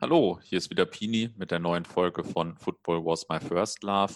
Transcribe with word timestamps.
Hallo, 0.00 0.40
hier 0.42 0.58
ist 0.58 0.70
wieder 0.70 0.86
Pini 0.86 1.30
mit 1.36 1.52
der 1.52 1.60
neuen 1.60 1.84
Folge 1.84 2.24
von 2.24 2.56
Football 2.56 3.04
Was 3.04 3.28
My 3.28 3.38
First 3.38 3.84
Love. 3.84 4.14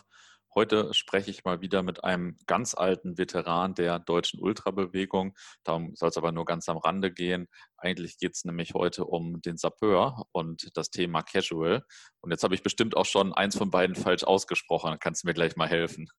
Heute 0.55 0.93
spreche 0.93 1.31
ich 1.31 1.45
mal 1.45 1.61
wieder 1.61 1.85
mit 1.85 2.03
einem 2.03 2.37
ganz 2.47 2.75
alten 2.75 3.17
Veteran 3.17 3.75
der 3.75 4.01
deutschen 4.01 4.41
Ultrabewegung. 4.41 5.37
Darum 5.63 5.95
soll 5.95 6.09
es 6.09 6.17
aber 6.17 6.33
nur 6.33 6.47
ganz 6.47 6.69
am 6.69 6.79
Rande 6.79 7.13
gehen. 7.13 7.47
Eigentlich 7.77 8.19
geht 8.19 8.35
es 8.35 8.45
nämlich 8.45 8.75
heute 8.75 9.05
um 9.05 9.41
den 9.41 9.57
Sapeur 9.57 10.27
und 10.33 10.77
das 10.77 10.91
Thema 10.91 11.23
Casual. 11.23 11.85
Und 12.21 12.33
jetzt 12.33 12.43
habe 12.43 12.57
ich 12.57 12.65
bestimmt 12.65 12.97
auch 12.97 13.07
schon 13.07 13.33
eins 13.33 13.57
von 13.57 13.71
beiden 13.71 13.95
falsch 13.95 14.25
ausgesprochen. 14.25 14.97
Kannst 14.99 15.23
du 15.23 15.29
mir 15.29 15.35
gleich 15.35 15.57
mal 15.57 15.69
helfen? 15.69 16.09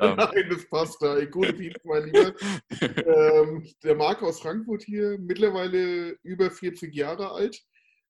Ähm. 0.00 0.16
Nein, 0.16 0.48
das 0.50 0.68
passt 0.68 1.00
da. 1.00 1.24
Gute 1.26 1.52
Pete, 1.52 1.80
mein 1.84 2.06
Lieber. 2.06 2.34
ähm, 3.06 3.66
der 3.84 3.94
Marc 3.94 4.22
aus 4.22 4.40
Frankfurt 4.40 4.82
hier, 4.82 5.16
mittlerweile 5.18 6.18
über 6.22 6.50
40 6.50 6.94
Jahre 6.94 7.30
alt. 7.30 7.62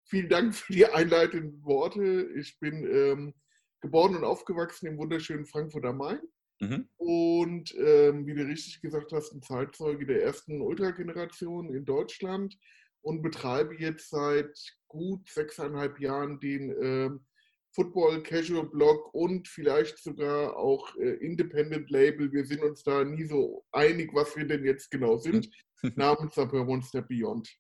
Vielen 0.09 0.29
Dank 0.29 0.54
für 0.54 0.73
die 0.73 0.86
einleitenden 0.86 1.64
Worte. 1.64 2.30
Ich 2.37 2.59
bin 2.60 2.84
ähm, 2.84 3.34
geboren 3.80 4.15
und 4.15 4.24
aufgewachsen 4.24 4.87
im 4.87 4.98
wunderschönen 4.98 5.46
Frankfurt 5.46 5.84
am 5.84 5.98
Main. 5.98 6.20
Mhm. 6.60 6.88
Und 6.96 7.74
ähm, 7.74 8.27
wie 8.27 8.34
du 8.34 8.46
richtig 8.46 8.80
gesagt 8.80 9.12
hast, 9.12 9.32
ein 9.32 9.42
Zeitzeuge 9.42 10.06
der 10.06 10.23
ersten 10.23 10.60
Ultra-Generation 10.60 11.74
in 11.74 11.84
Deutschland 11.84 12.56
und 13.02 13.23
betreibe 13.23 13.77
jetzt 13.79 14.10
seit 14.10 14.56
gut 14.87 15.29
sechseinhalb 15.29 16.01
Jahren 16.01 16.38
den 16.41 16.70
äh, 16.70 17.10
Football 17.74 18.23
Casual 18.23 18.66
Blog 18.66 19.12
und 19.12 19.48
vielleicht 19.48 19.98
sogar 19.98 20.57
auch 20.57 20.95
äh, 20.96 21.16
Independent 21.16 21.91
Label. 21.91 22.32
Wir 22.32 22.46
sind 22.46 22.62
uns 22.62 22.82
da 22.82 23.04
nie 23.04 23.24
so 23.24 23.65
einig, 23.73 24.10
was 24.15 24.34
wir 24.37 24.46
denn 24.46 24.65
jetzt 24.65 24.91
genau 24.91 25.18
sind. 25.18 25.51
namens 25.95 26.34
Supper 26.34 26.65
Monster 26.65 27.02
Beyond. 27.02 27.54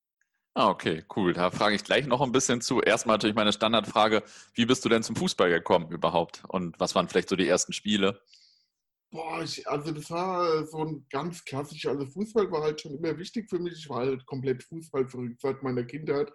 Ah, 0.58 0.70
okay, 0.70 1.04
cool. 1.14 1.34
Da 1.34 1.50
frage 1.50 1.74
ich 1.74 1.84
gleich 1.84 2.06
noch 2.06 2.22
ein 2.22 2.32
bisschen 2.32 2.62
zu. 2.62 2.80
Erstmal 2.80 3.16
natürlich 3.16 3.36
meine 3.36 3.52
Standardfrage, 3.52 4.22
wie 4.54 4.64
bist 4.64 4.82
du 4.86 4.88
denn 4.88 5.02
zum 5.02 5.14
Fußball 5.14 5.50
gekommen 5.50 5.90
überhaupt? 5.90 6.44
Und 6.48 6.80
was 6.80 6.94
waren 6.94 7.10
vielleicht 7.10 7.28
so 7.28 7.36
die 7.36 7.46
ersten 7.46 7.74
Spiele? 7.74 8.22
Boah, 9.10 9.42
ich, 9.42 9.68
also 9.68 9.92
das 9.92 10.10
war 10.10 10.64
so 10.64 10.78
ein 10.78 11.06
ganz 11.10 11.44
klassisch, 11.44 11.84
also 11.84 12.06
Fußball 12.06 12.50
war 12.50 12.62
halt 12.62 12.80
schon 12.80 12.96
immer 12.96 13.18
wichtig 13.18 13.50
für 13.50 13.58
mich. 13.58 13.74
Ich 13.74 13.90
war 13.90 13.98
halt 13.98 14.24
komplett 14.24 14.62
Fußball 14.62 15.06
verrückt 15.06 15.42
seit 15.42 15.62
meiner 15.62 15.84
Kindheit. 15.84 16.32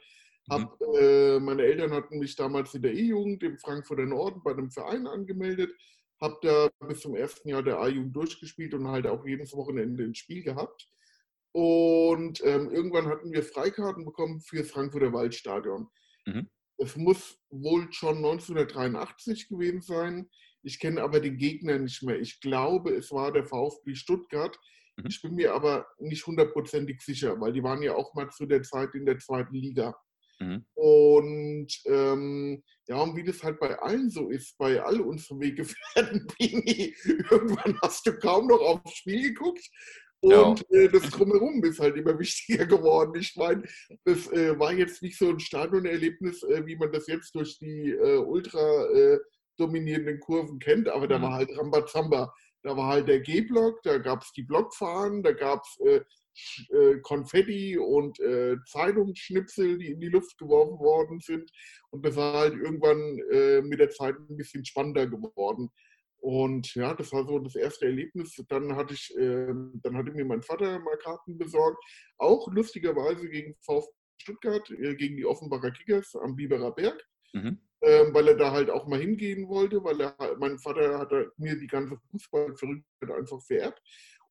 Hab, 0.51 0.79
mhm. 0.79 0.95
äh, 0.99 1.39
meine 1.39 1.63
Eltern 1.63 1.91
hatten 1.91 2.19
mich 2.19 2.35
damals 2.35 2.75
in 2.75 2.83
der 2.83 2.93
E-Jugend 2.93 3.41
im 3.41 3.57
Frankfurter 3.57 4.05
Norden 4.05 4.43
bei 4.43 4.51
einem 4.51 4.69
Verein 4.69 5.07
angemeldet, 5.07 5.71
habe 6.21 6.37
da 6.43 6.69
bis 6.87 6.99
zum 6.99 7.15
ersten 7.15 7.49
Jahr 7.49 7.63
der 7.63 7.79
A-Jugend 7.79 8.15
durchgespielt 8.15 8.75
und 8.75 8.87
halt 8.87 9.07
auch 9.07 9.25
jedes 9.25 9.51
Wochenende 9.55 10.03
ein 10.03 10.13
Spiel 10.13 10.43
gehabt. 10.43 10.87
Und 11.53 12.41
ähm, 12.45 12.69
irgendwann 12.71 13.07
hatten 13.07 13.31
wir 13.31 13.43
Freikarten 13.43 14.05
bekommen 14.05 14.41
für 14.41 14.63
Frankfurter 14.63 15.11
Waldstadion. 15.11 15.87
Mhm. 16.25 16.49
Es 16.77 16.95
muss 16.95 17.37
wohl 17.49 17.91
schon 17.91 18.17
1983 18.17 19.49
gewesen 19.49 19.81
sein. 19.81 20.29
Ich 20.63 20.79
kenne 20.79 21.01
aber 21.01 21.19
den 21.19 21.37
Gegner 21.37 21.77
nicht 21.77 22.03
mehr. 22.03 22.19
Ich 22.19 22.39
glaube, 22.39 22.95
es 22.95 23.11
war 23.11 23.31
der 23.31 23.45
VfB 23.45 23.95
Stuttgart. 23.95 24.57
Mhm. 24.97 25.05
Ich 25.09 25.21
bin 25.21 25.35
mir 25.35 25.53
aber 25.53 25.87
nicht 25.99 26.25
hundertprozentig 26.25 27.01
sicher, 27.01 27.39
weil 27.39 27.53
die 27.53 27.63
waren 27.63 27.81
ja 27.81 27.95
auch 27.95 28.13
mal 28.13 28.29
zu 28.29 28.45
der 28.45 28.63
Zeit 28.63 28.95
in 28.95 29.05
der 29.05 29.19
zweiten 29.19 29.55
Liga. 29.55 29.93
Mhm. 30.39 30.65
Und 30.73 31.81
ähm, 31.85 32.63
ja, 32.87 32.97
und 32.97 33.15
wie 33.15 33.23
das 33.23 33.43
halt 33.43 33.59
bei 33.59 33.77
allen 33.77 34.09
so 34.09 34.29
ist, 34.29 34.57
bei 34.57 34.81
all 34.81 35.01
unseren 35.01 35.39
Weggefährten, 35.41 36.27
irgendwann 36.39 37.77
hast 37.81 38.07
du 38.07 38.17
kaum 38.17 38.47
noch 38.47 38.61
aufs 38.61 38.95
Spiel 38.95 39.33
geguckt 39.33 39.69
und 40.21 40.65
ja. 40.69 40.77
äh, 40.77 40.87
das 40.87 41.09
Drumherum 41.09 41.63
ist 41.63 41.79
halt 41.79 41.97
immer 41.97 42.17
wichtiger 42.19 42.65
geworden. 42.65 43.19
Ich 43.19 43.35
meine, 43.35 43.63
das 44.05 44.31
äh, 44.31 44.57
war 44.57 44.71
jetzt 44.71 45.01
nicht 45.01 45.17
so 45.17 45.29
ein 45.29 45.39
Stadionerlebnis, 45.39 46.43
äh, 46.43 46.65
wie 46.65 46.75
man 46.75 46.91
das 46.91 47.07
jetzt 47.07 47.33
durch 47.33 47.57
die 47.57 47.89
äh, 47.89 48.17
ultra 48.17 48.85
äh, 48.91 49.19
dominierenden 49.57 50.19
Kurven 50.19 50.59
kennt, 50.59 50.87
aber 50.87 51.07
da 51.07 51.17
mhm. 51.17 51.23
war 51.23 51.33
halt 51.33 51.57
Rambazamba. 51.57 52.33
Da 52.63 52.77
war 52.77 52.87
halt 52.87 53.07
der 53.07 53.21
G-Block, 53.21 53.81
da 53.81 53.97
gab 53.97 54.21
es 54.21 54.31
die 54.33 54.43
Blockfahren, 54.43 55.23
da 55.23 55.31
gab 55.31 55.63
es 55.63 55.79
äh, 56.69 56.99
Konfetti 57.01 57.77
und 57.77 58.17
Zeitungsschnipsel, 58.67 59.79
die 59.79 59.91
in 59.91 59.99
die 59.99 60.07
Luft 60.07 60.37
geworfen 60.37 60.79
worden 60.79 61.19
sind. 61.19 61.51
Und 61.89 62.05
das 62.05 62.15
war 62.15 62.33
halt 62.33 62.53
irgendwann 62.53 63.67
mit 63.67 63.79
der 63.79 63.89
Zeit 63.89 64.15
ein 64.15 64.37
bisschen 64.37 64.63
spannender 64.63 65.07
geworden. 65.07 65.69
Und 66.21 66.73
ja, 66.75 66.93
das 66.93 67.11
war 67.11 67.25
so 67.25 67.39
das 67.39 67.55
erste 67.55 67.85
Erlebnis. 67.85 68.35
Dann 68.47 68.75
hatte 68.75 68.93
ich, 68.93 69.13
äh, 69.17 69.53
dann 69.81 69.97
hatte 69.97 70.11
mir 70.11 70.23
mein 70.23 70.43
Vater 70.43 70.79
mal 70.79 70.97
Karten 70.97 71.37
besorgt, 71.37 71.83
auch 72.17 72.47
lustigerweise 72.51 73.27
gegen 73.27 73.55
VfB 73.61 73.91
Stuttgart, 74.21 74.69
äh, 74.69 74.95
gegen 74.95 75.17
die 75.17 75.25
Offenbarer 75.25 75.71
Kickers 75.71 76.15
am 76.15 76.35
Biberer 76.35 76.73
Berg, 76.73 77.03
mhm. 77.33 77.59
ähm, 77.81 78.13
weil 78.13 78.27
er 78.29 78.37
da 78.37 78.51
halt 78.51 78.69
auch 78.69 78.87
mal 78.87 78.99
hingehen 78.99 79.47
wollte, 79.49 79.83
weil 79.83 79.99
er, 79.99 80.15
mein 80.39 80.59
Vater 80.59 80.99
hat 80.99 81.11
mir 81.37 81.57
die 81.57 81.67
ganze 81.67 81.97
Fußballverrücktheit 82.11 83.11
einfach 83.11 83.41
vererbt. 83.41 83.81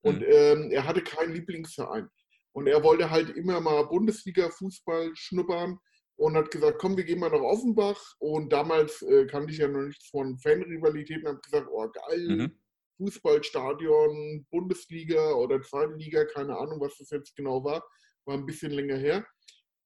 Und 0.03 0.21
mhm. 0.21 0.27
ähm, 0.29 0.71
er 0.71 0.87
hatte 0.87 1.03
keinen 1.03 1.35
Lieblingsverein. 1.35 2.09
Und 2.53 2.67
er 2.67 2.83
wollte 2.83 3.11
halt 3.11 3.31
immer 3.31 3.61
mal 3.61 3.83
Bundesliga-Fußball 3.87 5.11
schnuppern 5.15 5.79
und 6.21 6.37
hat 6.37 6.51
gesagt, 6.51 6.79
komm, 6.79 6.99
wir 6.99 7.05
gehen 7.05 7.19
mal 7.19 7.31
nach 7.31 7.41
Offenbach. 7.41 7.99
Und 8.19 8.53
damals 8.53 9.01
äh, 9.01 9.25
kannte 9.25 9.53
ich 9.53 9.59
ja 9.59 9.69
noch 9.69 9.81
nichts 9.81 10.09
von 10.09 10.39
Fanrivalitäten, 10.39 11.27
habe 11.27 11.41
gesagt, 11.41 11.67
oh 11.73 11.89
geil, 11.89 12.29
mhm. 12.29 12.53
Fußballstadion, 12.99 14.47
Bundesliga 14.51 15.33
oder 15.33 15.63
zweite 15.63 15.95
Liga, 15.95 16.27
keine 16.27 16.59
Ahnung, 16.59 16.79
was 16.79 16.99
das 16.99 17.09
jetzt 17.09 17.35
genau 17.37 17.65
war, 17.65 17.83
war 18.27 18.37
ein 18.37 18.45
bisschen 18.45 18.73
länger 18.73 18.99
her. 18.99 19.27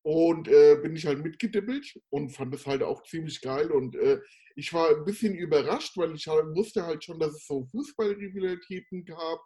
Und 0.02 0.48
äh, 0.48 0.76
bin 0.82 0.96
ich 0.96 1.06
halt 1.06 1.22
mitgedippelt 1.22 2.00
und 2.10 2.30
fand 2.30 2.52
das 2.52 2.66
halt 2.66 2.82
auch 2.82 3.04
ziemlich 3.04 3.40
geil. 3.40 3.70
Und 3.70 3.94
äh, 3.94 4.20
ich 4.56 4.72
war 4.72 4.88
ein 4.88 5.04
bisschen 5.04 5.36
überrascht, 5.36 5.96
weil 5.96 6.16
ich 6.16 6.26
halt, 6.26 6.46
wusste 6.56 6.84
halt 6.84 7.04
schon, 7.04 7.20
dass 7.20 7.32
es 7.32 7.46
so 7.46 7.64
Fußballrivalitäten 7.70 9.04
gab 9.04 9.38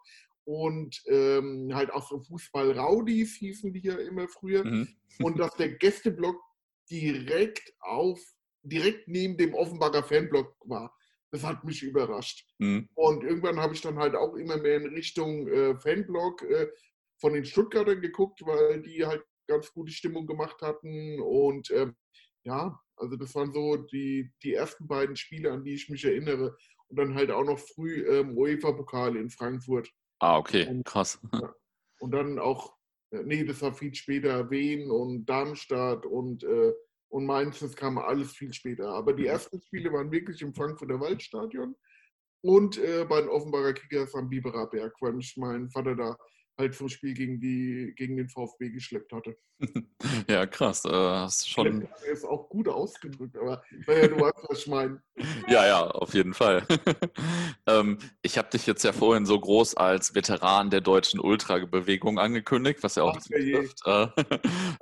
und 0.43 0.99
ähm, 1.05 1.69
halt 1.71 1.93
auch 1.93 2.09
so 2.09 2.19
Fußball-Raudis 2.23 3.35
hießen 3.35 3.71
die 3.73 3.81
ja 3.81 3.95
immer 3.95 4.27
früher. 4.27 4.65
Mhm. 4.65 4.87
Und 5.19 5.37
dass 5.37 5.55
der 5.55 5.69
Gästeblock 5.77 6.48
direkt 6.89 7.73
auf, 7.79 8.19
direkt 8.63 9.07
neben 9.07 9.37
dem 9.37 9.53
Offenbarer 9.53 10.03
Fanblock 10.03 10.55
war. 10.65 10.95
Das 11.31 11.43
hat 11.43 11.63
mich 11.63 11.83
überrascht. 11.83 12.47
Mhm. 12.57 12.89
Und 12.95 13.23
irgendwann 13.23 13.59
habe 13.59 13.73
ich 13.73 13.81
dann 13.81 13.99
halt 13.99 14.15
auch 14.15 14.35
immer 14.35 14.57
mehr 14.57 14.77
in 14.77 14.87
Richtung 14.87 15.47
äh, 15.47 15.75
Fanblock 15.79 16.41
äh, 16.43 16.67
von 17.19 17.33
den 17.33 17.45
Stuttgartern 17.45 18.01
geguckt, 18.01 18.41
weil 18.45 18.81
die 18.81 19.05
halt 19.05 19.23
ganz 19.47 19.71
gute 19.73 19.91
Stimmung 19.91 20.25
gemacht 20.25 20.61
hatten. 20.61 21.19
Und 21.21 21.69
äh, 21.69 21.91
ja, 22.45 22.79
also 22.95 23.15
das 23.15 23.35
waren 23.35 23.53
so 23.53 23.77
die, 23.77 24.31
die 24.43 24.53
ersten 24.53 24.87
beiden 24.87 25.15
Spiele, 25.15 25.51
an 25.51 25.63
die 25.63 25.75
ich 25.75 25.89
mich 25.89 26.05
erinnere. 26.05 26.55
Und 26.87 26.97
dann 26.97 27.13
halt 27.13 27.29
auch 27.29 27.43
noch 27.43 27.59
früh 27.59 28.07
ähm, 28.09 28.35
UEFA-Pokal 28.35 29.15
in 29.15 29.29
Frankfurt. 29.29 29.89
Ah, 30.19 30.37
okay, 30.37 30.67
und, 30.67 30.85
krass. 30.85 31.19
Ja. 31.31 31.53
Und 31.99 32.11
dann 32.11 32.39
auch 32.39 32.78
nee, 33.11 33.43
das 33.43 33.61
war 33.61 33.73
viel 33.73 33.93
später, 33.93 34.49
Wien 34.49 34.89
und 34.89 35.25
Darmstadt 35.25 36.05
und, 36.05 36.43
äh, 36.43 36.73
und 37.09 37.25
Mainz, 37.25 37.59
das 37.59 37.75
kam 37.75 37.97
alles 37.97 38.33
viel 38.33 38.53
später. 38.53 38.89
Aber 38.89 39.13
die 39.13 39.23
mhm. 39.23 39.29
ersten 39.29 39.61
Spiele 39.61 39.91
waren 39.91 40.11
wirklich 40.11 40.41
im 40.41 40.53
Frankfurter 40.53 40.99
Waldstadion 40.99 41.75
und 42.41 42.77
äh, 42.77 43.05
bei 43.05 43.21
den 43.21 43.29
Offenbarer 43.29 43.73
Kickers 43.73 44.15
am 44.15 44.29
Biberer 44.29 44.69
Berg, 44.69 44.95
weil 45.01 45.13
mich 45.13 45.35
mein 45.37 45.69
Vater 45.69 45.95
da 45.95 46.17
halt 46.59 46.75
zum 46.75 46.89
Spiel 46.89 47.13
gegen, 47.13 47.39
die, 47.39 47.93
gegen 47.95 48.17
den 48.17 48.29
VfB 48.29 48.69
geschleppt 48.69 49.11
hatte. 49.13 49.37
ja, 50.29 50.45
krass. 50.45 50.85
Äh, 50.85 50.91
hast 50.91 51.49
schon... 51.49 51.87
Er 52.05 52.11
ist 52.11 52.25
auch 52.25 52.49
gut 52.49 52.67
ausgedrückt, 52.67 53.37
aber 53.37 53.63
naja, 53.87 54.07
du 54.07 54.19
weißt, 54.19 54.45
was 54.47 54.59
ich 54.59 54.67
meine. 54.67 55.01
ja, 55.47 55.65
ja, 55.65 55.87
auf 55.87 56.13
jeden 56.13 56.33
Fall. 56.33 56.65
ähm, 57.67 57.97
ich 58.21 58.37
habe 58.37 58.49
dich 58.49 58.67
jetzt 58.67 58.83
ja 58.83 58.93
vorhin 58.93 59.25
so 59.25 59.39
groß 59.39 59.75
als 59.75 60.13
Veteran 60.13 60.69
der 60.69 60.81
deutschen 60.81 61.19
Ultra-Bewegung 61.19 62.19
angekündigt, 62.19 62.83
was 62.83 62.95
ja 62.95 63.03
auch 63.03 63.17
Ach, 63.17 63.23
trifft. 63.23 63.79
Äh, 63.85 64.07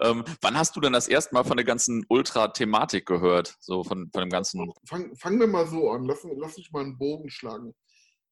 ähm, 0.01 0.23
wann 0.41 0.57
hast 0.57 0.75
du 0.75 0.81
denn 0.81 0.93
das 0.93 1.07
erste 1.07 1.33
Mal 1.33 1.43
von 1.43 1.57
der 1.57 1.65
ganzen 1.65 2.05
Ultra-Thematik 2.09 3.05
gehört? 3.05 3.55
So 3.59 3.83
von, 3.83 4.09
von 4.11 4.21
dem 4.21 4.29
ganzen. 4.29 4.71
Fang, 4.85 5.15
fangen 5.15 5.39
wir 5.39 5.47
mal 5.47 5.67
so 5.67 5.89
an. 5.91 6.05
Lass, 6.05 6.25
lass 6.35 6.57
mich 6.57 6.71
mal 6.71 6.83
einen 6.83 6.97
Bogen 6.97 7.29
schlagen 7.29 7.73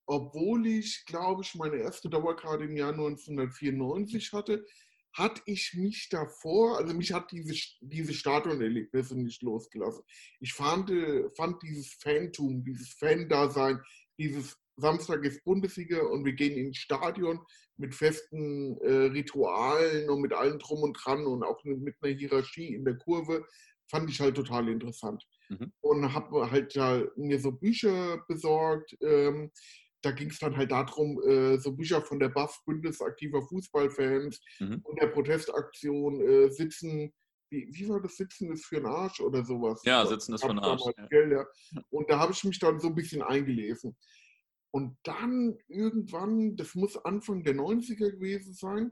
obwohl 0.06 0.68
ich, 0.68 1.06
glaube 1.06 1.44
ich, 1.44 1.56
meine 1.56 1.78
erste 1.78 2.10
Dauerkarte 2.10 2.66
im 2.66 2.78
Jahr 2.78 2.92
1994 2.92 4.34
hatte, 4.34 4.66
hatte 5.14 5.42
ich 5.46 5.74
mich 5.76 6.10
davor, 6.10 6.78
also 6.78 6.94
mich 6.94 7.14
hat 7.14 7.32
diese, 7.32 7.56
diese 7.82 8.14
Stadionerlebnisse 8.14 9.18
nicht 9.18 9.42
losgelassen. 9.42 10.04
Ich 10.42 10.54
fand, 10.54 10.92
fand 11.38 11.64
dieses 11.64 11.94
Fantum, 11.94 12.64
dieses 12.64 12.94
Fan-Dasein, 12.94 13.80
dieses 14.18 14.58
Samstag 14.78 15.24
ist 15.24 15.44
Bundesliga 15.46 16.02
und 16.02 16.26
wir 16.26 16.34
gehen 16.34 16.58
ins 16.58 16.78
Stadion 16.78 17.40
mit 17.78 17.96
festen 17.96 18.78
äh, 18.82 19.08
Ritualen 19.08 20.10
und 20.10 20.22
mit 20.22 20.34
allem 20.34 20.60
drum 20.60 20.84
und 20.84 20.94
dran 20.94 21.26
und 21.26 21.44
auch 21.44 21.64
mit 21.64 21.96
einer 22.02 22.14
Hierarchie 22.14 22.74
in 22.74 22.84
der 22.84 22.98
Kurve, 22.98 23.46
fand 23.88 24.10
ich 24.10 24.20
halt 24.20 24.36
total 24.36 24.68
interessant. 24.68 25.26
Mhm. 25.50 25.72
Und 25.82 26.14
habe 26.14 26.52
halt 26.52 26.74
ja, 26.74 27.04
mir 27.16 27.40
so 27.40 27.52
Bücher 27.52 28.24
besorgt, 28.28 28.98
ähm, 29.02 29.52
da 30.06 30.12
ging 30.12 30.30
es 30.30 30.40
dann 30.40 30.56
halt 30.56 30.72
darum, 30.72 31.22
äh, 31.24 31.58
so 31.58 31.72
Bücher 31.72 32.02
von 32.02 32.20
der 32.20 32.30
BAF, 32.30 32.64
Bündnis 32.66 33.02
aktiver 33.02 33.42
Fußballfans, 33.42 34.40
mhm. 34.60 34.82
und 34.84 35.02
der 35.02 35.08
Protestaktion 35.08 36.22
äh, 36.22 36.50
sitzen 36.50 37.14
wie, 37.50 37.68
wie 37.72 37.90
war 37.90 38.02
das 38.02 38.18
Sitzen 38.18 38.52
ist 38.52 38.66
für 38.66 38.78
den 38.78 38.88
Arsch 38.88 39.20
oder 39.20 39.44
sowas? 39.46 39.82
Ja, 39.86 40.06
Sitzen 40.06 40.34
ist 40.34 40.42
für 40.42 40.50
den 40.50 40.60
Arsch. 40.60 40.82
Damals, 40.82 41.10
gell, 41.10 41.32
ja. 41.32 41.46
Und 41.90 42.10
da 42.10 42.20
habe 42.20 42.32
ich 42.32 42.44
mich 42.44 42.60
dann 42.60 42.80
so 42.80 42.88
ein 42.88 42.96
bisschen 42.96 43.22
eingelesen. 43.22 43.96
Und 44.72 44.98
dann 45.04 45.58
irgendwann, 45.68 46.56
das 46.56 46.76
muss 46.76 46.98
Anfang 46.98 47.44
der 47.44 47.56
90er 47.56 48.12
gewesen 48.12 48.54
sein, 48.54 48.92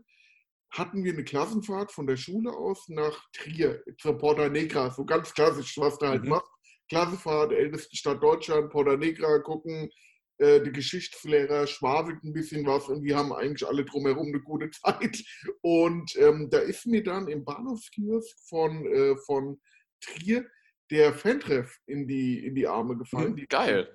hatten 0.71 1.03
wir 1.03 1.13
eine 1.13 1.23
Klassenfahrt 1.23 1.91
von 1.91 2.07
der 2.07 2.15
Schule 2.15 2.51
aus 2.51 2.87
nach 2.89 3.29
Trier, 3.33 3.83
zur 3.99 4.17
Porta 4.17 4.49
Negra, 4.49 4.89
so 4.91 5.05
ganz 5.05 5.33
klassisch, 5.33 5.77
was 5.77 5.97
da 5.97 6.09
halt 6.09 6.23
mhm. 6.23 6.29
macht. 6.29 6.49
Klassenfahrt, 6.89 7.51
älteste 7.51 7.95
Stadt 7.95 8.21
Deutschland, 8.21 8.71
Porta 8.71 8.97
Negra, 8.97 9.39
gucken, 9.39 9.89
äh, 10.37 10.61
die 10.61 10.71
Geschichtslehrer 10.71 11.67
schwafelt 11.67 12.23
ein 12.23 12.33
bisschen 12.33 12.65
was 12.65 12.87
und 12.87 13.03
wir 13.03 13.15
haben 13.15 13.33
eigentlich 13.33 13.67
alle 13.67 13.85
drumherum 13.85 14.27
eine 14.27 14.41
gute 14.41 14.69
Zeit. 14.71 15.23
Und 15.61 16.15
ähm, 16.17 16.49
da 16.49 16.59
ist 16.59 16.85
mir 16.85 17.03
dann 17.03 17.27
im 17.27 17.45
Bahnhofskiosk 17.45 18.37
von, 18.47 18.85
äh, 18.85 19.15
von 19.25 19.61
Trier 20.01 20.45
der 20.91 21.13
Fantreff 21.13 21.79
in 21.85 22.07
die, 22.07 22.45
in 22.45 22.55
die 22.55 22.67
Arme 22.67 22.97
gefallen. 22.97 23.33
Mhm, 23.33 23.47
geil. 23.47 23.91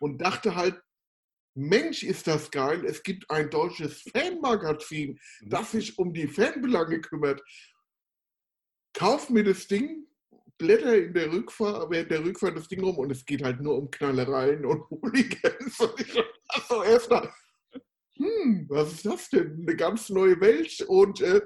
Und 0.00 0.18
dachte 0.18 0.54
halt, 0.54 0.80
Mensch, 1.54 2.02
ist 2.02 2.26
das 2.26 2.50
geil. 2.50 2.84
Es 2.84 3.02
gibt 3.02 3.30
ein 3.30 3.50
deutsches 3.50 4.02
Fanmagazin, 4.02 5.18
mhm. 5.40 5.50
das 5.50 5.72
sich 5.72 5.98
um 5.98 6.12
die 6.12 6.28
Fanbelange 6.28 7.00
kümmert. 7.00 7.42
Kauf 8.92 9.30
mir 9.30 9.44
das 9.44 9.66
Ding, 9.66 10.06
blätter 10.60 10.96
in 10.96 11.14
der 11.14 11.32
Rückfahrt, 11.32 11.90
während 11.90 12.10
der 12.10 12.24
Rückfahrt 12.24 12.56
das 12.56 12.68
Ding 12.68 12.84
rum 12.84 12.98
und 12.98 13.10
es 13.10 13.24
geht 13.24 13.42
halt 13.42 13.60
nur 13.60 13.76
um 13.76 13.90
Knallereien 13.90 14.64
und 14.64 14.82
Hooligans. 14.90 15.80
Und 15.80 16.00
ich 16.00 16.22
so 16.68 16.82
erstmal, 16.82 17.32
hm, 18.16 18.66
was 18.68 18.92
ist 18.92 19.06
das 19.06 19.30
denn? 19.30 19.64
Eine 19.66 19.76
ganz 19.76 20.10
neue 20.10 20.38
Welt. 20.40 20.84
Und 20.86 21.22
äh, 21.22 21.40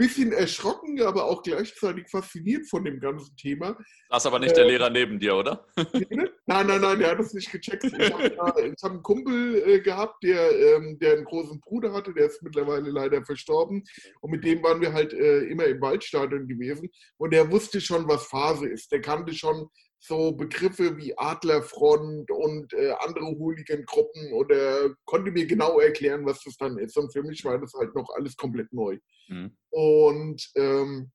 bisschen 0.00 0.32
erschrocken, 0.32 1.02
aber 1.02 1.26
auch 1.26 1.42
gleichzeitig 1.42 2.08
fasziniert 2.08 2.66
von 2.66 2.82
dem 2.86 3.00
ganzen 3.00 3.36
Thema. 3.36 3.76
Das 4.08 4.22
ist 4.22 4.26
aber 4.26 4.38
nicht 4.38 4.52
äh, 4.52 4.54
der 4.54 4.64
Lehrer 4.64 4.88
neben 4.88 5.18
dir, 5.20 5.36
oder? 5.36 5.66
nein, 5.76 6.66
nein, 6.66 6.80
nein, 6.80 6.98
der 6.98 7.10
hat 7.10 7.18
das 7.18 7.34
nicht 7.34 7.52
gecheckt. 7.52 7.84
Ich 7.84 8.12
habe 8.12 8.34
hab 8.38 8.90
einen 8.90 9.02
Kumpel 9.02 9.62
äh, 9.68 9.80
gehabt, 9.80 10.22
der, 10.22 10.58
ähm, 10.58 10.98
der 10.98 11.12
einen 11.12 11.24
großen 11.24 11.60
Bruder 11.60 11.92
hatte, 11.92 12.14
der 12.14 12.26
ist 12.26 12.42
mittlerweile 12.42 12.90
leider 12.90 13.22
verstorben. 13.26 13.84
Und 14.22 14.30
mit 14.30 14.42
dem 14.42 14.62
waren 14.62 14.80
wir 14.80 14.94
halt 14.94 15.12
äh, 15.12 15.40
immer 15.40 15.66
im 15.66 15.82
Waldstadion 15.82 16.48
gewesen. 16.48 16.88
Und 17.18 17.34
der 17.34 17.50
wusste 17.50 17.82
schon, 17.82 18.08
was 18.08 18.26
Phase 18.26 18.68
ist. 18.68 18.90
Der 18.92 19.02
kannte 19.02 19.34
schon 19.34 19.68
so 20.02 20.32
Begriffe 20.32 20.96
wie 20.96 21.16
Adlerfront 21.16 22.30
und 22.30 22.72
äh, 22.72 22.92
andere 23.00 23.26
Hooligan-Gruppen 23.26 24.32
oder 24.32 24.94
konnte 25.04 25.30
mir 25.30 25.46
genau 25.46 25.78
erklären, 25.78 26.24
was 26.24 26.42
das 26.42 26.56
dann 26.56 26.78
ist. 26.78 26.96
Und 26.96 27.12
für 27.12 27.22
mich 27.22 27.44
war 27.44 27.58
das 27.58 27.74
halt 27.74 27.94
noch 27.94 28.08
alles 28.16 28.34
komplett 28.36 28.72
neu. 28.72 28.98
Mhm. 29.28 29.56
Und 29.70 30.50
ähm, 30.56 31.12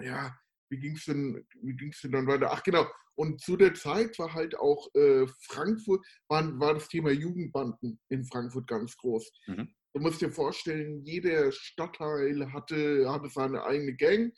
ja, 0.00 0.34
wie 0.70 0.78
ging 0.78 0.96
es 0.96 1.06
denn, 1.06 1.46
denn 1.62 2.12
dann 2.12 2.26
weiter? 2.26 2.50
Ach 2.52 2.62
genau, 2.62 2.86
und 3.20 3.40
zu 3.40 3.56
der 3.56 3.74
Zeit 3.74 4.18
war 4.18 4.32
halt 4.32 4.56
auch 4.56 4.88
äh, 4.94 5.26
Frankfurt, 5.48 6.02
war, 6.28 6.58
war 6.58 6.74
das 6.74 6.88
Thema 6.88 7.10
Jugendbanden 7.10 8.00
in 8.08 8.24
Frankfurt 8.24 8.66
ganz 8.66 8.96
groß. 8.96 9.30
Mhm. 9.46 9.74
Du 9.92 10.00
musst 10.00 10.20
dir 10.20 10.30
vorstellen, 10.30 11.04
jeder 11.04 11.50
Stadtteil 11.52 12.52
hatte, 12.52 13.10
hatte 13.10 13.28
seine 13.28 13.64
eigene 13.64 13.94
Gang 13.96 14.32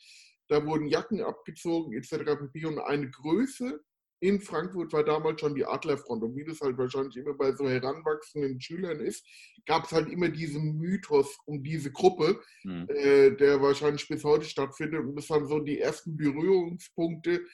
da 0.53 0.65
wurden 0.67 0.87
Jacken 0.87 1.23
abgezogen 1.23 1.95
etc. 1.95 2.37
pp. 2.39 2.67
Und 2.67 2.79
eine 2.79 3.11
Größe 3.11 3.81
in 4.21 4.41
Frankfurt 4.41 4.93
war 4.93 5.03
damals 5.03 5.41
schon 5.41 5.55
die 5.55 5.65
Adlerfront. 5.65 6.23
Und 6.23 6.37
wie 6.37 6.45
das 6.45 6.61
halt 6.61 6.79
wahrscheinlich 6.79 7.17
immer 7.17 7.35
bei 7.35 7.53
so 7.53 7.69
heranwachsenden 7.69 8.61
Schülern 8.61 9.01
ist, 9.01 9.27
gab 9.67 9.85
es 9.85 9.93
halt 9.93 10.09
immer 10.11 10.29
diesen 10.29 10.79
Mythos 10.79 11.39
um 11.45 11.63
diese 11.63 11.91
Gruppe, 11.91 12.41
mhm. 12.63 12.87
äh, 12.89 13.33
der 13.33 13.61
wahrscheinlich 13.61 14.07
bis 14.07 14.23
heute 14.23 14.45
stattfindet. 14.45 15.01
Und 15.01 15.17
das 15.17 15.29
waren 15.29 15.49
so 15.49 15.59
die 15.59 15.81
ersten 15.81 16.17
Berührungspunkte 16.17 17.45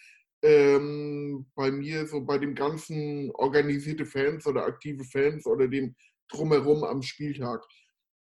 ähm, 0.42 1.46
bei 1.54 1.70
mir, 1.70 2.06
so 2.06 2.20
bei 2.20 2.36
dem 2.36 2.54
ganzen 2.54 3.30
organisierte 3.34 4.04
Fans 4.04 4.46
oder 4.46 4.66
aktive 4.66 5.04
Fans 5.04 5.46
oder 5.46 5.68
dem 5.68 5.96
Drumherum 6.28 6.84
am 6.84 7.00
Spieltag. 7.00 7.64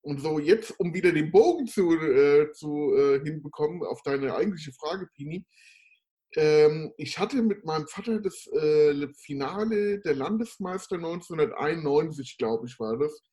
Und 0.03 0.19
so 0.19 0.37
jetzt, 0.37 0.77
um 0.79 0.93
wieder 0.93 1.11
den 1.13 1.31
Bogen 1.31 1.65
zu, 1.65 1.93
äh, 1.93 2.51
zu 2.51 2.93
äh, 2.93 3.23
hinbekommen 3.23 3.83
auf 3.83 4.01
deine 4.03 4.35
eigentliche 4.35 4.73
Frage, 4.73 5.07
Pini. 5.15 5.45
Ähm, 6.35 6.91
ich 6.97 7.17
hatte 7.17 7.41
mit 7.41 7.63
meinem 7.63 7.87
Vater 7.87 8.19
das 8.19 8.47
äh, 8.47 9.07
Finale 9.15 9.99
der 10.01 10.15
Landesmeister 10.15 10.95
1991, 10.95 12.37
glaube 12.37 12.67
ich, 12.67 12.77
war 12.79 12.97
das, 12.97 13.23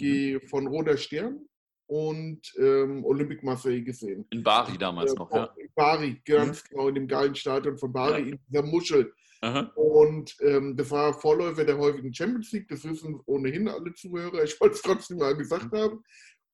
mhm. 0.00 0.40
von 0.48 0.66
Roter 0.66 0.96
Stern 0.96 1.46
und 1.86 2.40
ähm, 2.58 3.04
Olympic 3.04 3.44
Marseille 3.44 3.82
gesehen. 3.82 4.26
In 4.30 4.42
Bari 4.42 4.78
damals 4.78 5.14
noch, 5.14 5.30
ja. 5.32 5.52
In 5.56 5.68
Bari, 5.74 6.22
ganz 6.24 6.62
mhm. 6.64 6.68
genau, 6.70 6.88
in 6.88 6.94
dem 6.94 7.08
geilen 7.08 7.34
Stadion 7.34 7.76
von 7.76 7.92
Bari, 7.92 8.22
ja. 8.22 8.28
in 8.28 8.40
dieser 8.48 8.62
Muschel. 8.62 9.12
Aha. 9.44 9.70
Und 9.74 10.34
ähm, 10.40 10.74
das 10.74 10.90
war 10.90 11.12
Vorläufer 11.12 11.66
der 11.66 11.76
häufigen 11.76 12.14
Champions 12.14 12.50
League, 12.52 12.66
das 12.68 12.82
wissen 12.84 13.20
ohnehin 13.26 13.68
alle 13.68 13.92
Zuhörer. 13.92 14.42
Ich 14.42 14.58
wollte 14.58 14.76
es 14.76 14.82
trotzdem 14.82 15.18
mal 15.18 15.36
gesagt 15.36 15.70
mhm. 15.70 15.76
haben. 15.76 16.04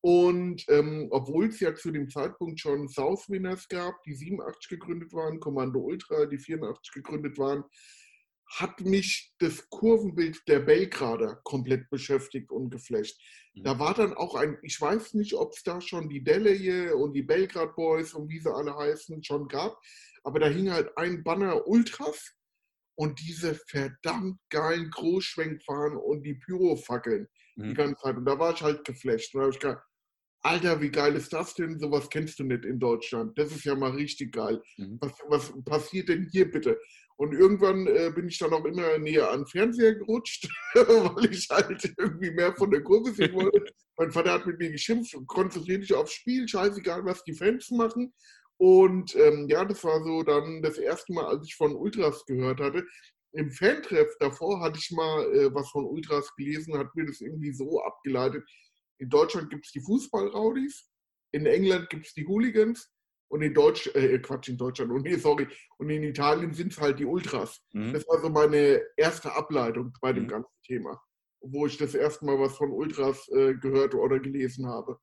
Und 0.00 0.64
ähm, 0.68 1.06
obwohl 1.12 1.46
es 1.46 1.60
ja 1.60 1.72
zu 1.72 1.92
dem 1.92 2.08
Zeitpunkt 2.08 2.58
schon 2.58 2.88
South 2.88 3.28
Winners 3.28 3.68
gab, 3.68 4.02
die 4.02 4.14
87 4.14 4.70
gegründet 4.70 5.12
waren, 5.12 5.38
Kommando 5.38 5.78
Ultra, 5.78 6.26
die 6.26 6.38
84 6.38 6.92
gegründet 6.92 7.38
waren, 7.38 7.62
hat 8.48 8.80
mich 8.80 9.34
das 9.38 9.68
Kurvenbild 9.68 10.40
der 10.48 10.58
Belgrader 10.58 11.40
komplett 11.44 11.88
beschäftigt 11.90 12.50
und 12.50 12.70
geflecht. 12.70 13.20
Mhm. 13.54 13.62
Da 13.62 13.78
war 13.78 13.94
dann 13.94 14.14
auch 14.14 14.34
ein, 14.34 14.58
ich 14.62 14.80
weiß 14.80 15.14
nicht, 15.14 15.34
ob 15.34 15.52
es 15.52 15.62
da 15.62 15.80
schon 15.80 16.08
die 16.08 16.24
Deleje 16.24 16.96
und 16.96 17.12
die 17.12 17.22
Belgrad 17.22 17.76
Boys 17.76 18.14
und 18.14 18.28
wie 18.28 18.40
sie 18.40 18.52
alle 18.52 18.74
heißen 18.74 19.22
schon 19.22 19.46
gab, 19.46 19.80
aber 20.24 20.40
da 20.40 20.48
hing 20.48 20.72
halt 20.72 20.98
ein 20.98 21.22
Banner 21.22 21.68
Ultras 21.68 22.34
und 23.00 23.18
diese 23.18 23.54
verdammt 23.54 24.38
geilen 24.50 24.90
Großschwenkfahren 24.90 25.96
und 25.96 26.22
die 26.22 26.34
Pyrofackeln 26.34 27.26
mhm. 27.56 27.68
die 27.70 27.74
ganze 27.74 28.02
Zeit. 28.02 28.16
Und 28.18 28.26
da 28.26 28.38
war 28.38 28.52
ich 28.52 28.60
halt 28.60 28.84
geflasht. 28.84 29.34
Und 29.34 29.40
da 29.40 29.44
habe 29.44 29.54
ich 29.54 29.58
gedacht, 29.58 29.82
Alter, 30.42 30.80
wie 30.82 30.90
geil 30.90 31.14
ist 31.14 31.32
das 31.32 31.54
denn? 31.54 31.78
Sowas 31.78 32.10
kennst 32.10 32.38
du 32.38 32.44
nicht 32.44 32.66
in 32.66 32.78
Deutschland. 32.78 33.38
Das 33.38 33.52
ist 33.52 33.64
ja 33.64 33.74
mal 33.74 33.92
richtig 33.92 34.32
geil. 34.32 34.60
Mhm. 34.76 34.98
Was, 35.00 35.12
was, 35.28 35.52
passiert 35.64 36.10
denn 36.10 36.28
hier 36.30 36.50
bitte? 36.50 36.78
Und 37.16 37.32
irgendwann 37.32 37.86
äh, 37.86 38.12
bin 38.14 38.28
ich 38.28 38.36
dann 38.36 38.52
auch 38.52 38.66
immer 38.66 38.98
näher 38.98 39.30
an 39.30 39.40
den 39.40 39.46
Fernseher 39.46 39.94
gerutscht, 39.94 40.46
weil 40.74 41.32
ich 41.32 41.48
halt 41.48 41.94
irgendwie 41.96 42.32
mehr 42.32 42.54
von 42.54 42.70
der 42.70 42.82
Kurve 42.82 43.12
sehen 43.12 43.32
wollte. 43.32 43.64
mein 43.96 44.10
Vater 44.10 44.32
hat 44.32 44.46
mit 44.46 44.58
mir 44.58 44.72
geschimpft 44.72 45.14
und 45.14 45.26
konzentriert 45.26 45.84
dich 45.84 45.94
aufs 45.94 46.12
Spiel, 46.12 46.46
scheißegal, 46.46 47.02
was 47.06 47.24
die 47.24 47.34
Fans 47.34 47.70
machen. 47.70 48.12
Und 48.60 49.16
ähm, 49.16 49.46
ja, 49.48 49.64
das 49.64 49.82
war 49.84 50.04
so 50.04 50.22
dann 50.22 50.60
das 50.60 50.76
erste 50.76 51.14
Mal, 51.14 51.24
als 51.24 51.46
ich 51.46 51.54
von 51.54 51.74
Ultras 51.74 52.26
gehört 52.26 52.60
hatte. 52.60 52.86
Im 53.32 53.50
Fantreff 53.50 54.14
davor 54.18 54.60
hatte 54.60 54.78
ich 54.78 54.90
mal 54.90 55.24
äh, 55.34 55.54
was 55.54 55.70
von 55.70 55.86
Ultras 55.86 56.30
gelesen, 56.36 56.76
hat 56.76 56.94
mir 56.94 57.06
das 57.06 57.22
irgendwie 57.22 57.54
so 57.54 57.82
abgeleitet. 57.82 58.44
In 58.98 59.08
Deutschland 59.08 59.48
gibt 59.48 59.64
es 59.64 59.72
die 59.72 59.80
Fußballraudis, 59.80 60.90
in 61.32 61.46
England 61.46 61.88
gibt 61.88 62.06
es 62.06 62.12
die 62.12 62.26
Hooligans 62.26 62.92
und 63.28 63.40
in 63.40 63.54
Deutsch, 63.54 63.86
äh, 63.94 64.18
Quatsch, 64.18 64.50
in 64.50 64.58
Deutschland, 64.58 64.92
und 64.92 65.02
nee, 65.04 65.16
sorry, 65.16 65.48
und 65.78 65.88
in 65.88 66.02
Italien 66.02 66.52
sind 66.52 66.72
es 66.72 66.78
halt 66.78 66.98
die 66.98 67.06
Ultras. 67.06 67.62
Mhm. 67.72 67.94
Das 67.94 68.06
war 68.08 68.20
so 68.20 68.28
meine 68.28 68.82
erste 68.94 69.34
Ableitung 69.34 69.94
bei 70.02 70.12
dem 70.12 70.24
mhm. 70.24 70.28
ganzen 70.28 70.62
Thema, 70.66 71.02
wo 71.40 71.64
ich 71.64 71.78
das 71.78 71.94
erste 71.94 72.26
Mal 72.26 72.38
was 72.38 72.58
von 72.58 72.72
Ultras 72.72 73.26
äh, 73.28 73.54
gehört 73.54 73.94
oder 73.94 74.18
gelesen 74.18 74.66
habe. 74.66 75.00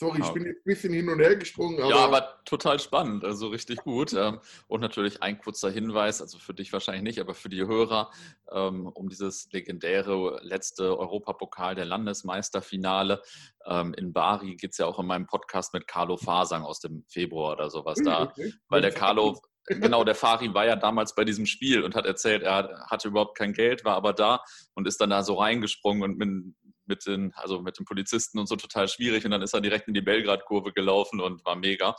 Sorry, 0.00 0.22
ich 0.22 0.30
bin 0.30 0.46
jetzt 0.46 0.60
ein 0.60 0.64
bisschen 0.64 0.94
hin 0.94 1.10
und 1.10 1.18
her 1.18 1.36
gesprungen. 1.36 1.78
Aber 1.78 1.90
ja, 1.90 1.98
aber 1.98 2.40
total 2.46 2.80
spannend, 2.80 3.22
also 3.22 3.48
richtig 3.48 3.80
gut. 3.80 4.14
Ähm, 4.14 4.40
und 4.66 4.80
natürlich 4.80 5.22
ein 5.22 5.36
kurzer 5.36 5.70
Hinweis, 5.70 6.22
also 6.22 6.38
für 6.38 6.54
dich 6.54 6.72
wahrscheinlich 6.72 7.02
nicht, 7.02 7.20
aber 7.20 7.34
für 7.34 7.50
die 7.50 7.66
Hörer, 7.66 8.10
ähm, 8.50 8.86
um 8.86 9.10
dieses 9.10 9.52
legendäre 9.52 10.40
letzte 10.42 10.98
Europapokal 10.98 11.74
der 11.74 11.84
Landesmeisterfinale. 11.84 13.20
Ähm, 13.66 13.92
in 13.92 14.14
Bari 14.14 14.56
geht 14.56 14.70
es 14.72 14.78
ja 14.78 14.86
auch 14.86 14.98
in 14.98 15.04
meinem 15.04 15.26
Podcast 15.26 15.74
mit 15.74 15.86
Carlo 15.86 16.16
Fasang 16.16 16.62
aus 16.62 16.80
dem 16.80 17.04
Februar 17.06 17.52
oder 17.52 17.68
sowas 17.68 17.98
da, 18.02 18.22
okay. 18.22 18.54
weil 18.70 18.80
der 18.80 18.92
Carlo 18.92 19.38
genau, 19.66 20.02
der 20.04 20.14
Fari 20.14 20.52
war 20.54 20.64
ja 20.64 20.76
damals 20.76 21.14
bei 21.14 21.24
diesem 21.24 21.44
Spiel 21.44 21.82
und 21.82 21.94
hat 21.94 22.06
erzählt, 22.06 22.42
er 22.42 22.86
hatte 22.88 23.08
überhaupt 23.08 23.36
kein 23.36 23.52
Geld, 23.52 23.84
war 23.84 23.94
aber 23.96 24.14
da 24.14 24.42
und 24.74 24.88
ist 24.88 25.00
dann 25.00 25.10
da 25.10 25.22
so 25.22 25.34
reingesprungen 25.34 26.02
und 26.02 26.18
mit, 26.18 26.54
mit 26.90 27.06
den, 27.06 27.32
also 27.36 27.62
mit 27.62 27.78
den 27.78 27.86
Polizisten 27.86 28.38
und 28.38 28.46
so 28.46 28.56
total 28.56 28.88
schwierig 28.88 29.24
und 29.24 29.30
dann 29.30 29.40
ist 29.40 29.54
er 29.54 29.60
direkt 29.60 29.88
in 29.88 29.94
die 29.94 30.02
Belgrad-Kurve 30.02 30.72
gelaufen 30.72 31.20
und 31.20 31.42
war 31.46 31.56
mega. 31.56 31.96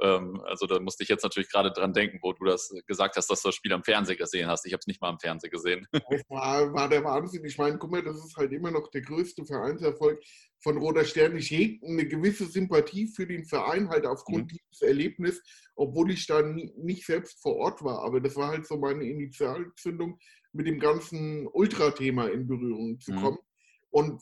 Ähm, 0.00 0.40
also 0.46 0.66
da 0.66 0.80
musste 0.80 1.02
ich 1.02 1.08
jetzt 1.08 1.24
natürlich 1.24 1.50
gerade 1.50 1.72
dran 1.72 1.92
denken, 1.92 2.20
wo 2.22 2.32
du 2.32 2.44
das 2.44 2.72
gesagt 2.86 3.16
hast, 3.16 3.28
dass 3.30 3.42
du 3.42 3.48
das 3.48 3.56
Spiel 3.56 3.72
am 3.72 3.84
Fernsehen 3.84 4.16
gesehen 4.16 4.48
hast. 4.48 4.64
Ich 4.64 4.72
habe 4.72 4.80
es 4.80 4.86
nicht 4.86 5.02
mal 5.02 5.10
am 5.10 5.20
Fernsehen 5.20 5.50
gesehen. 5.50 5.86
Das 6.10 6.22
war, 6.30 6.72
war 6.72 6.88
der 6.88 7.04
Wahnsinn. 7.04 7.44
Ich 7.44 7.58
meine, 7.58 7.76
guck 7.76 7.90
mal, 7.90 8.02
das 8.02 8.16
ist 8.16 8.36
halt 8.36 8.52
immer 8.52 8.70
noch 8.70 8.90
der 8.90 9.02
größte 9.02 9.44
Vereinserfolg 9.44 10.22
von 10.62 10.78
Roter 10.78 11.04
Stern. 11.04 11.36
Ich 11.36 11.50
hege 11.50 11.84
eine 11.86 12.06
gewisse 12.06 12.46
Sympathie 12.46 13.08
für 13.08 13.26
den 13.26 13.44
Verein 13.44 13.88
halt 13.90 14.06
aufgrund 14.06 14.52
mhm. 14.52 14.56
dieses 14.56 14.82
Erlebnisses, 14.82 15.42
obwohl 15.74 16.10
ich 16.12 16.26
da 16.26 16.40
nie, 16.40 16.72
nicht 16.78 17.04
selbst 17.04 17.42
vor 17.42 17.56
Ort 17.56 17.84
war. 17.84 18.04
Aber 18.04 18.20
das 18.20 18.36
war 18.36 18.48
halt 18.48 18.66
so 18.66 18.78
meine 18.78 19.04
Initialzündung, 19.04 20.18
mit 20.52 20.66
dem 20.66 20.78
ganzen 20.78 21.46
Ultra-Thema 21.46 22.28
in 22.28 22.46
Berührung 22.46 22.98
zu 23.00 23.12
mhm. 23.12 23.18
Und 23.90 24.20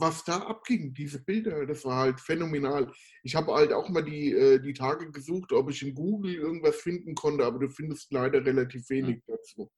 was 0.00 0.24
da 0.24 0.38
abging, 0.38 0.94
diese 0.94 1.22
Bilder, 1.24 1.66
das 1.66 1.84
war 1.84 1.96
halt 1.96 2.20
phänomenal. 2.20 2.92
Ich 3.22 3.34
habe 3.34 3.52
halt 3.52 3.72
auch 3.72 3.88
mal 3.88 4.04
die, 4.04 4.32
äh, 4.32 4.60
die 4.60 4.72
Tage 4.72 5.10
gesucht, 5.10 5.52
ob 5.52 5.70
ich 5.70 5.82
in 5.82 5.94
Google 5.94 6.34
irgendwas 6.34 6.76
finden 6.76 7.14
konnte, 7.14 7.44
aber 7.44 7.58
du 7.58 7.68
findest 7.68 8.12
leider 8.12 8.44
relativ 8.44 8.88
wenig 8.90 9.16
mhm. 9.16 9.22
dazu. 9.32 9.70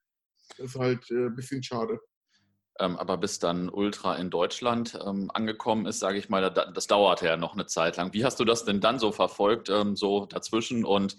Das 0.59 0.71
ist 0.71 0.77
halt 0.77 1.11
äh, 1.11 1.27
ein 1.27 1.37
bisschen 1.37 1.63
schade. 1.63 1.99
Ähm, 2.79 2.97
aber 2.97 3.19
bis 3.19 3.39
dann 3.39 3.69
Ultra 3.69 4.17
in 4.17 4.31
Deutschland 4.31 4.99
ähm, 5.07 5.31
angekommen 5.33 5.87
ist, 5.87 6.01
sage 6.01 6.19
ich 6.19 6.29
mal, 6.29 6.51
das, 6.51 6.69
das 6.75 6.87
dauerte 6.87 7.27
ja 7.27 7.37
noch 7.37 7.55
eine 7.55 7.67
Zeit 7.67 7.97
lang. 7.97 8.13
Wie 8.13 8.25
hast 8.25 8.41
du 8.41 8.45
das 8.45 8.65
denn 8.65 8.81
dann 8.81 8.99
so 8.99 9.13
verfolgt, 9.13 9.69
ähm, 9.69 9.97
so 9.97 10.27
dazwischen 10.27 10.85
und 10.85 11.17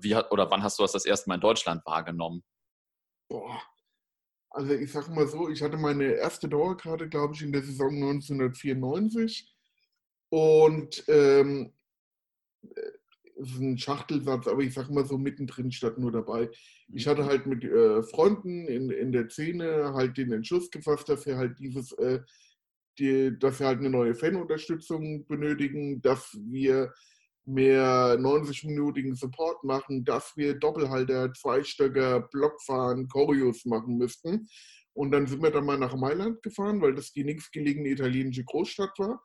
wie 0.00 0.14
hat, 0.14 0.32
oder 0.32 0.50
wann 0.50 0.62
hast 0.62 0.78
du 0.78 0.82
das 0.82 0.92
das 0.92 1.04
erste 1.04 1.28
Mal 1.28 1.34
in 1.34 1.42
Deutschland 1.42 1.84
wahrgenommen? 1.84 2.42
Boah, 3.28 3.60
also 4.50 4.72
ich 4.72 4.92
sage 4.92 5.10
mal 5.12 5.26
so, 5.26 5.48
ich 5.48 5.62
hatte 5.62 5.76
meine 5.76 6.04
erste 6.14 6.48
Dauerkarte, 6.48 7.08
glaube 7.08 7.34
ich, 7.34 7.42
in 7.42 7.52
der 7.52 7.62
Saison 7.62 7.94
1994 7.94 9.54
und 10.30 11.04
ähm, 11.08 11.72
ist 13.38 13.58
ein 13.60 13.78
Schachtelsatz, 13.78 14.48
aber 14.48 14.62
ich 14.62 14.74
sage 14.74 14.92
mal 14.92 15.04
so 15.04 15.16
mittendrin 15.16 15.70
statt 15.70 15.98
nur 15.98 16.10
dabei. 16.10 16.50
Ich 16.92 17.06
hatte 17.06 17.24
halt 17.24 17.46
mit 17.46 17.64
äh, 17.64 18.02
Freunden 18.02 18.66
in, 18.66 18.90
in 18.90 19.12
der 19.12 19.28
Szene 19.30 19.92
halt 19.94 20.16
den 20.16 20.32
Entschluss 20.32 20.70
gefasst, 20.70 21.08
dass 21.08 21.24
wir 21.26 21.36
halt 21.36 21.58
dieses, 21.58 21.92
äh, 21.92 22.20
die, 22.98 23.38
dass 23.38 23.60
wir 23.60 23.68
halt 23.68 23.78
eine 23.78 23.90
neue 23.90 24.14
Fanunterstützung 24.14 25.26
benötigen, 25.26 26.02
dass 26.02 26.36
wir 26.42 26.92
mehr 27.48 28.18
90-minütigen 28.18 29.16
Support 29.16 29.64
machen, 29.64 30.04
dass 30.04 30.36
wir 30.36 30.54
Doppelhalter, 30.54 31.32
Zweistöcker, 31.32 32.28
Blockfahren, 32.30 33.08
Choreos 33.08 33.64
machen 33.64 33.96
müssten. 33.96 34.48
Und 34.92 35.12
dann 35.12 35.26
sind 35.26 35.42
wir 35.42 35.50
dann 35.50 35.64
mal 35.64 35.78
nach 35.78 35.96
Mailand 35.96 36.42
gefahren, 36.42 36.80
weil 36.80 36.94
das 36.94 37.12
die 37.12 37.24
nächstgelegene 37.24 37.88
italienische 37.88 38.44
Großstadt 38.44 38.98
war. 38.98 39.22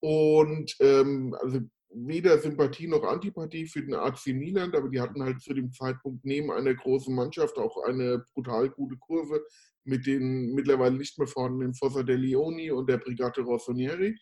Und 0.00 0.76
ähm, 0.80 1.36
also 1.40 1.60
weder 1.90 2.38
Sympathie 2.38 2.86
noch 2.86 3.02
Antipathie 3.02 3.66
für 3.66 3.82
den 3.82 3.94
AC 3.94 4.28
Milan, 4.28 4.74
aber 4.74 4.88
die 4.88 5.00
hatten 5.00 5.22
halt 5.22 5.40
zu 5.40 5.54
dem 5.54 5.72
Zeitpunkt 5.72 6.24
neben 6.24 6.50
einer 6.50 6.74
großen 6.74 7.14
Mannschaft 7.14 7.56
auch 7.58 7.82
eine 7.84 8.24
brutal 8.34 8.70
gute 8.70 8.96
Kurve 8.96 9.42
mit 9.84 10.06
den 10.06 10.52
mittlerweile 10.54 10.96
nicht 10.96 11.18
mehr 11.18 11.26
vorhandenen 11.26 11.74
Fossa 11.74 12.02
de 12.02 12.16
Leoni 12.16 12.70
und 12.70 12.88
der 12.88 12.98
Brigate 12.98 13.40
Rossonieri. 13.40 14.18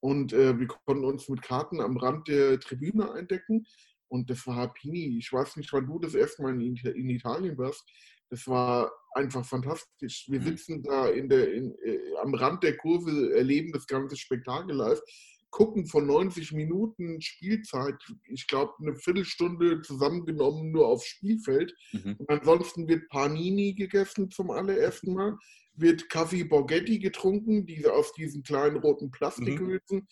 Und 0.00 0.32
äh, 0.32 0.58
wir 0.58 0.66
konnten 0.66 1.04
uns 1.04 1.28
mit 1.28 1.42
Karten 1.42 1.80
am 1.80 1.96
Rand 1.96 2.28
der 2.28 2.60
Tribüne 2.60 3.12
eindecken. 3.12 3.66
Und 4.08 4.30
das 4.30 4.46
war 4.46 4.72
Pini. 4.72 5.18
Ich 5.18 5.32
weiß 5.32 5.56
nicht, 5.56 5.72
wann 5.72 5.86
du 5.86 5.98
das 5.98 6.14
erste 6.14 6.42
Mal 6.42 6.60
in, 6.60 6.76
in 6.76 7.10
Italien 7.10 7.58
warst. 7.58 7.84
Das 8.28 8.46
war 8.46 8.92
einfach 9.14 9.44
fantastisch. 9.44 10.26
Wir 10.28 10.40
mhm. 10.40 10.44
sitzen 10.44 10.82
da 10.82 11.08
in 11.08 11.28
der, 11.28 11.52
in, 11.52 11.74
äh, 11.84 11.98
am 12.22 12.34
Rand 12.34 12.62
der 12.62 12.76
Kurve, 12.76 13.34
erleben 13.34 13.72
das 13.72 13.86
ganze 13.86 14.16
Spektakel 14.16 14.76
live, 14.76 15.00
gucken 15.50 15.86
von 15.86 16.06
90 16.06 16.52
Minuten 16.52 17.20
Spielzeit, 17.20 17.94
ich 18.24 18.46
glaube, 18.46 18.74
eine 18.80 18.94
Viertelstunde 18.94 19.80
zusammengenommen 19.82 20.70
nur 20.70 20.88
aufs 20.88 21.06
Spielfeld. 21.06 21.74
Mhm. 21.92 22.16
Und 22.18 22.30
ansonsten 22.30 22.88
wird 22.88 23.08
Panini 23.08 23.74
gegessen 23.74 24.30
zum 24.30 24.50
allerersten 24.50 25.14
Mal 25.14 25.38
wird 25.78 26.08
Kaffee 26.08 26.44
Borghetti 26.44 26.98
getrunken, 26.98 27.66
diese 27.66 27.92
aus 27.92 28.12
diesen 28.12 28.42
kleinen 28.42 28.76
roten 28.76 29.10
Plastikhülsen. 29.10 29.98
Mhm. 29.98 30.06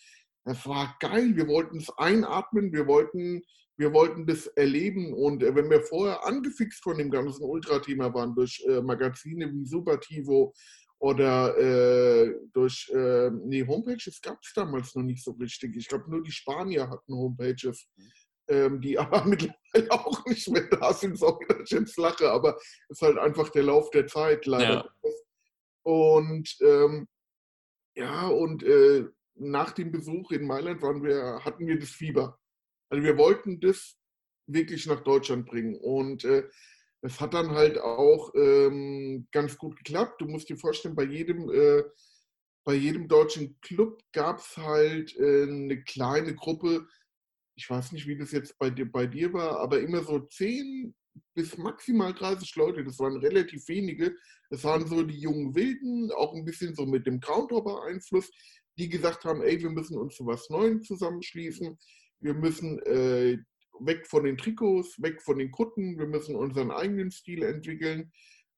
Das 0.45 0.67
war 0.67 0.97
geil. 1.01 1.37
Wir 1.37 1.49
wollten 1.49 1.79
es 1.79 1.91
einatmen, 1.97 2.73
wir 2.73 2.87
wollten, 2.87 3.43
wir 3.77 3.93
wollten 3.93 4.27
das 4.27 4.47
erleben. 4.47 5.15
Und 5.15 5.43
äh, 5.43 5.55
wenn 5.55 5.71
wir 5.71 5.83
vorher 5.83 6.25
angefixt 6.27 6.83
von 6.83 6.99
dem 6.99 7.11
ganzen 7.11 7.45
Ultra-Thema 7.45 8.13
waren, 8.13 8.35
durch 8.35 8.63
äh, 8.69 8.83
Magazine 8.83 9.51
wie 9.53 9.65
Supertivo 9.65 10.53
oder 10.99 11.57
äh, 11.59 12.35
durch, 12.53 12.91
äh, 12.95 13.31
nee, 13.31 13.67
Homepages 13.67 14.21
gab 14.21 14.39
es 14.43 14.53
damals 14.55 14.95
noch 14.95 15.03
nicht 15.03 15.25
so 15.25 15.33
richtig. 15.33 15.77
Ich 15.77 15.89
glaube, 15.89 16.11
nur 16.11 16.23
die 16.23 16.33
Spanier 16.33 16.89
hatten 16.89 17.15
Homepages. 17.15 17.89
Mhm. 17.97 18.13
Ähm, 18.47 18.81
die 18.81 18.99
aber 18.99 19.25
mittlerweile 19.25 19.91
auch 19.91 20.25
nicht 20.27 20.49
mehr 20.51 20.69
da 20.69 20.93
sind, 20.93 21.19
sorry, 21.19 21.47
dass 21.49 21.61
ich 21.65 21.71
jetzt 21.71 21.97
lache, 21.97 22.31
aber 22.31 22.57
es 22.89 22.99
ist 22.99 23.03
halt 23.03 23.17
einfach 23.17 23.49
der 23.49 23.63
Lauf 23.63 23.91
der 23.91 24.07
Zeit 24.07 24.45
leider. 24.45 24.85
Ja. 25.03 25.11
Und 25.85 26.57
ähm, 26.61 27.07
ja, 27.95 28.27
und 28.27 28.63
äh, 28.63 29.07
nach 29.37 29.73
dem 29.73 29.93
Besuch 29.93 30.33
in 30.33 30.47
Mailand 30.47 30.83
waren 30.83 31.03
wir, 31.03 31.41
hatten 31.45 31.67
wir 31.67 31.79
das 31.79 31.91
Fieber. 31.91 32.39
Also 32.89 33.05
wir 33.05 33.17
wollten 33.17 33.61
das 33.61 33.97
wirklich 34.47 34.87
nach 34.87 35.01
Deutschland 35.01 35.47
bringen. 35.47 35.77
Und 35.77 36.25
äh, 36.25 36.49
es 37.03 37.21
hat 37.21 37.35
dann 37.35 37.51
halt 37.51 37.79
auch 37.79 38.33
ähm, 38.35 39.29
ganz 39.31 39.59
gut 39.59 39.77
geklappt. 39.77 40.21
Du 40.21 40.27
musst 40.27 40.49
dir 40.49 40.57
vorstellen, 40.57 40.95
bei 40.95 41.05
jedem, 41.05 41.51
äh, 41.51 41.83
bei 42.65 42.75
jedem 42.75 43.09
deutschen 43.09 43.61
Club 43.61 44.03
gab 44.13 44.39
es 44.39 44.57
halt 44.57 45.15
äh, 45.19 45.43
eine 45.43 45.83
kleine 45.83 46.35
Gruppe. 46.35 46.87
Ich 47.57 47.69
weiß 47.69 47.93
nicht, 47.93 48.07
wie 48.07 48.17
das 48.17 48.33
jetzt 48.33 48.59
bei 48.59 48.71
dir, 48.71 48.91
bei 48.91 49.07
dir 49.07 49.33
war, 49.33 49.61
aber 49.61 49.81
immer 49.81 50.03
so 50.03 50.19
zehn 50.21 50.95
bis 51.35 51.57
maximal 51.59 52.13
30 52.13 52.55
Leute, 52.57 52.85
das 52.85 52.99
waren 52.99 53.17
relativ 53.17 53.69
wenige. 53.69 54.15
Das 54.51 54.65
waren 54.65 54.87
so 54.87 55.03
die 55.03 55.19
jungen 55.19 55.55
Wilden, 55.55 56.11
auch 56.13 56.35
ein 56.35 56.45
bisschen 56.45 56.75
so 56.75 56.87
mit 56.87 57.07
dem 57.07 57.21
Groundhopper-Einfluss, 57.21 58.31
die 58.79 58.89
gesagt 58.89 59.25
haben, 59.25 59.43
ey, 59.43 59.61
wir 59.61 59.71
müssen 59.71 59.99
uns 59.99 60.17
zu 60.17 60.27
was 60.27 60.49
Neuem 60.51 60.83
zusammenschließen. 60.83 61.79
Wir 62.21 62.35
müssen 62.35 62.79
äh, 62.81 63.39
weg 63.81 64.07
von 64.07 64.25
den 64.25 64.37
Trikots, 64.37 65.01
weg 65.01 65.23
von 65.23 65.39
den 65.39 65.51
Kutten, 65.51 65.99
wir 65.99 66.07
müssen 66.07 66.37
unseren 66.37 66.71
eigenen 66.71 67.11
Stil 67.11 67.43
entwickeln. 67.43 68.13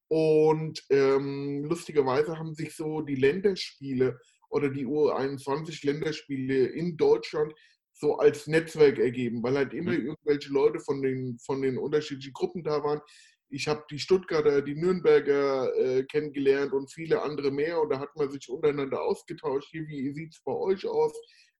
Und 0.09 0.85
ähm, 0.91 1.65
lustigerweise 1.65 2.39
haben 2.39 2.55
sich 2.55 2.77
so 2.77 3.01
die 3.01 3.17
Länderspiele 3.17 4.19
oder 4.51 4.71
die 4.71 4.87
U21-Länderspiele 4.87 6.67
in 6.67 6.97
Deutschland 6.97 7.53
so 7.99 8.19
als 8.19 8.47
Netzwerk 8.47 8.99
ergeben, 8.99 9.43
weil 9.43 9.57
halt 9.57 9.73
immer 9.73 9.93
mhm. 9.93 10.07
irgendwelche 10.09 10.53
Leute 10.53 10.81
von 10.81 11.03
den, 11.03 11.39
von 11.39 11.63
den 11.63 11.79
unterschiedlichen 11.79 12.33
Gruppen 12.33 12.63
da 12.63 12.83
waren. 12.83 13.01
Ich 13.49 13.69
habe 13.69 13.85
die 13.91 13.99
Stuttgarter, 13.99 14.61
die 14.61 14.75
Nürnberger 14.75 15.75
äh, 15.77 16.05
kennengelernt 16.05 16.73
und 16.73 16.93
viele 16.93 17.23
andere 17.23 17.51
mehr 17.51 17.81
und 17.81 17.91
da 17.91 18.01
hat 18.01 18.15
man 18.17 18.31
sich 18.31 18.49
untereinander 18.49 19.01
ausgetauscht. 19.01 19.69
Hier, 19.71 19.87
wie 19.87 20.13
sieht 20.13 20.35
es 20.35 20.43
bei 20.45 20.53
euch 20.53 20.87
aus? 20.87 21.13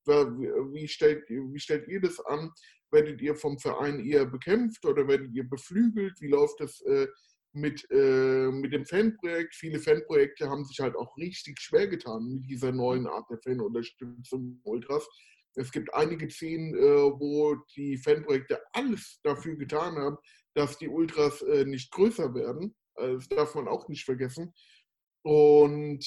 Wie 0.05 0.87
stellt, 0.87 1.29
wie 1.29 1.59
stellt 1.59 1.89
ihr 1.89 2.01
das 2.01 2.21
an? 2.21 2.51
Werdet 2.93 3.21
ihr 3.21 3.35
vom 3.35 3.59
Verein 3.59 4.05
eher 4.05 4.27
bekämpft 4.27 4.85
oder 4.85 5.09
werdet 5.09 5.33
ihr 5.33 5.49
beflügelt? 5.49 6.21
Wie 6.21 6.29
läuft 6.29 6.61
das 6.61 6.81
äh, 6.83 7.09
mit, 7.53 7.85
äh, 7.91 8.51
mit 8.51 8.73
dem 8.73 8.85
Fanprojekt? 8.85 9.55
Viele 9.55 9.81
Fanprojekte 9.81 10.49
haben 10.49 10.65
sich 10.65 10.79
halt 10.79 10.95
auch 10.97 11.17
richtig 11.17 11.61
schwer 11.61 11.89
getan 11.89 12.35
mit 12.35 12.49
dieser 12.49 12.71
neuen 12.73 13.07
Art 13.07 13.29
der 13.31 13.39
Fanunterstützung 13.39 14.61
Ultras 14.65 15.09
es 15.57 15.73
gibt 15.73 15.93
einige 15.95 16.31
Szenen, 16.31 16.75
äh, 16.75 16.81
wo 17.19 17.57
die 17.75 17.97
Fanprojekte 17.97 18.61
alles 18.73 19.21
dafür 19.23 19.57
getan 19.57 19.97
haben, 19.97 20.19
dass 20.55 20.79
die 20.79 20.89
Ultras 20.89 21.43
äh, 21.43 21.65
nicht 21.65 21.91
größer 21.91 22.35
werden. 22.35 22.75
Also 22.95 23.19
das 23.19 23.29
darf 23.29 23.55
man 23.55 23.69
auch 23.69 23.89
nicht 23.89 24.05
vergessen. 24.05 24.55
Und 25.23 26.05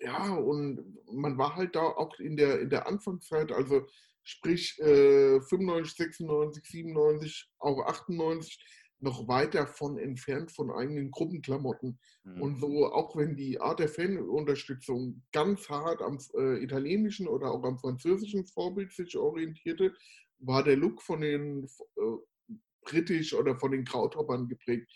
ja, 0.00 0.34
und 0.34 0.98
man 1.12 1.36
war 1.36 1.56
halt 1.56 1.76
da 1.76 1.82
auch 1.82 2.18
in 2.18 2.36
der, 2.36 2.60
in 2.60 2.70
der 2.70 2.86
Anfangszeit, 2.86 3.52
also 3.52 3.86
sprich 4.24 4.78
äh, 4.80 5.40
95, 5.40 5.96
96, 5.96 6.64
97, 6.66 7.50
auch 7.58 7.86
98, 7.86 8.58
noch 9.00 9.28
weit 9.28 9.54
davon 9.54 9.98
entfernt 9.98 10.52
von 10.52 10.70
eigenen 10.70 11.10
Gruppenklamotten. 11.10 11.98
Mhm. 12.24 12.42
Und 12.42 12.60
so, 12.60 12.92
auch 12.92 13.16
wenn 13.16 13.34
die 13.34 13.60
Art 13.60 13.80
der 13.80 13.88
Fanunterstützung 13.88 15.22
ganz 15.32 15.68
hart 15.68 16.02
am 16.02 16.18
äh, 16.34 16.62
italienischen 16.62 17.26
oder 17.26 17.50
auch 17.50 17.64
am 17.64 17.78
französischen 17.78 18.46
Vorbild 18.46 18.92
sich 18.92 19.16
orientierte, 19.16 19.94
war 20.38 20.62
der 20.62 20.76
Look 20.76 21.02
von 21.02 21.22
den 21.22 21.64
äh, 21.96 22.48
britisch 22.82 23.34
oder 23.34 23.56
von 23.56 23.72
den 23.72 23.84
Krauthoppern 23.84 24.48
geprägt. 24.48 24.90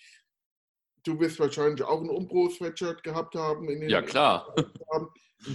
Du 1.03 1.19
wirst 1.21 1.39
wahrscheinlich 1.39 1.83
auch 1.83 2.01
ein 2.01 2.09
Umbro-Sweatshirt 2.09 3.03
gehabt 3.03 3.35
haben. 3.35 3.69
In 3.69 3.81
den 3.81 3.91
ja, 3.91 4.01
klar. 4.03 4.55
Ein 4.57 5.07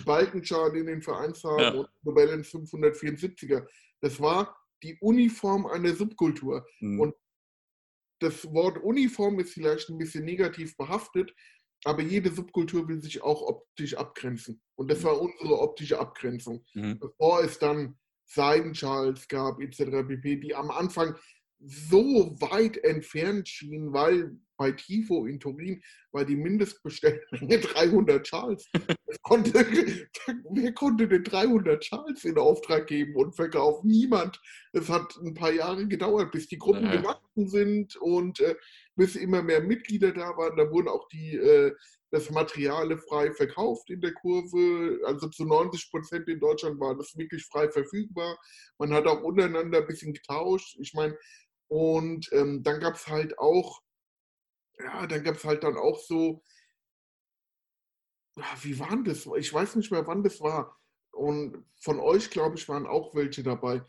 Balkenschal 0.06 0.76
in 0.76 0.86
den 0.86 1.02
Vereinsfarben 1.02 1.64
ja. 1.64 1.72
und 1.72 1.90
Novellen 2.04 2.44
574er. 2.44 3.66
Das 4.02 4.20
war 4.20 4.56
die 4.84 4.98
Uniform 5.02 5.66
einer 5.66 5.94
Subkultur. 5.94 6.66
Mhm. 6.80 7.00
Und 7.00 7.16
das 8.20 8.46
Wort 8.54 8.78
Uniform 8.84 9.40
ist 9.40 9.54
vielleicht 9.54 9.90
ein 9.90 9.98
bisschen 9.98 10.26
negativ 10.26 10.76
behaftet, 10.78 11.34
aber 11.86 12.02
jede 12.02 12.32
Subkultur 12.32 12.88
will 12.88 13.02
sich 13.02 13.22
auch 13.22 13.42
optisch 13.42 13.96
abgrenzen. 13.96 14.62
Und 14.76 14.92
das 14.92 15.04
war 15.04 15.20
unsere 15.20 15.60
optische 15.60 16.00
Abgrenzung. 16.00 16.66
Mhm. 16.74 17.00
Bevor 17.00 17.44
es 17.44 17.58
dann 17.58 17.98
Seidenschals 18.26 19.28
gab, 19.28 19.60
etc. 19.62 20.08
pp., 20.08 20.36
die 20.38 20.54
am 20.54 20.70
Anfang 20.70 21.16
so 21.60 22.36
weit 22.40 22.78
entfernt 22.84 23.48
schienen, 23.48 23.94
weil 23.94 24.38
bei 24.60 24.74
Tifo 24.74 25.26
in 25.26 25.40
Turin 25.40 25.82
war 26.12 26.26
die 26.26 26.36
Mindestbestellmenge 26.36 27.60
300 27.60 28.28
Schals. 28.28 28.70
konnte, 29.22 29.54
wer 30.52 30.74
konnte 30.74 31.08
denn 31.08 31.24
300 31.24 31.84
Schals 31.84 32.26
in 32.26 32.38
Auftrag 32.38 32.88
geben 32.88 33.16
und 33.16 33.36
verkaufen? 33.36 33.88
Niemand. 33.88 34.40
Es 34.74 34.90
hat 34.90 35.16
ein 35.24 35.34
paar 35.34 35.54
Jahre 35.54 35.88
gedauert, 35.88 36.32
bis 36.32 36.48
die 36.48 36.58
Gruppen 36.58 36.84
ja. 36.84 36.98
gewachsen 36.98 37.48
sind 37.48 37.96
und 37.98 38.42
äh, 38.42 38.56
bis 38.96 39.16
immer 39.16 39.42
mehr 39.42 39.62
Mitglieder 39.62 40.12
da 40.12 40.36
waren. 40.38 40.58
Da 40.58 40.70
wurden 40.70 40.90
auch 40.90 41.08
die, 41.08 41.38
äh, 41.38 41.74
das 42.12 42.30
Material 42.30 42.98
frei 42.98 43.32
verkauft 43.32 43.90
in 43.90 44.02
der 44.02 44.14
Kurve. 44.14 45.00
Also 45.06 45.30
zu 45.30 45.46
90 45.46 45.90
Prozent 45.90 46.28
in 46.28 46.40
Deutschland 46.40 46.80
war 46.82 46.98
das 46.98 47.16
wirklich 47.16 47.46
frei 47.46 47.70
verfügbar. 47.70 48.38
Man 48.78 48.94
hat 48.94 49.08
auch 49.08 49.22
untereinander 49.22 49.80
ein 49.80 49.88
bisschen 49.88 50.14
getauscht. 50.14 50.78
Ich 50.82 50.94
meine, 50.94 51.18
und 51.70 52.30
ähm, 52.34 52.64
dann 52.64 52.80
gab 52.80 52.96
es 52.96 53.08
halt 53.08 53.38
auch, 53.38 53.82
ja, 54.80 55.08
dann 55.08 55.24
gab 55.24 55.36
es 55.36 55.46
halt 55.46 55.64
dann 55.64 55.78
auch 55.78 56.00
so, 56.00 56.44
wie 58.62 58.80
waren 58.80 59.04
das? 59.04 59.28
Ich 59.38 59.54
weiß 59.54 59.76
nicht 59.76 59.92
mehr, 59.92 60.06
wann 60.08 60.24
das 60.24 60.42
war. 60.42 60.78
Und 61.12 61.66
von 61.80 62.00
euch, 62.00 62.30
glaube 62.30 62.58
ich, 62.58 62.68
waren 62.70 62.88
auch 62.88 63.14
welche 63.14 63.44
dabei. 63.44 63.84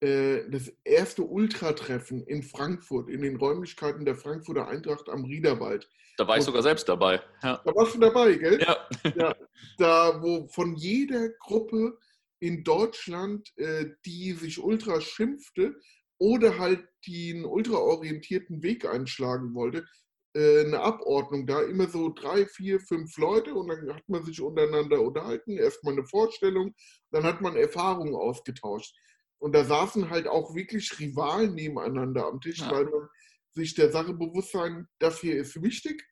Äh, 0.00 0.48
das 0.50 0.72
erste 0.82 1.22
Ultratreffen 1.22 2.24
in 2.26 2.42
Frankfurt, 2.42 3.08
in 3.10 3.22
den 3.22 3.36
Räumlichkeiten 3.36 4.04
der 4.04 4.16
Frankfurter 4.16 4.66
Eintracht 4.66 5.08
am 5.08 5.24
Riederwald. 5.24 5.88
Da 6.16 6.26
war 6.26 6.38
ich 6.38 6.44
sogar 6.44 6.62
selbst 6.62 6.88
dabei. 6.88 7.22
Ja. 7.42 7.60
Da 7.64 7.74
warst 7.74 7.94
du 7.94 7.98
dabei, 7.98 8.34
gell? 8.34 8.60
Ja. 8.60 8.88
ja. 9.14 9.36
Da, 9.78 10.22
wo 10.22 10.48
von 10.48 10.74
jeder 10.74 11.28
Gruppe 11.38 11.98
in 12.40 12.64
Deutschland, 12.64 13.52
äh, 13.56 13.90
die 14.04 14.32
sich 14.32 14.58
Ultra 14.58 15.00
schimpfte 15.00 15.76
oder 16.20 16.58
halt 16.58 16.86
den 17.06 17.44
ultraorientierten 17.44 18.62
Weg 18.62 18.84
einschlagen 18.84 19.54
wollte, 19.54 19.86
äh, 20.34 20.64
eine 20.64 20.80
Abordnung 20.80 21.46
da, 21.46 21.62
immer 21.62 21.88
so 21.88 22.10
drei, 22.10 22.46
vier, 22.46 22.78
fünf 22.78 23.16
Leute 23.16 23.54
und 23.54 23.68
dann 23.68 23.94
hat 23.94 24.08
man 24.08 24.22
sich 24.22 24.40
untereinander 24.40 25.00
unterhalten, 25.00 25.56
erstmal 25.56 25.94
eine 25.94 26.04
Vorstellung, 26.04 26.74
dann 27.10 27.24
hat 27.24 27.40
man 27.40 27.56
Erfahrungen 27.56 28.14
ausgetauscht. 28.14 28.94
Und 29.38 29.54
da 29.54 29.64
saßen 29.64 30.10
halt 30.10 30.28
auch 30.28 30.54
wirklich 30.54 31.00
Rivalen 31.00 31.54
nebeneinander 31.54 32.26
am 32.26 32.40
Tisch, 32.40 32.58
ja. 32.58 32.70
weil 32.70 32.84
man 32.84 33.08
sich 33.54 33.74
der 33.74 33.90
Sache 33.90 34.12
bewusst 34.12 34.52
sein, 34.52 34.86
das 34.98 35.20
hier 35.20 35.36
ist 35.36 35.60
wichtig, 35.62 36.06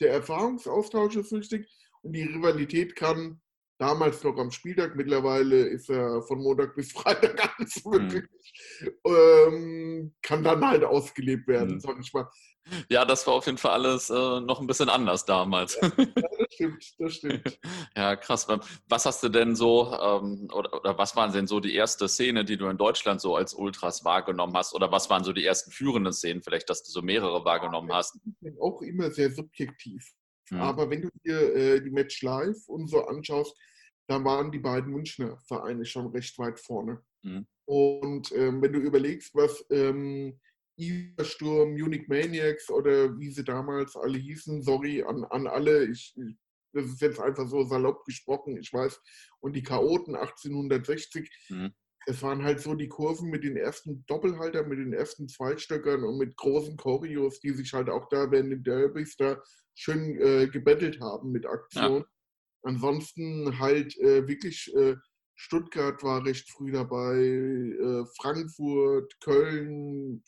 der 0.00 0.12
Erfahrungsaustausch 0.12 1.16
ist 1.16 1.32
wichtig 1.32 1.66
und 2.02 2.12
die 2.12 2.24
Rivalität 2.24 2.94
kann 2.94 3.40
damals 3.78 4.22
noch 4.24 4.36
am 4.38 4.50
Spieltag, 4.50 4.96
mittlerweile 4.96 5.66
ist 5.66 5.90
er 5.90 6.22
von 6.22 6.42
Montag 6.42 6.74
bis 6.74 6.92
Freitag 6.92 7.56
alles 7.58 7.84
möglich, 7.84 8.24
mhm. 8.80 8.90
ähm, 9.06 10.14
kann 10.22 10.42
dann 10.42 10.66
halt 10.66 10.84
ausgelebt 10.84 11.46
werden, 11.48 11.74
mhm. 11.74 11.80
sag 11.80 11.98
ich 12.00 12.12
mal. 12.12 12.28
Ja, 12.88 13.04
das 13.04 13.24
war 13.26 13.34
auf 13.34 13.46
jeden 13.46 13.58
Fall 13.58 13.72
alles 13.72 14.10
äh, 14.10 14.40
noch 14.40 14.60
ein 14.60 14.66
bisschen 14.66 14.88
anders 14.88 15.24
damals. 15.24 15.78
Ja, 15.80 15.88
das 16.16 16.52
stimmt, 16.52 16.94
das 16.98 17.14
stimmt. 17.14 17.60
ja, 17.96 18.16
krass. 18.16 18.48
Was 18.88 19.06
hast 19.06 19.22
du 19.22 19.28
denn 19.28 19.54
so, 19.54 19.92
ähm, 19.92 20.48
oder, 20.52 20.74
oder, 20.74 20.98
was 20.98 21.14
waren 21.14 21.32
denn 21.32 21.46
so 21.46 21.60
die 21.60 21.74
erste 21.74 22.08
Szene, 22.08 22.44
die 22.44 22.56
du 22.56 22.66
in 22.68 22.76
Deutschland 22.76 23.20
so 23.20 23.36
als 23.36 23.54
Ultras 23.54 24.04
wahrgenommen 24.04 24.56
hast? 24.56 24.74
Oder 24.74 24.90
was 24.90 25.08
waren 25.10 25.22
so 25.22 25.32
die 25.32 25.44
ersten 25.44 25.70
führenden 25.70 26.12
Szenen, 26.12 26.42
vielleicht, 26.42 26.68
dass 26.68 26.82
du 26.82 26.90
so 26.90 27.02
mehrere 27.02 27.44
wahrgenommen 27.44 27.92
hast? 27.92 28.18
Auch 28.60 28.82
immer 28.82 29.12
sehr 29.12 29.30
subjektiv. 29.30 30.12
Mhm. 30.50 30.60
Aber 30.60 30.90
wenn 30.90 31.02
du 31.02 31.10
dir 31.24 31.54
äh, 31.54 31.80
die 31.82 31.90
Match 31.90 32.22
live 32.22 32.68
und 32.68 32.88
so 32.88 33.04
anschaust, 33.06 33.56
da 34.08 34.22
waren 34.22 34.52
die 34.52 34.58
beiden 34.58 34.92
Münchner 34.92 35.38
Vereine 35.46 35.84
schon 35.84 36.06
recht 36.08 36.38
weit 36.38 36.60
vorne. 36.60 37.02
Mhm. 37.22 37.46
Und 37.68 38.32
ähm, 38.32 38.62
wenn 38.62 38.72
du 38.72 38.78
überlegst, 38.78 39.34
was 39.34 39.64
ähm, 39.70 40.38
Sturm, 41.22 41.72
Munich 41.72 42.06
Maniacs 42.08 42.70
oder 42.70 43.18
wie 43.18 43.30
sie 43.30 43.44
damals 43.44 43.96
alle 43.96 44.18
hießen, 44.18 44.62
sorry 44.62 45.02
an, 45.02 45.24
an 45.24 45.46
alle, 45.46 45.86
ich, 45.86 46.14
das 46.72 46.86
ist 46.86 47.00
jetzt 47.00 47.18
einfach 47.18 47.48
so 47.48 47.64
salopp 47.64 48.04
gesprochen, 48.04 48.56
ich 48.58 48.72
weiß, 48.72 49.00
und 49.40 49.56
die 49.56 49.62
Chaoten 49.62 50.14
1860, 50.14 51.30
mhm. 51.48 51.72
es 52.06 52.22
waren 52.22 52.44
halt 52.44 52.60
so 52.60 52.74
die 52.74 52.88
Kurven 52.88 53.30
mit 53.30 53.42
den 53.42 53.56
ersten 53.56 54.04
Doppelhaltern, 54.06 54.68
mit 54.68 54.78
den 54.78 54.92
ersten 54.92 55.28
Zweitstöckern 55.28 56.04
und 56.04 56.18
mit 56.18 56.36
großen 56.36 56.76
Choreos, 56.76 57.40
die 57.40 57.52
sich 57.52 57.72
halt 57.72 57.88
auch 57.88 58.08
da 58.10 58.30
während 58.30 58.52
den 58.52 58.62
Derbys 58.62 59.16
da 59.16 59.42
schön 59.76 60.20
äh, 60.20 60.48
gebettelt 60.48 61.00
haben 61.00 61.30
mit 61.30 61.46
Aktion. 61.46 62.00
Ja. 62.00 62.04
Ansonsten 62.62 63.58
halt 63.58 63.96
äh, 63.98 64.26
wirklich 64.26 64.74
äh, 64.74 64.96
Stuttgart 65.36 66.02
war 66.02 66.24
recht 66.24 66.50
früh 66.50 66.72
dabei, 66.72 67.16
äh, 67.16 68.04
Frankfurt, 68.16 69.20
Köln, 69.20 70.24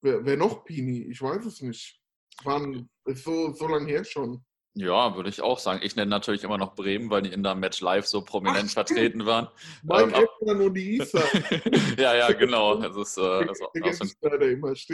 wer, 0.00 0.24
wer, 0.24 0.36
noch 0.36 0.64
Pini? 0.64 1.02
Ich 1.02 1.20
weiß 1.20 1.44
es 1.44 1.60
nicht. 1.60 2.00
Waren, 2.44 2.88
so, 3.04 3.52
so 3.52 3.68
lange 3.68 3.88
her 3.88 4.04
schon. 4.04 4.44
Ja, 4.78 5.16
würde 5.16 5.28
ich 5.28 5.42
auch 5.42 5.58
sagen. 5.58 5.80
Ich 5.82 5.96
nenne 5.96 6.08
natürlich 6.08 6.44
immer 6.44 6.56
noch 6.56 6.76
Bremen, 6.76 7.10
weil 7.10 7.22
die 7.22 7.32
in 7.32 7.42
der 7.42 7.56
Match 7.56 7.80
Live 7.80 8.06
so 8.06 8.22
prominent 8.22 8.66
Ach, 8.68 8.74
vertreten 8.74 9.26
waren. 9.26 9.48
Mike 9.82 10.14
ähm, 10.14 10.14
Eppmann 10.14 10.60
und 10.60 10.74
die 10.74 10.98
Isa. 10.98 11.18
ja, 11.98 12.14
ja, 12.14 12.30
genau. 12.30 12.76
Das 12.76 12.96
ist, 12.96 13.18
äh, 13.18 13.44
das 13.44 13.58
ist, 13.58 13.62
auch, 13.64 13.72
so 13.92 14.04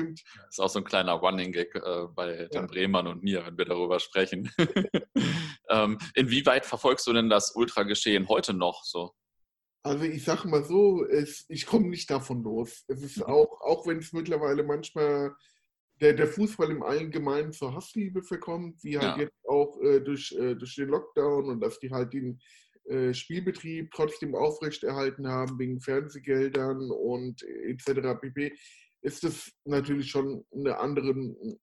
ein, 0.01 0.15
ist 0.49 0.61
auch 0.61 0.69
so 0.71 0.79
ein 0.79 0.85
kleiner 0.85 1.13
Running-Gag 1.13 1.75
äh, 1.75 2.07
bei 2.15 2.35
ja. 2.35 2.49
den 2.49 2.67
Bremern 2.67 3.09
und 3.09 3.23
mir, 3.23 3.45
wenn 3.45 3.59
wir 3.59 3.67
darüber 3.67 4.01
sprechen. 4.01 4.51
ähm, 5.69 5.99
inwieweit 6.15 6.65
verfolgst 6.65 7.07
du 7.07 7.13
denn 7.13 7.29
das 7.29 7.55
Ultra-Geschehen 7.55 8.29
heute 8.29 8.55
noch 8.55 8.85
so? 8.85 9.13
Also 9.83 10.05
ich 10.05 10.25
sage 10.25 10.49
mal 10.49 10.65
so, 10.65 11.05
es, 11.05 11.45
ich 11.51 11.67
komme 11.67 11.89
nicht 11.89 12.11
davon 12.11 12.43
los. 12.43 12.85
Es 12.89 13.03
ist 13.03 13.19
mhm. 13.19 13.25
auch, 13.25 13.61
auch 13.61 13.87
wenn 13.87 13.99
es 13.99 14.15
mittlerweile 14.15 14.63
manchmal 14.63 15.35
der, 16.01 16.15
der 16.15 16.27
Fußball 16.27 16.71
im 16.71 16.83
Allgemeinen 16.83 17.53
zur 17.53 17.75
Hassliebe 17.75 18.23
verkommt, 18.23 18.83
wie 18.83 18.99
halt 18.99 19.17
ja. 19.17 19.23
jetzt 19.25 19.49
auch 19.49 19.81
äh, 19.81 20.01
durch, 20.01 20.33
äh, 20.33 20.55
durch 20.55 20.75
den 20.75 20.89
Lockdown 20.89 21.49
und 21.49 21.61
dass 21.61 21.79
die 21.79 21.91
halt 21.91 22.13
den 22.13 22.41
äh, 22.87 23.15
Spielbetrieb 23.15 23.91
trotzdem 23.93 24.35
aufrechterhalten 24.35 25.29
haben 25.29 25.59
wegen 25.59 25.81
Fernsehgeldern 25.81 26.91
und 26.91 27.43
etc. 27.43 28.21
pp. 28.21 28.53
Ist 29.03 29.25
das 29.25 29.53
natürlich 29.65 30.11
schon 30.11 30.45
eine 30.53 30.79
andere, 30.79 31.15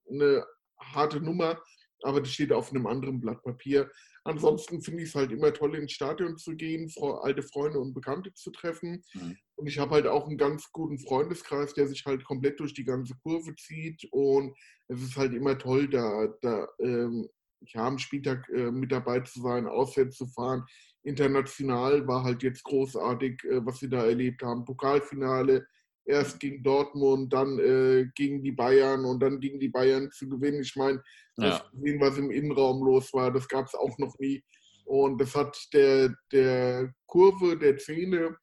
eine 0.10 0.46
harte 0.80 1.20
Nummer, 1.22 1.62
aber 2.04 2.22
das 2.22 2.32
steht 2.32 2.52
auf 2.52 2.72
einem 2.72 2.88
anderen 2.88 3.20
Blatt 3.20 3.44
Papier. 3.44 3.92
Ansonsten 4.24 4.82
finde 4.82 5.02
ich 5.02 5.10
es 5.10 5.16
halt 5.16 5.32
immer 5.32 5.52
toll, 5.52 5.76
ins 5.76 5.94
Stadion 5.94 6.38
zu 6.38 6.56
gehen, 6.56 6.92
alte 7.22 7.42
Freunde 7.42 7.80
und 7.80 7.94
Bekannte 7.94 8.34
zu 8.34 8.52
treffen. 8.52 9.04
Mhm. 9.14 9.38
Und 9.56 9.68
ich 9.68 9.80
habe 9.80 9.96
halt 9.96 10.08
auch 10.08 10.28
einen 10.28 10.38
ganz 10.38 10.72
guten 10.72 11.00
Freundeskreis, 11.00 11.74
der 11.74 11.88
sich 11.88 12.06
halt 12.06 12.24
komplett 12.24 12.60
durch 12.60 12.74
die 12.74 12.84
ganze 12.84 13.16
Kurve 13.24 13.56
zieht. 13.56 14.08
Und 14.12 14.56
es 14.88 15.02
ist 15.02 15.18
halt 15.18 15.34
immer 15.34 15.58
toll, 15.58 15.90
da, 15.90 16.28
da 16.42 16.68
ähm, 16.80 17.28
ja, 17.62 17.88
am 17.88 17.98
Spieltag 17.98 18.48
äh, 18.50 18.72
mit 18.72 18.92
dabei 18.92 19.22
zu 19.22 19.42
sein, 19.42 19.68
auswärts 19.68 20.18
zu 20.18 20.28
fahren. 20.28 20.66
International 21.04 22.08
war 22.08 22.24
halt 22.24 22.44
jetzt 22.44 22.64
großartig, 22.64 23.44
äh, 23.46 23.66
was 23.66 23.82
wir 23.82 23.90
da 23.90 24.06
erlebt 24.06 24.44
haben. 24.44 24.66
Pokalfinale, 24.66 25.66
erst 26.06 26.40
gegen 26.40 26.64
Dortmund, 26.64 27.32
dann 27.32 27.60
äh, 27.60 28.08
gegen 28.16 28.44
die 28.44 28.52
Bayern 28.52 29.06
und 29.06 29.20
dann 29.22 29.40
gegen 29.40 29.60
die 29.60 29.70
Bayern 29.70 30.12
zu 30.12 30.28
gewinnen. 30.28 30.62
Ich 30.62 30.76
meine, 30.76 31.02
ja. 31.38 31.50
das 31.50 31.64
was 31.74 32.18
im 32.18 32.32
Innenraum 32.32 32.84
los 32.84 33.14
war, 33.14 33.32
das 33.32 33.48
gab 33.48 33.68
es 33.68 33.76
auch 33.76 33.98
noch 33.98 34.18
nie. 34.20 34.44
Und 34.86 35.22
das 35.22 35.36
hat 35.36 35.58
der, 35.74 36.14
der 36.32 36.94
Kurve, 37.06 37.58
der 37.58 37.78
Szene, 37.78 38.36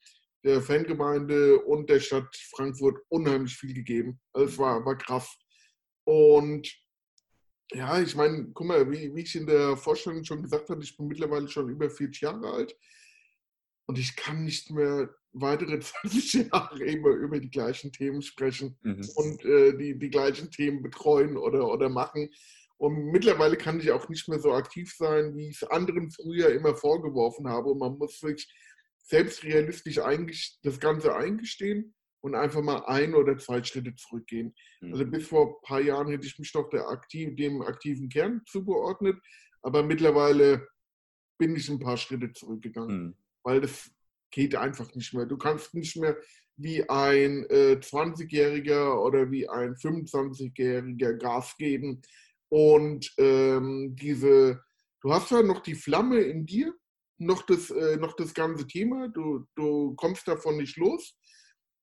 der 0.45 0.63
Fangemeinde 0.63 1.59
und 1.61 1.91
der 1.91 2.01
Stadt 2.01 2.35
Frankfurt 2.55 2.99
unheimlich 3.09 3.55
viel 3.55 3.75
gegeben. 3.75 4.21
Also 4.33 4.49
es 4.49 4.59
war, 4.59 4.85
war 4.85 4.97
krass. 4.97 5.37
Und 6.05 6.73
ja, 7.73 8.01
ich 8.01 8.17
meine, 8.17 8.51
guck 8.55 8.67
mal, 8.67 8.91
wie, 8.91 9.15
wie 9.15 9.23
ich 9.23 9.35
in 9.35 9.47
der 9.47 9.77
Vorstellung 9.77 10.25
schon 10.25 10.43
gesagt 10.43 10.71
habe, 10.71 10.83
ich 10.83 10.97
bin 10.97 11.09
mittlerweile 11.09 11.49
schon 11.49 11.69
über 11.69 11.91
40 11.91 12.23
Jahre 12.23 12.51
alt 12.51 12.75
und 13.87 13.99
ich 13.99 14.17
kann 14.17 14.45
nicht 14.45 14.71
mehr 14.71 15.15
weitere 15.33 15.81
20 15.81 16.51
Jahre 16.53 16.85
immer 16.85 17.11
über 17.11 17.41
die 17.41 17.51
gleichen 17.51 17.93
Themen 17.93 18.23
sprechen 18.23 18.79
mhm. 18.83 19.09
und 19.17 19.45
äh, 19.45 19.77
die, 19.77 19.99
die 19.99 20.11
gleichen 20.11 20.51
Themen 20.51 20.83
betreuen 20.83 21.37
oder, 21.37 21.69
oder 21.69 21.89
machen. 21.89 22.31
Und 22.77 23.11
mittlerweile 23.11 23.57
kann 23.57 23.81
ich 23.81 23.91
auch 23.91 24.09
nicht 24.09 24.29
mehr 24.29 24.39
so 24.39 24.53
aktiv 24.53 24.95
sein, 24.97 25.35
wie 25.35 25.49
ich 25.49 25.63
es 25.63 25.69
anderen 25.69 26.11
früher 26.11 26.51
immer 26.51 26.77
vorgeworfen 26.77 27.49
habe. 27.49 27.71
Und 27.71 27.79
man 27.79 27.99
muss 27.99 28.21
sich 28.21 28.49
selbst 29.03 29.43
realistisch 29.43 29.99
das 30.63 30.79
Ganze 30.79 31.17
eingestehen 31.17 31.95
und 32.21 32.35
einfach 32.35 32.63
mal 32.63 32.85
ein 32.87 33.15
oder 33.15 33.37
zwei 33.39 33.63
Schritte 33.65 33.95
zurückgehen. 33.97 34.55
Mhm. 34.81 34.93
Also 34.93 35.07
bis 35.07 35.27
vor 35.27 35.49
ein 35.49 35.55
paar 35.63 35.81
Jahren 35.81 36.09
hätte 36.09 36.27
ich 36.27 36.39
mich 36.39 36.53
doch 36.53 36.73
aktiv, 36.73 37.35
dem 37.37 37.63
aktiven 37.63 38.09
Kern 38.09 38.43
zugeordnet, 38.47 39.19
aber 39.63 39.83
mittlerweile 39.83 40.69
bin 41.39 41.57
ich 41.57 41.69
ein 41.69 41.79
paar 41.79 41.97
Schritte 41.97 42.33
zurückgegangen, 42.33 43.03
mhm. 43.03 43.17
weil 43.43 43.61
das 43.61 43.91
geht 44.31 44.57
einfach 44.57 44.95
nicht 44.95 45.15
mehr. 45.15 45.27
Du 45.27 45.37
kannst 45.37 45.75
nicht 45.75 45.97
mehr 45.97 46.17
wie 46.57 46.89
ein 46.89 47.45
äh, 47.51 47.79
20-Jähriger 47.81 49.01
oder 49.01 49.31
wie 49.31 49.49
ein 49.49 49.75
25-Jähriger 49.75 51.15
Gas 51.15 51.57
geben 51.57 52.03
und 52.49 53.13
ähm, 53.19 53.95
diese, 53.97 54.63
du 55.03 55.13
hast 55.13 55.31
ja 55.31 55.43
noch 55.43 55.61
die 55.61 55.75
Flamme 55.75 56.21
in 56.21 56.47
dir, 56.47 56.75
noch 57.19 57.43
das, 57.43 57.71
äh, 57.71 57.97
noch 57.97 58.15
das 58.17 58.33
ganze 58.33 58.67
Thema, 58.67 59.09
du, 59.09 59.45
du 59.55 59.95
kommst 59.97 60.27
davon 60.29 60.57
nicht 60.57 60.77
los. 60.77 61.17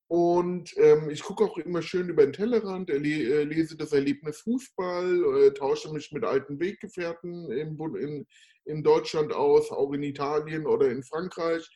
Und 0.08 0.72
ähm, 0.78 1.10
ich 1.10 1.24
gucke 1.24 1.44
auch 1.44 1.58
immer 1.58 1.82
schön 1.82 2.10
über 2.10 2.24
den 2.24 2.34
Tellerrand, 2.34 2.92
äh, 2.92 2.98
lese 2.98 3.76
das 3.76 3.92
Erlebnis 3.92 4.42
Fußball, 4.42 5.48
äh, 5.48 5.54
tausche 5.54 5.92
mich 5.92 6.12
mit 6.12 6.24
alten 6.24 6.60
Weggefährten 6.60 7.52
in, 7.52 7.78
in, 7.96 8.28
in 8.66 8.84
Deutschland 8.84 9.34
aus, 9.34 9.72
auch 9.72 9.92
in 9.94 10.04
Italien 10.04 10.68
oder 10.68 10.90
in 10.92 11.04
Frankreich. 11.04 11.68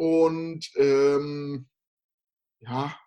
Und 0.00 0.66
ähm, 0.76 1.68
ja, 2.60 2.98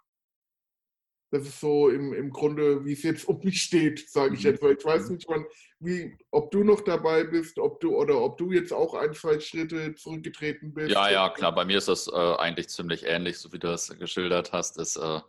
Das 1.31 1.47
ist 1.47 1.59
so 1.59 1.89
im, 1.89 2.13
im 2.13 2.29
Grunde, 2.29 2.85
wie 2.85 2.93
es 2.93 3.01
jetzt 3.01 3.27
um 3.27 3.39
mich 3.43 3.63
steht, 3.63 4.07
sage 4.07 4.35
ich 4.35 4.43
mhm. 4.43 4.51
jetzt. 4.51 4.61
Weil 4.61 4.75
ich 4.77 4.85
weiß 4.85 5.09
nicht, 5.09 5.27
wann, 5.27 5.43
wie, 5.79 6.15
ob 6.29 6.51
du 6.51 6.63
noch 6.63 6.81
dabei 6.81 7.23
bist, 7.23 7.57
ob 7.57 7.79
du 7.79 7.95
oder 7.95 8.21
ob 8.21 8.37
du 8.37 8.51
jetzt 8.51 8.71
auch 8.71 8.93
ein, 8.93 9.15
zwei 9.15 9.39
Schritte 9.39 9.95
zurückgetreten 9.95 10.71
bist. 10.71 10.91
Ja, 10.91 11.09
ja, 11.09 11.29
klar. 11.29 11.55
Bei 11.55 11.65
mir 11.65 11.79
ist 11.79 11.87
das 11.87 12.07
äh, 12.07 12.11
eigentlich 12.11 12.69
ziemlich 12.69 13.05
ähnlich, 13.07 13.39
so 13.39 13.51
wie 13.51 13.57
du 13.57 13.65
das 13.69 13.89
geschildert 13.97 14.51
hast. 14.53 14.77
Das 14.77 14.95
äh, 14.95 15.19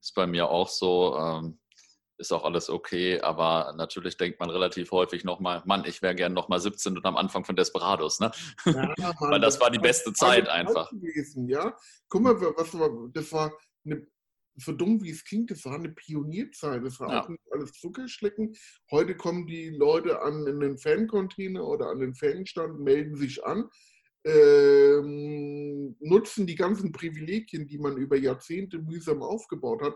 ist 0.00 0.14
bei 0.14 0.28
mir 0.28 0.48
auch 0.48 0.68
so. 0.68 1.16
Ähm, 1.18 1.58
ist 2.18 2.32
auch 2.32 2.44
alles 2.44 2.68
okay, 2.68 3.20
aber 3.20 3.72
natürlich 3.76 4.16
denkt 4.16 4.40
man 4.40 4.50
relativ 4.50 4.90
häufig 4.90 5.24
nochmal, 5.24 5.62
Mann, 5.64 5.84
ich 5.86 6.02
wäre 6.02 6.14
gern 6.14 6.34
nochmal 6.34 6.60
17 6.60 6.96
und 6.96 7.06
am 7.06 7.16
Anfang 7.16 7.44
von 7.44 7.56
Desperados, 7.56 8.20
ne? 8.20 8.30
Ja, 8.66 8.92
Weil 9.20 9.40
das, 9.40 9.54
das 9.54 9.60
war 9.60 9.70
die 9.70 9.78
beste 9.78 10.12
Zeit 10.12 10.48
einfach. 10.48 10.90
Gewesen, 10.90 11.48
ja? 11.48 11.76
Guck 12.08 12.22
mal, 12.22 12.40
was 12.40 12.78
war, 12.78 12.90
das 13.12 13.32
war 13.32 13.52
eine, 13.84 14.06
so 14.56 14.72
dumm 14.72 15.02
wie 15.02 15.10
es 15.10 15.24
klingt, 15.24 15.50
das 15.50 15.64
war 15.64 15.74
eine 15.74 15.90
Pionierzeit. 15.90 16.84
Das 16.84 16.98
war 16.98 17.10
ja. 17.10 17.22
auch 17.22 17.28
nicht 17.28 17.42
alles 17.52 17.72
Zuckerschlecken. 17.72 18.54
Heute 18.90 19.16
kommen 19.16 19.46
die 19.46 19.70
Leute 19.70 20.20
an 20.20 20.46
in 20.46 20.58
den 20.60 20.78
Fancontainer 20.78 21.64
oder 21.64 21.86
an 21.86 22.00
den 22.00 22.14
Fanstand, 22.14 22.80
melden 22.80 23.14
sich 23.14 23.44
an, 23.44 23.68
ähm, 24.24 25.96
nutzen 26.00 26.46
die 26.46 26.56
ganzen 26.56 26.90
Privilegien, 26.90 27.68
die 27.68 27.78
man 27.78 27.96
über 27.96 28.16
Jahrzehnte 28.16 28.78
mühsam 28.78 29.22
aufgebaut 29.22 29.82
hat 29.82 29.94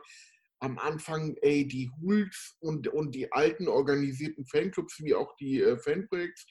am 0.63 0.79
Anfang, 0.79 1.35
ey, 1.43 1.67
die 1.67 1.91
Hools 2.01 2.57
und, 2.61 2.87
und 2.87 3.15
die 3.15 3.31
alten 3.33 3.67
organisierten 3.67 4.47
Fanclubs, 4.47 5.03
wie 5.03 5.15
auch 5.15 5.35
die 5.37 5.61
äh, 5.61 5.77
Fanprojekte, 5.77 6.43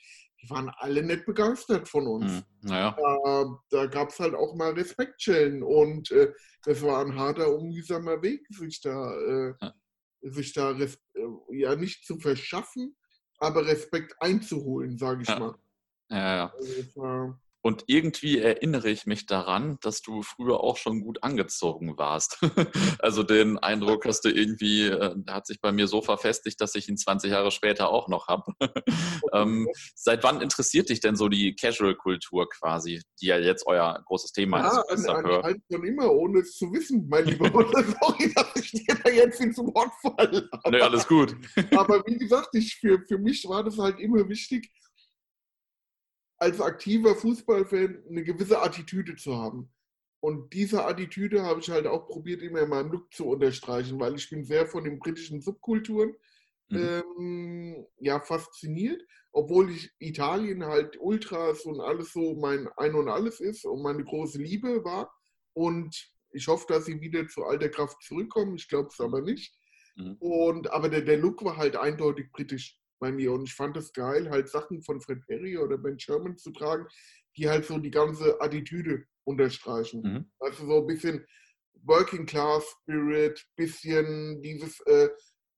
die 0.42 0.50
waren 0.50 0.70
alle 0.78 1.02
nicht 1.02 1.26
begeistert 1.26 1.88
von 1.88 2.08
uns. 2.08 2.32
Hm, 2.32 2.44
naja. 2.62 2.96
Da, 2.98 3.60
da 3.70 3.86
gab 3.86 4.10
es 4.10 4.20
halt 4.20 4.36
auch 4.36 4.54
mal 4.56 4.74
Respektschellen 4.74 5.64
und 5.64 6.12
äh, 6.12 6.34
das 6.64 6.82
war 6.82 7.06
ein 7.06 7.16
harter, 7.16 7.56
unmühsamer 7.56 8.22
Weg, 8.22 8.46
sich 8.50 8.82
da, 8.82 9.14
äh, 9.16 9.54
ja. 9.62 9.74
sich 10.22 10.54
da 10.54 10.72
äh, 10.72 10.90
ja 11.52 11.76
nicht 11.76 12.06
zu 12.06 12.20
verschaffen, 12.20 12.98
aber 13.38 13.66
Respekt 13.66 14.14
einzuholen, 14.20 14.98
sage 14.98 15.22
ich 15.22 15.30
ja. 15.30 15.40
mal. 15.40 15.56
Ja, 16.10 16.36
ja. 16.36 16.54
Also 16.54 17.38
und 17.62 17.84
irgendwie 17.88 18.40
erinnere 18.40 18.90
ich 18.90 19.06
mich 19.06 19.28
daran, 19.28 19.78
dass 19.82 20.02
du 20.02 20.24
früher 20.24 20.62
auch 20.62 20.78
schon 20.78 21.02
gut 21.02 21.24
angezogen 21.24 21.98
warst. 21.98 22.40
also 23.00 23.22
den 23.24 23.60
Eindruck 23.60 24.06
hast 24.06 24.26
du 24.26 24.30
irgendwie, 24.30 24.88
äh, 24.88 25.16
hat 25.28 25.46
sich 25.46 25.62
bei 25.62 25.72
mir 25.72 25.88
so 25.88 26.02
verfestigt, 26.02 26.60
dass 26.60 26.74
ich 26.76 26.90
ihn 26.90 26.98
20 26.98 27.32
Jahre 27.32 27.52
später 27.52 27.90
auch 27.90 28.08
noch 28.08 28.28
habe. 28.28 28.54
ähm, 29.34 29.68
seit 29.96 30.24
wann 30.24 30.42
interessiert 30.42 30.90
dich 30.90 31.02
denn 31.02 31.16
so 31.16 31.30
die 31.30 31.56
Casual-Kultur 31.56 32.50
quasi, 32.50 33.02
die 33.22 33.28
ja 33.28 33.38
jetzt 33.38 33.68
euer 33.68 34.02
großes 34.06 34.32
Thema 34.32 34.60
ja, 34.60 34.82
ist? 34.94 35.06
Ja, 35.06 35.14
an, 35.16 35.62
schon 35.72 35.86
immer, 35.86 36.12
ohne 36.12 36.40
es 36.40 36.58
zu 36.58 36.72
wissen, 36.72 37.08
mein 37.08 37.26
Lieber. 37.26 37.50
Sorry, 38.02 38.34
dass 38.34 38.56
ich 38.56 38.72
dir 38.72 38.96
da 39.04 39.10
jetzt 39.12 39.40
ins 39.40 39.58
Wort 39.58 39.92
falle. 40.02 40.50
Nee, 40.70 40.82
alles 40.82 41.08
gut. 41.08 41.36
aber 41.76 42.04
wie 42.08 42.18
gesagt, 42.18 42.50
ich, 42.54 42.76
für, 42.76 43.00
für 43.08 43.20
mich 43.20 43.46
war 43.48 43.64
das 43.64 43.78
halt 43.78 44.00
immer 44.00 44.28
wichtig, 44.28 44.72
als 46.42 46.60
aktiver 46.60 47.16
Fußballfan 47.16 48.04
eine 48.10 48.24
gewisse 48.24 48.60
Attitüde 48.60 49.16
zu 49.16 49.38
haben. 49.38 49.72
Und 50.22 50.54
diese 50.54 50.84
Attitüde 50.86 51.44
habe 51.44 51.60
ich 51.60 51.70
halt 51.70 51.86
auch 51.86 52.08
probiert, 52.08 52.42
immer 52.42 52.62
in 52.62 52.70
meinem 52.70 52.92
Look 52.92 53.14
zu 53.14 53.28
unterstreichen, 53.28 54.00
weil 54.00 54.16
ich 54.16 54.28
bin 54.28 54.44
sehr 54.44 54.66
von 54.66 54.84
den 54.84 54.98
britischen 54.98 55.40
Subkulturen 55.40 56.16
mhm. 56.70 56.78
ähm, 56.80 57.88
ja, 58.00 58.20
fasziniert, 58.20 59.04
obwohl 59.32 59.70
ich 59.70 59.92
Italien 60.00 60.66
halt 60.66 61.00
Ultras 61.00 61.62
und 61.66 61.80
alles 61.80 62.12
so 62.12 62.36
mein 62.36 62.68
Ein 62.76 62.96
und 62.96 63.08
Alles 63.08 63.40
ist 63.40 63.64
und 63.64 63.84
meine 63.84 64.04
große 64.04 64.42
Liebe 64.42 64.84
war. 64.84 65.14
Und 65.54 66.12
ich 66.32 66.48
hoffe, 66.48 66.66
dass 66.70 66.86
sie 66.86 67.02
wieder 67.02 67.28
zu 67.28 67.44
alter 67.44 67.70
Kraft 67.70 68.02
zurückkommen. 68.02 68.56
Ich 68.56 68.68
glaube 68.68 68.90
es 68.92 69.00
aber 69.00 69.22
nicht. 69.22 69.56
Mhm. 69.96 70.16
Und, 70.20 70.72
aber 70.72 70.90
der, 70.90 71.02
der 71.02 71.18
Look 71.18 71.44
war 71.44 71.58
halt 71.58 71.76
eindeutig 71.76 72.32
britisch 72.32 72.81
bei 73.02 73.12
mir. 73.12 73.34
Und 73.34 73.44
ich 73.44 73.54
fand 73.54 73.76
es 73.76 73.92
geil, 73.92 74.30
halt 74.30 74.48
Sachen 74.48 74.82
von 74.82 75.02
Fred 75.02 75.26
Perry 75.28 75.58
oder 75.58 75.78
Ben 75.78 76.00
Sherman 76.00 76.38
zu 76.38 76.52
tragen, 76.52 76.88
die 77.36 77.50
halt 77.50 77.66
so 77.66 77.78
die 77.78 77.92
ganze 77.92 78.40
Attitüde 78.40 79.04
unterstreichen. 79.26 80.02
Mhm. 80.02 80.32
Also 80.40 80.66
so 80.66 80.78
ein 80.78 80.88
bisschen 80.88 81.26
Working 81.84 82.26
Class 82.26 82.64
Spirit, 82.82 83.44
bisschen 83.56 84.42
dieses, 84.42 84.80
äh, 84.82 85.10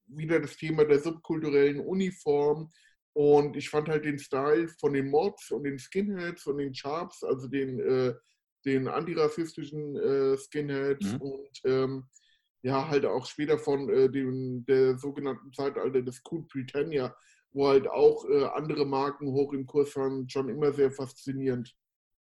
wieder 0.07 0.39
das 0.39 0.57
Thema 0.57 0.85
der 0.85 0.99
subkulturellen 0.99 1.79
Uniform. 1.81 2.71
Und 3.13 3.55
ich 3.55 3.69
fand 3.69 3.89
halt 3.89 4.05
den 4.05 4.17
Style 4.17 4.67
von 4.79 4.93
den 4.93 5.09
Mods 5.09 5.51
und 5.51 5.65
den 5.65 5.77
Skinheads 5.77 6.47
und 6.47 6.57
den 6.57 6.73
Sharps, 6.73 7.23
also 7.23 7.47
den, 7.47 7.79
äh, 7.79 8.13
den 8.65 8.87
antirassistischen 8.87 9.95
äh, 9.97 10.37
Skinheads 10.37 11.13
mhm. 11.13 11.21
und 11.21 11.61
ähm, 11.65 12.09
ja, 12.63 12.87
halt 12.87 13.05
auch 13.05 13.25
später 13.25 13.59
von 13.59 13.89
äh, 13.89 14.09
dem, 14.09 14.65
der 14.65 14.97
sogenannten 14.97 15.51
Zeitalter 15.53 16.01
des 16.01 16.21
Cool 16.29 16.45
Britannia, 16.47 17.15
wo 17.53 17.67
halt 17.67 17.87
auch 17.87 18.27
äh, 18.29 18.45
andere 18.45 18.85
Marken 18.85 19.27
hoch 19.27 19.53
im 19.53 19.65
Kurs 19.65 19.95
waren, 19.95 20.27
schon 20.27 20.49
immer 20.49 20.73
sehr 20.73 20.91
faszinierend. 20.91 21.75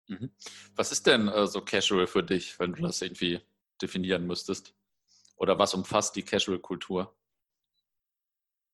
Mhm. 0.08 0.32
Was 0.76 0.92
ist 0.92 1.08
denn 1.08 1.28
äh, 1.28 1.48
so 1.48 1.62
casual 1.62 2.08
für 2.08 2.24
dich, 2.24 2.60
wenn 2.60 2.74
du 2.74 2.82
das 2.82 3.02
irgendwie 3.02 3.40
definieren 3.82 4.28
müsstest? 4.28 4.76
Oder 5.38 5.58
was 5.58 5.74
umfasst 5.74 6.16
die 6.16 6.24
Casual-Kultur? 6.24 7.16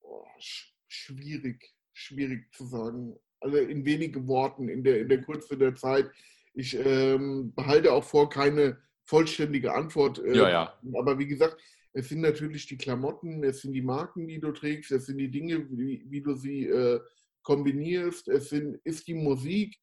Oh, 0.01 0.25
sch 0.39 0.73
schwierig, 0.87 1.73
schwierig 1.93 2.53
zu 2.53 2.65
sagen. 2.65 3.17
Also 3.39 3.57
in 3.57 3.85
wenigen 3.85 4.27
Worten, 4.27 4.67
in 4.67 4.83
der, 4.83 4.99
in 4.99 5.09
der 5.09 5.21
Kürze 5.21 5.57
der 5.57 5.75
Zeit. 5.75 6.09
Ich 6.53 6.75
ähm, 6.75 7.53
behalte 7.53 7.93
auch 7.93 8.03
vor, 8.03 8.29
keine 8.29 8.81
vollständige 9.05 9.73
Antwort. 9.73 10.19
Äh, 10.19 10.35
ja, 10.35 10.49
ja. 10.49 10.79
Aber 10.97 11.19
wie 11.19 11.27
gesagt, 11.27 11.61
es 11.97 12.09
sind 12.09 12.21
natürlich 12.21 12.67
die 12.67 12.77
Klamotten, 12.77 13.43
es 13.43 13.61
sind 13.61 13.73
die 13.73 13.81
Marken, 13.81 14.27
die 14.27 14.39
du 14.39 14.51
trägst, 14.51 14.91
es 14.91 15.07
sind 15.07 15.17
die 15.17 15.31
Dinge, 15.31 15.67
wie, 15.71 16.05
wie 16.07 16.21
du 16.21 16.35
sie 16.35 16.67
äh, 16.67 16.99
kombinierst, 17.41 18.27
es 18.27 18.49
sind, 18.49 18.79
ist 18.83 19.07
die 19.07 19.15
Musik, 19.15 19.75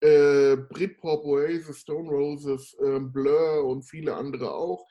äh, 0.00 0.56
Britpop, 0.56 1.22
Oasis, 1.26 1.80
Stone 1.80 2.08
Roses, 2.08 2.74
äh, 2.80 3.00
Blur 3.00 3.66
und 3.66 3.82
viele 3.82 4.14
andere 4.14 4.54
auch. 4.54 4.88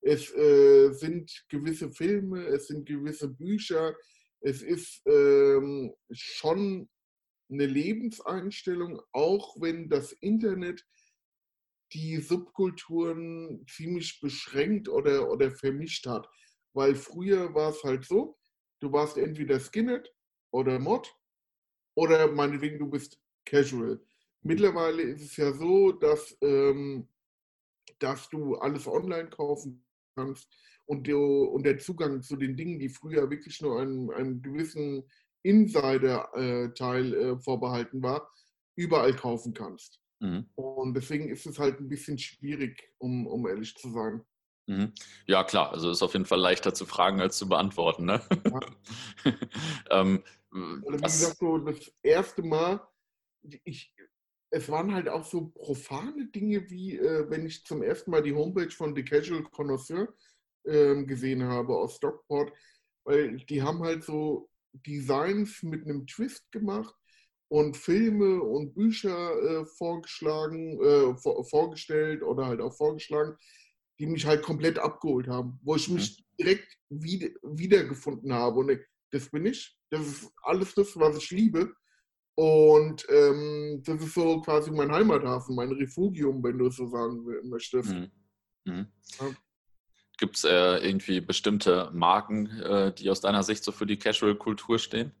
Es 0.00 0.34
äh, 0.34 0.90
sind 0.94 1.30
gewisse 1.48 1.92
Filme, 1.92 2.44
es 2.44 2.66
sind 2.66 2.88
gewisse 2.88 3.28
Bücher, 3.28 3.94
es 4.40 4.62
ist 4.62 5.02
ähm, 5.06 5.94
schon 6.10 6.88
eine 7.48 7.66
Lebenseinstellung, 7.66 9.00
auch 9.12 9.54
wenn 9.60 9.88
das 9.88 10.10
Internet 10.14 10.84
die 11.92 12.18
Subkulturen 12.18 13.64
ziemlich 13.68 14.20
beschränkt 14.20 14.88
oder, 14.88 15.30
oder 15.30 15.50
vermischt 15.50 16.06
hat. 16.06 16.28
Weil 16.72 16.94
früher 16.94 17.54
war 17.54 17.70
es 17.70 17.82
halt 17.82 18.04
so, 18.04 18.38
du 18.80 18.92
warst 18.92 19.18
entweder 19.18 19.58
Skinhead 19.58 20.12
oder 20.52 20.78
Mod 20.78 21.12
oder 21.94 22.30
meinetwegen 22.30 22.78
du 22.78 22.88
bist 22.88 23.20
Casual. 23.44 24.00
Mittlerweile 24.42 25.02
ist 25.02 25.22
es 25.22 25.36
ja 25.36 25.52
so, 25.52 25.92
dass, 25.92 26.36
ähm, 26.40 27.08
dass 27.98 28.28
du 28.30 28.54
alles 28.56 28.86
online 28.86 29.28
kaufen 29.28 29.84
kannst 30.14 30.48
und, 30.86 31.06
der, 31.06 31.18
und 31.18 31.64
der 31.64 31.78
Zugang 31.78 32.22
zu 32.22 32.36
den 32.36 32.56
Dingen, 32.56 32.78
die 32.78 32.88
früher 32.88 33.28
wirklich 33.28 33.60
nur 33.60 33.80
einem, 33.80 34.10
einem 34.10 34.40
gewissen 34.40 35.04
Insider-Teil 35.42 37.14
äh, 37.14 37.30
äh, 37.30 37.38
vorbehalten 37.38 38.02
war, 38.02 38.30
überall 38.76 39.14
kaufen 39.14 39.54
kannst. 39.54 39.99
Mhm. 40.20 40.46
Und 40.54 40.94
deswegen 40.94 41.28
ist 41.28 41.46
es 41.46 41.58
halt 41.58 41.80
ein 41.80 41.88
bisschen 41.88 42.18
schwierig, 42.18 42.92
um, 42.98 43.26
um 43.26 43.46
ehrlich 43.48 43.74
zu 43.74 43.90
sein. 43.90 44.22
Mhm. 44.66 44.92
Ja, 45.26 45.44
klar. 45.44 45.72
Also 45.72 45.90
ist 45.90 46.02
auf 46.02 46.12
jeden 46.12 46.26
Fall 46.26 46.40
leichter 46.40 46.74
zu 46.74 46.86
fragen 46.86 47.20
als 47.20 47.38
zu 47.38 47.48
beantworten. 47.48 48.04
Ne? 48.04 48.20
Ja. 48.44 48.60
ähm, 49.90 50.22
also 50.52 50.92
wie 50.92 51.02
gesagt, 51.02 51.38
so 51.38 51.58
das 51.58 51.92
erste 52.02 52.42
Mal, 52.42 52.80
ich, 53.64 53.94
es 54.50 54.68
waren 54.68 54.92
halt 54.94 55.08
auch 55.08 55.24
so 55.24 55.48
profane 55.48 56.26
Dinge, 56.26 56.68
wie 56.70 56.98
äh, 56.98 57.28
wenn 57.30 57.46
ich 57.46 57.64
zum 57.64 57.82
ersten 57.82 58.10
Mal 58.10 58.22
die 58.22 58.34
Homepage 58.34 58.70
von 58.70 58.94
The 58.94 59.04
Casual 59.04 59.42
Connoisseur 59.44 60.12
äh, 60.64 61.02
gesehen 61.04 61.42
habe 61.44 61.76
aus 61.76 61.96
Stockport, 61.96 62.52
weil 63.04 63.38
die 63.38 63.62
haben 63.62 63.82
halt 63.82 64.04
so 64.04 64.50
Designs 64.72 65.62
mit 65.62 65.84
einem 65.84 66.06
Twist 66.06 66.50
gemacht 66.52 66.94
und 67.50 67.76
Filme 67.76 68.40
und 68.40 68.74
Bücher 68.74 69.32
äh, 69.42 69.66
vorgeschlagen, 69.66 70.80
äh, 70.80 71.16
vor, 71.16 71.44
vorgestellt 71.44 72.22
oder 72.22 72.46
halt 72.46 72.60
auch 72.60 72.72
vorgeschlagen, 72.72 73.36
die 73.98 74.06
mich 74.06 74.24
halt 74.24 74.42
komplett 74.42 74.78
abgeholt 74.78 75.26
haben, 75.26 75.58
wo 75.62 75.74
ich 75.74 75.88
mich 75.88 76.16
mhm. 76.18 76.36
direkt 76.38 76.78
wieder, 76.88 77.28
wiedergefunden 77.42 78.32
habe. 78.32 78.60
Und 78.60 78.80
das 79.10 79.28
bin 79.30 79.46
ich. 79.46 79.76
Das 79.90 80.06
ist 80.06 80.30
alles 80.42 80.74
das, 80.74 80.96
was 80.96 81.16
ich 81.16 81.30
liebe. 81.32 81.74
Und 82.36 83.04
ähm, 83.10 83.82
das 83.84 84.00
ist 84.00 84.14
so 84.14 84.40
quasi 84.42 84.70
mein 84.70 84.92
Heimathafen, 84.92 85.56
mein 85.56 85.72
Refugium, 85.72 86.42
wenn 86.44 86.56
du 86.56 86.68
es 86.68 86.76
so 86.76 86.86
sagen 86.86 87.24
möchtest. 87.48 87.90
Mhm. 87.90 88.10
Mhm. 88.64 88.86
Ja. 89.18 89.30
Gibt 90.18 90.36
es 90.36 90.44
äh, 90.44 90.76
irgendwie 90.86 91.20
bestimmte 91.20 91.90
Marken, 91.92 92.46
äh, 92.60 92.94
die 92.94 93.10
aus 93.10 93.20
deiner 93.20 93.42
Sicht 93.42 93.64
so 93.64 93.72
für 93.72 93.86
die 93.86 93.98
Casual-Kultur 93.98 94.78
stehen? 94.78 95.12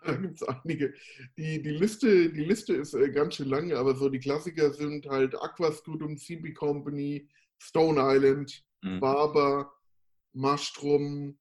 Da 0.06 0.14
gibt 0.16 0.40
es 0.40 0.48
einige. 0.48 0.94
Die, 1.36 1.62
die, 1.62 1.70
Liste, 1.70 2.32
die 2.32 2.44
Liste 2.44 2.74
ist 2.74 2.94
äh, 2.94 3.10
ganz 3.10 3.36
schön 3.36 3.48
lang, 3.48 3.72
aber 3.72 3.94
so 3.94 4.08
die 4.08 4.18
Klassiker 4.18 4.72
sind 4.72 5.06
halt 5.06 5.34
Aqua 5.34 5.72
Studum, 5.72 6.16
CB 6.16 6.54
Company, 6.54 7.28
Stone 7.58 8.00
Island, 8.00 8.64
mhm. 8.82 9.00
Barber, 9.00 9.72
Mastrum, 10.32 11.38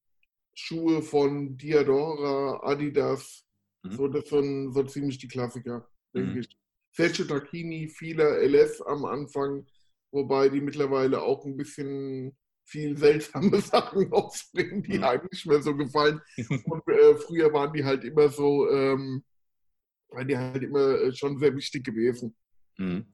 Schuhe 0.54 1.02
von 1.02 1.58
Diadora, 1.58 2.60
Adidas. 2.64 3.46
Mhm. 3.84 3.92
So, 3.92 4.08
das 4.08 4.28
sind 4.30 4.74
so 4.74 4.84
ziemlich 4.84 5.18
die 5.20 5.28
Klassiker, 5.28 5.88
denke 6.14 6.32
mhm. 6.32 6.40
ich. 6.40 6.58
Sergio 6.92 7.26
Tacchini, 7.26 7.88
vieler 7.88 8.40
LS 8.42 8.82
am 8.82 9.06
Anfang, 9.06 9.66
wobei 10.12 10.50
die 10.50 10.60
mittlerweile 10.60 11.22
auch 11.22 11.46
ein 11.46 11.56
bisschen 11.56 12.36
viel 12.70 12.98
seltsame 12.98 13.60
Sachen 13.62 14.12
ausbringen, 14.12 14.84
die 14.84 14.98
mhm. 14.98 15.04
einem 15.04 15.28
nicht 15.32 15.46
mehr 15.46 15.62
so 15.62 15.76
gefallen. 15.76 16.22
Und 16.66 16.88
äh, 16.88 17.16
früher 17.16 17.52
waren 17.54 17.74
die 17.74 17.84
halt 17.84 18.04
immer 18.04 18.30
so, 18.30 18.70
ähm, 18.70 19.24
waren 20.10 20.28
die 20.28 20.38
halt 20.38 20.64
immer 20.64 21.02
äh, 21.02 21.14
schon 21.14 21.40
sehr 21.40 21.56
wichtig 21.56 21.84
gewesen. 21.84 22.36
Mhm. 22.78 23.06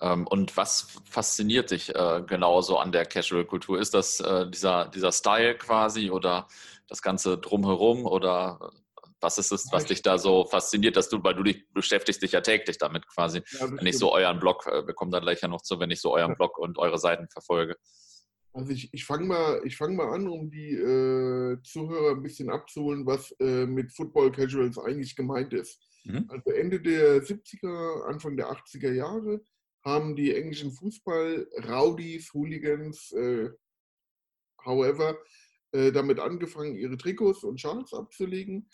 Ähm, 0.00 0.28
und 0.28 0.56
was 0.56 0.86
fasziniert 1.10 1.72
dich 1.72 1.92
äh, 1.92 2.22
genauso 2.24 2.78
an 2.78 2.92
der 2.92 3.04
Casual-Kultur? 3.04 3.80
Ist 3.80 3.94
das 3.94 4.20
äh, 4.20 4.48
dieser, 4.48 4.88
dieser 4.88 5.10
Style 5.10 5.56
quasi 5.56 6.10
oder 6.10 6.46
das 6.86 7.02
Ganze 7.02 7.36
drumherum 7.36 8.06
oder 8.06 8.70
was 9.20 9.38
ist 9.38 9.50
es, 9.50 9.66
was 9.72 9.84
dich 9.84 10.02
da 10.02 10.16
so 10.16 10.44
fasziniert, 10.44 10.96
dass 10.96 11.08
du, 11.08 11.22
weil 11.24 11.34
du 11.34 11.42
dich 11.42 11.68
beschäftigst 11.72 12.22
dich 12.22 12.32
ja 12.32 12.40
täglich 12.40 12.78
damit 12.78 13.06
quasi, 13.08 13.42
ja, 13.58 13.70
wenn 13.70 13.86
ich 13.86 13.98
so 13.98 14.12
euren 14.12 14.38
Blog, 14.38 14.66
äh, 14.66 14.86
wir 14.86 14.94
kommen 14.94 15.10
da 15.10 15.18
gleich 15.18 15.40
ja 15.40 15.48
noch 15.48 15.62
zu, 15.62 15.80
wenn 15.80 15.90
ich 15.90 16.00
so 16.00 16.14
euren 16.14 16.36
Blog 16.36 16.58
und 16.58 16.78
eure 16.78 16.98
Seiten 16.98 17.28
verfolge. 17.28 17.76
Also 18.58 18.72
ich, 18.72 18.92
ich 18.92 19.04
fange 19.04 19.24
mal, 19.24 19.62
fang 19.70 19.94
mal 19.94 20.12
an, 20.12 20.26
um 20.26 20.50
die 20.50 20.72
äh, 20.74 21.62
Zuhörer 21.62 22.16
ein 22.16 22.22
bisschen 22.24 22.50
abzuholen, 22.50 23.06
was 23.06 23.30
äh, 23.38 23.66
mit 23.66 23.92
Football 23.92 24.32
Casuals 24.32 24.78
eigentlich 24.78 25.14
gemeint 25.14 25.54
ist. 25.54 25.80
Mhm. 26.02 26.24
Also 26.28 26.50
Ende 26.50 26.80
der 26.80 27.22
70er, 27.22 28.02
Anfang 28.06 28.36
der 28.36 28.50
80er 28.50 28.92
Jahre 28.92 29.40
haben 29.84 30.16
die 30.16 30.34
englischen 30.34 30.72
Fußball-Rowdies, 30.72 32.34
Hooligans, 32.34 33.12
äh, 33.12 33.50
however, 34.64 35.16
äh, 35.70 35.92
damit 35.92 36.18
angefangen, 36.18 36.74
ihre 36.74 36.96
Trikots 36.96 37.44
und 37.44 37.60
Schals 37.60 37.92
abzulegen 37.92 38.68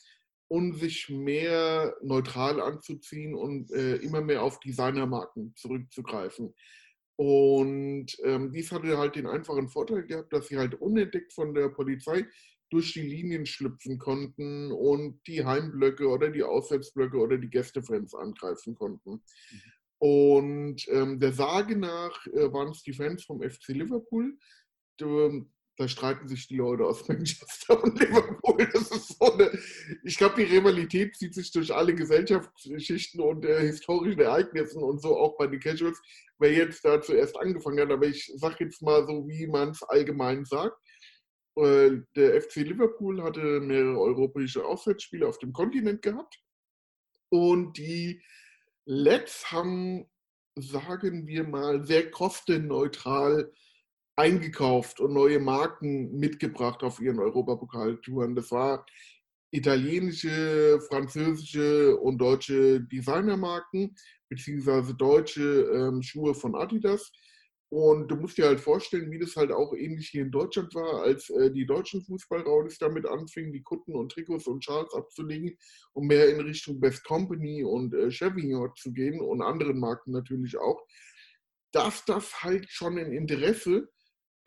und 0.48 0.78
sich 0.78 1.10
mehr 1.10 1.94
neutral 2.00 2.58
anzuziehen 2.58 3.34
und 3.34 3.70
äh, 3.70 3.96
immer 3.96 4.22
mehr 4.22 4.44
auf 4.44 4.60
Designermarken 4.60 5.54
zurückzugreifen. 5.56 6.54
Und 7.16 8.06
ähm, 8.24 8.52
dies 8.52 8.72
hatte 8.72 8.98
halt 8.98 9.16
den 9.16 9.26
einfachen 9.26 9.68
Vorteil 9.68 10.04
gehabt, 10.04 10.32
dass 10.32 10.48
sie 10.48 10.58
halt 10.58 10.74
unentdeckt 10.74 11.32
von 11.32 11.54
der 11.54 11.68
Polizei 11.68 12.26
durch 12.70 12.92
die 12.92 13.02
Linien 13.02 13.46
schlüpfen 13.46 13.98
konnten 13.98 14.72
und 14.72 15.20
die 15.28 15.44
Heimblöcke 15.44 16.08
oder 16.08 16.30
die 16.30 16.42
Auswärtsblöcke 16.42 17.16
oder 17.16 17.38
die 17.38 17.50
Gästefans 17.50 18.14
angreifen 18.14 18.74
konnten. 18.74 19.12
Mhm. 19.12 19.22
Und 19.98 20.88
ähm, 20.88 21.20
der 21.20 21.32
Sage 21.32 21.76
nach 21.78 22.26
äh, 22.26 22.52
waren 22.52 22.70
es 22.70 22.82
die 22.82 22.92
Fans 22.92 23.24
vom 23.24 23.40
FC 23.40 23.68
Liverpool. 23.68 24.36
Da 25.76 25.88
streiten 25.88 26.28
sich 26.28 26.46
die 26.46 26.56
Leute 26.56 26.84
aus 26.84 27.06
Manchester 27.08 27.82
und 27.82 27.98
Liverpool. 27.98 28.68
Das 28.72 28.90
ist 28.90 29.18
so 29.18 29.32
eine, 29.32 29.58
ich 30.04 30.16
glaube, 30.16 30.36
die 30.36 30.54
Rivalität 30.54 31.16
zieht 31.16 31.34
sich 31.34 31.50
durch 31.50 31.74
alle 31.74 31.94
Gesellschaftsschichten 31.94 33.20
und 33.20 33.44
äh, 33.44 33.60
historischen 33.60 34.20
Ereignissen 34.20 34.82
und 34.82 35.00
so 35.02 35.16
auch 35.16 35.36
bei 35.36 35.46
den 35.46 35.60
Casuals, 35.60 36.00
wer 36.38 36.52
jetzt 36.52 36.84
da 36.84 37.00
zuerst 37.00 37.36
angefangen 37.38 37.80
hat. 37.80 37.90
Aber 37.90 38.06
ich 38.06 38.32
sage 38.36 38.64
jetzt 38.64 38.82
mal 38.82 39.04
so, 39.06 39.26
wie 39.26 39.46
man 39.46 39.70
es 39.70 39.82
allgemein 39.82 40.44
sagt. 40.44 40.78
Äh, 41.56 42.02
der 42.16 42.40
FC 42.40 42.56
Liverpool 42.56 43.22
hatte 43.22 43.60
mehrere 43.60 43.98
europäische 44.00 44.64
Auswärtsspiele 44.64 45.26
auf 45.26 45.38
dem 45.38 45.52
Kontinent 45.52 46.02
gehabt 46.02 46.38
und 47.30 47.78
die 47.78 48.22
Let's 48.86 49.50
haben, 49.50 50.06
sagen 50.56 51.26
wir 51.26 51.44
mal, 51.44 51.84
sehr 51.84 52.10
kostenneutral 52.10 53.52
eingekauft 54.16 55.00
und 55.00 55.12
neue 55.12 55.40
Marken 55.40 56.16
mitgebracht 56.16 56.82
auf 56.82 57.00
ihren 57.00 57.18
Europapokaltouren. 57.18 58.34
Das 58.34 58.50
war 58.50 58.86
italienische, 59.50 60.80
französische 60.88 61.96
und 61.96 62.18
deutsche 62.18 62.80
Designermarken, 62.80 63.94
beziehungsweise 64.28 64.94
deutsche 64.94 65.70
ähm, 65.72 66.02
Schuhe 66.02 66.34
von 66.34 66.54
Adidas. 66.54 67.12
Und 67.70 68.08
du 68.08 68.16
musst 68.16 68.38
dir 68.38 68.46
halt 68.46 68.60
vorstellen, 68.60 69.10
wie 69.10 69.18
das 69.18 69.34
halt 69.34 69.50
auch 69.50 69.72
ähnlich 69.74 70.08
hier 70.08 70.22
in 70.22 70.30
Deutschland 70.30 70.72
war, 70.74 71.02
als 71.02 71.28
äh, 71.30 71.50
die 71.50 71.66
deutschen 71.66 72.02
Fußballraulis 72.02 72.78
damit 72.78 73.06
anfingen, 73.06 73.52
die 73.52 73.62
Kutten 73.62 73.96
und 73.96 74.12
Trikots 74.12 74.46
und 74.46 74.64
Schals 74.64 74.94
abzulegen, 74.94 75.56
um 75.92 76.06
mehr 76.06 76.28
in 76.28 76.40
Richtung 76.40 76.78
Best 76.78 77.04
Company 77.04 77.64
und 77.64 77.94
äh, 77.94 78.10
Chevignon 78.10 78.70
zu 78.76 78.92
gehen 78.92 79.20
und 79.20 79.42
anderen 79.42 79.80
Marken 79.80 80.12
natürlich 80.12 80.56
auch, 80.56 80.84
dass 81.72 82.04
das 82.04 82.44
halt 82.44 82.70
schon 82.70 82.98
ein 82.98 83.12
Interesse 83.12 83.88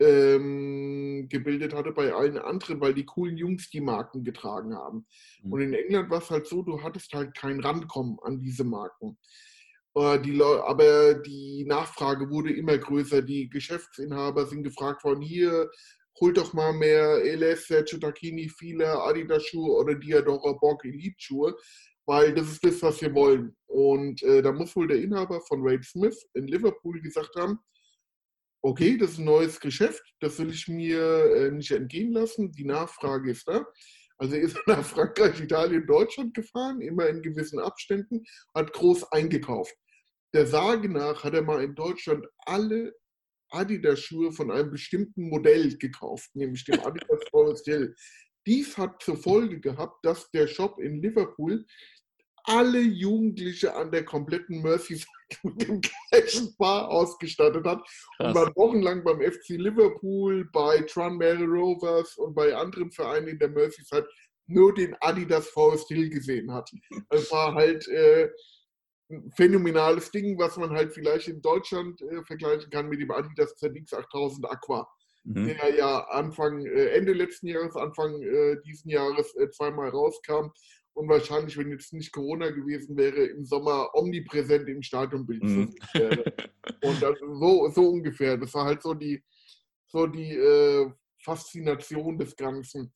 ähm, 0.00 1.28
gebildet 1.28 1.74
hatte 1.74 1.92
bei 1.92 2.12
allen 2.12 2.38
anderen, 2.38 2.80
weil 2.80 2.94
die 2.94 3.04
coolen 3.04 3.36
Jungs 3.36 3.70
die 3.70 3.80
Marken 3.80 4.24
getragen 4.24 4.74
haben. 4.74 5.06
Mhm. 5.42 5.52
Und 5.52 5.60
in 5.60 5.74
England 5.74 6.10
war 6.10 6.18
es 6.18 6.30
halt 6.30 6.46
so, 6.46 6.62
du 6.62 6.82
hattest 6.82 7.12
halt 7.12 7.34
kein 7.36 7.60
Rankommen 7.60 8.18
an 8.22 8.40
diese 8.40 8.64
Marken. 8.64 9.18
Äh, 9.94 10.20
die, 10.20 10.40
aber 10.42 11.14
die 11.14 11.64
Nachfrage 11.66 12.30
wurde 12.30 12.52
immer 12.52 12.78
größer. 12.78 13.22
Die 13.22 13.48
Geschäftsinhaber 13.48 14.46
sind 14.46 14.62
gefragt 14.62 15.04
worden, 15.04 15.22
hier, 15.22 15.68
holt 16.20 16.36
doch 16.36 16.52
mal 16.52 16.72
mehr 16.72 17.24
LS, 17.24 17.66
Sergio 17.66 17.98
Tacchini, 17.98 18.48
viele 18.48 19.00
Adidas-Schuhe 19.02 19.76
oder 19.76 19.94
Diadora 19.94 20.52
Borg 20.52 20.84
Elite-Schuhe, 20.84 21.56
weil 22.06 22.34
das 22.34 22.50
ist 22.50 22.64
das, 22.64 22.82
was 22.82 23.00
wir 23.00 23.14
wollen. 23.14 23.56
Und 23.66 24.22
äh, 24.22 24.42
da 24.42 24.52
muss 24.52 24.74
wohl 24.74 24.88
der 24.88 25.00
Inhaber 25.00 25.40
von 25.42 25.64
Wade 25.64 25.84
Smith 25.84 26.28
in 26.34 26.46
Liverpool 26.48 27.00
gesagt 27.00 27.34
haben, 27.36 27.58
okay, 28.62 28.96
das 28.96 29.12
ist 29.12 29.18
ein 29.18 29.24
neues 29.24 29.60
Geschäft, 29.60 30.02
das 30.20 30.38
will 30.38 30.50
ich 30.50 30.68
mir 30.68 31.00
äh, 31.00 31.50
nicht 31.50 31.70
entgehen 31.70 32.12
lassen, 32.12 32.52
die 32.52 32.64
Nachfrage 32.64 33.30
ist 33.30 33.46
da. 33.48 33.66
Also 34.18 34.34
er 34.34 34.42
ist 34.42 34.56
nach 34.66 34.84
Frankreich, 34.84 35.40
Italien, 35.40 35.86
Deutschland 35.86 36.34
gefahren, 36.34 36.80
immer 36.80 37.08
in 37.08 37.22
gewissen 37.22 37.60
Abständen, 37.60 38.24
hat 38.54 38.72
groß 38.72 39.12
eingekauft. 39.12 39.74
Der 40.34 40.46
Sage 40.46 40.88
nach 40.88 41.24
hat 41.24 41.34
er 41.34 41.42
mal 41.42 41.62
in 41.62 41.74
Deutschland 41.74 42.26
alle 42.44 42.94
Adidas-Schuhe 43.50 44.32
von 44.32 44.50
einem 44.50 44.70
bestimmten 44.70 45.30
Modell 45.30 45.78
gekauft, 45.78 46.28
nämlich 46.34 46.64
dem 46.64 46.80
Adidas 46.80 47.24
Forest 47.30 47.64
Hill. 47.64 47.94
Dies 48.46 48.76
hat 48.76 49.02
zur 49.02 49.16
Folge 49.16 49.60
gehabt, 49.60 50.04
dass 50.04 50.30
der 50.30 50.46
Shop 50.46 50.78
in 50.80 51.00
Liverpool 51.02 51.64
alle 52.44 52.80
Jugendliche 52.80 53.74
an 53.74 53.90
der 53.90 54.04
kompletten 54.04 54.62
Merseyside 54.62 55.06
mit 55.42 55.68
dem 55.68 55.80
gleichen 55.80 56.54
Bar 56.56 56.88
ausgestattet 56.88 57.66
hat 57.66 57.80
Krass. 58.16 58.26
und 58.28 58.34
man 58.34 58.56
wochenlang 58.56 59.04
beim 59.04 59.20
FC 59.20 59.50
Liverpool, 59.50 60.48
bei 60.52 60.80
Tranmere 60.82 61.44
Rovers 61.44 62.16
und 62.16 62.34
bei 62.34 62.54
anderen 62.54 62.90
Vereinen 62.90 63.28
in 63.28 63.38
der 63.38 63.50
Merseyside 63.50 64.08
nur 64.48 64.74
den 64.74 64.96
Adidas 65.00 65.48
Forest 65.48 65.88
Hill 65.88 66.08
gesehen 66.08 66.52
hat. 66.52 66.70
Es 67.10 67.30
war 67.30 67.54
halt 67.54 67.86
äh, 67.88 68.30
ein 69.10 69.30
phänomenales 69.36 70.10
Ding, 70.10 70.38
was 70.38 70.56
man 70.56 70.70
halt 70.70 70.92
vielleicht 70.92 71.28
in 71.28 71.40
Deutschland 71.40 72.00
äh, 72.02 72.22
vergleichen 72.24 72.70
kann 72.70 72.88
mit 72.88 73.00
dem 73.00 73.10
Adidas 73.10 73.54
ZX 73.56 73.92
8000 73.92 74.50
Aqua, 74.50 74.88
mhm. 75.24 75.46
der 75.46 75.74
ja 75.76 76.00
Anfang, 76.08 76.64
äh, 76.64 76.88
Ende 76.90 77.12
letzten 77.12 77.48
Jahres, 77.48 77.76
Anfang 77.76 78.22
äh, 78.22 78.56
diesen 78.64 78.90
Jahres 78.90 79.34
äh, 79.36 79.50
zweimal 79.50 79.90
rauskam 79.90 80.50
und 80.98 81.08
wahrscheinlich, 81.08 81.56
wenn 81.56 81.70
jetzt 81.70 81.92
nicht 81.92 82.10
Corona 82.10 82.50
gewesen 82.50 82.96
wäre, 82.96 83.26
im 83.26 83.44
Sommer 83.44 83.94
omnipräsent 83.94 84.68
im 84.68 84.82
Stadionbild 84.82 85.44
mhm. 85.44 85.74
wäre. 85.94 86.24
Und 86.82 87.00
das, 87.00 87.16
so, 87.20 87.68
so 87.68 87.88
ungefähr. 87.88 88.36
Das 88.36 88.52
war 88.52 88.64
halt 88.64 88.82
so 88.82 88.94
die, 88.94 89.22
so 89.86 90.08
die 90.08 90.32
äh, 90.32 90.90
Faszination 91.22 92.18
des 92.18 92.34
Ganzen. 92.34 92.92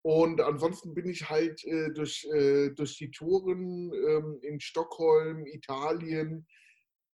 Und 0.00 0.40
ansonsten 0.40 0.94
bin 0.94 1.10
ich 1.10 1.28
halt 1.28 1.62
äh, 1.66 1.90
durch, 1.92 2.26
äh, 2.32 2.70
durch 2.70 2.96
die 2.96 3.10
Touren 3.10 3.92
ähm, 3.92 4.38
in 4.40 4.58
Stockholm, 4.58 5.44
Italien 5.44 6.46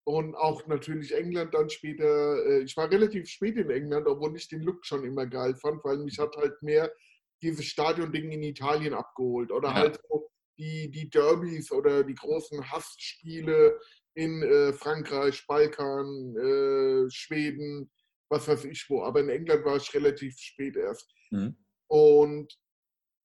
und 0.04 0.36
auch 0.36 0.67
natürlich 0.67 1.15
England 1.15 1.56
dann 1.56 1.71
später. 1.71 2.45
Äh, 2.45 2.60
ich 2.62 2.78
war 2.78 2.91
relativ 2.91 3.28
spät 3.28 3.58
in 3.58 3.71
England, 3.71 4.06
obwohl 4.06 4.36
ich 4.36 4.47
den 4.47 4.62
Look 4.62 4.86
schon 4.86 5.04
immer 5.04 5.26
geil 5.26 5.56
fand, 5.56 5.84
weil 5.84 5.97
mich 5.97 6.19
hat 6.19 6.38
halt 6.38 6.62
mehr 6.62 6.91
dieses 7.41 7.65
Stadion-Ding 7.65 8.32
in 8.32 8.43
Italien 8.43 8.93
abgeholt. 8.93 9.52
Oder 9.52 9.69
ja. 9.69 9.76
halt 9.76 10.00
so 10.10 10.30
die, 10.58 10.89
die 10.89 11.10
Derbys 11.10 11.71
oder 11.71 12.04
die 12.04 12.15
großen 12.15 12.71
Hassspiele 12.71 13.80
in 14.15 14.41
äh, 14.41 14.73
Frankreich, 14.73 15.45
Balkan, 15.47 16.36
äh, 16.36 17.10
Schweden, 17.12 17.91
was 18.30 18.47
weiß 18.47 18.65
ich 18.65 18.86
wo. 18.89 19.04
Aber 19.04 19.19
in 19.19 19.30
England 19.30 19.63
war 19.65 19.78
ich 19.78 19.93
relativ 19.93 20.38
spät 20.38 20.76
erst. 20.76 21.13
Mhm. 21.32 21.56
Und 21.89 22.58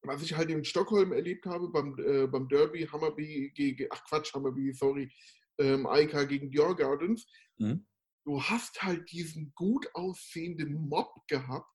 was 0.05 0.23
ich 0.23 0.35
halt 0.35 0.51
in 0.51 0.65
Stockholm 0.65 1.13
erlebt 1.13 1.47
habe 1.47 1.71
beim, 1.71 1.97
äh, 1.99 2.27
beim 2.27 2.49
Derby 2.49 2.87
Hammerby 2.87 3.53
gegen, 3.55 3.87
ach 3.91 4.05
Quatsch, 4.05 4.35
Hammerby, 4.35 4.73
sorry, 4.73 5.11
ähm, 5.59 5.87
Aika 5.87 6.25
gegen 6.25 6.51
Dior 6.51 6.77
Gardens, 6.77 7.27
mhm. 7.59 7.87
du 8.25 8.43
hast 8.43 8.83
halt 8.83 9.11
diesen 9.11 9.53
gut 9.55 9.87
aussehenden 9.95 10.75
Mob 10.89 11.15
gehabt, 11.29 11.72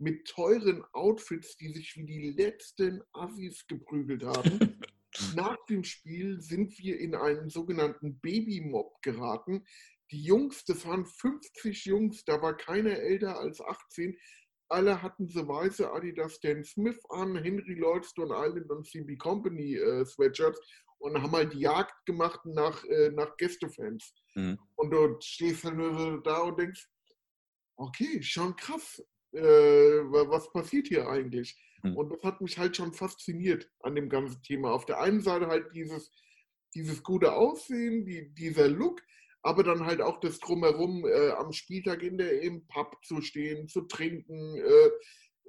mit 0.00 0.26
teuren 0.26 0.84
Outfits, 0.92 1.56
die 1.56 1.72
sich 1.72 1.94
wie 1.96 2.06
die 2.06 2.30
letzten 2.30 3.02
Assis 3.12 3.66
geprügelt 3.66 4.24
haben. 4.24 4.80
Nach 5.34 5.58
dem 5.66 5.84
Spiel 5.84 6.40
sind 6.40 6.78
wir 6.78 6.98
in 6.98 7.14
einen 7.14 7.50
sogenannten 7.50 8.18
Babymob 8.20 9.02
geraten. 9.02 9.64
Die 10.10 10.22
Jungs, 10.22 10.64
das 10.64 10.86
waren 10.86 11.04
50 11.04 11.84
Jungs, 11.84 12.24
da 12.24 12.40
war 12.40 12.56
keiner 12.56 12.96
älter 12.96 13.38
als 13.38 13.60
18, 13.60 14.16
alle 14.70 15.02
hatten 15.02 15.28
so 15.28 15.46
weiße 15.46 15.90
Adidas 15.92 16.36
Stan 16.36 16.64
Smith 16.64 17.00
an, 17.10 17.36
Henry 17.36 17.74
Lloyd, 17.74 18.06
Stone 18.06 18.32
Island 18.34 18.70
und 18.70 18.86
CB 18.86 19.16
Company 19.16 19.74
äh, 19.74 20.04
Sweatshirts 20.06 20.60
und 20.98 21.20
haben 21.20 21.32
halt 21.32 21.52
die 21.52 21.60
Jagd 21.60 22.06
gemacht 22.06 22.40
nach, 22.44 22.84
äh, 22.84 23.10
nach 23.10 23.36
Gästefans. 23.36 24.14
Mhm. 24.34 24.58
Und 24.76 24.90
du 24.90 25.16
stehst 25.20 25.62
so 25.62 26.16
da 26.18 26.42
und 26.42 26.58
denkst, 26.58 26.88
okay, 27.76 28.22
schon 28.22 28.54
krass, 28.54 29.02
äh, 29.32 29.40
was 29.40 30.52
passiert 30.52 30.88
hier 30.88 31.08
eigentlich? 31.08 31.56
Mhm. 31.82 31.96
Und 31.96 32.10
das 32.10 32.22
hat 32.22 32.40
mich 32.40 32.58
halt 32.58 32.76
schon 32.76 32.92
fasziniert 32.92 33.70
an 33.80 33.94
dem 33.94 34.08
ganzen 34.08 34.42
Thema. 34.42 34.72
Auf 34.72 34.86
der 34.86 35.00
einen 35.00 35.20
Seite 35.20 35.46
halt 35.46 35.74
dieses, 35.74 36.10
dieses 36.74 37.02
gute 37.02 37.32
Aussehen, 37.32 38.04
die, 38.04 38.32
dieser 38.34 38.68
Look, 38.68 39.00
aber 39.42 39.62
dann 39.62 39.86
halt 39.86 40.00
auch 40.00 40.20
das 40.20 40.38
Drumherum, 40.38 41.06
äh, 41.06 41.30
am 41.30 41.52
Spieltag 41.52 42.02
in 42.02 42.18
der, 42.18 42.42
im 42.42 42.66
Pub 42.66 42.96
zu 43.04 43.22
stehen, 43.22 43.68
zu 43.68 43.82
trinken, 43.82 44.56
äh, 44.56 44.90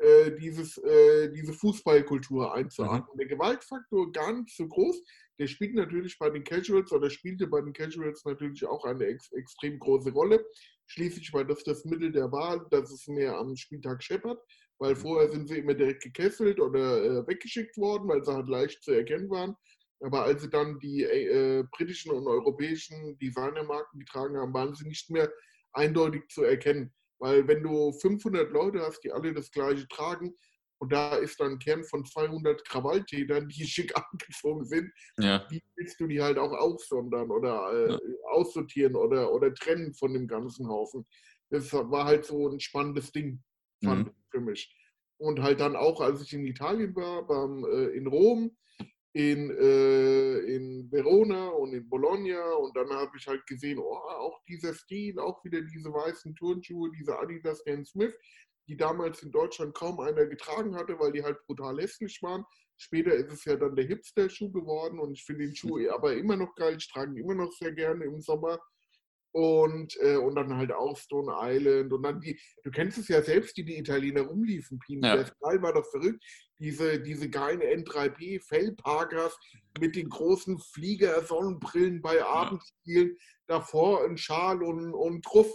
äh, 0.02 0.36
dieses, 0.38 0.78
äh, 0.78 1.32
diese 1.32 1.54
Fußballkultur 1.54 2.54
einzuatmen. 2.54 3.10
Mhm. 3.13 3.17
Der 3.17 3.28
Gewaltfaktor 3.28 4.12
gar 4.12 4.34
nicht 4.34 4.56
so 4.56 4.67
groß. 4.67 5.02
Der 5.38 5.48
spielt 5.48 5.76
natürlich 5.76 6.17
bei 6.17 6.30
den 6.30 6.44
Casuals 6.44 6.91
oder 6.91 7.10
spielte 7.10 7.48
bei 7.48 7.62
den 7.62 7.74
Casuals 7.74 8.24
natürlich 8.26 8.65
auch 8.65 8.86
eine 8.86 9.06
ex 9.06 9.32
extrem 9.32 9.80
große 9.80 10.12
Rolle. 10.12 10.46
Schließlich 10.91 11.32
war 11.32 11.45
das 11.45 11.63
das 11.63 11.86
Mittel 11.86 12.12
der 12.12 12.34
Wahl, 12.34 12.67
dass 12.69 12.91
es 12.91 13.08
mehr 13.08 13.38
am 13.38 13.56
Spieltag 13.56 14.04
scheppert, 14.04 14.41
weil 14.77 14.93
mhm. 14.93 14.97
vorher 14.97 15.32
sind 15.32 15.47
sie 15.47 15.60
immer 15.60 15.73
direkt 15.73 16.04
gekesselt 16.04 16.60
oder 16.60 17.01
äh, 17.01 17.27
weggeschickt 17.27 17.77
worden, 17.77 18.10
weil 18.10 18.21
sie 18.25 18.34
halt 18.34 18.49
leicht 18.49 18.84
zu 18.84 18.91
erkennen 18.91 19.30
waren. 19.30 19.56
Aber 20.01 20.23
als 20.23 20.41
sie 20.41 20.49
dann 20.49 20.80
die 20.80 21.04
äh, 21.04 21.63
britischen 21.71 22.12
und 22.12 22.27
europäischen 22.27 23.17
Designermarken 23.19 24.01
getragen 24.01 24.36
haben, 24.36 24.54
waren 24.54 24.75
sie 24.75 24.86
nicht 24.86 25.10
mehr 25.10 25.32
eindeutig 25.71 26.27
zu 26.27 26.43
erkennen. 26.43 26.93
Weil 27.19 27.47
wenn 27.47 27.63
du 27.63 27.93
500 27.93 28.51
Leute 28.51 28.82
hast, 28.82 29.01
die 29.06 29.13
alle 29.13 29.34
das 29.34 29.49
gleiche 29.49 29.88
tragen, 29.88 30.36
und 30.82 30.91
da 30.91 31.15
ist 31.15 31.39
dann 31.39 31.54
ein 31.54 31.60
Kern 31.60 31.84
von 31.84 32.04
200 32.04 32.65
Krawalltätern, 32.65 33.48
die 33.48 33.63
schick 33.67 33.94
angezogen 33.96 34.65
sind, 34.65 34.91
ja. 35.17 35.46
wie 35.50 35.62
willst 35.76 36.00
du 36.00 36.08
die 36.08 36.22
halt 36.22 36.39
auch 36.39 36.52
aussondern 36.52 37.30
oder 37.30 37.72
äh, 37.72 37.91
ja. 37.91 38.00
aussortieren 38.32 38.96
oder, 38.96 39.32
oder 39.32 39.54
trennen 39.54 39.94
von 39.94 40.13
dem 40.13 40.28
ganzen 40.28 40.67
Haufen? 40.67 41.06
Das 41.52 41.72
war 41.72 42.06
halt 42.06 42.26
so 42.26 42.50
ein 42.50 42.60
spannendes 42.60 43.12
Ding, 43.12 43.44
fand 43.84 44.08
mhm. 44.08 44.13
ich 44.17 44.32
für 44.32 44.41
mich. 44.41 44.76
Und 45.17 45.41
halt 45.44 45.60
dann 45.60 45.76
auch, 45.76 46.02
als 46.02 46.24
ich 46.24 46.34
in 46.34 46.48
Italien 46.48 46.96
war, 46.96 47.28
beim, 47.28 47.63
äh, 47.65 47.96
in 47.96 48.08
Rom, 48.08 48.58
in, 49.13 49.52
äh, 49.52 50.38
in 50.39 50.91
Verona 50.91 51.50
und 51.50 51.74
in 51.74 51.88
Bologna 51.88 52.54
und 52.54 52.76
dann 52.76 52.89
habe 52.89 53.12
ich 53.17 53.28
halt 53.28 53.46
gesehen, 53.46 53.78
oh, 53.78 53.94
auch 53.94 54.41
dieser 54.48 54.74
Stil, 54.74 55.20
auch 55.20 55.44
wieder 55.44 55.62
diese 55.62 55.94
weißen 55.94 56.34
Turnschuhe, 56.34 56.89
diese 56.98 57.20
Adidas 57.20 57.60
Stan 57.60 57.86
Smith, 57.86 58.15
die 58.67 58.78
damals 58.78 59.24
in 59.24 59.32
Deutschland 59.32 59.74
kaum 59.74 60.00
einer 60.00 60.26
getragen 60.26 60.76
hatte, 60.76 61.00
weil 61.00 61.12
die 61.12 61.24
halt 61.24 61.41
brutal 61.45 61.78
hässlich 61.80 62.21
waren. 62.21 62.45
Später 62.78 63.13
ist 63.13 63.32
es 63.32 63.45
ja 63.45 63.56
dann 63.56 63.76
der 63.76 63.86
Hipster-Schuh 63.86 64.52
geworden 64.52 65.00
und 65.00 65.13
ich 65.13 65.24
finde 65.24 65.45
den 65.45 65.56
Schuh 65.56 65.88
aber 65.89 66.15
immer 66.15 66.36
noch 66.36 66.56
geil, 66.56 66.78
ich 66.78 66.91
trage 66.91 67.12
ihn 67.12 67.24
immer 67.24 67.36
noch 67.36 67.52
sehr 67.52 67.71
gerne 67.74 68.06
im 68.06 68.19
Sommer 68.21 68.60
und, 69.34 69.95
äh, 70.02 70.17
und 70.17 70.36
dann 70.36 70.56
halt 70.56 70.71
auch 70.71 70.97
Stone 70.97 71.34
Island 71.41 71.93
und 71.93 72.04
dann 72.04 72.19
die, 72.19 72.39
du 72.63 72.71
kennst 72.71 72.97
es 72.97 73.08
ja 73.08 73.21
selbst, 73.21 73.56
die 73.58 73.63
die 73.63 73.78
Italiener 73.78 74.21
rumliefen, 74.21 74.80
Pini. 74.80 75.06
Ja. 75.06 75.15
Der 75.15 75.26
Style 75.26 75.62
war 75.62 75.74
doch 75.74 75.89
verrückt. 75.89 76.24
Diese, 76.60 77.00
diese 77.00 77.30
geilen 77.30 77.62
N3P 77.62 78.45
Fellparkers 78.45 79.38
mit 79.80 79.95
den 79.95 80.10
großen 80.10 80.60
Flieger-Sonnenbrillen 80.60 82.02
bei 82.02 82.24
Abendspielen, 82.24 83.10
ja. 83.10 83.15
davor 83.47 84.04
ein 84.06 84.17
Schal 84.17 84.62
und, 84.62 84.93
und 84.93 85.24
Truff. 85.24 85.52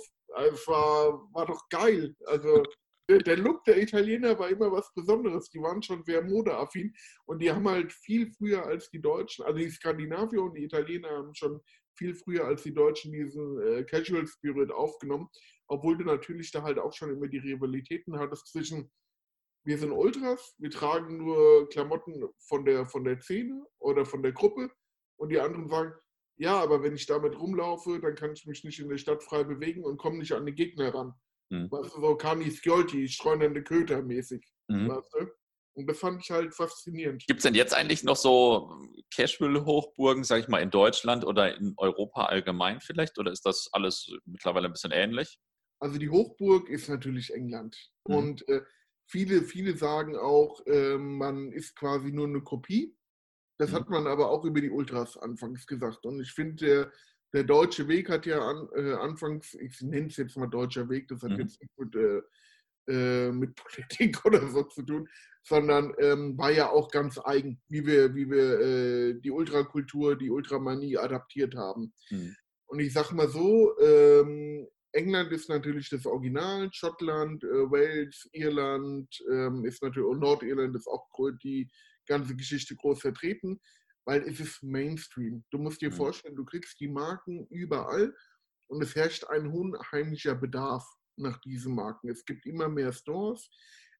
Es 0.52 0.66
war, 0.66 1.22
war 1.32 1.46
doch 1.46 1.68
geil. 1.68 2.14
Also 2.26 2.62
der, 3.08 3.18
der 3.18 3.36
Look 3.36 3.64
der 3.64 3.80
Italiener 3.80 4.38
war 4.38 4.48
immer 4.48 4.70
was 4.72 4.92
Besonderes. 4.94 5.48
Die 5.50 5.60
waren 5.60 5.82
schon 5.82 6.04
sehr 6.04 6.22
modeaffin 6.22 6.94
und 7.26 7.40
die 7.40 7.50
haben 7.50 7.68
halt 7.68 7.92
viel 7.92 8.30
früher 8.32 8.64
als 8.64 8.90
die 8.90 9.00
Deutschen, 9.00 9.44
also 9.44 9.58
die 9.58 9.70
Skandinavier 9.70 10.42
und 10.42 10.54
die 10.54 10.64
Italiener 10.64 11.10
haben 11.10 11.34
schon 11.34 11.60
viel 11.96 12.14
früher 12.14 12.44
als 12.44 12.62
die 12.62 12.74
Deutschen 12.74 13.12
diesen 13.12 13.60
äh, 13.62 13.84
Casual 13.84 14.26
Spirit 14.26 14.70
aufgenommen, 14.70 15.28
obwohl 15.68 15.96
du 15.96 16.04
natürlich 16.04 16.50
da 16.50 16.62
halt 16.62 16.78
auch 16.78 16.92
schon 16.92 17.10
immer 17.10 17.28
die 17.28 17.38
Rivalitäten 17.38 18.18
hattest 18.18 18.48
zwischen 18.48 18.90
wir 19.64 19.78
sind 19.78 19.90
Ultras, 19.90 20.54
wir 20.58 20.70
tragen 20.70 21.16
nur 21.16 21.68
Klamotten 21.70 22.24
von 22.38 22.64
der, 22.64 22.86
von 22.86 23.02
der 23.02 23.20
Szene 23.20 23.66
oder 23.80 24.06
von 24.06 24.22
der 24.22 24.30
Gruppe 24.30 24.70
und 25.16 25.30
die 25.30 25.40
anderen 25.40 25.68
sagen, 25.68 25.92
ja, 26.38 26.60
aber 26.62 26.82
wenn 26.84 26.94
ich 26.94 27.06
damit 27.06 27.36
rumlaufe, 27.36 27.98
dann 27.98 28.14
kann 28.14 28.32
ich 28.32 28.46
mich 28.46 28.62
nicht 28.62 28.78
in 28.78 28.88
der 28.88 28.98
Stadt 28.98 29.24
frei 29.24 29.42
bewegen 29.42 29.82
und 29.82 29.96
komme 29.96 30.18
nicht 30.18 30.32
an 30.32 30.46
den 30.46 30.54
Gegner 30.54 30.94
ran. 30.94 31.14
Mhm. 31.50 31.70
Weißt 31.70 31.94
du, 31.94 32.00
so 32.00 32.16
Kani 32.16 32.50
Sciolti, 32.50 33.08
streunende 33.08 33.62
Köter 33.62 34.02
mäßig. 34.02 34.44
Mhm. 34.68 34.88
Weißt 34.88 35.14
du? 35.14 35.26
Und 35.76 35.86
das 35.88 35.98
fand 35.98 36.22
ich 36.22 36.30
halt 36.30 36.54
faszinierend. 36.54 37.26
Gibt 37.26 37.40
es 37.40 37.42
denn 37.42 37.54
jetzt 37.54 37.74
eigentlich 37.74 38.02
noch 38.02 38.16
so 38.16 38.82
Casual-Hochburgen, 39.14 40.24
sag 40.24 40.40
ich 40.40 40.48
mal, 40.48 40.62
in 40.62 40.70
Deutschland 40.70 41.24
oder 41.24 41.54
in 41.54 41.74
Europa 41.76 42.24
allgemein 42.24 42.80
vielleicht? 42.80 43.18
Oder 43.18 43.30
ist 43.30 43.44
das 43.44 43.68
alles 43.72 44.10
mittlerweile 44.24 44.68
ein 44.68 44.72
bisschen 44.72 44.92
ähnlich? 44.92 45.38
Also 45.78 45.98
die 45.98 46.08
Hochburg 46.08 46.70
ist 46.70 46.88
natürlich 46.88 47.32
England. 47.34 47.76
Mhm. 48.08 48.14
Und 48.14 48.48
äh, 48.48 48.62
viele, 49.06 49.42
viele 49.42 49.76
sagen 49.76 50.16
auch, 50.16 50.64
äh, 50.66 50.96
man 50.96 51.52
ist 51.52 51.76
quasi 51.76 52.10
nur 52.10 52.26
eine 52.26 52.40
Kopie. 52.40 52.96
Das 53.58 53.70
mhm. 53.70 53.74
hat 53.74 53.90
man 53.90 54.06
aber 54.06 54.30
auch 54.30 54.46
über 54.46 54.62
die 54.62 54.70
Ultras 54.70 55.18
anfangs 55.18 55.66
gesagt. 55.66 56.06
Und 56.06 56.20
ich 56.20 56.32
finde, 56.32 56.64
der, 56.64 56.92
der 57.32 57.44
deutsche 57.44 57.88
Weg 57.88 58.08
hat 58.08 58.26
ja 58.26 58.40
an, 58.40 58.68
äh, 58.74 58.92
anfangs, 58.94 59.54
ich 59.54 59.80
nenne 59.82 60.06
es 60.06 60.16
jetzt 60.16 60.36
mal 60.36 60.46
deutscher 60.46 60.88
Weg, 60.88 61.08
das 61.08 61.22
hat 61.22 61.32
mhm. 61.32 61.40
jetzt 61.40 61.60
nicht 61.60 61.78
mit 61.78 61.94
äh, 61.94 62.22
äh, 62.88 63.32
mit 63.32 63.56
Politik 63.56 64.16
oder 64.24 64.46
so 64.48 64.62
zu 64.62 64.82
tun, 64.82 65.08
sondern 65.42 65.92
ähm, 65.98 66.38
war 66.38 66.52
ja 66.52 66.70
auch 66.70 66.88
ganz 66.88 67.18
eigen, 67.18 67.60
wie 67.68 67.84
wir, 67.84 68.14
wie 68.14 68.30
wir 68.30 68.60
äh, 68.60 69.14
die 69.20 69.30
Ultrakultur, 69.30 70.16
die 70.16 70.30
Ultramanie 70.30 70.96
adaptiert 70.96 71.56
haben. 71.56 71.92
Mhm. 72.10 72.36
Und 72.66 72.78
ich 72.80 72.92
sag 72.92 73.12
mal 73.12 73.28
so, 73.28 73.76
ähm, 73.80 74.68
England 74.92 75.32
ist 75.32 75.48
natürlich 75.48 75.90
das 75.90 76.06
Original, 76.06 76.68
Schottland, 76.72 77.42
äh, 77.42 77.70
Wales, 77.70 78.28
Irland 78.32 79.08
ähm, 79.30 79.64
ist 79.64 79.82
natürlich, 79.82 80.08
und 80.08 80.20
Nordirland 80.20 80.74
ist 80.76 80.86
auch 80.86 81.08
die 81.42 81.68
ganze 82.06 82.36
Geschichte 82.36 82.76
groß 82.76 83.00
vertreten, 83.00 83.60
weil 84.06 84.22
es 84.22 84.40
ist 84.40 84.62
Mainstream. 84.62 85.44
Du 85.50 85.58
musst 85.58 85.82
dir 85.82 85.90
mhm. 85.90 85.96
vorstellen, 85.96 86.36
du 86.36 86.44
kriegst 86.44 86.80
die 86.80 86.88
Marken 86.88 87.46
überall 87.48 88.14
und 88.68 88.82
es 88.82 88.94
herrscht 88.94 89.24
ein 89.24 89.48
unheimlicher 89.48 90.34
Bedarf 90.34 90.86
nach 91.16 91.40
diesen 91.40 91.74
Marken. 91.74 92.08
Es 92.08 92.24
gibt 92.24 92.46
immer 92.46 92.68
mehr 92.68 92.92
Stores. 92.92 93.50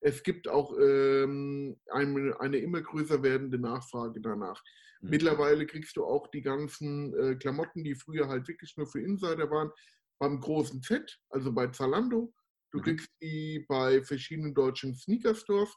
Es 0.01 0.23
gibt 0.23 0.49
auch 0.49 0.77
ähm, 0.79 1.79
eine, 1.91 2.39
eine, 2.41 2.59
immer 2.59 2.83
größer 2.83 3.23
werdende 3.23 3.59
Nachfrage 3.59 4.21
danach. 4.21 4.63
Mhm. 5.01 5.11
Mittlerweile 5.11 5.67
kriegst 5.67 5.97
du 5.97 6.05
auch 6.05 6.29
die 6.29 6.43
ganzen 6.43 7.15
äh, 7.19 7.35
Klamotten, 7.37 7.83
die 7.83 7.95
früher 7.95 8.29
halt 8.29 8.47
wirklich 8.47 8.77
nur 8.77 8.87
für 8.87 9.01
Insider 9.01 9.51
waren, 9.51 9.71
beim 10.19 10.41
großen 10.41 10.83
Z, 10.83 11.19
also 11.31 11.53
bei 11.53 11.67
Zalando. 11.69 12.33
Du 12.71 12.79
mhm. 12.79 12.83
kriegst 12.83 13.11
die 13.21 13.65
bei 13.69 14.03
verschiedenen 14.03 14.55
deutschen 14.55 14.95
Sneaker-Stores, 14.95 15.75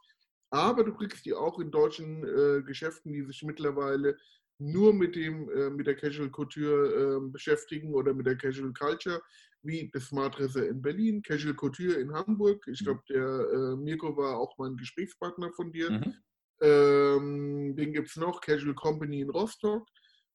aber 0.51 0.83
du 0.83 0.93
kriegst 0.93 1.25
die 1.25 1.33
auch 1.33 1.59
in 1.59 1.71
deutschen 1.71 2.23
äh, 2.23 2.61
Geschäften, 2.63 3.13
die 3.13 3.23
sich 3.23 3.43
mittlerweile 3.43 4.17
nur 4.59 4.93
mit, 4.93 5.15
dem, 5.15 5.49
äh, 5.49 5.69
mit 5.69 5.87
der 5.87 5.95
Casual 5.95 6.29
Couture 6.29 7.17
äh, 7.17 7.31
beschäftigen 7.31 7.93
oder 7.93 8.13
mit 8.13 8.25
der 8.25 8.37
Casual 8.37 8.73
Culture 8.73 9.21
wie 9.61 9.89
das 9.91 10.05
Smartdresser 10.05 10.67
in 10.67 10.81
Berlin, 10.81 11.21
Casual 11.21 11.53
Couture 11.53 11.99
in 11.99 12.13
Hamburg. 12.13 12.65
Ich 12.67 12.81
mhm. 12.81 12.85
glaube, 12.85 13.01
der 13.09 13.23
äh, 13.23 13.75
Mirko 13.75 14.15
war 14.15 14.37
auch 14.37 14.57
mein 14.57 14.77
Gesprächspartner 14.77 15.51
von 15.53 15.71
dir. 15.71 15.91
Mhm. 15.91 16.13
Ähm, 16.61 17.75
den 17.75 17.93
gibt 17.93 18.09
es 18.09 18.15
noch, 18.15 18.41
Casual 18.41 18.75
Company 18.75 19.21
in 19.21 19.29
Rostock. 19.29 19.87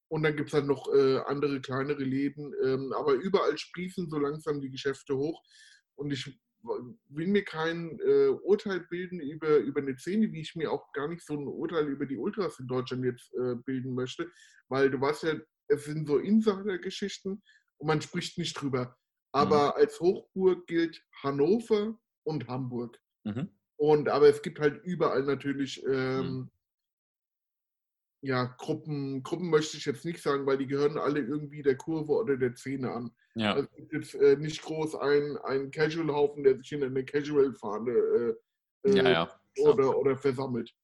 Und 0.09 0.23
dann 0.23 0.37
gibt 0.37 0.49
es 0.49 0.53
dann 0.53 0.67
noch 0.67 0.93
äh, 0.93 1.19
andere 1.27 1.61
kleinere 1.61 2.05
Läden. 2.05 2.53
Ähm, 2.65 2.93
aber 2.93 3.15
überall 3.15 3.57
sprießen 3.57 4.09
so 4.09 4.19
langsam 4.19 4.61
die 4.61 4.71
Geschäfte 4.71 5.17
hoch. 5.17 5.43
Und 5.97 6.13
ich 6.13 6.39
will 7.09 7.27
mir 7.29 7.45
kein 7.45 7.99
äh, 8.01 8.29
Urteil 8.29 8.81
bilden 8.81 9.21
über, 9.21 9.59
über 9.59 9.81
eine 9.81 9.97
Szene, 9.99 10.33
wie 10.33 10.41
ich 10.41 10.55
mir 10.57 10.71
auch 10.73 10.93
gar 10.93 11.09
nicht 11.09 11.25
so 11.25 11.35
ein 11.35 11.47
Urteil 11.47 11.89
über 11.89 12.07
die 12.07 12.17
Ultras 12.17 12.59
in 12.59 12.67
Deutschland 12.67 13.05
jetzt 13.05 13.33
äh, 13.35 13.55
bilden 13.65 13.95
möchte. 13.95 14.31
Weil 14.69 14.91
du 14.91 15.01
weißt 15.01 15.25
ja, 15.25 15.35
es 15.69 15.85
sind 15.85 16.07
so 16.07 16.19
Insider-Geschichten 16.19 17.43
und 17.79 17.87
man 17.87 18.01
spricht 18.01 18.39
nicht 18.39 18.55
drüber. 18.55 18.97
Aber 19.33 19.67
mhm. 19.67 19.73
als 19.77 20.01
Hochburg 20.01 20.67
gilt 20.67 21.03
Hannover 21.23 21.99
und 22.23 22.49
Hamburg. 22.49 22.99
Mhm. 23.25 23.51
Und 23.77 24.09
aber 24.09 24.29
es 24.29 24.43
gibt 24.43 24.61
halt 24.61 24.83
überall 24.85 25.25
natürlich 25.25 25.85
ähm, 25.87 26.27
mhm. 26.27 26.51
Ja, 28.25 28.45
Gruppen, 28.59 29.23
Gruppen 29.23 29.51
möchte 29.51 29.77
ich 29.77 29.85
jetzt 29.85 30.05
nicht 30.05 30.23
sagen, 30.23 30.47
weil 30.47 30.57
die 30.57 30.67
gehören 30.67 30.97
alle 30.97 31.21
irgendwie 31.21 31.63
der 31.63 31.77
Kurve 31.77 32.13
oder 32.13 32.39
der 32.39 32.57
Szene 32.57 32.91
an. 32.91 33.11
Ja. 33.35 33.53
Also 33.53 33.69
es 33.69 33.77
gibt 33.77 33.93
jetzt 33.93 34.15
äh, 34.15 34.37
nicht 34.37 34.63
groß 34.63 34.95
ein, 34.97 35.37
ein 35.45 35.71
Casual-Haufen, 35.71 36.43
der 36.43 36.57
sich 36.57 36.73
in 36.73 36.83
eine 36.83 37.05
Casual-Fahne 37.05 37.93
äh, 38.85 38.97
ja, 38.97 39.11
ja. 39.11 39.41
oder, 39.59 39.99
oder 39.99 40.17
versammelt. 40.17 40.75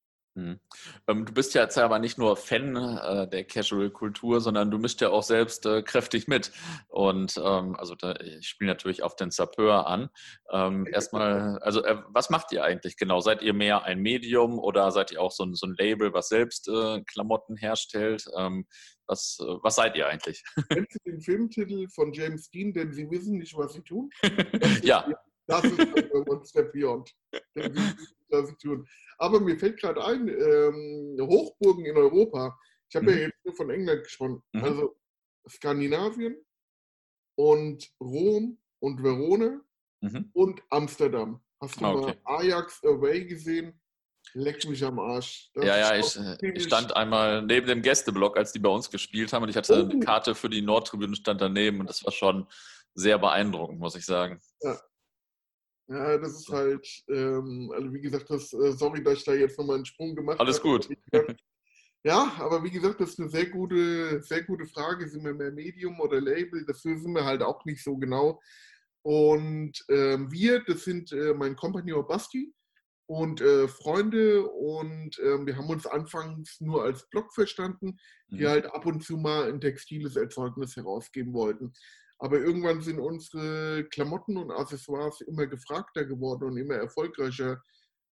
Mhm. 0.40 0.60
Ähm, 1.06 1.26
du 1.26 1.32
bist 1.32 1.54
ja 1.54 1.62
jetzt 1.62 1.76
aber 1.76 1.98
nicht 1.98 2.18
nur 2.18 2.36
Fan 2.36 2.74
äh, 2.76 3.28
der 3.28 3.44
Casual-Kultur, 3.44 4.40
sondern 4.40 4.70
du 4.70 4.78
mischst 4.78 5.00
ja 5.00 5.10
auch 5.10 5.22
selbst 5.22 5.66
äh, 5.66 5.82
kräftig 5.82 6.28
mit. 6.28 6.50
Und 6.88 7.36
ähm, 7.36 7.76
also 7.76 7.94
da, 7.94 8.14
ich 8.16 8.48
spiele 8.48 8.70
natürlich 8.70 9.02
auf 9.02 9.16
den 9.16 9.30
Sapeur 9.30 9.86
an. 9.86 10.08
Ähm, 10.50 10.86
erstmal, 10.92 11.58
also 11.58 11.84
äh, 11.84 12.02
was 12.08 12.30
macht 12.30 12.52
ihr 12.52 12.64
eigentlich 12.64 12.96
genau? 12.96 13.20
Seid 13.20 13.42
ihr 13.42 13.52
mehr 13.52 13.84
ein 13.84 14.00
Medium 14.00 14.58
oder 14.58 14.90
seid 14.90 15.12
ihr 15.12 15.20
auch 15.20 15.32
so 15.32 15.44
ein, 15.44 15.54
so 15.54 15.66
ein 15.66 15.74
Label, 15.76 16.12
was 16.12 16.28
selbst 16.28 16.70
Klamotten 17.06 17.56
herstellt? 17.56 18.24
Ähm, 18.36 18.66
was, 19.06 19.38
was 19.62 19.74
seid 19.74 19.96
ihr 19.96 20.06
eigentlich? 20.06 20.42
Kennst 20.68 20.94
du 20.94 21.10
den 21.10 21.20
Filmtitel 21.20 21.88
von 21.88 22.12
James 22.12 22.48
Dean, 22.50 22.72
denn 22.72 22.92
sie 22.92 23.10
wissen 23.10 23.38
nicht, 23.38 23.56
was 23.56 23.72
sie 23.72 23.82
tun? 23.82 24.08
ja. 24.82 25.06
Das 25.50 25.64
ist 25.64 26.72
Beyond. 26.72 27.14
Sie 27.54 27.62
wissen 27.62 27.74
nicht, 27.74 28.16
was 28.30 28.48
sie 28.48 28.56
tun. 28.56 28.86
Aber 29.18 29.40
mir 29.40 29.58
fällt 29.58 29.80
gerade 29.80 30.04
ein, 30.04 30.28
ähm, 30.28 31.16
Hochburgen 31.20 31.84
in 31.84 31.96
Europa. 31.96 32.56
Ich 32.88 32.96
habe 32.96 33.06
mhm. 33.06 33.12
ja 33.12 33.16
jetzt 33.26 33.44
nur 33.44 33.54
von 33.54 33.70
England 33.70 34.04
gesprochen. 34.04 34.42
Mhm. 34.52 34.64
Also 34.64 34.96
Skandinavien 35.48 36.36
und 37.36 37.90
Rom 38.00 38.58
und 38.80 39.02
Verona 39.02 39.60
mhm. 40.00 40.30
und 40.32 40.62
Amsterdam. 40.70 41.40
Hast 41.60 41.80
du 41.80 41.84
ah, 41.84 41.92
okay. 41.92 42.14
mal 42.24 42.36
Ajax 42.38 42.82
Away 42.84 43.24
gesehen? 43.24 43.78
Leck 44.34 44.64
mich 44.68 44.84
am 44.84 44.98
Arsch. 44.98 45.50
Das 45.54 45.64
ja, 45.64 45.76
ja, 45.76 45.96
ich, 45.96 46.16
äh, 46.16 46.52
ich, 46.52 46.64
stand 46.64 46.94
einmal 46.94 47.42
neben 47.42 47.66
dem 47.66 47.82
Gästeblock, 47.82 48.36
als 48.36 48.52
die 48.52 48.58
bei 48.58 48.68
uns 48.68 48.90
gespielt 48.90 49.32
haben 49.32 49.42
und 49.42 49.48
ich 49.48 49.56
hatte 49.56 49.84
oh. 49.84 49.90
eine 49.90 50.00
Karte 50.00 50.34
für 50.34 50.48
die 50.48 50.62
Nordtribüne 50.62 51.16
stand 51.16 51.40
daneben 51.40 51.80
und 51.80 51.88
das 51.88 52.04
war 52.04 52.12
schon 52.12 52.46
sehr 52.94 53.18
beeindruckend, 53.18 53.78
muss 53.78 53.96
ich 53.96 54.04
sagen. 54.04 54.40
Ja, 54.62 54.78
ja, 55.90 56.18
das 56.18 56.34
ist 56.34 56.48
halt, 56.50 56.86
ähm, 57.08 57.72
also 57.74 57.92
wie 57.92 58.00
gesagt, 58.00 58.30
das, 58.30 58.52
äh, 58.52 58.72
sorry, 58.72 59.02
dass 59.02 59.18
ich 59.18 59.24
da 59.24 59.34
jetzt 59.34 59.58
nochmal 59.58 59.76
einen 59.76 59.84
Sprung 59.84 60.14
gemacht 60.14 60.38
habe. 60.38 60.46
Alles 60.46 60.60
gut. 60.60 60.88
Ja, 62.02 62.32
aber 62.38 62.64
wie 62.64 62.70
gesagt, 62.70 62.98
das 62.98 63.10
ist 63.10 63.20
eine 63.20 63.28
sehr 63.28 63.44
gute, 63.50 64.22
sehr 64.22 64.42
gute 64.44 64.64
Frage. 64.64 65.06
Sind 65.06 65.22
wir 65.22 65.34
mehr 65.34 65.52
Medium 65.52 66.00
oder 66.00 66.18
Label? 66.18 66.64
Dafür 66.64 66.98
sind 66.98 67.12
wir 67.12 67.26
halt 67.26 67.42
auch 67.42 67.62
nicht 67.66 67.84
so 67.84 67.98
genau. 67.98 68.40
Und 69.02 69.84
ähm, 69.90 70.32
wir, 70.32 70.64
das 70.64 70.84
sind 70.84 71.12
äh, 71.12 71.34
mein 71.34 71.56
Kompagnon 71.56 72.06
Basti 72.06 72.54
und 73.06 73.42
äh, 73.42 73.68
Freunde 73.68 74.48
und 74.48 75.18
äh, 75.18 75.44
wir 75.44 75.58
haben 75.58 75.68
uns 75.68 75.86
anfangs 75.86 76.58
nur 76.62 76.84
als 76.84 77.06
Blog 77.10 77.34
verstanden, 77.34 77.98
die 78.28 78.44
mhm. 78.44 78.48
halt 78.48 78.66
ab 78.66 78.86
und 78.86 79.04
zu 79.04 79.18
mal 79.18 79.52
ein 79.52 79.60
textiles 79.60 80.16
Erzeugnis 80.16 80.76
herausgeben 80.76 81.34
wollten. 81.34 81.74
Aber 82.20 82.38
irgendwann 82.38 82.82
sind 82.82 83.00
unsere 83.00 83.84
Klamotten 83.84 84.36
und 84.36 84.50
Accessoires 84.50 85.22
immer 85.22 85.46
gefragter 85.46 86.04
geworden 86.04 86.44
und 86.44 86.56
immer 86.58 86.74
erfolgreicher 86.74 87.62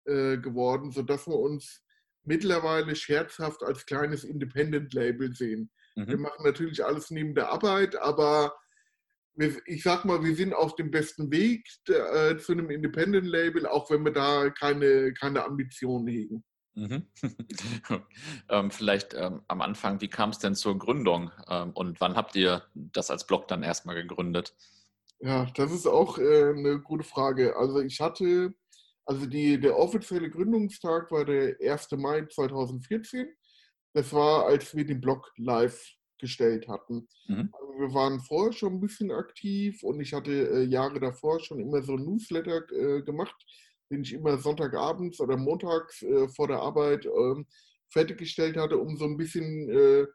äh, 0.04 0.38
geworden, 0.38 0.92
sodass 0.92 1.26
wir 1.26 1.36
uns 1.36 1.82
mittlerweile 2.24 2.94
scherzhaft 2.94 3.64
als 3.64 3.84
kleines 3.84 4.22
Independent-Label 4.22 5.34
sehen. 5.34 5.70
Mhm. 5.96 6.06
Wir 6.06 6.18
machen 6.18 6.44
natürlich 6.44 6.84
alles 6.84 7.10
neben 7.10 7.34
der 7.34 7.50
Arbeit, 7.50 7.96
aber 7.96 8.54
wir, 9.34 9.56
ich 9.66 9.82
sag 9.82 10.04
mal, 10.04 10.22
wir 10.22 10.36
sind 10.36 10.54
auf 10.54 10.76
dem 10.76 10.92
besten 10.92 11.30
Weg 11.32 11.66
äh, 11.88 12.36
zu 12.36 12.52
einem 12.52 12.70
Independent-Label, 12.70 13.66
auch 13.66 13.90
wenn 13.90 14.04
wir 14.04 14.12
da 14.12 14.50
keine, 14.50 15.12
keine 15.14 15.44
Ambitionen 15.44 16.06
hegen. 16.06 16.44
Mhm. 16.76 17.06
ähm, 18.50 18.70
vielleicht 18.70 19.14
ähm, 19.14 19.42
am 19.48 19.62
Anfang, 19.62 20.00
wie 20.02 20.08
kam 20.08 20.30
es 20.30 20.38
denn 20.38 20.54
zur 20.54 20.78
Gründung 20.78 21.30
ähm, 21.48 21.72
und 21.72 22.00
wann 22.00 22.16
habt 22.16 22.36
ihr 22.36 22.64
das 22.74 23.10
als 23.10 23.26
Blog 23.26 23.48
dann 23.48 23.62
erstmal 23.62 23.96
gegründet? 23.96 24.54
Ja, 25.20 25.46
das 25.54 25.72
ist 25.72 25.86
auch 25.86 26.18
äh, 26.18 26.50
eine 26.50 26.78
gute 26.80 27.04
Frage. 27.04 27.56
Also 27.56 27.80
ich 27.80 28.00
hatte, 28.00 28.54
also 29.06 29.24
die, 29.24 29.58
der 29.58 29.78
offizielle 29.78 30.28
Gründungstag 30.28 31.10
war 31.10 31.24
der 31.24 31.56
1. 31.60 31.92
Mai 31.92 32.26
2014. 32.26 33.26
Das 33.94 34.12
war, 34.12 34.44
als 34.44 34.76
wir 34.76 34.84
den 34.84 35.00
Blog 35.00 35.32
live 35.38 35.82
gestellt 36.18 36.68
hatten. 36.68 37.08
Mhm. 37.26 37.50
Also 37.52 37.78
wir 37.78 37.94
waren 37.94 38.20
vorher 38.20 38.52
schon 38.52 38.74
ein 38.74 38.80
bisschen 38.80 39.10
aktiv 39.10 39.82
und 39.82 40.00
ich 40.00 40.12
hatte 40.12 40.32
äh, 40.32 40.64
Jahre 40.64 41.00
davor 41.00 41.40
schon 41.40 41.58
immer 41.58 41.82
so 41.82 41.94
ein 41.94 42.04
Newsletter 42.04 42.70
äh, 42.72 43.02
gemacht 43.02 43.36
den 43.90 44.02
ich 44.02 44.12
immer 44.12 44.38
Sonntagabends 44.38 45.20
oder 45.20 45.36
montags 45.36 46.02
äh, 46.02 46.28
vor 46.28 46.48
der 46.48 46.58
Arbeit 46.58 47.06
äh, 47.06 47.44
fertiggestellt 47.88 48.56
hatte, 48.56 48.78
um 48.78 48.96
so 48.96 49.04
ein 49.04 49.16
bisschen 49.16 49.68
äh, 49.70 50.06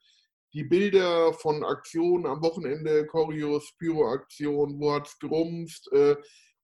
die 0.54 0.64
Bilder 0.64 1.34
von 1.34 1.64
Aktionen 1.64 2.26
am 2.26 2.42
Wochenende, 2.42 3.06
Choreos, 3.08 3.74
Pyroaktionen, 3.78 4.80
wo 4.80 4.94
hat 4.94 5.08
es 5.08 5.18
gerumst 5.20 5.92
äh, 5.94 6.16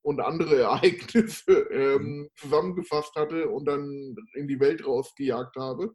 und 0.02 0.20
andere 0.20 0.62
Ereignisse 0.62 1.52
ähm, 1.72 2.02
mhm. 2.02 2.30
zusammengefasst 2.36 3.16
hatte 3.16 3.50
und 3.50 3.66
dann 3.66 4.16
in 4.36 4.48
die 4.48 4.60
Welt 4.60 4.86
rausgejagt 4.86 5.56
habe. 5.56 5.94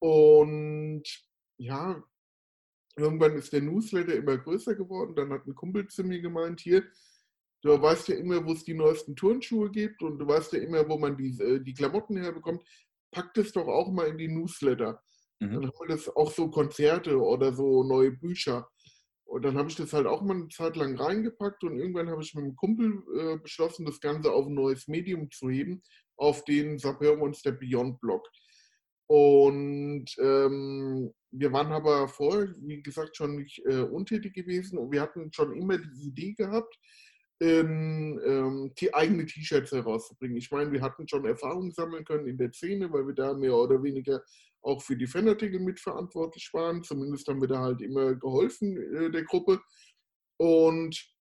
Und 0.00 1.04
ja, 1.56 2.02
irgendwann 2.96 3.36
ist 3.36 3.52
der 3.52 3.62
Newsletter 3.62 4.14
immer 4.14 4.36
größer 4.36 4.74
geworden. 4.74 5.14
Dann 5.14 5.32
hat 5.32 5.46
ein 5.46 5.54
Kumpel 5.54 5.88
zu 5.88 6.04
mir 6.04 6.20
gemeint, 6.20 6.60
hier, 6.60 6.84
Du 7.64 7.80
weißt 7.80 8.08
ja 8.08 8.16
immer, 8.16 8.44
wo 8.44 8.52
es 8.52 8.62
die 8.62 8.74
neuesten 8.74 9.16
Turnschuhe 9.16 9.70
gibt 9.70 10.02
und 10.02 10.18
du 10.18 10.26
weißt 10.26 10.52
ja 10.52 10.58
immer, 10.58 10.86
wo 10.86 10.98
man 10.98 11.16
die, 11.16 11.30
äh, 11.40 11.60
die 11.60 11.72
Klamotten 11.72 12.18
herbekommt. 12.18 12.62
Pack 13.10 13.32
das 13.32 13.52
doch 13.52 13.66
auch 13.66 13.90
mal 13.90 14.08
in 14.08 14.18
die 14.18 14.28
Newsletter. 14.28 15.00
Mhm. 15.40 15.52
Dann 15.54 15.66
haben 15.66 15.78
wir 15.80 15.96
das 15.96 16.14
auch 16.14 16.30
so 16.30 16.50
Konzerte 16.50 17.18
oder 17.18 17.54
so 17.54 17.82
neue 17.82 18.12
Bücher. 18.12 18.68
Und 19.24 19.46
dann 19.46 19.56
habe 19.56 19.70
ich 19.70 19.76
das 19.76 19.94
halt 19.94 20.06
auch 20.06 20.20
mal 20.20 20.36
eine 20.36 20.48
Zeit 20.48 20.76
lang 20.76 20.94
reingepackt 20.96 21.64
und 21.64 21.78
irgendwann 21.78 22.10
habe 22.10 22.22
ich 22.22 22.34
mit 22.34 22.44
einem 22.44 22.54
Kumpel 22.54 23.02
äh, 23.16 23.38
beschlossen, 23.38 23.86
das 23.86 23.98
Ganze 23.98 24.30
auf 24.30 24.46
ein 24.46 24.54
neues 24.54 24.86
Medium 24.86 25.30
zu 25.30 25.48
heben, 25.48 25.82
auf 26.16 26.44
den 26.44 26.78
Sapeur 26.78 27.16
Monster 27.16 27.52
Beyond 27.52 27.98
Blog. 27.98 28.28
Und 29.06 30.04
ähm, 30.18 31.14
wir 31.30 31.52
waren 31.52 31.72
aber 31.72 32.08
vorher, 32.08 32.54
wie 32.58 32.82
gesagt, 32.82 33.16
schon 33.16 33.36
nicht 33.36 33.64
äh, 33.64 33.80
untätig 33.80 34.34
gewesen 34.34 34.76
und 34.78 34.92
wir 34.92 35.00
hatten 35.00 35.32
schon 35.32 35.56
immer 35.56 35.78
die 35.78 36.08
Idee 36.08 36.34
gehabt, 36.34 36.78
ähm, 37.40 38.20
ähm, 38.24 38.72
die 38.78 38.94
eigene 38.94 39.26
T-Shirts 39.26 39.72
herauszubringen. 39.72 40.36
Ich 40.36 40.50
meine, 40.50 40.70
wir 40.72 40.82
hatten 40.82 41.08
schon 41.08 41.24
Erfahrungen 41.24 41.72
sammeln 41.72 42.04
können 42.04 42.26
in 42.26 42.38
der 42.38 42.52
Szene, 42.52 42.92
weil 42.92 43.06
wir 43.06 43.14
da 43.14 43.34
mehr 43.34 43.54
oder 43.54 43.82
weniger 43.82 44.22
auch 44.62 44.82
für 44.82 44.96
die 44.96 45.06
Fanartikel 45.06 45.60
mitverantwortlich 45.60 46.50
waren. 46.52 46.82
Zumindest 46.82 47.28
haben 47.28 47.40
wir 47.40 47.48
da 47.48 47.60
halt 47.60 47.82
immer 47.82 48.14
geholfen 48.14 48.76
äh, 48.94 49.10
der 49.10 49.24
Gruppe. 49.24 49.60
Und 50.38 51.14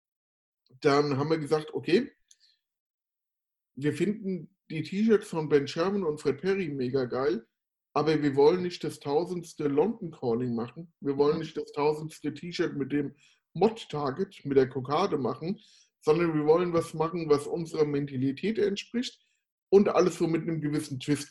dann 0.81 1.17
haben 1.17 1.29
wir 1.29 1.37
gesagt, 1.37 1.73
okay, 1.73 2.11
wir 3.75 3.93
finden 3.93 4.55
die 4.69 4.83
T-Shirts 4.83 5.27
von 5.27 5.49
Ben 5.49 5.67
Sherman 5.67 6.03
und 6.03 6.21
Fred 6.21 6.41
Perry 6.41 6.69
mega 6.69 7.05
geil, 7.05 7.45
aber 7.95 8.21
wir 8.21 8.35
wollen 8.35 8.63
nicht 8.63 8.83
das 8.83 8.99
tausendste 8.99 9.67
London 9.67 10.11
Calling 10.11 10.55
machen. 10.55 10.93
Wir 10.99 11.17
wollen 11.17 11.35
mhm. 11.35 11.41
nicht 11.41 11.57
das 11.57 11.71
tausendste 11.73 12.33
T-Shirt 12.33 12.75
mit 12.75 12.91
dem 12.91 13.15
Mod-Target, 13.53 14.45
mit 14.45 14.57
der 14.57 14.69
Kokade 14.69 15.17
machen, 15.17 15.59
sondern 16.03 16.33
wir 16.33 16.45
wollen 16.45 16.73
was 16.73 16.93
machen, 16.93 17.29
was 17.29 17.47
unserer 17.47 17.85
Mentalität 17.85 18.59
entspricht 18.59 19.19
und 19.69 19.89
alles 19.89 20.17
so 20.17 20.27
mit 20.27 20.43
einem 20.43 20.61
gewissen 20.61 20.99
Twist 20.99 21.29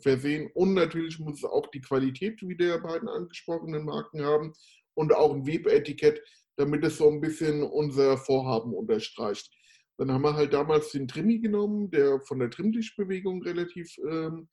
versehen. 0.00 0.50
Und 0.54 0.74
natürlich 0.74 1.18
muss 1.18 1.38
es 1.38 1.44
auch 1.44 1.66
die 1.66 1.80
Qualität 1.80 2.40
wie 2.42 2.56
der 2.56 2.78
beiden 2.78 3.08
angesprochenen 3.08 3.84
Marken 3.84 4.22
haben 4.22 4.54
und 4.94 5.12
auch 5.12 5.34
ein 5.34 5.46
Webetikett, 5.46 6.22
damit 6.56 6.84
es 6.84 6.96
so 6.96 7.10
ein 7.10 7.20
bisschen 7.20 7.62
unser 7.62 8.16
Vorhaben 8.16 8.72
unterstreicht. 8.72 9.50
Dann 9.98 10.10
haben 10.12 10.22
wir 10.22 10.34
halt 10.34 10.52
damals 10.52 10.92
den 10.92 11.08
Trimmi 11.08 11.40
genommen, 11.40 11.90
der 11.90 12.20
von 12.22 12.38
der 12.38 12.50
Trimtischbewegung 12.50 13.42
relativ 13.42 13.96
ähm, 14.08 14.48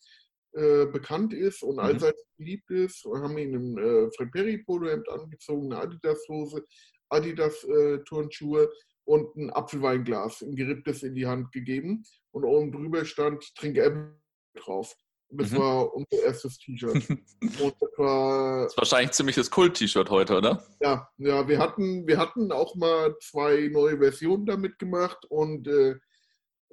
äh, 0.54 0.88
bekannt 0.88 1.34
ist 1.34 1.64
und 1.64 1.76
mhm. 1.76 1.80
allseits 1.80 2.26
beliebt 2.38 2.70
ist. 2.72 3.06
Wir 3.06 3.22
haben 3.22 3.38
ihn 3.38 3.54
im 3.54 3.78
äh, 3.78 4.12
Fred 4.18 4.32
Perry 4.32 4.58
Polohemd 4.58 5.08
angezogen, 5.08 5.72
eine 5.72 5.84
Adidas-Hose, 5.84 6.66
Adidas-Turnschuhe. 7.10 8.64
Äh, 8.64 8.68
und 9.06 9.36
ein 9.36 9.50
Apfelweinglas, 9.50 10.42
ein 10.42 10.56
geripptes 10.56 11.04
in 11.04 11.16
die 11.16 11.28
Hand 11.28 11.52
gegeben 11.52 12.04
und 12.32 12.44
oben 12.44 12.72
drüber 12.72 13.06
stand 13.06 13.44
Trink 13.56 13.78
Apple 13.78 14.16
drauf. 14.56 14.96
Und 15.30 15.42
das 15.42 15.52
mhm. 15.52 15.58
war 15.58 15.94
unser 15.94 16.24
erstes 16.24 16.58
T-Shirt. 16.58 16.94
das 17.42 17.98
war. 17.98 18.64
Das 18.64 18.74
ist 18.74 18.78
wahrscheinlich 18.78 19.12
ziemlich 19.12 19.38
das 19.38 19.50
Kult-T-Shirt 19.50 20.10
heute, 20.10 20.38
oder? 20.38 20.64
Ja, 20.82 21.10
ja, 21.18 21.48
wir 21.48 21.58
hatten, 21.60 22.06
wir 22.06 22.18
hatten 22.18 22.52
auch 22.52 22.76
mal 22.76 23.16
zwei 23.22 23.70
neue 23.72 23.98
Versionen 23.98 24.46
damit 24.46 24.78
gemacht 24.78 25.26
und 25.30 25.68
äh, 25.68 25.96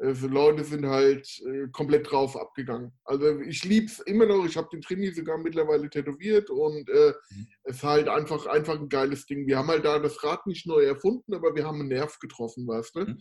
Leute 0.01 0.62
sind 0.62 0.86
halt 0.86 1.28
äh, 1.44 1.68
komplett 1.72 2.11
drauf 2.11 2.36
abgegangen. 2.36 2.92
Also 3.05 3.40
ich 3.40 3.64
liebe 3.64 3.86
es 3.86 3.99
immer 4.01 4.26
noch. 4.26 4.44
Ich 4.46 4.57
habe 4.57 4.68
den 4.70 4.80
Trini 4.80 5.12
sogar 5.12 5.38
mittlerweile 5.38 5.90
tätowiert 5.90 6.51
und 6.51 6.88
äh, 6.88 7.12
mhm. 7.30 7.49
es 7.64 7.76
ist 7.76 7.82
halt 7.82 8.09
einfach, 8.09 8.46
einfach 8.46 8.78
ein 8.78 8.88
geiles 8.88 9.26
Ding. 9.26 9.46
Wir 9.46 9.59
haben 9.59 9.68
halt 9.68 9.84
da 9.84 9.99
das 9.99 10.22
Rad 10.22 10.46
nicht 10.46 10.66
neu 10.66 10.84
erfunden, 10.84 11.34
aber 11.34 11.55
wir 11.55 11.66
haben 11.66 11.80
einen 11.80 11.88
Nerv 11.88 12.18
getroffen, 12.20 12.66
weißt 12.66 12.94
du? 12.94 13.01
Mhm. 13.01 13.18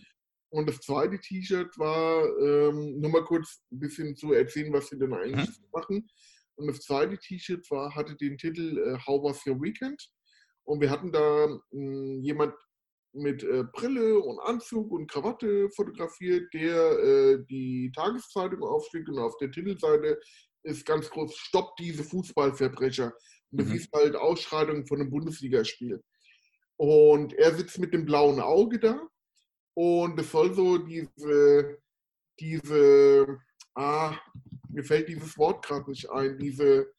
Und 0.49 0.69
das 0.69 0.79
zweite 0.79 1.19
T-Shirt 1.19 1.77
war, 1.77 2.23
ähm, 2.39 2.99
nur 2.99 3.11
mal 3.11 3.25
kurz 3.25 3.61
ein 3.71 3.79
bisschen 3.79 4.15
zu 4.15 4.33
erzählen, 4.33 4.71
was 4.71 4.91
wir 4.91 4.99
denn 4.99 5.13
eigentlich 5.13 5.47
mhm. 5.47 5.65
machen. 5.73 6.07
Und 6.55 6.67
das 6.67 6.81
zweite 6.81 7.17
T-Shirt 7.17 7.69
war, 7.71 7.93
hatte 7.95 8.15
den 8.15 8.37
Titel 8.37 8.77
äh, 8.77 8.97
How 9.05 9.23
was 9.23 9.45
your 9.45 9.59
weekend? 9.61 10.01
Und 10.63 10.81
wir 10.81 10.89
hatten 10.89 11.11
da 11.11 11.47
mh, 11.47 11.59
hm, 11.71 12.21
jemand 12.21 12.53
mit 13.17 13.43
äh, 13.43 13.63
Brille 13.73 14.19
und 14.19 14.39
Anzug 14.39 14.91
und 14.91 15.09
Krawatte 15.09 15.69
fotografiert, 15.71 16.53
der 16.53 16.99
äh, 16.99 17.45
die 17.49 17.91
Tageszeitung 17.95 18.63
aufschlägt 18.63 19.09
und 19.09 19.19
auf 19.19 19.37
der 19.37 19.51
Titelseite 19.51 20.19
ist 20.63 20.85
ganz 20.85 21.09
groß, 21.09 21.35
stoppt 21.35 21.79
diese 21.79 22.03
Fußballverbrecher. 22.03 23.13
Und 23.51 23.61
das 23.61 23.67
Mhm. 23.69 23.75
ist 23.75 23.93
halt 23.93 24.15
Ausschreitung 24.15 24.85
von 24.85 24.99
einem 25.01 25.09
Bundesligaspiel. 25.09 26.03
Und 26.77 27.33
er 27.33 27.55
sitzt 27.55 27.79
mit 27.79 27.93
dem 27.93 28.05
blauen 28.05 28.39
Auge 28.39 28.79
da 28.79 29.07
und 29.73 30.19
es 30.19 30.31
soll 30.31 30.53
so 30.53 30.77
diese, 30.77 31.77
diese, 32.39 33.39
ah, 33.75 34.15
mir 34.69 34.83
fällt 34.83 35.09
dieses 35.09 35.37
Wort 35.37 35.65
gerade 35.65 35.89
nicht 35.89 36.09
ein, 36.09 36.37
diese, 36.37 36.93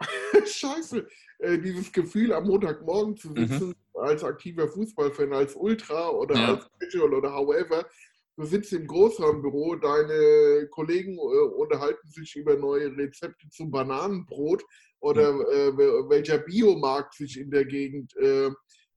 Scheiße, 0.46 1.06
äh, 1.38 1.58
dieses 1.58 1.92
Gefühl 1.92 2.32
am 2.32 2.46
Montagmorgen 2.46 3.16
zu 3.16 3.30
Mhm. 3.30 3.46
sitzen 3.46 3.74
als 3.94 4.22
aktiver 4.22 4.68
Fußballfan, 4.68 5.32
als 5.32 5.54
Ultra 5.56 6.10
oder 6.10 6.36
Ja. 6.36 6.54
als 6.54 6.66
Casual 6.78 7.14
oder 7.14 7.32
however. 7.32 7.88
Du 8.36 8.44
sitzt 8.44 8.72
im 8.72 8.86
Großraumbüro, 8.86 9.74
deine 9.76 10.68
Kollegen 10.70 11.14
äh, 11.16 11.20
unterhalten 11.56 12.08
sich 12.08 12.36
über 12.36 12.56
neue 12.56 12.96
Rezepte 12.96 13.48
zum 13.50 13.70
Bananenbrot 13.72 14.62
oder 15.00 15.30
äh, 15.30 15.72
wel- 15.76 16.08
welcher 16.08 16.38
Biomarkt 16.38 17.14
sich 17.14 17.38
in 17.38 17.50
der 17.50 17.64
Gegend, 17.64 18.14
äh, 18.16 18.50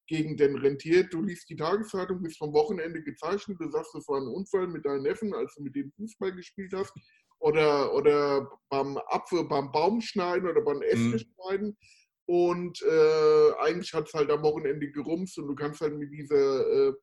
Gegend 0.07 0.39
denn 0.41 0.57
rentiert. 0.57 1.13
Du 1.13 1.21
liest 1.23 1.49
die 1.49 1.55
Tageszeitung, 1.55 2.21
bist 2.21 2.37
vom 2.37 2.53
Wochenende 2.53 3.01
gezeichnet, 3.01 3.57
du 3.59 3.69
sagst, 3.71 3.95
es 3.95 4.07
war 4.07 4.19
ein 4.19 4.27
Unfall 4.27 4.67
mit 4.67 4.85
deinen 4.85 5.03
Neffen, 5.03 5.33
als 5.33 5.55
du 5.55 5.63
mit 5.63 5.73
dem 5.75 5.91
Fußball 5.93 6.33
gespielt 6.35 6.73
hast 6.75 6.93
oder, 7.41 7.93
oder 7.93 8.49
beim 8.69 8.97
Apfel, 9.07 9.43
beim 9.45 9.71
Baumschneiden 9.71 10.47
oder 10.49 10.61
beim 10.61 10.81
Ästeschneiden. 10.81 11.77
Und 12.25 12.81
äh, 12.83 13.51
eigentlich 13.59 13.93
hat 13.93 14.07
es 14.07 14.13
halt 14.13 14.29
am 14.29 14.43
Wochenende 14.43 14.89
gerumst 14.91 15.37
und 15.37 15.47
du 15.47 15.55
kannst 15.55 15.81
halt 15.81 15.97
mit 15.97 16.13
dieser 16.13 16.89
äh, 16.89 16.93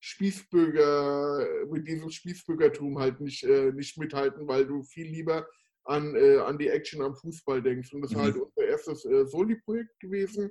Spießbürger, 0.00 1.46
mit 1.70 1.86
diesem 1.86 2.10
Spießbürgertum 2.10 2.98
halt 2.98 3.20
nicht, 3.20 3.44
äh, 3.44 3.70
nicht 3.72 3.96
mithalten, 3.98 4.48
weil 4.48 4.66
du 4.66 4.82
viel 4.82 5.06
lieber 5.06 5.46
an, 5.84 6.16
äh, 6.16 6.38
an 6.38 6.58
die 6.58 6.68
Action 6.68 7.02
am 7.02 7.14
Fußball 7.14 7.62
denkst. 7.62 7.92
Und 7.92 8.02
das 8.02 8.14
war 8.14 8.22
Mhm. 8.22 8.24
halt 8.24 8.36
unser 8.36 8.66
erstes 8.68 9.04
äh, 9.04 9.26
Soli-Projekt 9.26 10.00
gewesen. 10.00 10.50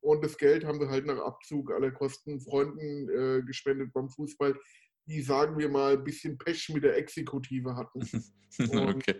Und 0.00 0.24
das 0.24 0.36
Geld 0.36 0.64
haben 0.64 0.80
wir 0.80 0.88
halt 0.88 1.06
nach 1.06 1.18
Abzug 1.18 1.72
aller 1.72 1.92
Kosten 1.92 2.40
Freunden 2.40 3.08
äh, 3.08 3.42
gespendet 3.42 3.92
beim 3.92 4.08
Fußball, 4.10 4.54
die, 5.06 5.22
sagen 5.22 5.58
wir 5.58 5.68
mal, 5.68 5.94
ein 5.94 6.04
bisschen 6.04 6.38
Pech 6.38 6.68
mit 6.70 6.84
der 6.84 6.96
Exekutive 6.96 7.76
hatten. 7.76 8.00
Okay. 8.58 9.18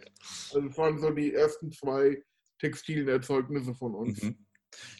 Also 0.52 0.60
das 0.60 0.76
waren 0.76 0.98
so 0.98 1.10
die 1.10 1.32
ersten 1.32 1.72
zwei 1.72 2.22
textilen 2.58 3.08
Erzeugnisse 3.08 3.74
von 3.74 3.94
uns. 3.94 4.22
Mhm. 4.22 4.44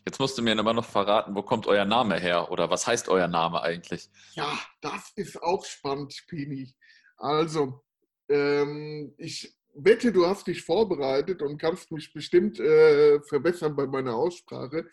Jetzt 0.07 0.19
musst 0.19 0.39
du 0.39 0.43
mir 0.43 0.59
aber 0.59 0.73
noch 0.73 0.87
verraten, 0.87 1.35
wo 1.35 1.43
kommt 1.43 1.67
euer 1.67 1.85
Name 1.85 2.19
her 2.19 2.51
oder 2.51 2.71
was 2.71 2.87
heißt 2.87 3.09
euer 3.09 3.29
Name 3.29 3.63
eigentlich? 3.63 4.09
Ja, 4.33 4.59
das 4.81 5.13
ist 5.17 5.43
auch 5.43 5.65
spannend, 5.65 6.15
Pini. 6.29 6.75
Also, 7.19 7.85
ähm, 8.29 9.15
ich 9.19 9.55
wette, 9.75 10.13
du 10.13 10.27
hast 10.27 10.47
dich 10.47 10.63
vorbereitet 10.63 11.43
und 11.43 11.59
kannst 11.59 11.91
mich 11.93 12.13
bestimmt 12.13 12.59
äh, 12.61 13.21
verbessern 13.23 13.77
bei 13.77 13.87
meiner 13.87 14.15
Aussprache. 14.15 14.87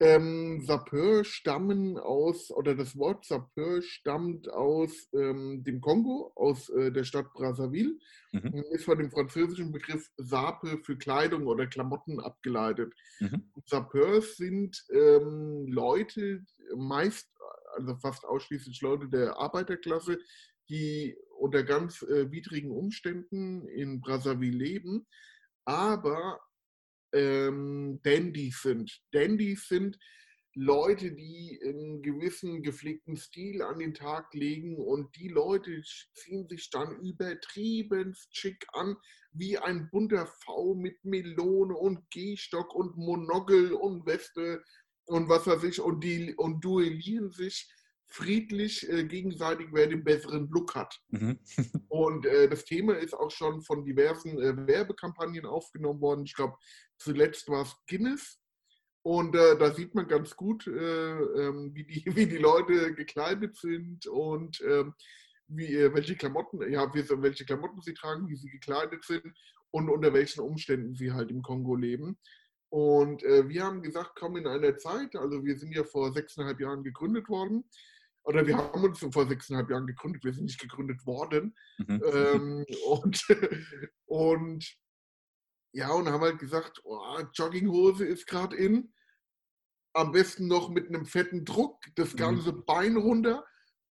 Ähm, 0.00 0.60
Sapeur 0.62 1.24
stammen 1.24 1.98
aus, 1.98 2.50
oder 2.50 2.74
das 2.74 2.96
Wort 2.96 3.24
Sapeur 3.24 3.80
stammt 3.80 4.50
aus 4.50 5.08
ähm, 5.12 5.62
dem 5.62 5.80
Kongo, 5.80 6.32
aus 6.34 6.68
äh, 6.70 6.90
der 6.90 7.04
Stadt 7.04 7.32
Brazzaville. 7.32 7.96
Mhm. 8.32 8.64
Ist 8.72 8.86
von 8.86 8.98
dem 8.98 9.12
französischen 9.12 9.70
Begriff 9.70 10.10
Sape 10.16 10.80
für 10.82 10.96
Kleidung 10.96 11.46
oder 11.46 11.68
Klamotten 11.68 12.18
abgeleitet. 12.18 12.92
Mhm. 13.20 13.52
Sapeurs 13.66 14.36
sind 14.36 14.84
ähm, 14.90 15.66
Leute, 15.68 16.44
meist, 16.76 17.30
also 17.76 17.94
fast 17.96 18.24
ausschließlich 18.24 18.80
Leute 18.82 19.08
der 19.08 19.38
Arbeiterklasse, 19.38 20.18
die 20.68 21.16
unter 21.38 21.62
ganz 21.62 22.02
äh, 22.02 22.30
widrigen 22.32 22.72
Umständen 22.72 23.68
in 23.68 24.00
Brazzaville 24.00 24.56
leben, 24.56 25.06
aber 25.64 26.40
ähm, 27.14 28.00
Dandys 28.02 28.62
sind. 28.62 29.00
Dandys 29.12 29.68
sind 29.68 29.98
Leute, 30.56 31.10
die 31.10 31.60
einen 31.64 32.00
gewissen 32.02 32.62
gepflegten 32.62 33.16
Stil 33.16 33.60
an 33.62 33.80
den 33.80 33.92
Tag 33.92 34.32
legen 34.34 34.76
und 34.76 35.16
die 35.16 35.28
Leute 35.28 35.82
ziehen 36.14 36.46
sich 36.48 36.70
dann 36.70 37.00
übertrieben 37.00 38.14
schick 38.30 38.64
an, 38.72 38.96
wie 39.32 39.58
ein 39.58 39.90
bunter 39.90 40.26
V 40.26 40.74
mit 40.74 41.04
Melone 41.04 41.74
und 41.74 42.08
Gehstock 42.10 42.72
und 42.72 42.96
Monokel 42.96 43.72
und 43.72 44.06
Weste 44.06 44.62
und 45.06 45.28
was 45.28 45.46
weiß 45.46 45.64
ich 45.64 45.80
und, 45.80 46.04
die, 46.04 46.34
und 46.36 46.64
duellieren 46.64 47.32
sich 47.32 47.68
friedlich 48.14 48.88
äh, 48.88 49.04
gegenseitig, 49.04 49.68
wer 49.72 49.88
den 49.88 50.04
besseren 50.04 50.48
Look 50.48 50.76
hat. 50.76 51.00
Mhm. 51.08 51.38
Und 51.88 52.26
äh, 52.26 52.48
das 52.48 52.64
Thema 52.64 52.96
ist 52.96 53.12
auch 53.12 53.30
schon 53.30 53.60
von 53.62 53.84
diversen 53.84 54.40
äh, 54.40 54.66
Werbekampagnen 54.68 55.44
aufgenommen 55.44 56.00
worden. 56.00 56.24
Ich 56.24 56.34
glaube, 56.34 56.56
zuletzt 56.96 57.48
war 57.48 57.62
es 57.62 57.74
Guinness. 57.88 58.38
Und 59.02 59.34
äh, 59.34 59.58
da 59.58 59.74
sieht 59.74 59.96
man 59.96 60.06
ganz 60.06 60.36
gut, 60.36 60.66
äh, 60.68 60.70
ähm, 60.70 61.72
wie, 61.74 61.84
die, 61.84 62.04
wie 62.16 62.26
die 62.26 62.38
Leute 62.38 62.94
gekleidet 62.94 63.56
sind 63.56 64.06
und 64.06 64.60
ähm, 64.60 64.94
wie, 65.48 65.74
äh, 65.74 65.92
welche 65.92 66.14
Klamotten, 66.14 66.70
ja, 66.70 66.88
welche 66.94 67.44
Klamotten 67.44 67.82
sie 67.82 67.94
tragen, 67.94 68.28
wie 68.28 68.36
sie 68.36 68.48
gekleidet 68.48 69.04
sind 69.04 69.26
und 69.72 69.90
unter 69.90 70.14
welchen 70.14 70.40
Umständen 70.40 70.94
sie 70.94 71.12
halt 71.12 71.32
im 71.32 71.42
Kongo 71.42 71.74
leben. 71.74 72.16
Und 72.70 73.22
wir 73.22 73.62
haben 73.62 73.82
gesagt, 73.82 74.16
komm 74.16 74.36
in 74.36 74.48
einer 74.48 74.76
Zeit, 74.78 75.14
also 75.14 75.44
wir 75.44 75.56
sind 75.56 75.72
ja 75.72 75.84
vor 75.84 76.12
sechseinhalb 76.12 76.58
Jahren 76.58 76.82
gegründet 76.82 77.28
worden, 77.28 77.62
oder 78.24 78.46
wir 78.46 78.56
haben 78.56 78.82
uns 78.82 78.98
vor 78.98 79.28
sechseinhalb 79.28 79.70
Jahren 79.70 79.86
gegründet, 79.86 80.24
wir 80.24 80.32
sind 80.32 80.44
nicht 80.44 80.60
gegründet 80.60 81.04
worden. 81.06 81.54
Mhm. 81.78 82.02
Ähm, 82.12 82.66
und, 82.86 83.24
und 84.06 84.76
ja, 85.72 85.90
und 85.92 86.08
haben 86.08 86.22
halt 86.22 86.38
gesagt, 86.38 86.80
oh, 86.84 87.20
Jogginghose 87.34 88.04
ist 88.06 88.26
gerade 88.26 88.56
in. 88.56 88.92
Am 89.92 90.10
besten 90.10 90.48
noch 90.48 90.70
mit 90.70 90.88
einem 90.88 91.06
fetten 91.06 91.44
Druck, 91.44 91.84
das 91.94 92.14
Mhm. 92.14 92.18
ganze 92.18 92.52
Bein 92.52 92.96
runter, 92.96 93.44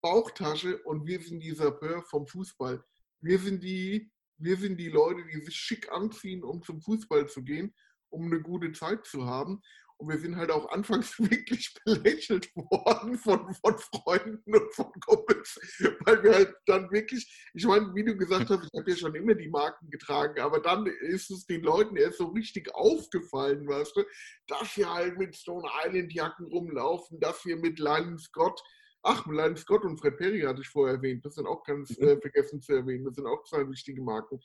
Bauchtasche 0.00 0.80
und 0.84 1.06
wir 1.06 1.20
sind 1.20 1.40
die 1.40 1.54
Sapeur 1.54 2.02
vom 2.04 2.26
Fußball. 2.26 2.84
Wir 3.20 3.38
sind 3.38 3.62
die, 3.62 4.12
wir 4.36 4.56
sind 4.56 4.76
die 4.76 4.88
Leute, 4.90 5.24
die 5.24 5.40
sich 5.40 5.56
schick 5.56 5.90
anziehen, 5.90 6.44
um 6.44 6.62
zum 6.62 6.80
Fußball 6.80 7.28
zu 7.28 7.42
gehen, 7.42 7.74
um 8.10 8.26
eine 8.26 8.40
gute 8.40 8.72
Zeit 8.72 9.06
zu 9.06 9.26
haben. 9.26 9.60
Und 10.00 10.10
wir 10.10 10.18
sind 10.18 10.36
halt 10.36 10.52
auch 10.52 10.70
anfangs 10.70 11.18
wirklich 11.30 11.74
belächelt 11.84 12.54
worden 12.54 13.18
von, 13.18 13.52
von 13.52 13.78
Freunden 13.78 14.54
und 14.54 14.72
von 14.72 14.92
Kumpels, 15.04 15.58
weil 16.04 16.22
wir 16.22 16.34
halt 16.34 16.54
dann 16.66 16.90
wirklich, 16.92 17.50
ich 17.52 17.66
meine, 17.66 17.92
wie 17.94 18.04
du 18.04 18.16
gesagt 18.16 18.48
hast, 18.48 18.62
ich 18.62 18.78
habe 18.78 18.90
ja 18.90 18.96
schon 18.96 19.14
immer 19.16 19.34
die 19.34 19.48
Marken 19.48 19.90
getragen, 19.90 20.40
aber 20.40 20.60
dann 20.60 20.86
ist 20.86 21.30
es 21.30 21.46
den 21.46 21.62
Leuten 21.62 21.96
erst 21.96 22.18
so 22.18 22.26
richtig 22.26 22.72
aufgefallen, 22.74 23.66
weißt 23.66 23.96
du, 23.96 24.04
dass 24.46 24.76
wir 24.76 24.88
halt 24.92 25.18
mit 25.18 25.34
Stone 25.34 25.68
Island 25.84 26.12
Jacken 26.12 26.46
rumlaufen, 26.46 27.18
dass 27.18 27.44
wir 27.44 27.56
mit 27.56 27.80
Lion 27.80 28.18
Scott, 28.18 28.62
ach, 29.02 29.26
Lion 29.26 29.56
Scott 29.56 29.84
und 29.84 29.98
Fred 29.98 30.16
Perry 30.16 30.42
hatte 30.42 30.60
ich 30.60 30.68
vorher 30.68 30.96
erwähnt, 30.96 31.24
das 31.24 31.34
sind 31.34 31.46
auch 31.46 31.64
ganz 31.64 31.90
äh, 31.98 32.20
vergessen 32.20 32.60
zu 32.62 32.72
erwähnen, 32.72 33.04
das 33.04 33.16
sind 33.16 33.26
auch 33.26 33.42
zwei 33.44 33.68
wichtige 33.68 34.02
Marken. 34.02 34.40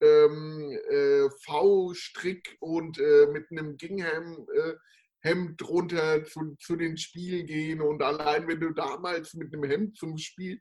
Ähm, 0.00 0.78
äh, 0.90 1.28
V-Strick 1.44 2.56
und 2.60 2.98
äh, 2.98 3.26
mit 3.32 3.50
einem 3.50 3.76
Gingham 3.76 4.46
äh, 4.54 4.74
Hemd 5.20 5.60
drunter 5.60 6.24
zu, 6.24 6.54
zu 6.60 6.76
den 6.76 6.96
Spielen 6.96 7.46
gehen 7.46 7.80
und 7.80 8.02
allein 8.02 8.46
wenn 8.46 8.60
du 8.60 8.70
damals 8.70 9.34
mit 9.34 9.52
einem 9.52 9.64
Hemd 9.64 9.96
zum 9.96 10.16
Spiel, 10.16 10.60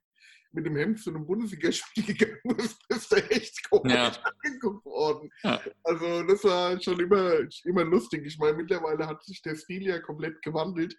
mit 0.51 0.65
dem 0.65 0.75
Hemd 0.75 0.99
zu 0.99 1.11
einem 1.11 1.25
Bundesligaspiel 1.25 2.03
gegangen 2.15 2.57
bist, 2.57 2.87
bist 2.87 3.11
du 3.11 3.17
echt 3.29 3.69
komisch 3.69 3.93
Ja. 3.93 4.11
angeguckt 4.43 4.85
worden. 4.85 5.29
Ja. 5.43 5.61
Also 5.83 6.23
das 6.23 6.43
war 6.43 6.81
schon 6.81 6.99
immer, 6.99 7.33
immer 7.65 7.83
lustig. 7.83 8.25
Ich 8.25 8.39
meine, 8.39 8.57
mittlerweile 8.57 9.05
hat 9.05 9.23
sich 9.23 9.41
der 9.41 9.55
Stil 9.55 9.83
ja 9.85 9.99
komplett 9.99 10.41
gewandelt 10.41 10.95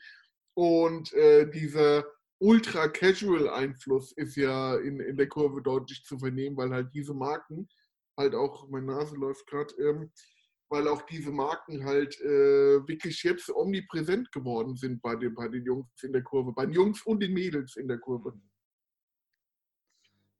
und 0.54 1.12
äh, 1.14 1.50
dieser 1.50 2.04
Ultra-Casual-Einfluss 2.40 4.12
ist 4.12 4.36
ja 4.36 4.76
in, 4.76 5.00
in 5.00 5.16
der 5.16 5.28
Kurve 5.28 5.60
deutlich 5.60 6.04
zu 6.04 6.18
vernehmen, 6.18 6.56
weil 6.56 6.70
halt 6.70 6.94
diese 6.94 7.14
Marken 7.14 7.68
halt 8.18 8.34
auch, 8.34 8.68
meine 8.68 8.86
Nase 8.86 9.16
läuft 9.16 9.46
gerade, 9.46 9.74
ähm, 9.76 10.12
weil 10.68 10.86
auch 10.88 11.02
diese 11.02 11.30
Marken 11.30 11.84
halt 11.84 12.20
äh, 12.20 12.86
wirklich 12.86 13.22
jetzt 13.22 13.48
omnipräsent 13.48 14.30
geworden 14.32 14.76
sind 14.76 15.00
bei 15.00 15.16
den, 15.16 15.34
bei 15.34 15.48
den 15.48 15.64
Jungs 15.64 15.88
in 16.02 16.12
der 16.12 16.22
Kurve, 16.22 16.52
bei 16.52 16.66
den 16.66 16.74
Jungs 16.74 17.02
und 17.06 17.20
den 17.20 17.32
Mädels 17.32 17.76
in 17.76 17.88
der 17.88 17.98
Kurve. 17.98 18.34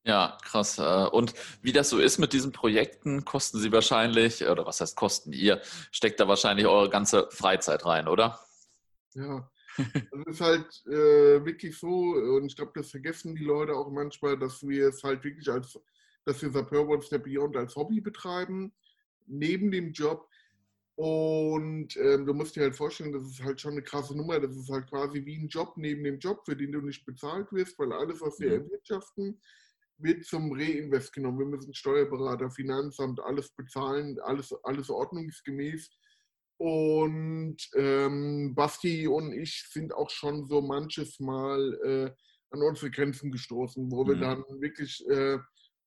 Ja, 0.05 0.39
krass. 0.43 0.79
Äh, 0.79 1.09
Und 1.13 1.35
wie 1.61 1.73
das 1.73 1.91
so 1.91 1.99
ist 1.99 2.19
mit 2.19 2.33
diesen 2.33 2.53
Projekten, 2.53 3.25
kosten 3.25 3.59
sie 3.59 3.73
wahrscheinlich, 3.73 4.43
oder 4.47 4.65
was 4.67 4.81
heißt 4.81 4.97
kosten 4.97 5.33
ihr, 5.33 5.61
steckt 5.91 6.21
da 6.21 6.29
wahrscheinlich 6.29 6.67
eure 6.67 6.89
ganze 6.89 7.29
Freizeit 7.31 7.85
rein, 7.85 8.09
oder? 8.09 8.41
Ja, 9.15 9.51
das 9.77 10.27
ist 10.27 10.41
halt 10.41 10.67
äh, 10.87 11.45
wirklich 11.45 11.79
so, 11.79 11.89
und 11.89 12.47
ich 12.47 12.57
glaube, 12.57 12.73
das 12.75 12.91
vergessen 12.91 13.35
die 13.35 13.45
Leute 13.45 13.75
auch 13.75 13.91
manchmal, 13.91 14.39
dass 14.39 14.67
wir 14.67 14.89
es 14.89 15.03
halt 15.03 15.25
wirklich 15.25 15.49
als, 15.51 15.79
dass 16.29 16.43
wir 16.43 16.51
Sapeur 16.51 16.87
One 16.87 17.01
Step 17.01 17.25
Beyond 17.25 17.57
als 17.57 17.75
Hobby 17.75 18.03
betreiben, 18.03 18.71
neben 19.27 19.71
dem 19.71 19.93
Job. 19.93 20.29
Und 20.95 21.97
ähm, 21.97 22.27
du 22.27 22.35
musst 22.35 22.55
dir 22.55 22.65
halt 22.65 22.77
vorstellen, 22.77 23.13
das 23.13 23.23
ist 23.23 23.43
halt 23.43 23.61
schon 23.61 23.73
eine 23.73 23.83
krasse 23.83 24.15
Nummer. 24.15 24.39
Das 24.39 24.55
ist 24.55 24.69
halt 24.69 24.89
quasi 24.91 25.25
wie 25.25 25.39
ein 25.39 25.49
Job 25.49 25.73
neben 25.77 26.05
dem 26.05 26.19
Job, 26.19 26.43
für 26.45 26.55
den 26.55 26.73
du 26.73 26.83
nicht 26.83 27.07
bezahlt 27.07 27.51
wirst, 27.53 27.79
weil 27.79 27.93
alles, 27.93 28.21
was 28.21 28.39
wir 28.41 28.49
Mhm. 28.49 28.65
erwirtschaften, 28.65 29.41
wird 29.97 30.25
zum 30.27 30.53
Reinvest 30.53 31.15
genommen. 31.15 31.39
Wir 31.39 31.47
müssen 31.47 31.73
Steuerberater, 31.73 32.51
Finanzamt, 32.51 33.21
alles 33.21 33.51
bezahlen, 33.51 34.19
alles, 34.21 34.53
alles 34.65 34.91
ordnungsgemäß. 34.91 35.91
Und 36.59 37.57
ähm, 37.75 38.55
Basti 38.55 39.07
und 39.07 39.33
ich 39.33 39.67
sind 39.71 39.95
auch 39.95 40.11
schon 40.11 40.47
so 40.47 40.61
manches 40.61 41.21
Mal 41.21 41.75
äh, 41.85 42.11
an 42.51 42.63
unsere 42.63 42.91
Grenzen 42.91 43.31
gestoßen, 43.31 43.91
wo 43.91 44.05
mhm. 44.05 44.09
wir 44.09 44.17
dann 44.17 44.45
wirklich 44.61 45.09
äh, 45.09 45.39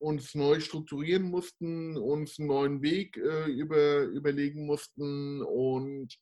uns 0.02 0.34
neu 0.34 0.60
strukturieren 0.60 1.24
mussten, 1.24 1.96
uns 1.96 2.40
einen 2.40 2.48
neuen 2.48 2.82
Weg 2.82 3.18
äh, 3.18 3.46
über, 3.52 4.04
überlegen 4.06 4.66
mussten. 4.66 5.44
Und 5.44 6.18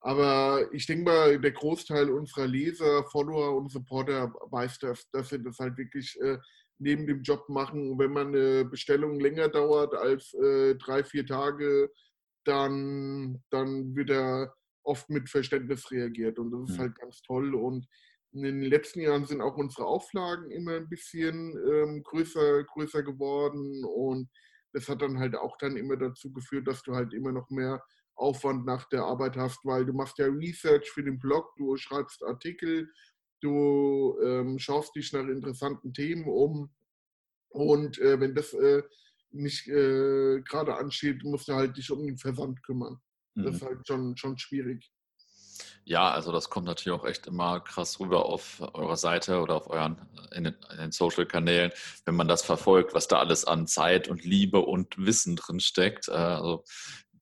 aber 0.00 0.72
ich 0.72 0.86
denke 0.86 1.04
mal, 1.04 1.40
der 1.40 1.52
Großteil 1.52 2.10
unserer 2.10 2.46
Leser, 2.46 3.04
Follower 3.04 3.56
und 3.56 3.70
Supporter 3.70 4.32
weiß 4.50 4.78
das, 4.78 5.08
dass 5.10 5.32
wir 5.32 5.40
das 5.40 5.58
halt 5.58 5.76
wirklich 5.76 6.16
äh, 6.20 6.38
neben 6.78 7.06
dem 7.06 7.22
Job 7.22 7.48
machen. 7.48 7.98
wenn 7.98 8.12
man 8.12 8.28
eine 8.28 8.64
Bestellung 8.64 9.18
länger 9.18 9.48
dauert 9.48 9.94
als 9.94 10.32
äh, 10.34 10.76
drei, 10.76 11.02
vier 11.02 11.26
Tage, 11.26 11.90
dann, 12.44 13.42
dann 13.50 13.94
wird 13.96 14.10
er 14.10 14.54
oft 14.84 15.08
mit 15.10 15.28
Verständnis 15.28 15.90
reagiert. 15.90 16.38
Und 16.38 16.52
das 16.52 16.70
ist 16.70 16.76
mhm. 16.76 16.82
halt 16.82 16.94
ganz 16.96 17.22
toll. 17.22 17.54
Und 17.54 17.86
in 18.32 18.42
den 18.42 18.62
letzten 18.62 19.00
Jahren 19.00 19.26
sind 19.26 19.40
auch 19.40 19.56
unsere 19.56 19.86
Auflagen 19.86 20.50
immer 20.50 20.76
ein 20.76 20.88
bisschen 20.88 21.56
ähm, 21.70 22.02
größer, 22.02 22.64
größer 22.64 23.02
geworden. 23.02 23.84
Und 23.84 24.30
das 24.72 24.88
hat 24.88 25.02
dann 25.02 25.18
halt 25.18 25.36
auch 25.36 25.56
dann 25.58 25.76
immer 25.76 25.96
dazu 25.96 26.32
geführt, 26.32 26.66
dass 26.66 26.82
du 26.82 26.94
halt 26.94 27.12
immer 27.12 27.32
noch 27.32 27.50
mehr 27.50 27.82
Aufwand 28.14 28.64
nach 28.64 28.88
der 28.88 29.02
Arbeit 29.02 29.36
hast, 29.36 29.64
weil 29.64 29.84
du 29.84 29.92
machst 29.92 30.18
ja 30.18 30.26
Research 30.26 30.90
für 30.90 31.02
den 31.02 31.18
Blog, 31.18 31.54
du 31.56 31.76
schreibst 31.76 32.22
Artikel, 32.22 32.90
du 33.40 34.18
ähm, 34.22 34.58
schaust 34.58 34.94
dich 34.94 35.12
nach 35.12 35.26
interessanten 35.26 35.92
Themen 35.92 36.24
um 36.24 36.70
und 37.48 37.98
äh, 37.98 38.20
wenn 38.20 38.34
das 38.34 38.52
äh, 38.54 38.82
nicht 39.30 39.66
äh, 39.68 40.40
gerade 40.42 40.76
ansteht, 40.76 41.24
musst 41.24 41.48
du 41.48 41.54
halt 41.54 41.76
dich 41.76 41.90
um 41.90 42.06
den 42.06 42.18
Versand 42.18 42.62
kümmern. 42.62 42.98
Mhm. 43.34 43.44
Das 43.44 43.56
ist 43.56 43.62
halt 43.62 43.86
schon, 43.86 44.16
schon 44.16 44.38
schwierig. 44.38 44.90
Ja, 45.84 46.10
also 46.10 46.30
das 46.30 46.48
kommt 46.48 46.66
natürlich 46.66 46.98
auch 46.98 47.04
echt 47.04 47.26
immer 47.26 47.60
krass 47.60 47.98
rüber 47.98 48.26
auf 48.26 48.62
eurer 48.74 48.96
Seite 48.96 49.40
oder 49.40 49.56
auf 49.56 49.68
euren 49.68 49.96
in 50.32 50.44
den, 50.44 50.56
den 50.78 50.92
Social-Kanälen, 50.92 51.72
wenn 52.04 52.14
man 52.14 52.28
das 52.28 52.42
verfolgt, 52.42 52.94
was 52.94 53.08
da 53.08 53.18
alles 53.18 53.44
an 53.44 53.66
Zeit 53.66 54.08
und 54.08 54.24
Liebe 54.24 54.60
und 54.60 54.96
Wissen 54.96 55.36
drin 55.36 55.60
steckt. 55.60 56.08
Äh, 56.08 56.12
also 56.12 56.64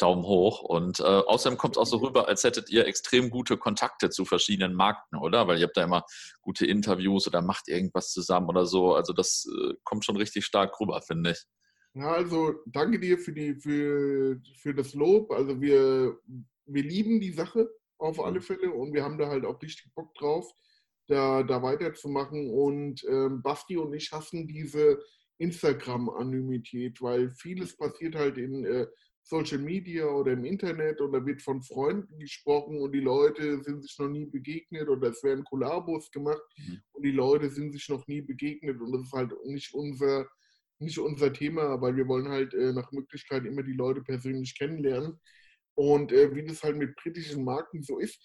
Daumen 0.01 0.25
hoch. 0.25 0.63
Und 0.63 1.01
äh, 1.01 1.03
außerdem 1.03 1.59
kommt 1.59 1.77
es 1.77 1.79
auch 1.79 1.87
so 1.87 1.99
rüber, 1.99 2.29
als 2.29 2.45
hättet 2.45 2.71
ihr 2.71 2.87
extrem 2.87 3.31
gute 3.31 3.57
Kontakte 3.57 4.11
zu 4.11 4.25
verschiedenen 4.25 4.75
Markten, 4.75 5.19
oder? 5.19 5.47
Weil 5.47 5.59
ihr 5.59 5.67
habt 5.67 5.77
da 5.77 5.85
immer 5.85 6.05
gute 6.41 6.67
Interviews 6.67 7.27
oder 7.27 7.43
macht 7.43 7.69
irgendwas 7.69 8.11
zusammen 8.13 8.49
oder 8.49 8.67
so. 8.67 8.95
Also 8.95 9.13
das 9.13 9.47
äh, 9.47 9.75
kommt 9.85 10.05
schon 10.05 10.17
richtig 10.17 10.45
stark 10.45 10.81
rüber, 10.81 11.01
finde 11.03 11.33
ich. 11.33 11.45
Ja, 11.95 12.13
also 12.13 12.55
danke 12.67 13.01
dir 13.01 13.19
für, 13.19 13.33
die, 13.33 13.55
für, 13.55 14.41
für 14.57 14.75
das 14.75 14.95
Lob. 14.95 15.33
Also 15.33 15.61
wir, 15.61 16.19
wir 16.67 16.83
lieben 16.83 17.21
die 17.21 17.33
Sache 17.33 17.69
auf 18.01 18.21
alle 18.21 18.41
Fälle 18.41 18.73
und 18.73 18.93
wir 18.93 19.05
haben 19.05 19.19
da 19.19 19.29
halt 19.29 19.45
auch 19.45 19.61
richtig 19.63 19.93
Bock 19.95 20.15
drauf, 20.15 20.51
da, 21.07 21.43
da 21.43 21.63
weiterzumachen. 21.63 22.51
Und 22.51 23.05
ähm, 23.09 23.43
Basti 23.43 23.77
und 23.77 23.93
ich 23.95 24.11
hassen 24.13 24.47
diese 24.47 24.99
Instagram-Anonymität, 25.39 27.01
weil 27.01 27.31
vieles 27.33 27.77
passiert 27.77 28.15
halt 28.15 28.39
in 28.39 28.65
äh, 28.65 28.87
Social 29.23 29.59
Media 29.59 30.07
oder 30.07 30.33
im 30.33 30.45
Internet 30.45 31.01
oder 31.01 31.25
wird 31.25 31.43
von 31.43 31.63
Freunden 31.63 32.19
gesprochen 32.19 32.81
und 32.81 32.93
die 32.93 33.01
Leute 33.01 33.63
sind 33.63 33.83
sich 33.83 33.99
noch 33.99 34.09
nie 34.09 34.27
begegnet 34.27 34.89
oder 34.89 35.09
es 35.09 35.23
werden 35.23 35.45
Kollabos 35.45 36.11
gemacht 36.11 36.43
mhm. 36.57 36.83
und 36.93 37.03
die 37.05 37.13
Leute 37.13 37.51
sind 37.51 37.73
sich 37.73 37.89
noch 37.89 38.07
nie 38.07 38.23
begegnet 38.23 38.81
und 38.81 38.93
das 38.93 39.03
ist 39.03 39.13
halt 39.13 39.33
nicht 39.45 39.73
unser, 39.75 40.27
nicht 40.79 40.99
unser 40.99 41.33
Thema, 41.33 41.81
weil 41.81 41.97
wir 41.97 42.09
wollen 42.09 42.29
halt 42.29 42.55
äh, 42.55 42.73
nach 42.73 42.91
Möglichkeit 42.93 43.45
immer 43.45 43.63
die 43.63 43.75
Leute 43.75 44.03
persönlich 44.03 44.59
kennenlernen. 44.59 45.21
Und 45.81 46.13
äh, 46.13 46.35
wie 46.35 46.45
das 46.45 46.63
halt 46.63 46.77
mit 46.77 46.95
britischen 46.95 47.43
Marken 47.43 47.83
so 47.83 47.99
ist, 47.99 48.23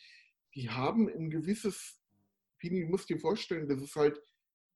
die 0.55 0.69
haben 0.69 1.07
ein 1.07 1.29
gewisses, 1.29 2.01
Pini, 2.59 2.81
du 2.81 2.87
musst 2.87 3.09
dir 3.09 3.17
vorstellen, 3.17 3.69
das 3.69 3.81
ist 3.81 3.95
halt 3.95 4.21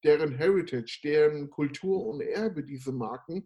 deren 0.05 0.33
Heritage, 0.33 1.01
deren 1.03 1.49
Kultur 1.49 2.05
und 2.05 2.21
Erbe, 2.21 2.63
diese 2.63 2.93
Marken, 2.93 3.45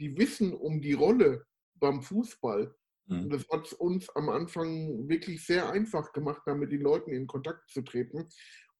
die 0.00 0.18
wissen 0.18 0.52
um 0.52 0.82
die 0.82 0.94
Rolle 0.94 1.46
beim 1.76 2.02
Fußball. 2.02 2.74
Mhm. 3.06 3.22
Und 3.22 3.30
das 3.30 3.48
hat 3.50 3.72
uns 3.74 4.10
am 4.16 4.28
Anfang 4.28 5.08
wirklich 5.08 5.46
sehr 5.46 5.70
einfach 5.70 6.12
gemacht, 6.12 6.42
da 6.44 6.52
mit 6.52 6.72
den 6.72 6.80
Leuten 6.80 7.12
in 7.12 7.28
Kontakt 7.28 7.70
zu 7.70 7.82
treten. 7.82 8.28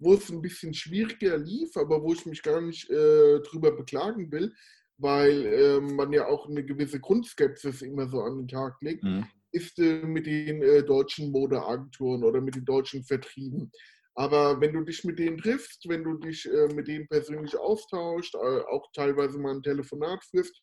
Wo 0.01 0.15
es 0.15 0.29
ein 0.31 0.43
bisschen 0.43 0.75
schwieriger 0.75 1.39
lief, 1.39 1.77
aber 1.77 2.03
wo 2.03 2.13
ich 2.13 2.27
mich 2.27 2.43
gar 2.43 2.61
nicht 2.61 2.91
äh, 2.91 3.39
drüber 3.39 3.71
beklagen 3.71 4.33
will, 4.33 4.53
weil 4.99 5.47
äh, 5.47 5.81
man 5.81 6.13
ja 6.13 6.27
auch 6.27 6.49
eine 6.49 6.65
gewisse 6.65 6.99
Grundskepsis 6.99 7.83
immer 7.83 8.09
so 8.09 8.21
an 8.23 8.39
den 8.39 8.49
Tag 8.49 8.83
legt, 8.83 9.05
mhm. 9.05 9.29
Ist 9.53 9.79
äh, 9.79 10.05
mit 10.05 10.27
den 10.27 10.63
äh, 10.63 10.83
deutschen 10.83 11.31
Modeagenturen 11.31 12.25
oder 12.25 12.41
mit 12.41 12.57
den 12.57 12.65
deutschen 12.65 13.05
Vertrieben. 13.05 13.71
Aber 14.15 14.61
wenn 14.61 14.75
du 14.75 14.83
dich 14.83 15.05
mit 15.05 15.19
denen 15.19 15.39
triffst, 15.39 15.89
wenn 15.89 16.05
du 16.05 16.19
dich 16.19 16.47
äh, 16.47 16.69
mit 16.75 16.89
denen 16.89 17.09
persönlich 17.09 17.57
austauscht, 17.57 18.35
äh, 18.35 18.61
auch 18.71 18.91
teilweise 18.93 19.39
mal 19.39 19.55
ein 19.55 19.63
Telefonat 19.63 20.23
führst, 20.25 20.63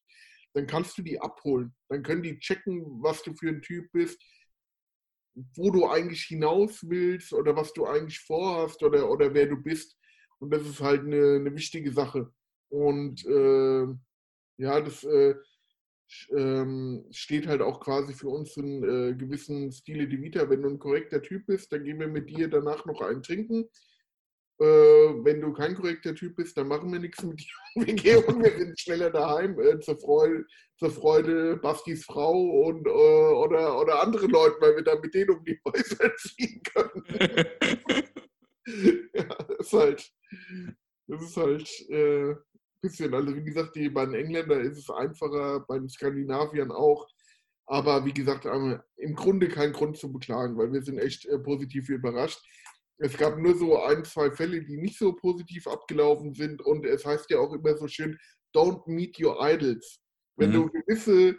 dann 0.54 0.68
kannst 0.68 0.98
du 0.98 1.02
die 1.02 1.20
abholen. 1.20 1.76
Dann 1.90 2.04
können 2.04 2.24
die 2.24 2.40
checken, 2.40 2.84
was 3.02 3.24
du 3.24 3.34
für 3.34 3.50
ein 3.50 3.62
Typ 3.62 3.92
bist, 3.92 4.22
wo 5.56 5.72
du 5.72 5.88
eigentlich 5.88 6.24
hinaus 6.24 6.88
willst 6.88 7.34
oder 7.34 7.56
was 7.56 7.74
du 7.74 7.86
eigentlich 7.86 8.20
vorhast 8.20 8.82
oder, 8.84 9.10
oder 9.10 9.34
wer 9.34 9.48
du 9.48 9.58
bist. 9.58 9.96
Und 10.40 10.52
das 10.52 10.66
ist 10.68 10.82
halt 10.82 11.02
eine, 11.02 11.36
eine 11.36 11.56
wichtige 11.56 11.92
Sache. 11.92 12.32
Und 12.70 13.26
äh, 13.26 13.86
ja, 14.58 14.82
das 14.82 15.04
äh, 15.04 15.36
ähm, 16.36 17.05
steht 17.12 17.47
halt 17.47 17.62
auch 17.62 17.80
quasi 17.80 18.14
für 18.14 18.30
uns 18.30 18.57
in 18.57 18.84
äh, 18.84 19.14
gewissen 19.14 19.72
Stile 19.72 20.07
de 20.07 20.22
Vita. 20.22 20.49
Wenn 20.49 20.62
du 20.62 20.70
ein 20.70 20.80
korrekter 20.80 21.22
Typ 21.22 21.45
bist, 21.45 21.72
dann 21.72 21.84
gehen 21.84 21.99
wir 21.99 22.07
mit 22.07 22.30
dir 22.30 22.49
danach 22.49 22.86
noch 22.86 23.01
einen 23.01 23.24
trinken. 23.24 23.66
Äh, 24.62 24.66
wenn 25.24 25.39
du 25.39 25.53
kein 25.53 25.74
korrekter 25.74 26.14
Typ 26.14 26.36
bist, 26.36 26.57
dann 26.57 26.68
machen 26.68 26.91
wir 26.91 26.99
nichts 26.99 27.24
mit 27.24 27.39
dir. 27.39 27.47
Wir 27.86 27.93
gehen 27.93 28.24
und 28.26 28.43
wir 28.43 28.57
sind 28.57 28.78
schneller 28.78 29.10
daheim 29.10 29.57
äh, 29.57 29.80
zur, 29.80 29.97
Freude, 29.97 30.45
zur 30.78 30.91
Freude 30.91 31.55
Bastis 31.55 32.03
Frau 32.03 32.66
und, 32.66 32.86
äh, 32.86 32.89
oder, 32.89 33.80
oder 33.80 34.01
andere 34.01 34.26
Leute, 34.26 34.57
weil 34.60 34.76
wir 34.76 34.84
dann 34.84 34.99
mit 34.99 35.14
denen 35.14 35.30
um 35.30 35.45
die 35.45 35.57
Häuser 35.66 36.14
ziehen 36.18 36.62
können. 36.74 37.05
ja, 39.14 39.24
das 39.24 39.60
ist 39.60 39.74
halt, 39.74 40.12
das 41.07 41.22
ist 41.22 41.38
halt 41.38 41.89
äh, 41.89 42.36
bisschen, 42.82 43.14
also 43.14 43.36
wie 43.36 43.44
gesagt, 43.44 43.76
die, 43.76 43.90
bei 43.90 44.06
den 44.06 44.16
Engländern 44.16 44.62
ist 44.62 44.78
es 44.78 44.90
einfacher, 44.90 45.62
bei 45.68 45.80
den 45.80 45.90
Skandinaviern 45.90 46.72
auch. 46.72 47.08
Aber 47.66 48.04
wie 48.06 48.14
gesagt, 48.14 48.46
im 48.46 49.16
Grunde 49.16 49.48
kein 49.48 49.74
Grund 49.74 49.98
zu 49.98 50.12
beklagen, 50.12 50.58
weil 50.58 50.74
wir 50.74 50.82
sind 50.82 50.98
echt 50.98 51.26
äh, 51.28 51.38
positiv 51.38 51.90
überrascht. 51.90 52.40
Es 52.98 53.16
gab 53.16 53.38
nur 53.38 53.56
so 53.56 53.82
ein, 53.84 54.04
zwei 54.04 54.32
Fälle, 54.32 54.64
die 54.64 54.78
nicht 54.78 54.98
so 54.98 55.14
positiv 55.14 55.68
abgelaufen 55.68 56.34
sind. 56.34 56.62
Und 56.62 56.86
es 56.86 57.06
heißt 57.06 57.30
ja 57.30 57.40
auch 57.40 57.54
immer 57.54 57.78
so 57.78 57.88
schön, 57.88 58.18
don't 58.56 58.82
meet 58.88 59.20
your 59.20 59.38
idols. 59.40 60.02
Wenn 60.36 60.50
mhm. 60.50 60.54
du 60.54 60.70
gewisse 60.72 61.38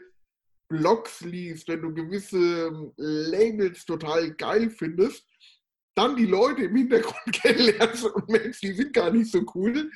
Blogs 0.68 1.20
liest, 1.22 1.66
wenn 1.68 1.82
du 1.82 1.92
gewisse 1.92 2.68
ähm, 2.68 2.92
Labels 2.96 3.84
total 3.84 4.32
geil 4.36 4.70
findest, 4.70 5.26
dann 6.00 6.16
die 6.16 6.26
Leute 6.26 6.62
im 6.64 6.76
Hintergrund 6.76 7.16
kennenlernst 7.32 8.04
und 8.04 8.28
merkst, 8.28 8.62
die 8.62 8.72
sind 8.72 8.92
gar 8.92 9.10
nicht 9.10 9.30
so 9.30 9.42
cool, 9.54 9.90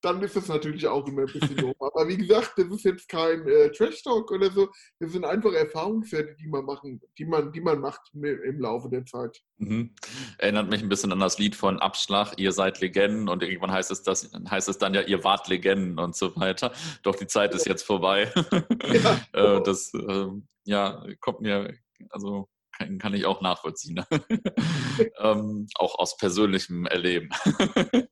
dann 0.00 0.20
ist 0.22 0.34
das 0.34 0.48
natürlich 0.48 0.86
auch 0.86 1.06
immer 1.06 1.22
ein 1.22 1.32
bisschen 1.32 1.56
doof. 1.56 1.76
Aber 1.78 2.08
wie 2.08 2.16
gesagt, 2.16 2.54
das 2.56 2.66
ist 2.66 2.84
jetzt 2.84 3.08
kein 3.08 3.46
äh, 3.46 3.70
Trash-Talk 3.70 4.30
oder 4.32 4.50
so. 4.50 4.68
Das 4.98 5.12
sind 5.12 5.24
einfach 5.24 5.52
Erfahrungswerte, 5.52 6.34
die 6.34 6.48
man 6.48 6.64
machen, 6.64 7.00
die 7.18 7.24
man, 7.24 7.52
die 7.52 7.60
man 7.60 7.80
macht 7.80 8.00
im 8.14 8.60
Laufe 8.60 8.88
der 8.88 9.04
Zeit. 9.04 9.40
Mhm. 9.58 9.94
Erinnert 10.38 10.68
mich 10.68 10.82
ein 10.82 10.88
bisschen 10.88 11.12
an 11.12 11.20
das 11.20 11.38
Lied 11.38 11.54
von 11.54 11.78
Abschlag, 11.78 12.34
ihr 12.38 12.52
seid 12.52 12.80
Legenden 12.80 13.28
und 13.28 13.42
irgendwann 13.42 13.72
heißt 13.72 13.90
es, 13.90 14.02
das, 14.02 14.30
heißt 14.50 14.68
es 14.68 14.78
dann 14.78 14.94
ja, 14.94 15.02
ihr 15.02 15.22
wart 15.22 15.48
Legenden 15.48 15.98
und 15.98 16.16
so 16.16 16.34
weiter. 16.36 16.72
Doch 17.02 17.14
die 17.14 17.26
Zeit 17.26 17.54
ist 17.54 17.66
jetzt 17.66 17.84
vorbei. 17.84 18.32
Ja. 18.92 19.20
Äh, 19.32 19.62
das 19.62 19.92
äh, 19.92 20.28
ja, 20.64 21.04
kommt 21.20 21.40
mir, 21.40 21.74
also 22.10 22.48
kann, 22.76 22.98
kann 22.98 23.14
ich 23.14 23.26
auch 23.26 23.40
nachvollziehen. 23.40 24.04
ähm, 25.18 25.66
auch 25.76 25.98
aus 25.98 26.16
persönlichem 26.16 26.86
Erleben. 26.86 27.30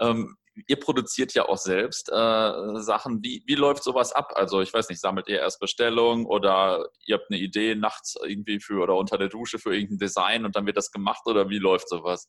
ähm, 0.00 0.36
ihr 0.66 0.80
produziert 0.80 1.34
ja 1.34 1.48
auch 1.48 1.58
selbst 1.58 2.08
äh, 2.10 2.80
Sachen. 2.80 3.22
Wie, 3.22 3.42
wie 3.46 3.54
läuft 3.54 3.82
sowas 3.82 4.12
ab? 4.12 4.32
Also 4.34 4.60
ich 4.60 4.72
weiß 4.72 4.88
nicht, 4.88 5.00
sammelt 5.00 5.28
ihr 5.28 5.40
erst 5.40 5.60
Bestellungen 5.60 6.26
oder 6.26 6.88
ihr 7.06 7.16
habt 7.16 7.30
eine 7.30 7.40
Idee 7.40 7.74
nachts 7.74 8.16
irgendwie 8.24 8.60
für 8.60 8.82
oder 8.82 8.96
unter 8.96 9.18
der 9.18 9.28
Dusche 9.28 9.58
für 9.58 9.74
irgendein 9.74 9.98
Design 9.98 10.44
und 10.44 10.56
dann 10.56 10.66
wird 10.66 10.76
das 10.76 10.90
gemacht 10.90 11.26
oder 11.26 11.48
wie 11.48 11.58
läuft 11.58 11.88
sowas? 11.88 12.28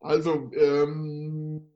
Also 0.00 0.50
ähm, 0.54 1.70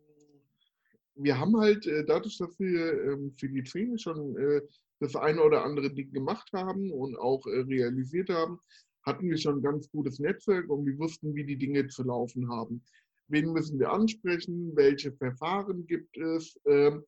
wir 1.17 1.39
haben 1.39 1.59
halt 1.59 1.87
äh, 1.87 2.05
dadurch, 2.05 2.39
dass 2.39 2.59
wir 2.59 3.05
ähm, 3.05 3.35
für 3.39 3.49
die 3.49 3.63
Trainer 3.63 3.99
schon 3.99 4.37
äh, 4.37 4.63
das 5.05 5.17
eine 5.17 5.43
oder 5.43 5.65
andere 5.65 5.93
Ding 5.93 6.13
gemacht 6.13 6.51
haben 6.53 6.91
und 6.91 7.17
auch 7.17 7.47
äh, 7.47 7.61
realisiert 7.61 8.31
haben, 8.31 8.59
hatten 9.05 9.29
wir 9.29 9.39
schon 9.39 9.59
ein 9.59 9.63
ganz 9.63 9.91
gutes 9.91 10.19
Netzwerk 10.19 10.69
und 10.71 10.87
wir 10.87 10.99
wussten, 10.99 11.35
wie 11.35 11.45
die 11.45 11.59
Dinge 11.59 11.87
zu 11.89 12.03
laufen 12.05 12.49
haben. 12.51 12.83
Wen 13.29 13.53
müssen 13.53 13.79
wir 13.79 13.91
ansprechen? 13.91 14.73
Welche 14.75 15.13
Verfahren 15.13 15.87
gibt 15.87 16.17
es? 16.17 16.59
Ähm, 16.67 17.05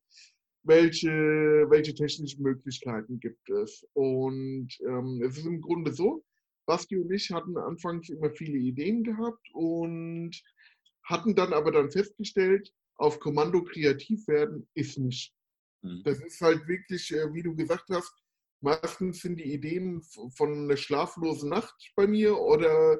welche, 0.63 1.09
welche 1.69 1.93
technischen 1.93 2.43
Möglichkeiten 2.43 3.19
gibt 3.19 3.49
es. 3.49 3.87
Und 3.93 4.67
ähm, 4.81 5.21
es 5.23 5.37
ist 5.37 5.45
im 5.45 5.61
Grunde 5.61 5.93
so, 5.93 6.23
Basti 6.65 6.97
und 6.97 7.11
ich 7.11 7.31
hatten 7.31 7.57
anfangs 7.57 8.09
immer 8.09 8.29
viele 8.31 8.57
Ideen 8.57 9.03
gehabt 9.03 9.47
und 9.53 10.31
hatten 11.03 11.33
dann 11.35 11.53
aber 11.53 11.71
dann 11.71 11.89
festgestellt, 11.89 12.73
auf 12.97 13.19
Kommando 13.19 13.63
kreativ 13.63 14.27
werden 14.27 14.67
ist 14.73 14.97
nicht. 14.99 15.33
Mhm. 15.87 16.03
Das 16.03 16.19
ist 16.19 16.41
halt 16.41 16.67
wirklich, 16.67 17.13
äh, 17.13 17.33
wie 17.33 17.43
du 17.43 17.55
gesagt 17.55 17.85
hast, 17.89 18.13
meistens 18.61 19.21
sind 19.21 19.37
die 19.37 19.53
Ideen 19.53 20.01
von 20.35 20.53
einer 20.53 20.77
schlaflosen 20.77 21.49
Nacht 21.49 21.75
bei 21.95 22.07
mir 22.07 22.37
oder 22.37 22.99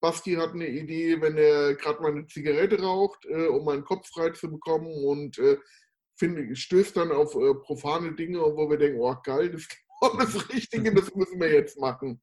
Basti 0.00 0.34
hat 0.34 0.52
eine 0.52 0.68
Idee, 0.68 1.20
wenn 1.20 1.36
er 1.36 1.74
gerade 1.74 2.00
mal 2.00 2.12
eine 2.12 2.26
Zigarette 2.26 2.80
raucht, 2.80 3.24
äh, 3.26 3.46
um 3.46 3.64
meinen 3.64 3.84
Kopf 3.84 4.08
frei 4.08 4.30
zu 4.30 4.50
bekommen 4.50 5.04
und 5.04 5.38
äh, 5.38 5.58
stößt 6.54 6.96
dann 6.96 7.12
auf 7.12 7.32
profane 7.62 8.14
Dinge, 8.14 8.40
wo 8.40 8.68
wir 8.68 8.76
denken, 8.76 9.00
oh 9.00 9.16
geil, 9.22 9.50
das 9.50 9.62
ist 9.62 9.76
genau 10.00 10.16
das 10.18 10.48
Richtige, 10.50 10.94
das 10.94 11.14
müssen 11.14 11.40
wir 11.40 11.52
jetzt 11.52 11.78
machen. 11.78 12.20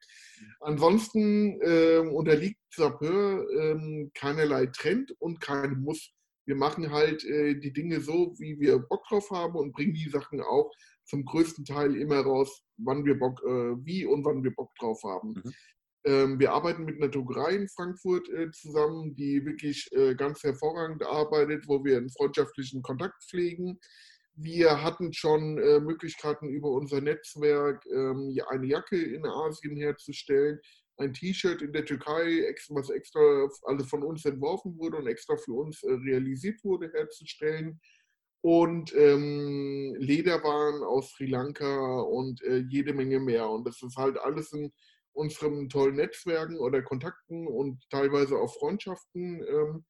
Ansonsten 0.62 1.60
ähm, 1.62 2.14
unterliegt 2.14 2.60
Sapeur 2.74 3.46
ähm, 3.52 4.12
keinerlei 4.14 4.68
Trend 4.68 5.14
und 5.20 5.40
kein 5.42 5.82
Muss. 5.82 6.15
Wir 6.46 6.56
machen 6.56 6.92
halt 6.92 7.24
äh, 7.26 7.56
die 7.56 7.74
Dinge 7.74 8.02
so, 8.02 8.34
wie 8.38 8.60
wir 8.60 8.80
Bock 8.80 9.04
drauf 9.08 9.30
haben 9.32 9.56
und 9.56 9.72
bringen 9.72 9.94
die 9.94 10.10
Sachen 10.10 10.42
auch 10.42 10.72
zum 11.06 11.26
größten 11.26 11.66
Teil 11.66 11.96
immer 11.96 12.22
raus, 12.22 12.64
wann 12.78 13.06
wir 13.06 13.18
Bock, 13.18 13.42
äh, 13.44 13.76
wie 13.86 14.06
und 14.06 14.26
wann 14.26 14.44
wir 14.44 14.54
Bock 14.54 14.74
drauf 14.80 15.02
haben. 15.04 15.34
Mhm. 15.34 15.54
Ähm, 16.06 16.40
wir 16.40 16.54
arbeiten 16.54 16.86
mit 16.86 16.98
einer 16.98 17.10
Druckerei 17.10 17.56
in 17.56 17.68
Frankfurt 17.68 18.30
äh, 18.30 18.52
zusammen, 18.52 19.16
die 19.16 19.44
wirklich 19.44 19.90
äh, 19.94 20.14
ganz 20.14 20.44
hervorragend 20.44 21.04
arbeitet, 21.04 21.68
wo 21.68 21.84
wir 21.84 21.98
einen 21.98 22.12
freundschaftlichen 22.12 22.84
Kontakt 22.84 23.24
pflegen. 23.24 23.80
Wir 24.36 24.84
hatten 24.84 25.14
schon 25.14 25.58
äh, 25.58 25.80
Möglichkeiten 25.80 26.50
über 26.50 26.70
unser 26.70 27.02
Netzwerk 27.02 27.84
ähm, 27.88 28.38
eine 28.50 28.68
Jacke 28.68 29.02
in 29.02 29.26
Asien 29.26 29.78
herzustellen, 29.78 30.60
ein 30.98 31.14
T-Shirt 31.14 31.62
in 31.62 31.74
der 31.74 31.86
Türkei, 31.86 32.46
was 32.70 32.90
extra 32.90 33.50
also 33.64 33.86
von 33.86 34.04
uns 34.04 34.26
entworfen 34.26 34.78
wurde 34.78 34.98
und 34.98 35.08
extra 35.08 35.36
für 35.38 35.54
uns 35.54 35.84
äh, 35.84 35.92
realisiert 35.92 36.64
wurde, 36.64 36.92
herzustellen. 36.94 37.80
Und 38.42 38.94
ähm, 38.96 39.96
Lederwaren 39.98 40.84
aus 40.84 41.12
Sri 41.12 41.26
Lanka 41.26 42.02
und 42.02 42.44
äh, 42.44 42.64
jede 42.70 42.94
Menge 42.94 43.20
mehr. 43.20 43.50
Und 43.50 43.68
das 43.68 43.82
ist 43.82 43.98
halt 43.98 44.20
alles 44.20 44.54
in 44.54 44.72
unseren 45.14 45.70
tollen 45.70 45.96
Netzwerken 45.96 46.60
oder 46.60 46.82
Kontakten 46.84 47.48
und 47.48 47.84
teilweise 47.90 48.38
auch 48.38 48.54
Freundschaften, 48.54 49.44
ähm, 49.48 49.86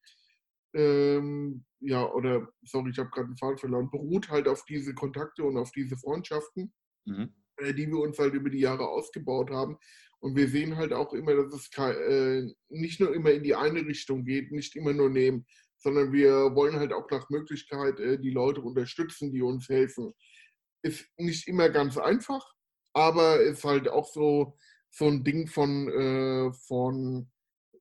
ähm, 0.74 1.64
ja, 1.80 2.10
oder, 2.12 2.48
sorry, 2.62 2.90
ich 2.90 2.98
habe 2.98 3.10
gerade 3.10 3.28
einen 3.28 3.36
Faden 3.36 3.58
verloren, 3.58 3.90
beruht 3.90 4.28
halt 4.28 4.46
auf 4.46 4.64
diese 4.64 4.94
Kontakte 4.94 5.42
und 5.44 5.56
auf 5.56 5.70
diese 5.72 5.96
Freundschaften, 5.96 6.72
mhm. 7.06 7.34
äh, 7.56 7.72
die 7.72 7.86
wir 7.88 7.98
uns 7.98 8.18
halt 8.18 8.34
über 8.34 8.50
die 8.50 8.60
Jahre 8.60 8.88
ausgebaut 8.88 9.50
haben. 9.50 9.78
Und 10.26 10.34
wir 10.34 10.48
sehen 10.48 10.76
halt 10.76 10.92
auch 10.92 11.12
immer, 11.12 11.36
dass 11.36 11.54
es 11.54 11.70
äh, 11.78 12.52
nicht 12.68 12.98
nur 12.98 13.14
immer 13.14 13.30
in 13.30 13.44
die 13.44 13.54
eine 13.54 13.86
Richtung 13.86 14.24
geht, 14.24 14.50
nicht 14.50 14.74
immer 14.74 14.92
nur 14.92 15.08
nehmen, 15.08 15.46
sondern 15.78 16.12
wir 16.12 16.52
wollen 16.56 16.74
halt 16.74 16.92
auch 16.92 17.08
nach 17.12 17.30
Möglichkeit 17.30 18.00
äh, 18.00 18.18
die 18.18 18.32
Leute 18.32 18.60
unterstützen, 18.60 19.30
die 19.30 19.40
uns 19.40 19.68
helfen. 19.68 20.12
Ist 20.82 21.06
nicht 21.16 21.46
immer 21.46 21.68
ganz 21.68 21.96
einfach, 21.96 22.44
aber 22.92 23.40
ist 23.40 23.62
halt 23.62 23.88
auch 23.88 24.12
so, 24.12 24.58
so 24.90 25.06
ein 25.06 25.22
Ding 25.22 25.46
von, 25.46 25.88
äh, 25.90 26.52
von, 26.66 27.30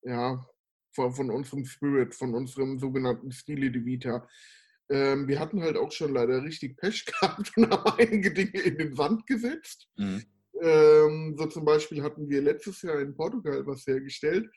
ja, 0.04 0.46
von, 0.94 1.14
von, 1.14 1.32
unserem 1.32 1.66
Spirit, 1.66 2.14
von 2.14 2.36
unserem 2.36 2.78
sogenannten 2.78 3.32
Stile 3.32 3.72
de 3.72 3.84
Vita. 3.84 4.30
Ähm, 4.92 5.28
wir 5.28 5.40
hatten 5.40 5.64
halt 5.64 5.78
auch 5.78 5.92
schon 5.92 6.14
leider 6.14 6.44
richtig 6.44 6.78
Pech 6.78 7.06
gehabt 7.08 7.58
und 7.58 7.72
haben 7.72 7.98
einige 7.98 8.32
Dinge 8.32 8.62
in 8.62 8.78
den 8.78 8.94
Sand 8.94 9.26
gesetzt. 9.26 9.90
Mhm. 9.98 10.26
Ähm, 10.62 11.36
so 11.38 11.46
zum 11.48 11.66
Beispiel 11.66 12.02
hatten 12.02 12.30
wir 12.30 12.42
letztes 12.42 12.82
Jahr 12.82 13.00
in 13.00 13.16
Portugal 13.16 13.66
was 13.66 13.86
hergestellt, 13.86 14.50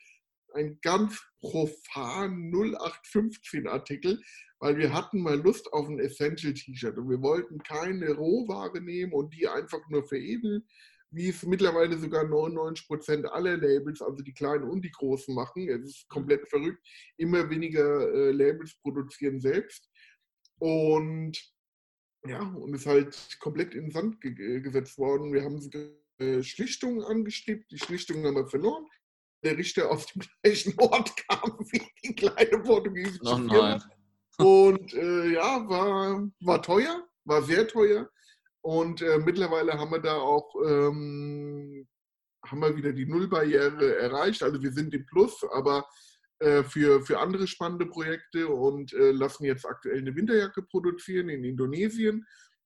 ein 0.53 0.79
ganz 0.81 1.21
profan 1.41 2.51
0815 2.51 3.67
Artikel, 3.67 4.21
weil 4.59 4.77
wir 4.77 4.93
hatten 4.93 5.21
mal 5.21 5.39
Lust 5.39 5.71
auf 5.73 5.87
ein 5.87 5.99
Essential 5.99 6.53
T-Shirt 6.53 6.97
und 6.97 7.09
wir 7.09 7.21
wollten 7.21 7.59
keine 7.59 8.11
Rohware 8.13 8.81
nehmen 8.81 9.13
und 9.13 9.33
die 9.33 9.47
einfach 9.47 9.81
nur 9.89 10.03
veredeln, 10.03 10.65
wie 11.11 11.29
es 11.29 11.43
mittlerweile 11.43 11.97
sogar 11.97 12.23
99 12.23 12.87
Prozent 12.87 13.25
aller 13.31 13.57
Labels, 13.57 14.01
also 14.01 14.21
die 14.23 14.33
kleinen 14.33 14.69
und 14.69 14.83
die 14.83 14.91
großen, 14.91 15.33
machen. 15.33 15.67
Es 15.69 15.89
ist 15.89 16.09
komplett 16.09 16.47
verrückt. 16.47 16.85
Immer 17.17 17.49
weniger 17.49 18.13
äh, 18.13 18.31
Labels 18.31 18.75
produzieren 18.81 19.39
selbst. 19.39 19.89
Und 20.59 21.39
ja, 22.25 22.41
und 22.41 22.73
ist 22.73 22.85
halt 22.85 23.37
komplett 23.39 23.73
in 23.73 23.85
den 23.85 23.91
Sand 23.91 24.21
ge 24.21 24.59
gesetzt 24.61 24.97
worden. 24.97 25.33
Wir 25.33 25.43
haben 25.43 25.59
äh, 26.19 26.43
Schlichtungen 26.43 27.03
angestrebt, 27.03 27.71
die 27.71 27.79
Schlichtungen 27.79 28.25
haben 28.25 28.35
wir 28.35 28.47
verloren. 28.47 28.85
Der 29.43 29.57
Richter 29.57 29.89
aus 29.89 30.07
dem 30.07 30.21
gleichen 30.43 30.73
Ort 30.77 31.15
kam 31.27 31.57
wie 31.71 31.81
die 32.03 32.15
kleine 32.15 32.59
portugiesische 32.59 33.21
oh 33.23 33.37
Firma. 33.37 33.79
Und 34.37 34.93
äh, 34.93 35.33
ja, 35.33 35.67
war, 35.67 36.29
war 36.41 36.61
teuer, 36.61 37.07
war 37.25 37.43
sehr 37.43 37.67
teuer. 37.67 38.09
Und 38.61 39.01
äh, 39.01 39.17
mittlerweile 39.17 39.73
haben 39.73 39.91
wir 39.91 39.99
da 39.99 40.17
auch 40.17 40.53
ähm, 40.65 41.87
haben 42.45 42.61
wir 42.61 42.75
wieder 42.75 42.93
die 42.93 43.05
Nullbarriere 43.05 43.97
erreicht. 43.97 44.43
Also 44.43 44.61
wir 44.61 44.71
sind 44.71 44.93
im 44.93 45.05
Plus, 45.05 45.43
aber 45.51 45.85
für, 46.63 47.01
für 47.01 47.19
andere 47.19 47.47
spannende 47.47 47.85
Projekte 47.85 48.47
und 48.47 48.93
äh, 48.93 49.11
lassen 49.11 49.45
jetzt 49.45 49.65
aktuell 49.65 49.99
eine 49.99 50.15
Winterjacke 50.15 50.63
produzieren 50.63 51.29
in 51.29 51.43
Indonesien, 51.43 52.25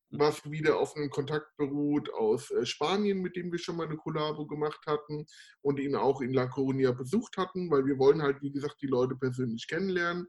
was 0.10 0.50
wieder 0.50 0.78
auf 0.78 0.96
einem 0.96 1.10
Kontakt 1.10 1.56
beruht 1.58 2.14
aus 2.14 2.52
äh, 2.52 2.66
Spanien, 2.66 3.22
mit 3.22 3.36
dem 3.36 3.52
wir 3.52 3.60
schon 3.60 3.78
mal 3.78 3.88
eine 3.88 3.98
Kollabo 3.98 4.46
gemacht 4.46 4.82
hatten 4.86 5.26
und 5.62 5.80
ihn 5.80 5.96
auch 5.96 6.22
in 6.22 6.34
La 6.34 6.46
Coruña 6.46 6.92
besucht 6.92 7.38
hatten, 7.38 7.70
weil 7.72 7.86
wir 7.86 7.98
wollen 7.98 8.22
halt, 8.22 8.42
wie 8.42 8.52
gesagt, 8.52 8.82
die 8.82 8.88
Leute 8.88 9.16
persönlich 9.16 9.68
kennenlernen. 9.68 10.28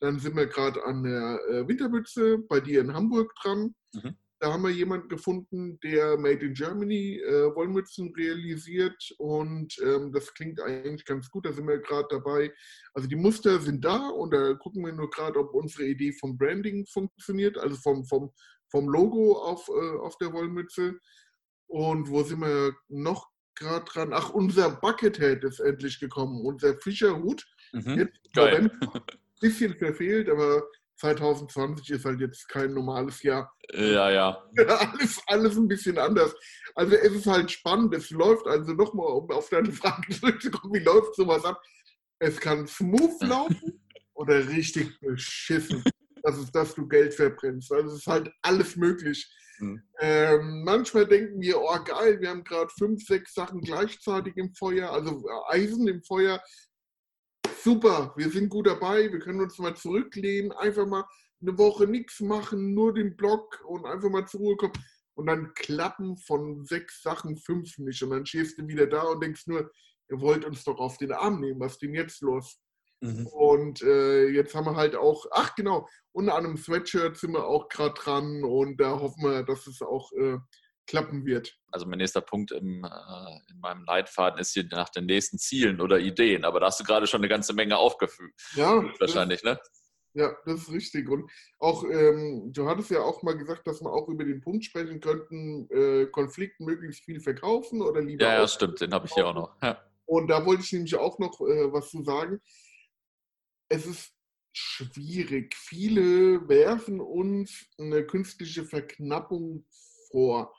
Dann 0.00 0.18
sind 0.18 0.36
wir 0.36 0.46
gerade 0.46 0.84
an 0.84 1.02
der 1.02 1.40
äh, 1.48 1.68
Winterbüchse 1.68 2.38
bei 2.48 2.60
dir 2.60 2.80
in 2.80 2.92
Hamburg 2.92 3.32
dran. 3.42 3.74
Mhm. 3.94 4.16
Da 4.42 4.52
haben 4.52 4.64
wir 4.64 4.70
jemanden 4.70 5.08
gefunden, 5.08 5.78
der 5.84 6.18
Made 6.18 6.44
in 6.44 6.54
Germany 6.54 7.20
äh, 7.20 7.54
Wollmützen 7.54 8.12
realisiert 8.16 9.00
und 9.18 9.72
ähm, 9.80 10.10
das 10.10 10.34
klingt 10.34 10.60
eigentlich 10.60 11.04
ganz 11.04 11.30
gut. 11.30 11.46
Da 11.46 11.52
sind 11.52 11.68
wir 11.68 11.78
gerade 11.78 12.08
dabei. 12.10 12.52
Also 12.92 13.08
die 13.08 13.14
Muster 13.14 13.60
sind 13.60 13.84
da 13.84 14.08
und 14.08 14.34
da 14.34 14.54
gucken 14.54 14.84
wir 14.84 14.92
nur 14.94 15.08
gerade, 15.10 15.38
ob 15.38 15.54
unsere 15.54 15.84
Idee 15.84 16.10
vom 16.10 16.36
Branding 16.36 16.84
funktioniert, 16.86 17.56
also 17.56 17.76
vom, 17.76 18.04
vom, 18.04 18.32
vom 18.68 18.88
Logo 18.88 19.38
auf, 19.38 19.68
äh, 19.68 19.98
auf 19.98 20.18
der 20.18 20.32
Wollmütze. 20.32 20.98
Und 21.68 22.10
wo 22.10 22.24
sind 22.24 22.40
wir 22.40 22.74
noch 22.88 23.30
gerade 23.54 23.84
dran? 23.84 24.12
Ach, 24.12 24.30
unser 24.30 24.72
Buckethead 24.72 25.44
ist 25.44 25.60
endlich 25.60 26.00
gekommen, 26.00 26.44
unser 26.44 26.76
Fischerhut. 26.78 27.46
Mhm, 27.72 27.96
Jetzt 27.96 28.18
geil. 28.34 28.72
Ein 28.80 29.02
bisschen 29.40 29.76
verfehlt, 29.76 30.28
aber 30.28 30.64
2020 30.96 31.90
ist 31.90 32.04
halt 32.04 32.20
jetzt 32.20 32.48
kein 32.48 32.72
normales 32.74 33.22
Jahr. 33.22 33.52
Ja, 33.72 34.10
ja. 34.10 34.42
alles, 34.56 35.20
alles 35.26 35.56
ein 35.56 35.68
bisschen 35.68 35.98
anders. 35.98 36.34
Also 36.74 36.94
es 36.96 37.12
ist 37.12 37.26
halt 37.26 37.50
spannend. 37.50 37.94
Es 37.94 38.10
läuft 38.10 38.46
also 38.46 38.72
nochmal, 38.72 39.06
um 39.06 39.30
auf 39.30 39.48
deine 39.48 39.72
Frage 39.72 40.12
zurückzukommen, 40.14 40.74
wie 40.74 40.84
läuft 40.84 41.14
sowas 41.14 41.44
ab? 41.44 41.60
Es 42.18 42.38
kann 42.38 42.66
smooth 42.66 43.20
laufen 43.22 43.80
oder 44.14 44.46
richtig 44.48 44.98
beschissen. 45.00 45.82
Das 46.22 46.38
ist, 46.38 46.54
dass 46.54 46.74
du 46.74 46.86
Geld 46.86 47.14
verbrennst. 47.14 47.72
Also 47.72 47.88
es 47.88 48.02
ist 48.02 48.06
halt 48.06 48.30
alles 48.42 48.76
möglich. 48.76 49.28
Mhm. 49.58 49.82
Ähm, 50.00 50.64
manchmal 50.64 51.06
denken 51.06 51.40
wir, 51.40 51.60
oh 51.60 51.78
geil, 51.84 52.20
wir 52.20 52.30
haben 52.30 52.44
gerade 52.44 52.70
fünf, 52.78 53.04
sechs 53.04 53.34
Sachen 53.34 53.60
gleichzeitig 53.60 54.36
im 54.36 54.54
Feuer, 54.54 54.90
also 54.90 55.24
Eisen 55.48 55.88
im 55.88 56.02
Feuer 56.02 56.40
super, 57.62 58.12
wir 58.16 58.30
sind 58.30 58.48
gut 58.48 58.66
dabei, 58.66 59.10
wir 59.12 59.18
können 59.18 59.40
uns 59.40 59.58
mal 59.58 59.74
zurücklehnen, 59.76 60.52
einfach 60.52 60.86
mal 60.86 61.04
eine 61.40 61.58
Woche 61.58 61.86
nichts 61.86 62.20
machen, 62.20 62.74
nur 62.74 62.94
den 62.94 63.16
Blog 63.16 63.62
und 63.66 63.84
einfach 63.86 64.10
mal 64.10 64.26
zur 64.26 64.40
Ruhe 64.40 64.56
kommen. 64.56 64.72
Und 65.14 65.26
dann 65.26 65.52
klappen 65.54 66.16
von 66.16 66.64
sechs 66.64 67.02
Sachen 67.02 67.36
fünf 67.36 67.76
nicht. 67.78 68.02
Und 68.02 68.10
dann 68.10 68.24
stehst 68.24 68.58
du 68.58 68.66
wieder 68.66 68.86
da 68.86 69.02
und 69.02 69.22
denkst 69.22 69.46
nur, 69.46 69.70
ihr 70.10 70.20
wollt 70.20 70.44
uns 70.44 70.64
doch 70.64 70.78
auf 70.78 70.96
den 70.98 71.12
Arm 71.12 71.40
nehmen, 71.40 71.60
was 71.60 71.72
ist 71.72 71.82
denn 71.82 71.94
jetzt 71.94 72.22
los? 72.22 72.58
Mhm. 73.00 73.26
Und 73.26 73.82
äh, 73.82 74.28
jetzt 74.28 74.54
haben 74.54 74.66
wir 74.66 74.76
halt 74.76 74.94
auch, 74.94 75.26
ach 75.32 75.54
genau, 75.54 75.88
unter 76.12 76.36
einem 76.36 76.56
Sweatshirt 76.56 77.16
sind 77.16 77.32
wir 77.32 77.46
auch 77.46 77.68
gerade 77.68 77.94
dran 77.94 78.44
und 78.44 78.80
da 78.80 79.00
hoffen 79.00 79.24
wir, 79.24 79.42
dass 79.42 79.66
es 79.66 79.82
auch 79.82 80.12
äh, 80.12 80.38
klappen 80.86 81.24
wird. 81.24 81.56
Also 81.70 81.86
mein 81.86 81.98
nächster 81.98 82.20
Punkt 82.20 82.50
im, 82.52 82.84
äh, 82.84 83.50
in 83.50 83.60
meinem 83.60 83.84
Leitfaden 83.84 84.38
ist 84.38 84.52
hier 84.52 84.64
nach 84.70 84.88
den 84.88 85.06
nächsten 85.06 85.38
Zielen 85.38 85.80
oder 85.80 85.98
Ideen. 85.98 86.44
Aber 86.44 86.60
da 86.60 86.66
hast 86.66 86.80
du 86.80 86.84
gerade 86.84 87.06
schon 87.06 87.20
eine 87.20 87.28
ganze 87.28 87.52
Menge 87.52 87.78
aufgefügt. 87.78 88.40
Ja. 88.54 88.82
Wahrscheinlich, 88.98 89.42
das, 89.42 89.54
ne? 89.54 89.60
Ja, 90.14 90.36
das 90.44 90.62
ist 90.62 90.72
richtig. 90.72 91.08
Und 91.08 91.30
auch, 91.58 91.84
ähm, 91.84 92.52
du 92.52 92.66
hattest 92.68 92.90
ja 92.90 93.00
auch 93.00 93.22
mal 93.22 93.36
gesagt, 93.36 93.66
dass 93.66 93.80
wir 93.80 93.90
auch 93.90 94.08
über 94.08 94.24
den 94.24 94.40
Punkt 94.40 94.64
sprechen 94.64 95.00
könnten, 95.00 95.68
äh, 95.70 96.06
Konflikten 96.06 96.64
möglichst 96.64 97.04
viel 97.04 97.20
verkaufen 97.20 97.80
oder 97.80 98.02
lieber. 98.02 98.24
Ja, 98.24 98.40
ja 98.40 98.48
stimmt, 98.48 98.80
den 98.80 98.92
habe 98.92 99.06
ich 99.06 99.14
hier 99.14 99.26
auch 99.26 99.34
noch. 99.34 99.56
Ja. 99.62 99.82
Und 100.04 100.28
da 100.28 100.44
wollte 100.44 100.62
ich 100.62 100.72
nämlich 100.72 100.94
auch 100.96 101.18
noch 101.18 101.40
äh, 101.40 101.72
was 101.72 101.90
zu 101.90 102.02
sagen. 102.02 102.40
Es 103.70 103.86
ist 103.86 104.12
schwierig. 104.52 105.54
Viele 105.54 106.46
werfen 106.48 107.00
uns 107.00 107.66
eine 107.78 108.04
künstliche 108.04 108.64
Verknappung 108.64 109.64
vor. 110.10 110.54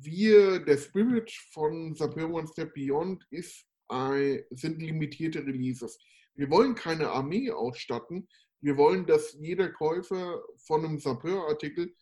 Wir, 0.00 0.58
der 0.60 0.76
Spirit 0.78 1.30
von 1.52 1.94
Sapir 1.94 2.28
One 2.30 2.48
Step 2.48 2.74
Beyond 2.74 3.24
ist 3.30 3.64
ein, 3.88 4.42
sind 4.50 4.80
limitierte 4.82 5.44
Releases. 5.44 5.98
Wir 6.34 6.50
wollen 6.50 6.74
keine 6.74 7.10
Armee 7.10 7.50
ausstatten. 7.50 8.28
Wir 8.60 8.76
wollen, 8.76 9.06
dass 9.06 9.34
jeder 9.34 9.70
Käufer 9.70 10.42
von 10.66 10.84
einem 10.84 10.98
Sapeur-Artikel 10.98 11.94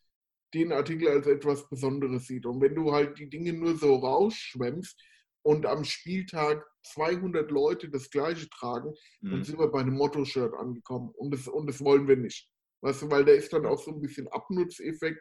den 0.55 0.73
Artikel 0.73 1.09
als 1.09 1.27
etwas 1.27 1.69
Besonderes 1.69 2.27
sieht. 2.27 2.47
Und 2.47 2.61
wenn 2.61 2.75
du 2.75 2.93
halt 2.93 3.19
die 3.19 3.29
Dinge 3.29 3.53
nur 3.53 3.77
so 3.77 3.97
rausschwemmst 3.97 5.01
und 5.43 5.67
am 5.67 5.85
Spieltag 5.85 6.65
200 6.85 7.51
Leute 7.51 7.89
das 7.89 8.11
Gleiche 8.11 8.49
tragen, 8.51 8.95
mhm. 9.21 9.31
dann 9.31 9.45
sind 9.45 9.59
wir 9.59 9.69
bei 9.69 9.81
einem 9.81 9.95
Motto-Shirt 9.95 10.55
angekommen. 10.55 11.11
Und 11.17 11.33
das, 11.33 11.49
und 11.49 11.67
das 11.67 11.83
wollen 11.83 12.07
wir 12.07 12.17
nicht. 12.17 12.49
Weißt 12.83 13.03
du, 13.03 13.11
weil 13.11 13.25
da 13.25 13.33
ist 13.33 13.53
dann 13.53 13.67
auch 13.67 13.83
so 13.83 13.93
ein 13.93 14.01
bisschen 14.01 14.29
Abnutzeffekt. 14.29 15.21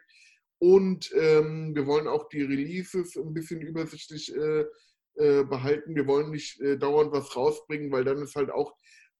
Und 0.62 1.10
ähm, 1.16 1.74
wir 1.74 1.88
wollen 1.88 2.06
auch 2.06 2.28
die 2.28 2.42
Releases 2.42 3.16
ein 3.16 3.34
bisschen 3.34 3.60
übersichtlich 3.62 4.32
äh, 4.32 4.64
äh, 5.16 5.42
behalten. 5.42 5.96
Wir 5.96 6.06
wollen 6.06 6.30
nicht 6.30 6.60
äh, 6.60 6.78
dauernd 6.78 7.10
was 7.10 7.34
rausbringen, 7.34 7.90
weil 7.90 8.04
dann 8.04 8.22
ist 8.22 8.36
halt 8.36 8.48
auch, 8.48 8.72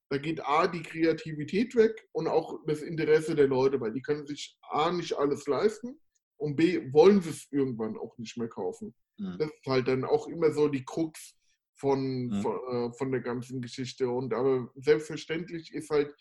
da 0.09 0.18
geht 0.18 0.40
A, 0.47 0.68
die 0.68 0.82
Kreativität 0.82 1.74
weg 1.74 2.07
und 2.12 2.28
auch 2.28 2.61
das 2.68 2.82
Interesse 2.82 3.34
der 3.34 3.49
Leute, 3.49 3.80
weil 3.80 3.93
die 3.93 4.03
können 4.03 4.24
sich 4.24 4.57
A, 4.70 4.93
nicht 4.93 5.14
alles 5.14 5.49
leisten 5.49 5.99
und 6.36 6.55
B, 6.55 6.93
wollen 6.93 7.20
sie 7.20 7.30
es 7.30 7.49
irgendwann 7.51 7.99
auch 7.99 8.16
nicht 8.18 8.36
mehr 8.36 8.49
kaufen. 8.49 8.95
Mhm. 9.18 9.38
Das 9.40 9.49
ist 9.49 9.66
halt 9.66 9.88
dann 9.88 10.05
auch 10.05 10.28
immer 10.28 10.53
so 10.53 10.68
die 10.68 10.84
Krux 10.84 11.34
von, 11.74 12.26
mhm. 12.28 12.40
von, 12.40 12.55
äh, 12.70 12.93
von, 12.93 13.11
der 13.11 13.20
ganzen 13.20 13.61
Geschichte. 13.61 14.09
Und 14.09 14.32
aber 14.32 14.70
selbstverständlich 14.76 15.74
ist 15.74 15.90
halt, 15.90 16.14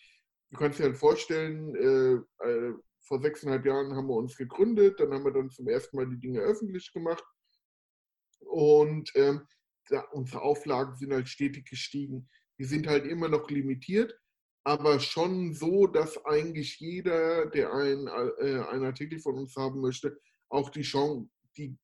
du 0.50 0.58
kannst 0.58 0.80
dir 0.80 0.86
halt 0.86 0.98
vorstellen, 0.98 1.76
äh, 1.76 2.48
äh, 2.48 2.74
vor 3.12 3.22
sechseinhalb 3.22 3.66
Jahren 3.66 3.94
haben 3.94 4.08
wir 4.08 4.16
uns 4.16 4.38
gegründet, 4.38 5.02
dann 5.02 5.12
haben 5.12 5.26
wir 5.26 5.34
dann 5.34 5.50
zum 5.50 5.68
ersten 5.68 5.98
Mal 5.98 6.08
die 6.08 6.18
Dinge 6.18 6.40
öffentlich 6.40 6.94
gemacht. 6.94 7.26
Und 8.40 9.12
ähm, 9.16 9.46
ja, 9.90 10.02
unsere 10.12 10.42
Auflagen 10.42 10.96
sind 10.96 11.12
halt 11.12 11.28
stetig 11.28 11.66
gestiegen. 11.66 12.30
Die 12.58 12.64
sind 12.64 12.88
halt 12.88 13.06
immer 13.06 13.28
noch 13.28 13.50
limitiert, 13.50 14.18
aber 14.64 15.02
schon 15.02 15.54
so, 15.54 15.88
dass 15.88 16.24
eigentlich 16.24 16.80
jeder, 16.80 17.48
der 17.48 17.74
ein, 17.74 18.08
äh, 18.08 18.64
einen 18.70 18.86
Artikel 18.86 19.20
von 19.20 19.36
uns 19.36 19.58
haben 19.58 19.82
möchte, 19.82 20.18
auch 20.48 20.70
die 20.70 20.84
Chance, 20.84 21.30
die 21.58 21.78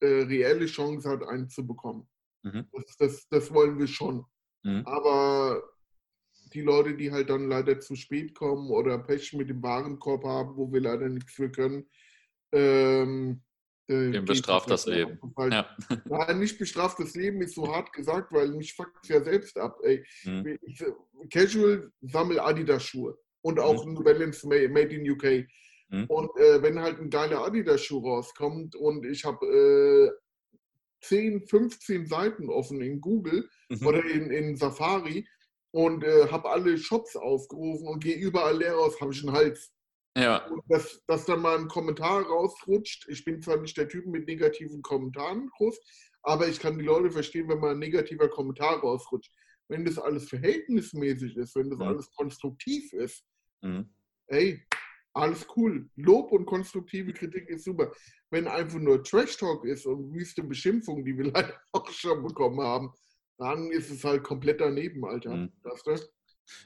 äh, 0.00 0.22
reelle 0.22 0.64
Chance 0.64 1.10
hat, 1.10 1.24
einen 1.24 1.50
zu 1.50 1.66
bekommen. 1.66 2.08
Mhm. 2.42 2.66
Das, 2.72 2.96
das, 2.96 3.28
das, 3.28 3.52
wollen 3.52 3.78
wir 3.78 3.86
schon. 3.86 4.24
Mhm. 4.62 4.82
Aber 4.86 5.62
die 6.54 6.62
Leute, 6.62 6.94
die 6.94 7.10
halt 7.10 7.30
dann 7.30 7.48
leider 7.48 7.80
zu 7.80 7.96
spät 7.96 8.34
kommen 8.34 8.70
oder 8.70 8.98
Pech 8.98 9.32
mit 9.32 9.50
dem 9.50 9.62
Warenkorb 9.62 10.24
haben, 10.24 10.56
wo 10.56 10.72
wir 10.72 10.80
leider 10.80 11.08
nichts 11.08 11.32
für 11.32 11.50
können, 11.50 11.86
ähm, 12.52 13.42
äh, 13.86 14.12
Dem 14.12 14.24
bestraft 14.24 14.70
das 14.70 14.86
Leben. 14.86 15.18
Ja. 15.50 15.68
Nein, 16.06 16.38
nicht 16.38 16.58
bestraft 16.58 16.98
das 17.00 17.14
Leben 17.14 17.42
ist 17.42 17.54
so 17.54 17.70
hart 17.70 17.92
gesagt, 17.92 18.32
weil 18.32 18.48
mich 18.52 18.74
fuckt 18.74 18.96
es 19.02 19.08
ja 19.08 19.22
selbst 19.22 19.58
ab. 19.58 19.78
Mhm. 20.24 20.58
Ich, 20.62 20.82
Casual 21.30 21.90
sammel 22.00 22.40
Adidas-Schuhe 22.40 23.18
und 23.42 23.60
auch 23.60 23.84
mhm. 23.84 24.02
Balance 24.02 24.46
Made 24.46 24.94
in 24.94 25.10
UK. 25.10 25.46
Mhm. 25.88 26.06
Und 26.06 26.30
äh, 26.38 26.62
wenn 26.62 26.80
halt 26.80 26.98
ein 26.98 27.10
geiler 27.10 27.44
Adidas-Schuh 27.44 27.98
rauskommt 27.98 28.74
und 28.74 29.04
ich 29.04 29.24
habe 29.24 29.44
äh, 29.46 30.10
10, 31.02 31.46
15 31.46 32.06
Seiten 32.06 32.48
offen 32.48 32.80
in 32.80 33.00
Google 33.00 33.48
mhm. 33.68 33.86
oder 33.86 34.02
in, 34.04 34.30
in 34.30 34.56
Safari 34.56 35.26
und 35.74 36.04
äh, 36.04 36.28
habe 36.28 36.50
alle 36.50 36.78
Shops 36.78 37.16
aufgerufen 37.16 37.88
und 37.88 38.04
gehe 38.04 38.14
überall 38.14 38.58
leer 38.58 38.74
raus, 38.74 39.00
habe 39.00 39.12
ich 39.12 39.24
einen 39.24 39.34
Hals. 39.34 39.72
Ja. 40.16 40.46
Und 40.46 40.62
dass, 40.68 41.02
dass 41.08 41.26
dann 41.26 41.42
mal 41.42 41.58
ein 41.58 41.66
Kommentar 41.66 42.22
rausrutscht. 42.22 43.08
Ich 43.08 43.24
bin 43.24 43.42
zwar 43.42 43.56
nicht 43.56 43.76
der 43.76 43.88
Typ 43.88 44.06
mit 44.06 44.28
negativen 44.28 44.82
Kommentaren 44.82 45.48
groß, 45.48 45.76
aber 46.22 46.46
ich 46.46 46.60
kann 46.60 46.78
die 46.78 46.84
Leute 46.84 47.10
verstehen, 47.10 47.48
wenn 47.48 47.58
mal 47.58 47.72
ein 47.72 47.80
negativer 47.80 48.28
Kommentar 48.28 48.78
rausrutscht. 48.78 49.32
Wenn 49.66 49.84
das 49.84 49.98
alles 49.98 50.28
verhältnismäßig 50.28 51.36
ist, 51.36 51.56
wenn 51.56 51.70
das 51.70 51.80
mhm. 51.80 51.86
alles 51.86 52.08
konstruktiv 52.12 52.92
ist, 52.92 53.24
mhm. 53.62 53.92
ey, 54.28 54.64
alles 55.12 55.44
cool. 55.56 55.90
Lob 55.96 56.30
und 56.30 56.46
konstruktive 56.46 57.12
Kritik 57.12 57.48
ist 57.48 57.64
super. 57.64 57.92
Wenn 58.30 58.46
einfach 58.46 58.78
nur 58.78 59.02
Trash 59.02 59.36
Talk 59.38 59.64
ist 59.64 59.86
und 59.86 60.14
wüste 60.14 60.44
Beschimpfung, 60.44 61.04
die 61.04 61.18
wir 61.18 61.24
leider 61.32 61.60
auch 61.72 61.90
schon 61.90 62.22
bekommen 62.22 62.60
haben, 62.60 62.92
dann 63.38 63.70
ist 63.70 63.90
es 63.90 64.04
halt 64.04 64.22
komplett 64.22 64.60
daneben, 64.60 65.04
Alter. 65.04 65.34
Mhm. 65.34 65.52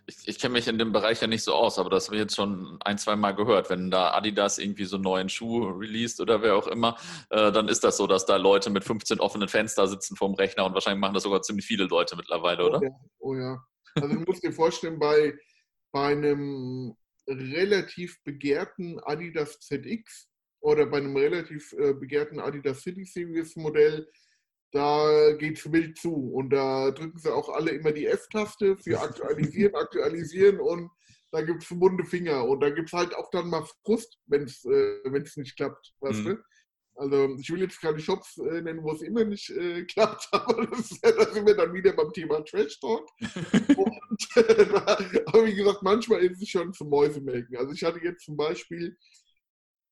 Ich, 0.06 0.26
ich 0.26 0.38
kenne 0.38 0.54
mich 0.54 0.66
in 0.66 0.78
dem 0.78 0.92
Bereich 0.92 1.20
ja 1.20 1.28
nicht 1.28 1.44
so 1.44 1.54
aus, 1.54 1.78
aber 1.78 1.88
das 1.88 2.06
habe 2.06 2.16
ich 2.16 2.22
jetzt 2.22 2.34
schon 2.34 2.78
ein, 2.80 2.98
zwei 2.98 3.14
Mal 3.14 3.32
gehört. 3.32 3.70
Wenn 3.70 3.90
da 3.90 4.12
Adidas 4.12 4.58
irgendwie 4.58 4.84
so 4.84 4.96
einen 4.96 5.04
neuen 5.04 5.28
Schuh 5.28 5.68
released 5.68 6.20
oder 6.20 6.42
wer 6.42 6.56
auch 6.56 6.66
immer, 6.66 6.98
äh, 7.30 7.52
dann 7.52 7.68
ist 7.68 7.84
das 7.84 7.96
so, 7.96 8.06
dass 8.06 8.26
da 8.26 8.36
Leute 8.36 8.70
mit 8.70 8.84
15 8.84 9.20
offenen 9.20 9.48
Fenster 9.48 9.86
sitzen 9.86 10.16
vorm 10.16 10.34
Rechner 10.34 10.66
und 10.66 10.74
wahrscheinlich 10.74 11.00
machen 11.00 11.14
das 11.14 11.22
sogar 11.22 11.42
ziemlich 11.42 11.66
viele 11.66 11.84
Leute 11.84 12.16
mittlerweile, 12.16 12.66
oder? 12.66 12.80
Oh 12.80 12.84
ja, 12.84 12.90
oh 13.18 13.34
ja. 13.34 13.64
Also 13.94 14.14
du 14.14 14.20
musst 14.20 14.42
dir 14.42 14.52
vorstellen, 14.52 14.98
bei, 14.98 15.38
bei 15.92 16.08
einem 16.08 16.96
relativ 17.28 18.22
begehrten 18.24 18.98
Adidas 19.00 19.60
ZX 19.60 20.28
oder 20.60 20.86
bei 20.86 20.98
einem 20.98 21.16
relativ 21.16 21.72
äh, 21.74 21.94
begehrten 21.94 22.40
Adidas 22.40 22.82
City 22.82 23.04
Series 23.04 23.54
Modell 23.56 24.08
da 24.72 25.32
geht 25.32 25.58
es 25.58 25.72
wild 25.72 25.98
zu. 25.98 26.14
Und 26.14 26.50
da 26.50 26.90
drücken 26.90 27.18
sie 27.18 27.32
auch 27.32 27.48
alle 27.48 27.70
immer 27.70 27.92
die 27.92 28.06
F-Taste 28.06 28.76
für 28.76 29.00
aktualisieren, 29.00 29.74
aktualisieren 29.74 30.60
und 30.60 30.90
da 31.30 31.42
gibt 31.42 31.62
es 31.62 31.68
bunte 31.68 32.04
Finger. 32.04 32.44
Und 32.44 32.60
da 32.60 32.70
gibt 32.70 32.88
es 32.88 32.92
halt 32.92 33.14
auch 33.14 33.30
dann 33.30 33.50
mal 33.50 33.66
Frust, 33.84 34.18
wenn 34.26 34.44
es 34.44 34.64
äh, 34.64 35.10
nicht 35.36 35.56
klappt. 35.56 35.94
Weißt 36.00 36.20
mhm. 36.20 36.24
du? 36.24 36.42
Also 36.98 37.36
ich 37.38 37.48
will 37.50 37.60
jetzt 37.60 37.80
keine 37.80 38.00
Shops 38.00 38.38
äh, 38.38 38.60
nennen, 38.60 38.82
wo 38.82 38.92
es 38.92 39.02
immer 39.02 39.24
nicht 39.24 39.50
äh, 39.50 39.84
klappt, 39.92 40.28
aber 40.32 40.66
das, 40.66 40.88
da 41.00 41.32
sind 41.32 41.46
wir 41.46 41.54
dann 41.54 41.72
wieder 41.72 41.92
beim 41.92 42.12
Thema 42.12 42.44
Trash 42.44 42.80
Talk. 42.80 43.08
und, 43.76 44.36
äh, 44.36 45.22
aber 45.26 45.46
wie 45.46 45.54
gesagt, 45.54 45.82
manchmal 45.82 46.24
ist 46.24 46.42
es 46.42 46.48
schon 46.48 46.72
zum 46.72 46.88
Mäusemelken. 46.88 47.56
Also 47.56 47.72
ich 47.72 47.84
hatte 47.84 48.00
jetzt 48.02 48.24
zum 48.24 48.36
Beispiel 48.36 48.96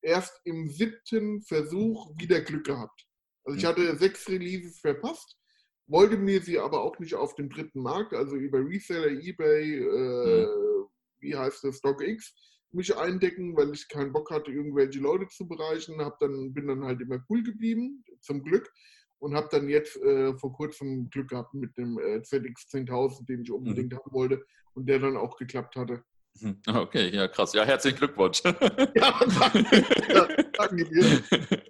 erst 0.02 0.40
im 0.44 0.68
siebten 0.68 1.42
Versuch 1.42 2.10
wieder 2.18 2.40
Glück 2.40 2.64
gehabt. 2.64 3.06
Also 3.46 3.56
ich 3.56 3.64
mhm. 3.64 3.68
hatte 3.68 3.96
sechs 3.96 4.28
Releases 4.28 4.78
verpasst, 4.80 5.38
wollte 5.86 6.16
mir 6.16 6.42
sie 6.42 6.58
aber 6.58 6.82
auch 6.82 6.98
nicht 6.98 7.14
auf 7.14 7.34
dem 7.36 7.48
dritten 7.48 7.80
Markt, 7.80 8.12
also 8.12 8.36
über 8.36 8.58
Reseller, 8.58 9.08
Ebay, 9.08 9.78
äh, 9.78 10.46
mhm. 10.46 10.86
wie 11.20 11.36
heißt 11.36 11.64
das, 11.64 11.78
StockX, 11.78 12.34
mich 12.72 12.96
eindecken, 12.96 13.56
weil 13.56 13.72
ich 13.72 13.88
keinen 13.88 14.12
Bock 14.12 14.30
hatte, 14.30 14.50
irgendwelche 14.50 14.98
Leute 14.98 15.28
zu 15.28 15.46
bereichen. 15.46 16.00
Hab 16.00 16.18
dann, 16.18 16.52
bin 16.52 16.66
dann 16.66 16.84
halt 16.84 17.00
immer 17.00 17.24
cool 17.30 17.42
geblieben, 17.42 18.04
zum 18.20 18.42
Glück. 18.42 18.70
Und 19.18 19.34
habe 19.34 19.48
dann 19.50 19.68
jetzt 19.68 19.96
äh, 20.02 20.36
vor 20.36 20.52
kurzem 20.52 21.08
Glück 21.08 21.28
gehabt 21.28 21.54
mit 21.54 21.74
dem 21.78 21.98
äh, 21.98 22.22
ZX 22.22 22.68
10.000, 22.70 23.24
den 23.26 23.42
ich 23.42 23.50
unbedingt 23.50 23.92
mhm. 23.92 23.96
haben 23.96 24.12
wollte 24.12 24.44
und 24.74 24.86
der 24.86 24.98
dann 24.98 25.16
auch 25.16 25.36
geklappt 25.38 25.74
hatte. 25.76 26.04
Mhm. 26.40 26.60
Okay, 26.66 27.14
ja, 27.14 27.28
krass. 27.28 27.52
Ja, 27.52 27.64
herzlichen 27.64 27.98
Glückwunsch. 27.98 28.42
ja, 28.44 28.52
danke. 28.94 29.84
Ja, 30.08 30.28
danke 30.52 30.84
dir. 30.84 31.22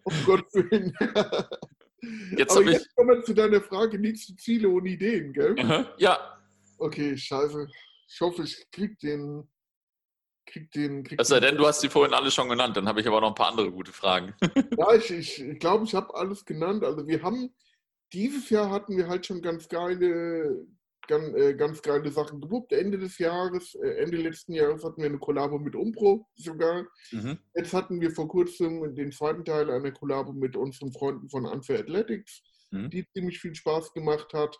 Um 0.04 0.14
Gottes 0.24 0.54
Willen. 0.54 0.92
Jetzt 2.36 2.56
Aber 2.56 2.70
jetzt 2.70 2.86
ich... 2.86 2.94
kommen 2.94 3.16
wir 3.16 3.22
zu 3.22 3.34
deiner 3.34 3.60
Frage, 3.60 3.98
nächste 3.98 4.36
Ziele 4.36 4.68
und 4.68 4.86
Ideen, 4.86 5.32
gell? 5.32 5.56
Aha, 5.58 5.86
ja. 5.98 6.38
Okay, 6.78 7.16
scheiße. 7.16 7.68
Ich 8.08 8.20
hoffe, 8.20 8.42
ich 8.42 8.70
krieg 8.70 8.98
den. 9.00 9.48
Krieg 10.46 10.70
den 10.70 11.02
krieg 11.02 11.20
es 11.20 11.28
sei 11.28 11.40
denn, 11.40 11.56
du 11.56 11.66
hast 11.66 11.80
sie 11.80 11.88
vorhin 11.88 12.14
alle 12.14 12.30
schon 12.30 12.48
genannt, 12.48 12.76
dann 12.76 12.86
habe 12.86 13.00
ich 13.00 13.08
aber 13.08 13.20
noch 13.20 13.30
ein 13.30 13.34
paar 13.34 13.48
andere 13.48 13.72
gute 13.72 13.92
Fragen. 13.92 14.32
ja, 14.78 14.94
ich 14.94 15.06
glaube, 15.06 15.16
ich, 15.18 15.40
ich, 15.40 15.58
glaub, 15.58 15.82
ich 15.82 15.94
habe 15.94 16.14
alles 16.14 16.44
genannt. 16.44 16.84
Also 16.84 17.06
wir 17.08 17.22
haben, 17.22 17.52
dieses 18.12 18.48
Jahr 18.50 18.70
hatten 18.70 18.96
wir 18.96 19.08
halt 19.08 19.26
schon 19.26 19.42
ganz 19.42 19.68
geile, 19.68 20.64
ganz, 21.08 21.34
äh, 21.34 21.54
ganz 21.54 21.82
geile 21.82 22.10
Sachen 22.10 22.40
gewuppt. 22.40 22.72
Ende 22.72 22.98
des 22.98 23.18
Jahres, 23.18 23.74
äh, 23.74 24.02
Ende 24.02 24.18
letzten 24.18 24.52
Jahres 24.52 24.84
hatten 24.84 25.00
wir 25.00 25.08
eine 25.08 25.18
Kollabo 25.18 25.58
mit 25.58 25.74
Umpro 25.74 26.26
sogar. 26.34 26.86
Mhm. 27.12 27.38
Jetzt 27.54 27.72
hatten 27.72 28.00
wir 28.00 28.10
vor 28.10 28.28
kurzem 28.28 28.94
den 28.94 29.12
zweiten 29.12 29.44
Teil 29.44 29.70
einer 29.70 29.92
Kollabo 29.92 30.32
mit 30.32 30.56
unseren 30.56 30.92
Freunden 30.92 31.28
von 31.28 31.46
Unfair 31.46 31.80
Athletics, 31.80 32.42
mhm. 32.70 32.90
die 32.90 33.06
ziemlich 33.12 33.38
viel 33.38 33.54
Spaß 33.54 33.92
gemacht 33.92 34.32
hat. 34.32 34.58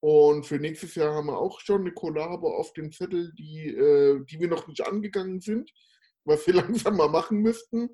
Und 0.00 0.46
für 0.46 0.58
nächstes 0.58 0.94
Jahr 0.94 1.14
haben 1.14 1.26
wir 1.26 1.38
auch 1.38 1.60
schon 1.60 1.82
eine 1.82 1.92
Kollabo 1.92 2.56
auf 2.56 2.72
dem 2.72 2.90
Zettel, 2.90 3.32
die, 3.34 3.68
äh, 3.68 4.24
die 4.24 4.40
wir 4.40 4.48
noch 4.48 4.66
nicht 4.66 4.86
angegangen 4.86 5.40
sind, 5.40 5.70
was 6.24 6.46
wir 6.46 6.54
langsam 6.86 6.96
mal 6.96 7.08
machen 7.08 7.38
müssten 7.38 7.90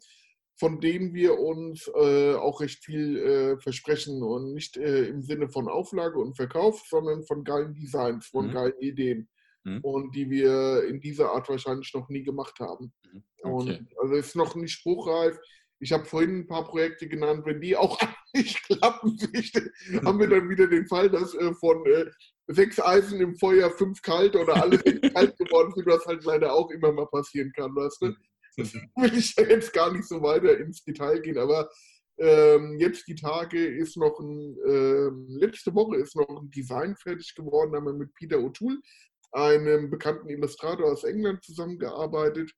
von 0.59 0.81
denen 0.81 1.13
wir 1.13 1.39
uns 1.39 1.89
äh, 1.95 2.35
auch 2.35 2.61
recht 2.61 2.85
viel 2.85 3.19
äh, 3.19 3.59
versprechen 3.59 4.23
und 4.23 4.55
nicht 4.55 4.77
äh, 4.77 5.05
im 5.05 5.23
Sinne 5.23 5.49
von 5.49 5.69
Auflage 5.69 6.19
und 6.19 6.37
Verkauf, 6.37 6.83
sondern 6.89 7.25
von 7.25 7.45
geilen 7.45 7.75
Designs, 7.75 8.27
von 8.27 8.49
mhm. 8.49 8.53
geilen 8.53 8.79
Ideen 8.81 9.29
mhm. 9.65 9.81
und 9.83 10.15
die 10.15 10.31
wir 10.31 10.85
in 10.85 11.01
dieser 11.01 11.33
Art 11.33 11.49
wahrscheinlich 11.51 11.93
noch 11.93 12.09
nie 12.09 12.23
gemacht 12.23 12.59
haben. 12.59 12.93
Mhm. 13.13 13.23
Okay. 13.43 13.79
Und 13.79 13.89
also 14.01 14.15
ist 14.15 14.35
noch 14.35 14.55
nicht 14.57 14.73
spruchreif. 14.73 15.39
ich 15.79 15.93
habe 15.93 16.07
vorhin 16.07 16.39
ein 16.39 16.47
paar 16.47 16.65
Projekte 16.65 17.07
genannt, 17.07 17.45
wenn 17.45 17.61
die 17.61 17.77
auch 17.77 17.99
nicht 18.35 18.63
klappen, 18.65 19.19
haben 20.05 20.19
wir 20.19 20.29
dann 20.29 20.49
wieder 20.49 20.69
den 20.69 20.87
Fall, 20.87 21.11
dass 21.11 21.35
äh, 21.35 21.53
von 21.53 21.85
äh, 21.85 22.07
sechs 22.47 22.81
Eisen 22.81 23.21
im 23.21 23.37
Feuer 23.37 23.71
fünf 23.71 24.01
kalt 24.01 24.37
oder 24.37 24.63
alle 24.63 24.79
kalt 25.13 25.37
geworden 25.37 25.73
sind, 25.75 25.87
was 25.87 26.07
halt 26.07 26.25
leider 26.25 26.55
auch 26.55 26.71
immer 26.71 26.93
mal 26.93 27.07
passieren 27.09 27.53
kann, 27.53 27.75
weißt 27.75 28.03
du? 28.03 28.15
Das 28.97 29.13
will 29.13 29.19
ich 29.19 29.37
jetzt 29.37 29.73
gar 29.73 29.93
nicht 29.93 30.09
so 30.09 30.23
weiter 30.23 30.57
ins 30.59 30.83
Detail 30.83 31.21
gehen, 31.21 31.39
aber 31.39 31.69
ähm, 32.19 32.79
jetzt 32.79 33.07
die 33.07 33.15
Tage 33.15 33.63
ist 33.63 33.97
noch 33.97 34.19
ein, 34.19 34.57
äh, 34.67 35.11
letzte 35.39 35.75
Woche 35.75 35.97
ist 35.97 36.17
noch 36.17 36.29
ein 36.29 36.51
Design 36.51 36.97
fertig 36.97 37.35
geworden, 37.35 37.73
da 37.73 37.79
haben 37.79 37.87
wir 37.87 37.93
mit 37.93 38.15
Peter 38.15 38.39
O'Toole, 38.39 38.79
einem 39.33 39.91
bekannten 39.91 40.31
Illustrator 40.31 40.91
aus 40.91 41.05
England, 41.05 41.45
zusammengearbeitet, 41.45 42.51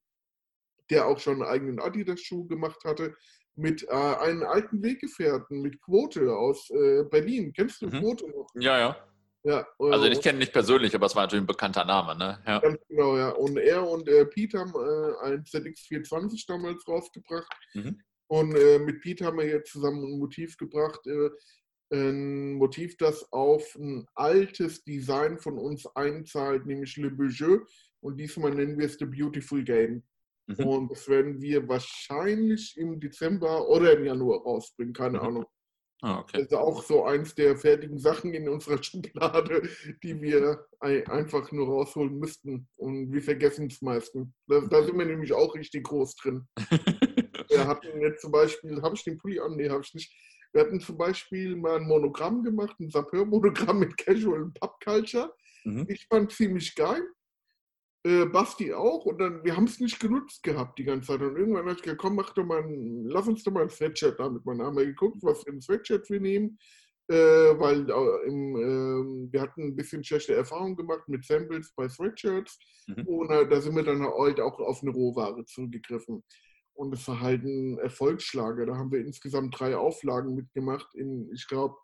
der 0.91 1.07
auch 1.07 1.19
schon 1.19 1.43
einen 1.43 1.51
eigenen 1.51 1.81
Adidas-Schuh 1.81 2.47
gemacht 2.47 2.83
hatte, 2.85 3.15
mit 3.57 3.83
äh, 3.83 3.91
einem 3.91 4.45
alten 4.45 4.83
Weggefährten, 4.83 5.61
mit 5.61 5.81
Quote 5.83 6.33
aus 6.33 6.71
äh, 6.71 7.03
Berlin. 7.11 7.53
Kennst 7.53 7.83
du 7.83 7.87
mhm. 7.87 8.01
Quote 8.01 8.29
noch? 8.31 8.49
Ja, 8.55 8.79
ja. 8.79 9.08
Ja, 9.45 9.61
äh, 9.81 9.91
also 9.91 10.07
ich 10.07 10.21
kenne 10.21 10.37
ihn 10.37 10.41
nicht 10.41 10.53
persönlich, 10.53 10.95
aber 10.95 11.07
es 11.07 11.15
war 11.15 11.23
natürlich 11.23 11.45
ein 11.45 11.47
bekannter 11.47 11.85
Name, 11.85 12.17
ne? 12.17 12.43
Ja. 12.47 12.59
Ganz 12.59 12.79
genau, 12.89 13.17
ja. 13.17 13.31
Und 13.31 13.57
er 13.57 13.89
und 13.89 14.09
äh, 14.09 14.27
Pete 14.27 14.59
haben 14.59 14.75
äh, 14.75 15.27
ein 15.27 15.45
ZX420 15.45 16.45
damals 16.47 16.87
rausgebracht. 16.87 17.53
Mhm. 17.75 18.01
Und 18.29 18.55
äh, 18.57 18.79
mit 18.79 19.01
Pete 19.01 19.25
haben 19.25 19.39
wir 19.39 19.47
jetzt 19.47 19.73
zusammen 19.73 20.05
ein 20.05 20.19
Motiv 20.19 20.57
gebracht, 20.57 21.01
äh, 21.07 21.31
ein 21.91 22.55
Motiv, 22.55 22.97
das 22.99 23.33
auf 23.33 23.75
ein 23.77 24.07
altes 24.15 24.85
Design 24.85 25.39
von 25.39 25.57
uns 25.57 25.87
einzahlt, 25.97 26.67
nämlich 26.67 26.97
Le 26.97 27.11
Beaujeu. 27.11 27.61
Und 28.01 28.19
diesmal 28.19 28.55
nennen 28.55 28.79
wir 28.79 28.87
es 28.87 28.99
The 28.99 29.07
Beautiful 29.07 29.65
Game. 29.65 30.03
Mhm. 30.47 30.67
Und 30.67 30.91
das 30.91 31.09
werden 31.09 31.41
wir 31.41 31.67
wahrscheinlich 31.69 32.77
im 32.77 33.01
Dezember 33.01 33.69
oder 33.69 33.93
im 33.93 34.05
Januar 34.05 34.43
rausbringen, 34.43 34.93
keine 34.93 35.19
mhm. 35.19 35.25
Ahnung. 35.25 35.47
Ah, 36.01 36.21
okay. 36.21 36.39
Das 36.39 36.43
ist 36.43 36.55
auch 36.55 36.83
so 36.85 37.05
eins 37.05 37.35
der 37.35 37.57
fertigen 37.57 37.99
Sachen 37.99 38.33
in 38.33 38.49
unserer 38.49 38.83
Schublade, 38.83 39.69
die 40.03 40.21
wir 40.21 40.65
einfach 40.81 41.51
nur 41.51 41.67
rausholen 41.67 42.19
müssten. 42.19 42.69
Und 42.77 43.13
wir 43.13 43.23
vergessen 43.23 43.67
es 43.67 43.83
meistens. 43.83 44.29
Da, 44.47 44.61
da, 44.61 44.83
sind 44.85 44.97
wir 44.97 45.07
nämlich 45.07 45.33
auch 45.33 45.55
richtig 45.55 45.85
groß 45.85 46.15
drin. 46.17 46.47
wir 47.49 47.67
hatten 47.67 48.01
jetzt 48.01 48.23
zum 48.23 48.31
Beispiel, 48.31 48.81
habe 48.81 48.95
ich 48.95 49.05
den 49.05 49.19
Pulli 49.19 49.41
an? 49.41 49.57
Nee, 49.57 49.71
habe 49.71 49.83
ich 49.83 49.95
nicht. 49.95 50.15
Wir 50.53 50.63
hatten 50.63 50.81
zum 50.81 50.97
Beispiel 50.97 51.57
mal 51.57 51.77
ein 51.77 51.87
Monogramm 51.87 52.43
gemacht, 52.43 52.79
ein 52.81 52.91
Sapeur-Monogramm 52.91 53.79
mit 53.81 53.97
Casual 53.97 54.43
und 54.43 54.55
Pub 54.59 54.79
Culture. 54.83 55.35
Mhm. 55.65 55.87
Ich 55.89 56.07
fand 56.07 56.33
ziemlich 56.33 56.75
geil. 56.75 57.03
Äh, 58.05 58.27
Basti 58.27 58.73
auch. 58.73 59.05
Und 59.07 59.19
dann, 59.19 59.45
wir 59.45 59.57
haben 59.57 59.65
es 59.65 59.81
nicht 59.81 59.99
genutzt 60.01 60.43
gehabt 60.43 60.79
die 60.79 60.85
ganze 60.85 61.09
Zeit. 61.09 61.21
Und 61.21 61.37
irgendwann 61.37 61.65
habe 61.65 61.73
ich 61.73 61.83
gesagt, 61.83 62.01
komm, 62.01 62.17
mach 62.17 62.33
doch 62.35 62.45
mal 62.45 62.63
ein, 62.63 63.05
lass 63.07 63.29
uns 63.29 63.43
doch 63.43 63.53
mal 63.53 63.63
ein 63.63 63.71
Sweatshirt 63.71 64.19
damit. 64.21 64.45
Man 64.45 64.63
haben 64.63 64.77
wir 64.77 64.87
geguckt, 64.87 65.19
was 65.23 65.43
für 65.43 65.51
ein 65.51 65.61
Sweatshirt 65.61 66.09
wir 66.09 66.21
nehmen. 66.21 66.59
Äh, 67.11 67.59
weil 67.59 67.89
äh, 67.89 68.29
im, 68.29 68.57
äh, 68.57 69.33
wir 69.33 69.41
hatten 69.41 69.63
ein 69.69 69.77
bisschen 69.77 70.05
schlechte 70.05 70.35
Erfahrungen 70.35 70.77
gemacht 70.77 71.09
mit 71.09 71.25
Samples 71.25 71.73
bei 71.75 71.89
Sweatshirts. 71.89 72.59
Mhm. 72.87 73.07
Und 73.07 73.31
äh, 73.31 73.49
da 73.49 73.61
sind 73.63 73.75
wir 73.75 73.83
dann 73.83 74.03
halt 74.03 74.41
auch 74.41 74.59
auf 74.61 74.83
eine 74.83 74.91
Rohware 74.91 75.43
zurückgegriffen. 75.47 76.23
Und 76.75 76.95
es 76.95 77.09
war 77.09 77.21
halt 77.21 77.43
ein 77.45 77.79
Erfolgsschlager. 77.79 78.67
Da 78.67 78.77
haben 78.77 78.93
wir 78.93 79.01
insgesamt 79.01 79.59
drei 79.59 79.77
Auflagen 79.77 80.35
mitgemacht 80.35 80.95
in, 80.95 81.31
ich 81.33 81.49
glaube, 81.49 81.77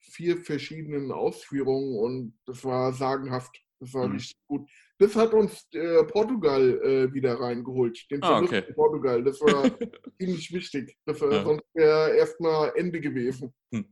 vier 0.00 0.38
verschiedenen 0.38 1.12
Ausführungen. 1.12 1.98
Und 1.98 2.38
das 2.46 2.64
war 2.64 2.92
sagenhaft. 2.94 3.62
Das 3.78 3.92
war 3.92 4.08
mhm. 4.08 4.14
richtig 4.14 4.38
gut. 4.46 4.70
Das 5.02 5.16
hat 5.16 5.34
uns 5.34 5.66
äh, 5.72 6.04
Portugal 6.04 6.80
äh, 6.80 7.12
wieder 7.12 7.34
reingeholt. 7.40 8.08
Den 8.08 8.22
ah, 8.22 8.38
okay. 8.38 8.62
Portugal. 8.72 9.24
Das 9.24 9.40
war 9.40 9.64
ziemlich 10.20 10.52
wichtig. 10.52 10.96
Das 11.04 11.20
war 11.20 11.32
ja. 11.32 11.42
sonst 11.42 11.64
wäre 11.74 12.14
erstmal 12.14 12.72
Ende 12.76 13.00
gewesen. 13.00 13.52
Hm. 13.74 13.84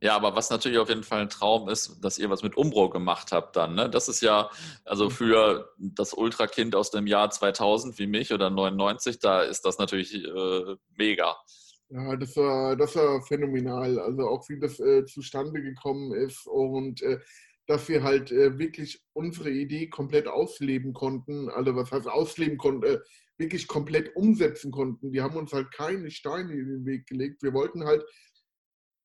Ja, 0.00 0.16
aber 0.16 0.34
was 0.34 0.48
natürlich 0.48 0.78
auf 0.78 0.88
jeden 0.88 1.02
Fall 1.02 1.20
ein 1.20 1.28
Traum 1.28 1.68
ist, 1.68 2.02
dass 2.02 2.16
ihr 2.16 2.30
was 2.30 2.42
mit 2.42 2.56
Umbro 2.56 2.88
gemacht 2.88 3.32
habt 3.32 3.56
dann. 3.56 3.74
Ne? 3.74 3.90
Das 3.90 4.08
ist 4.08 4.22
ja, 4.22 4.48
also 4.86 5.06
hm. 5.06 5.10
für 5.10 5.74
das 5.76 6.14
Ultrakind 6.14 6.74
aus 6.74 6.90
dem 6.90 7.06
Jahr 7.06 7.28
2000 7.28 7.98
wie 7.98 8.06
mich 8.06 8.32
oder 8.32 8.48
99, 8.48 9.18
da 9.18 9.42
ist 9.42 9.66
das 9.66 9.76
natürlich 9.76 10.14
äh, 10.14 10.76
mega. 10.96 11.36
Ja, 11.90 12.16
das 12.16 12.34
war, 12.34 12.76
das 12.76 12.96
war 12.96 13.20
phänomenal. 13.26 13.98
Also 13.98 14.26
auch 14.26 14.48
wie 14.48 14.58
das 14.58 14.80
äh, 14.80 15.04
zustande 15.04 15.60
gekommen 15.60 16.14
ist 16.14 16.46
und 16.46 17.02
äh, 17.02 17.18
dass 17.66 17.88
wir 17.88 18.02
halt 18.02 18.30
äh, 18.30 18.58
wirklich 18.58 19.02
unsere 19.12 19.50
Idee 19.50 19.88
komplett 19.88 20.28
ausleben 20.28 20.92
konnten. 20.92 21.48
Also 21.50 21.74
was 21.74 21.90
heißt 21.90 22.08
ausleben 22.08 22.58
konnten, 22.58 22.84
äh, 22.84 22.98
wirklich 23.38 23.66
komplett 23.66 24.14
umsetzen 24.16 24.70
konnten. 24.70 25.12
Die 25.12 25.20
haben 25.20 25.36
uns 25.36 25.52
halt 25.52 25.72
keine 25.72 26.10
Steine 26.10 26.52
in 26.52 26.68
den 26.68 26.86
Weg 26.86 27.06
gelegt. 27.06 27.42
Wir 27.42 27.52
wollten 27.52 27.84
halt, 27.84 28.04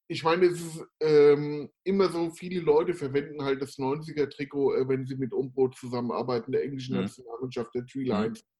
ich 0.10 0.24
meine, 0.24 0.46
es 0.46 0.62
ist 0.62 0.86
ähm, 1.02 1.70
immer 1.84 2.10
so, 2.10 2.30
viele 2.30 2.62
Leute 2.62 2.94
verwenden 2.94 3.44
halt 3.44 3.62
das 3.62 3.78
90er-Trikot, 3.78 4.76
äh, 4.76 4.88
wenn 4.88 5.06
sie 5.06 5.16
mit 5.16 5.34
Umbro 5.34 5.70
zusammenarbeiten, 5.70 6.52
der 6.52 6.64
englischen 6.64 6.96
mhm. 6.96 7.04
Nationalmannschaft, 7.04 7.74
der 7.76 7.86
Tree 7.86 8.04
Lions. 8.04 8.42
Mhm 8.42 8.52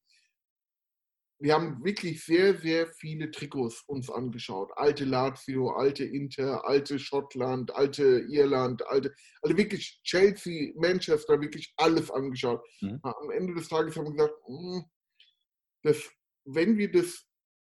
wir 1.42 1.56
haben 1.56 1.84
wirklich 1.84 2.24
sehr, 2.24 2.56
sehr 2.56 2.88
viele 2.94 3.32
Trikots 3.32 3.82
uns 3.88 4.12
angeschaut. 4.12 4.70
Alte 4.76 5.06
Lazio, 5.06 5.72
alte 5.72 6.06
Inter, 6.06 6.64
alte 6.68 7.00
Schottland, 7.00 7.74
alte 7.76 8.28
Irland, 8.30 8.86
alte, 8.88 9.12
also 9.42 9.58
wirklich 9.58 10.00
Chelsea, 10.04 10.72
Manchester, 10.76 11.42
wirklich 11.42 11.74
alles 11.78 12.12
angeschaut. 12.12 12.62
Mhm. 12.82 13.00
Am 13.02 13.32
Ende 13.32 13.56
des 13.56 13.68
Tages 13.68 13.98
haben 13.98 14.06
wir 14.06 14.12
gesagt, 14.12 14.36
hm, 14.46 14.84
dass, 15.82 16.12
wenn 16.46 16.78
wir 16.78 16.92
das 16.92 17.26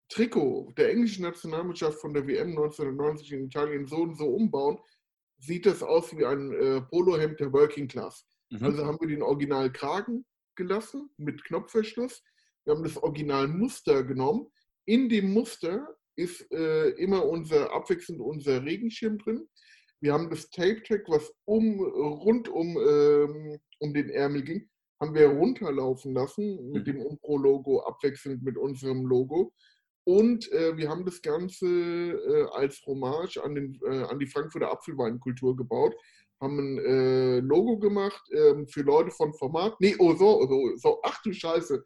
Trikot 0.09 0.73
der 0.77 0.91
englischen 0.91 1.23
Nationalmannschaft 1.23 2.01
von 2.01 2.13
der 2.13 2.27
WM 2.27 2.51
1990 2.51 3.33
in 3.33 3.45
Italien 3.45 3.87
so 3.87 3.99
und 3.99 4.19
so 4.19 4.27
umbauen, 4.27 4.79
sieht 5.39 5.67
das 5.67 5.85
aus 5.85 6.17
wie 6.17 6.27
ein 6.27 6.53
äh, 6.53 6.81
Polohemd 6.83 7.39
der 7.39 7.53
Working 7.53 7.87
Class. 7.87 8.27
Mhm. 8.51 8.65
Also 8.65 8.87
haben 8.87 8.99
wir 9.01 9.09
den 9.09 9.23
Original 9.23 9.73
Kragen 9.73 10.27
gelassen 10.57 11.11
mit 11.17 11.45
Knopfverschluss 11.45 12.23
wir 12.65 12.75
haben 12.75 12.85
das 12.85 12.97
Originalmuster 12.97 14.05
genommen. 14.05 14.47
In 14.85 15.09
dem 15.09 15.33
Muster 15.33 15.87
ist 16.17 16.51
äh, 16.53 16.91
immer 16.91 17.25
unser 17.27 17.73
abwechselnd 17.73 18.21
unser 18.21 18.65
Regenschirm 18.65 19.19
drin. 19.19 19.49
Wir 20.01 20.13
haben 20.13 20.31
das 20.31 20.51
Tape-Tag, 20.51 21.05
was 21.09 21.33
um, 21.45 21.81
rund 21.81 22.49
um, 22.49 22.77
ähm, 22.77 23.59
um 23.79 23.95
den 23.95 24.11
Ärmel 24.11 24.43
ging, 24.43 24.69
haben 25.01 25.15
wir 25.15 25.29
runterlaufen 25.29 26.13
lassen 26.13 26.71
mit 26.71 26.87
dem 26.87 27.01
Umpro-Logo 27.01 27.81
abwechselnd 27.81 28.43
mit 28.43 28.57
unserem 28.57 29.07
Logo. 29.07 29.53
Und 30.05 30.51
äh, 30.51 30.77
wir 30.77 30.89
haben 30.89 31.05
das 31.05 31.23
Ganze 31.23 31.67
äh, 31.67 32.47
als 32.53 32.85
Hommage 32.87 33.39
an, 33.39 33.55
den, 33.55 33.81
äh, 33.85 34.03
an 34.03 34.19
die 34.19 34.27
Frankfurter 34.27 34.73
Apfelweinkultur 34.73 35.57
gebaut. 35.57 35.95
Haben 36.41 36.59
ein 36.59 36.79
äh, 36.79 37.39
Logo 37.39 37.79
gemacht 37.79 38.23
ähm, 38.33 38.67
für 38.67 38.83
Leute 38.83 39.13
von 39.13 39.33
Format. 39.35 39.77
Nee, 39.81 39.95
oh 40.01 40.15
so, 40.15 40.47
so, 40.49 40.77
so, 40.77 41.01
ach 41.05 41.23
du 41.23 41.33
Scheiße 41.33 41.85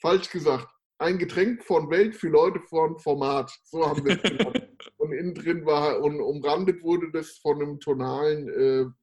falsch 0.00 0.30
gesagt, 0.30 0.68
ein 0.98 1.18
Getränk 1.18 1.64
von 1.64 1.90
Welt 1.90 2.14
für 2.14 2.28
Leute 2.28 2.60
von 2.60 2.98
Format. 2.98 3.50
So 3.64 3.86
haben 3.88 4.04
wir 4.04 4.16
es 4.16 4.22
genannt. 4.22 4.68
und 4.98 5.12
innen 5.12 5.34
drin 5.34 5.64
war, 5.64 6.00
und 6.00 6.20
umrandet 6.20 6.82
wurde 6.82 7.10
das 7.10 7.38
von 7.38 7.62
einem 7.62 7.80
tonalen 7.80 8.48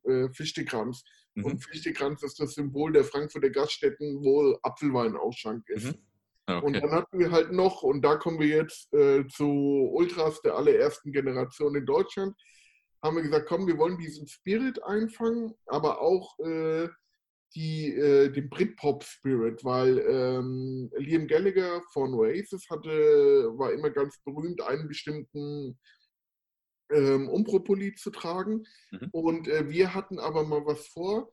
äh, 0.05 0.11
äh, 0.11 0.29
Fichtekranz. 0.31 1.03
Mhm. 1.33 1.45
Und 1.45 1.63
Fichtekranz 1.63 2.21
ist 2.23 2.39
das 2.39 2.53
Symbol 2.53 2.91
der 2.91 3.03
Frankfurter 3.03 3.49
Gaststätten, 3.49 4.23
wo 4.23 4.57
Apfelweinausschank 4.61 5.67
ist. 5.69 5.85
Mhm. 5.85 6.01
Okay. 6.49 6.65
Und 6.65 6.73
dann 6.73 6.91
hatten 6.91 7.19
wir 7.19 7.31
halt 7.31 7.51
noch, 7.51 7.83
und 7.83 8.01
da 8.03 8.15
kommen 8.15 8.39
wir 8.39 8.47
jetzt 8.47 8.93
äh, 8.93 9.27
zu 9.27 9.89
Ultras 9.91 10.41
der 10.41 10.55
allerersten 10.55 11.11
Generation 11.11 11.75
in 11.75 11.85
Deutschland, 11.85 12.35
haben 13.03 13.17
wir 13.17 13.23
gesagt, 13.23 13.47
komm, 13.47 13.67
wir 13.67 13.77
wollen 13.77 13.97
diesen 13.97 14.27
Spirit 14.27 14.81
einfangen, 14.83 15.53
aber 15.65 15.99
auch 15.99 16.39
äh, 16.39 16.87
die, 17.55 17.93
äh, 17.93 18.29
den 18.29 18.49
Britpop-Spirit, 18.49 19.63
weil 19.63 19.99
ähm, 19.99 20.91
Liam 20.97 21.27
Gallagher 21.27 21.81
von 21.93 22.13
Oasis 22.13 22.69
hatte, 22.69 22.89
war 23.57 23.71
immer 23.73 23.89
ganz 23.89 24.21
berühmt, 24.23 24.61
einen 24.61 24.87
bestimmten 24.87 25.79
ähm, 26.91 27.29
Umbro-Pulli 27.29 27.95
zu 27.95 28.11
tragen. 28.11 28.65
Mhm. 28.91 29.09
Und 29.11 29.47
äh, 29.47 29.69
wir 29.69 29.93
hatten 29.93 30.19
aber 30.19 30.43
mal 30.43 30.65
was 30.65 30.87
vor, 30.87 31.31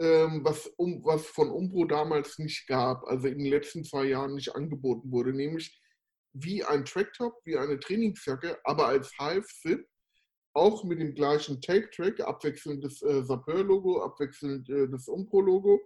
ähm, 0.00 0.44
was, 0.44 0.66
um, 0.76 1.04
was 1.04 1.26
von 1.26 1.50
Umbro 1.50 1.84
damals 1.84 2.38
nicht 2.38 2.66
gab, 2.66 3.04
also 3.04 3.28
in 3.28 3.38
den 3.38 3.46
letzten 3.46 3.84
zwei 3.84 4.04
Jahren 4.04 4.34
nicht 4.34 4.54
angeboten 4.54 5.10
wurde, 5.10 5.32
nämlich 5.32 5.80
wie 6.32 6.64
ein 6.64 6.84
Tracktop, 6.84 7.34
wie 7.44 7.56
eine 7.56 7.78
Trainingsjacke, 7.78 8.58
aber 8.64 8.88
als 8.88 9.12
Half-Zip 9.18 9.86
auch 10.54 10.84
mit 10.84 11.00
dem 11.00 11.14
gleichen 11.14 11.60
Take-Track, 11.60 12.20
abwechselnd 12.20 12.84
das 12.84 13.02
äh, 13.02 13.22
Sapeur-Logo, 13.22 14.02
abwechselnd 14.02 14.68
äh, 14.70 14.88
das 14.88 15.08
Umpro-Logo 15.08 15.80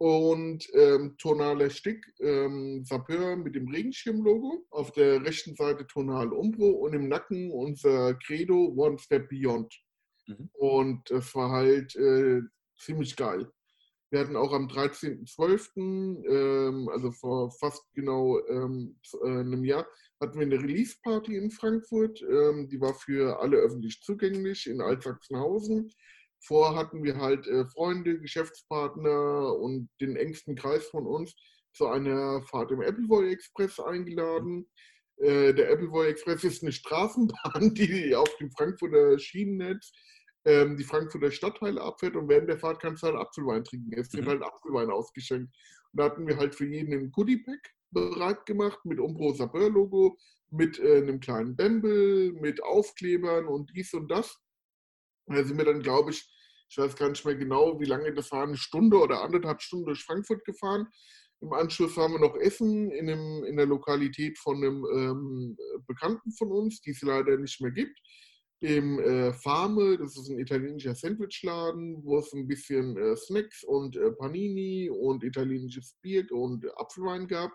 und 0.00 0.66
ähm, 0.72 1.14
tonaler 1.18 1.68
Stick 1.68 2.06
ähm, 2.20 2.82
Sapeur 2.84 3.36
mit 3.36 3.54
dem 3.54 3.68
Regenschirm-Logo. 3.68 4.66
Auf 4.70 4.92
der 4.92 5.22
rechten 5.22 5.54
Seite 5.54 5.86
tonal 5.86 6.32
Umbro 6.32 6.70
und 6.70 6.94
im 6.94 7.08
Nacken 7.08 7.50
unser 7.50 8.14
Credo 8.14 8.72
One 8.74 8.98
Step 8.98 9.28
Beyond. 9.28 9.78
Mhm. 10.26 10.50
Und 10.54 11.10
das 11.10 11.34
war 11.34 11.50
halt 11.50 11.94
äh, 11.96 12.40
ziemlich 12.78 13.14
geil. 13.14 13.52
Wir 14.10 14.20
hatten 14.20 14.36
auch 14.36 14.54
am 14.54 14.68
13.12., 14.68 16.24
ähm, 16.26 16.88
also 16.88 17.12
vor 17.12 17.50
fast 17.52 17.84
genau 17.92 18.40
ähm, 18.48 18.98
äh, 19.22 19.28
einem 19.28 19.64
Jahr, 19.64 19.86
hatten 20.20 20.38
wir 20.38 20.46
eine 20.46 20.62
Release-Party 20.62 21.36
in 21.36 21.50
Frankfurt. 21.50 22.22
Ähm, 22.22 22.68
die 22.68 22.80
war 22.80 22.94
für 22.94 23.40
alle 23.40 23.56
öffentlich 23.56 24.00
zugänglich 24.02 24.66
in 24.66 24.80
Altsachsenhausen. 24.80 25.90
Vor 26.42 26.76
hatten 26.76 27.02
wir 27.02 27.16
halt 27.16 27.46
äh, 27.46 27.66
Freunde, 27.66 28.18
Geschäftspartner 28.18 29.56
und 29.56 29.88
den 30.00 30.16
engsten 30.16 30.56
Kreis 30.56 30.86
von 30.86 31.06
uns 31.06 31.34
zu 31.72 31.86
einer 31.86 32.42
Fahrt 32.42 32.70
im 32.72 32.82
Appleboy 32.82 33.30
Express 33.30 33.78
eingeladen. 33.78 34.68
Äh, 35.16 35.54
der 35.54 35.70
Appleboy 35.70 36.08
Express 36.08 36.44
ist 36.44 36.62
eine 36.62 36.72
Straßenbahn, 36.72 37.74
die 37.74 38.14
auf 38.14 38.34
dem 38.36 38.50
Frankfurter 38.50 39.18
Schienennetz 39.18 39.92
ähm, 40.44 40.76
die 40.76 40.84
Frankfurter 40.84 41.30
Stadtteile 41.30 41.80
abfährt 41.80 42.16
und 42.16 42.28
während 42.28 42.48
der 42.48 42.58
Fahrt 42.58 42.80
kannst 42.80 43.02
du 43.02 43.08
halt 43.08 43.16
Apfelwein 43.16 43.64
trinken. 43.64 43.92
Es 43.92 44.12
wird 44.12 44.24
mhm. 44.24 44.30
halt 44.30 44.42
Apfelwein 44.42 44.90
ausgeschenkt. 44.90 45.54
Und 45.92 46.00
da 46.00 46.04
hatten 46.04 46.26
wir 46.26 46.36
halt 46.36 46.54
für 46.54 46.66
jeden 46.66 46.92
ein 46.92 47.10
Goodie-Pack 47.10 47.74
bereit 47.90 48.46
gemacht 48.46 48.78
mit 48.84 48.98
Umbro 48.98 49.32
Sabeur-Logo, 49.32 50.16
mit 50.50 50.78
äh, 50.78 50.98
einem 50.98 51.20
kleinen 51.20 51.56
Bämbel, 51.56 52.32
mit 52.32 52.62
Aufklebern 52.62 53.46
und 53.46 53.70
dies 53.74 53.92
und 53.94 54.10
das. 54.10 54.36
Da 55.26 55.44
sind 55.44 55.58
wir 55.58 55.64
dann, 55.64 55.82
glaube 55.82 56.10
ich, 56.10 56.28
ich 56.68 56.78
weiß 56.78 56.96
gar 56.96 57.08
nicht 57.08 57.24
mehr 57.24 57.36
genau, 57.36 57.80
wie 57.80 57.86
lange 57.86 58.12
das 58.14 58.30
war, 58.30 58.44
eine 58.44 58.56
Stunde 58.56 58.98
oder 58.98 59.22
anderthalb 59.22 59.60
Stunden 59.60 59.86
durch 59.86 60.04
Frankfurt 60.04 60.44
gefahren. 60.44 60.86
Im 61.40 61.52
Anschluss 61.52 61.96
haben 61.96 62.14
wir 62.14 62.20
noch 62.20 62.36
Essen 62.36 62.90
in, 62.90 63.08
einem, 63.08 63.44
in 63.44 63.56
der 63.56 63.66
Lokalität 63.66 64.38
von 64.38 64.56
einem 64.56 64.84
ähm, 64.94 65.56
Bekannten 65.86 66.32
von 66.32 66.52
uns, 66.52 66.80
die 66.82 66.90
es 66.90 67.02
leider 67.02 67.36
nicht 67.38 67.60
mehr 67.60 67.70
gibt 67.70 67.98
im 68.60 68.98
äh, 68.98 69.32
Fame, 69.32 69.96
das 69.98 70.16
ist 70.18 70.28
ein 70.28 70.38
italienischer 70.38 70.94
Sandwichladen, 70.94 72.04
wo 72.04 72.18
es 72.18 72.32
ein 72.34 72.46
bisschen 72.46 72.96
äh, 72.96 73.16
Snacks 73.16 73.64
und 73.64 73.96
äh, 73.96 74.12
Panini 74.12 74.90
und 74.90 75.24
italienisches 75.24 75.96
Bier 76.02 76.30
und 76.30 76.66
Apfelwein 76.78 77.26
gab. 77.26 77.50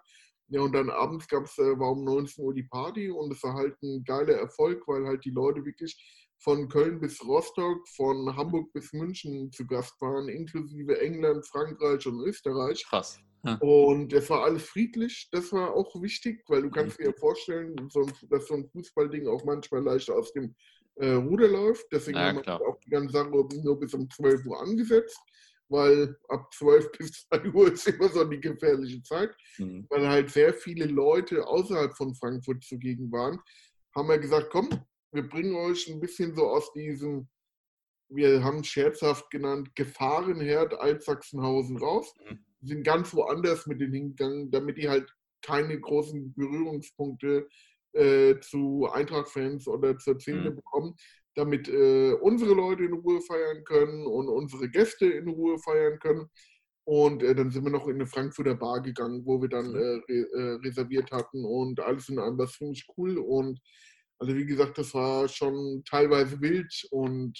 Ja, 0.48 0.62
und 0.62 0.74
dann 0.74 0.89
abends 0.89 1.28
gab 1.28 1.46
es, 1.46 1.58
äh, 1.58 1.80
war 1.80 1.91
um 1.91 2.04
19 2.04 2.43
Uhr 2.43 2.54
die 2.54 2.64
Party 2.64 3.10
und 3.10 3.32
es 3.32 3.41
war 3.43 3.54
halt 3.54 3.82
ein 3.82 4.04
geiler 4.04 4.36
Erfolg, 4.36 4.88
weil 4.88 5.06
halt 5.06 5.26
die 5.26 5.32
Leute 5.32 5.66
wirklich 5.66 5.98
von 6.38 6.70
Köln 6.70 7.00
bis 7.00 7.24
Rostock, 7.26 7.88
von 7.89 8.36
Hamburg 8.36 8.72
bis 8.74 8.93
München 8.93 9.52
zu 9.52 9.66
Gast 9.66 10.00
waren, 10.02 10.28
inklusive 10.30 11.00
England, 11.02 11.48
Frankreich 11.48 12.06
und 12.06 12.20
Österreich. 12.22 12.86
Krass. 12.86 13.20
Ja. 13.43 13.56
Und 13.62 14.12
es 14.12 14.30
war 14.30 14.43
alles 14.43 14.64
friedlich, 14.64 15.30
das 15.32 15.52
war 15.52 15.74
auch 15.74 16.02
wichtig, 16.02 16.43
weil 16.48 16.64
du 16.64 16.70
kannst 16.72 17.00
dir 17.00 17.06
ja 17.06 17.14
vorstellen, 17.14 17.76
dass 18.30 18.48
so 18.48 18.56
ein 18.56 18.68
Fußballding 18.68 19.28
auch 19.28 19.43
manchmal 19.46 19.84
leicht 19.84 20.10
aus 20.10 20.34
dem 20.34 20.56
äh, 20.96 21.12
Ruder 21.12 21.48
läuft. 21.48 21.86
Deswegen 21.91 22.18
ja, 22.18 22.28
haben 22.28 22.43
wir 22.43 22.68
auch 22.68 22.80
die 22.80 22.89
ganze 22.89 23.14
Sache 23.14 23.30
nur 23.30 23.80
bis 23.80 23.93
um 23.93 24.10
12 24.10 24.46
Uhr 24.46 24.60
angesetzt, 24.60 25.20
weil 25.70 26.16
ab 26.30 26.53
12 26.53 26.91
bis 26.97 27.28
2 27.30 27.51
Uhr 27.51 27.72
ist 27.74 27.88
immer 27.88 28.09
so 28.09 28.24
die 28.26 28.39
gefährliche 28.39 29.01
Zeit, 29.03 29.36
mhm. 29.57 29.86
weil 29.89 30.07
halt 30.07 30.30
sehr 30.30 30.53
viele 30.53 30.86
Leute 30.86 31.45
außerhalb 31.47 31.95
von 31.95 32.16
Frankfurt 32.16 32.63
zugegen 32.63 33.11
waren. 33.11 33.39
Haben 33.95 34.09
wir 34.09 34.20
gesagt, 34.20 34.49
komm, 34.51 34.70
wir 35.11 35.28
bringen 35.28 35.55
euch 35.55 35.88
ein 35.88 35.99
bisschen 35.99 36.36
so 36.36 36.47
aus 36.47 36.72
diesem, 36.74 37.28
wir 38.09 38.43
haben 38.43 38.63
scherzhaft 38.63 39.30
genannt, 39.32 39.74
Gefahrenherd 39.76 40.74
Altsachsenhausen 40.74 41.78
raus. 41.78 42.13
Mhm. 42.30 42.39
Sind 42.61 42.84
ganz 42.84 43.13
woanders 43.13 43.68
mit 43.68 43.80
denen 43.80 43.93
hingegangen, 43.93 44.51
damit 44.51 44.78
die 44.78 44.89
halt 44.89 45.11
keine 45.41 45.80
großen 45.80 46.34
Berührungspunkte 46.34 47.47
äh, 47.93 48.39
zu 48.39 48.89
Eintracht-Fans 48.91 49.68
oder 49.68 49.97
zur 49.97 50.20
Szene 50.20 50.51
mhm. 50.51 50.55
bekommen, 50.55 50.95
damit 51.36 51.68
äh, 51.68 52.14
unsere 52.14 52.54
Leute 52.54 52.84
in 52.84 52.94
Ruhe 52.94 53.22
feiern 53.22 53.64
können 53.66 54.06
und 54.06 54.30
unsere 54.30 54.70
Gäste 54.70 55.06
in 55.06 55.28
Ruhe 55.28 55.60
feiern 55.60 56.00
können. 56.00 56.30
Und 56.86 57.24
äh, 57.24 57.36
dann 57.36 57.52
sind 57.52 57.64
wir 57.64 57.72
noch 57.72 57.88
in 57.88 57.96
eine 57.96 58.06
Frankfurter 58.06 58.56
Bar 58.56 58.82
gegangen, 58.82 59.26
wo 59.26 59.42
wir 59.42 59.50
dann 59.50 59.70
mhm. 59.70 59.76
äh, 59.76 60.14
re 60.14 60.28
äh, 60.34 60.54
reserviert 60.66 61.12
hatten 61.12 61.44
und 61.44 61.80
alles 61.80 62.10
in 62.10 62.20
allem, 62.20 62.38
das 62.38 62.56
finde 62.56 62.74
ich 62.74 62.88
cool. 62.98 63.18
Und 63.18 63.60
also 64.20 64.36
wie 64.36 64.46
gesagt, 64.46 64.78
das 64.78 64.94
war 64.94 65.28
schon 65.28 65.84
teilweise 65.88 66.40
wild 66.42 66.88
und 66.92 67.38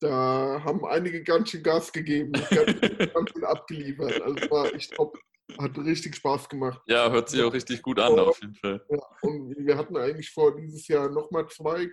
da 0.00 0.62
haben 0.62 0.84
einige 0.84 1.24
ganz 1.24 1.50
schön 1.50 1.62
Gas 1.62 1.92
gegeben, 1.92 2.32
ganz, 2.32 2.50
ganz 3.14 3.30
schön 3.30 3.44
abgeliefert. 3.44 4.20
Also 4.22 4.50
war 4.50 4.72
echt 4.72 4.94
top. 4.94 5.18
Hat 5.56 5.78
richtig 5.78 6.16
Spaß 6.16 6.48
gemacht. 6.48 6.82
Ja, 6.86 7.10
hört 7.10 7.30
sich 7.30 7.42
auch 7.42 7.52
richtig 7.52 7.80
gut 7.80 7.98
an, 7.98 8.18
auf 8.18 8.40
jeden 8.42 8.54
Fall. 8.54 8.84
Ja, 8.90 8.98
und 9.22 9.56
wir 9.56 9.78
hatten 9.78 9.96
eigentlich 9.96 10.30
vor, 10.30 10.54
dieses 10.54 10.86
Jahr 10.88 11.08
nochmal 11.08 11.46
zwei 11.48 11.90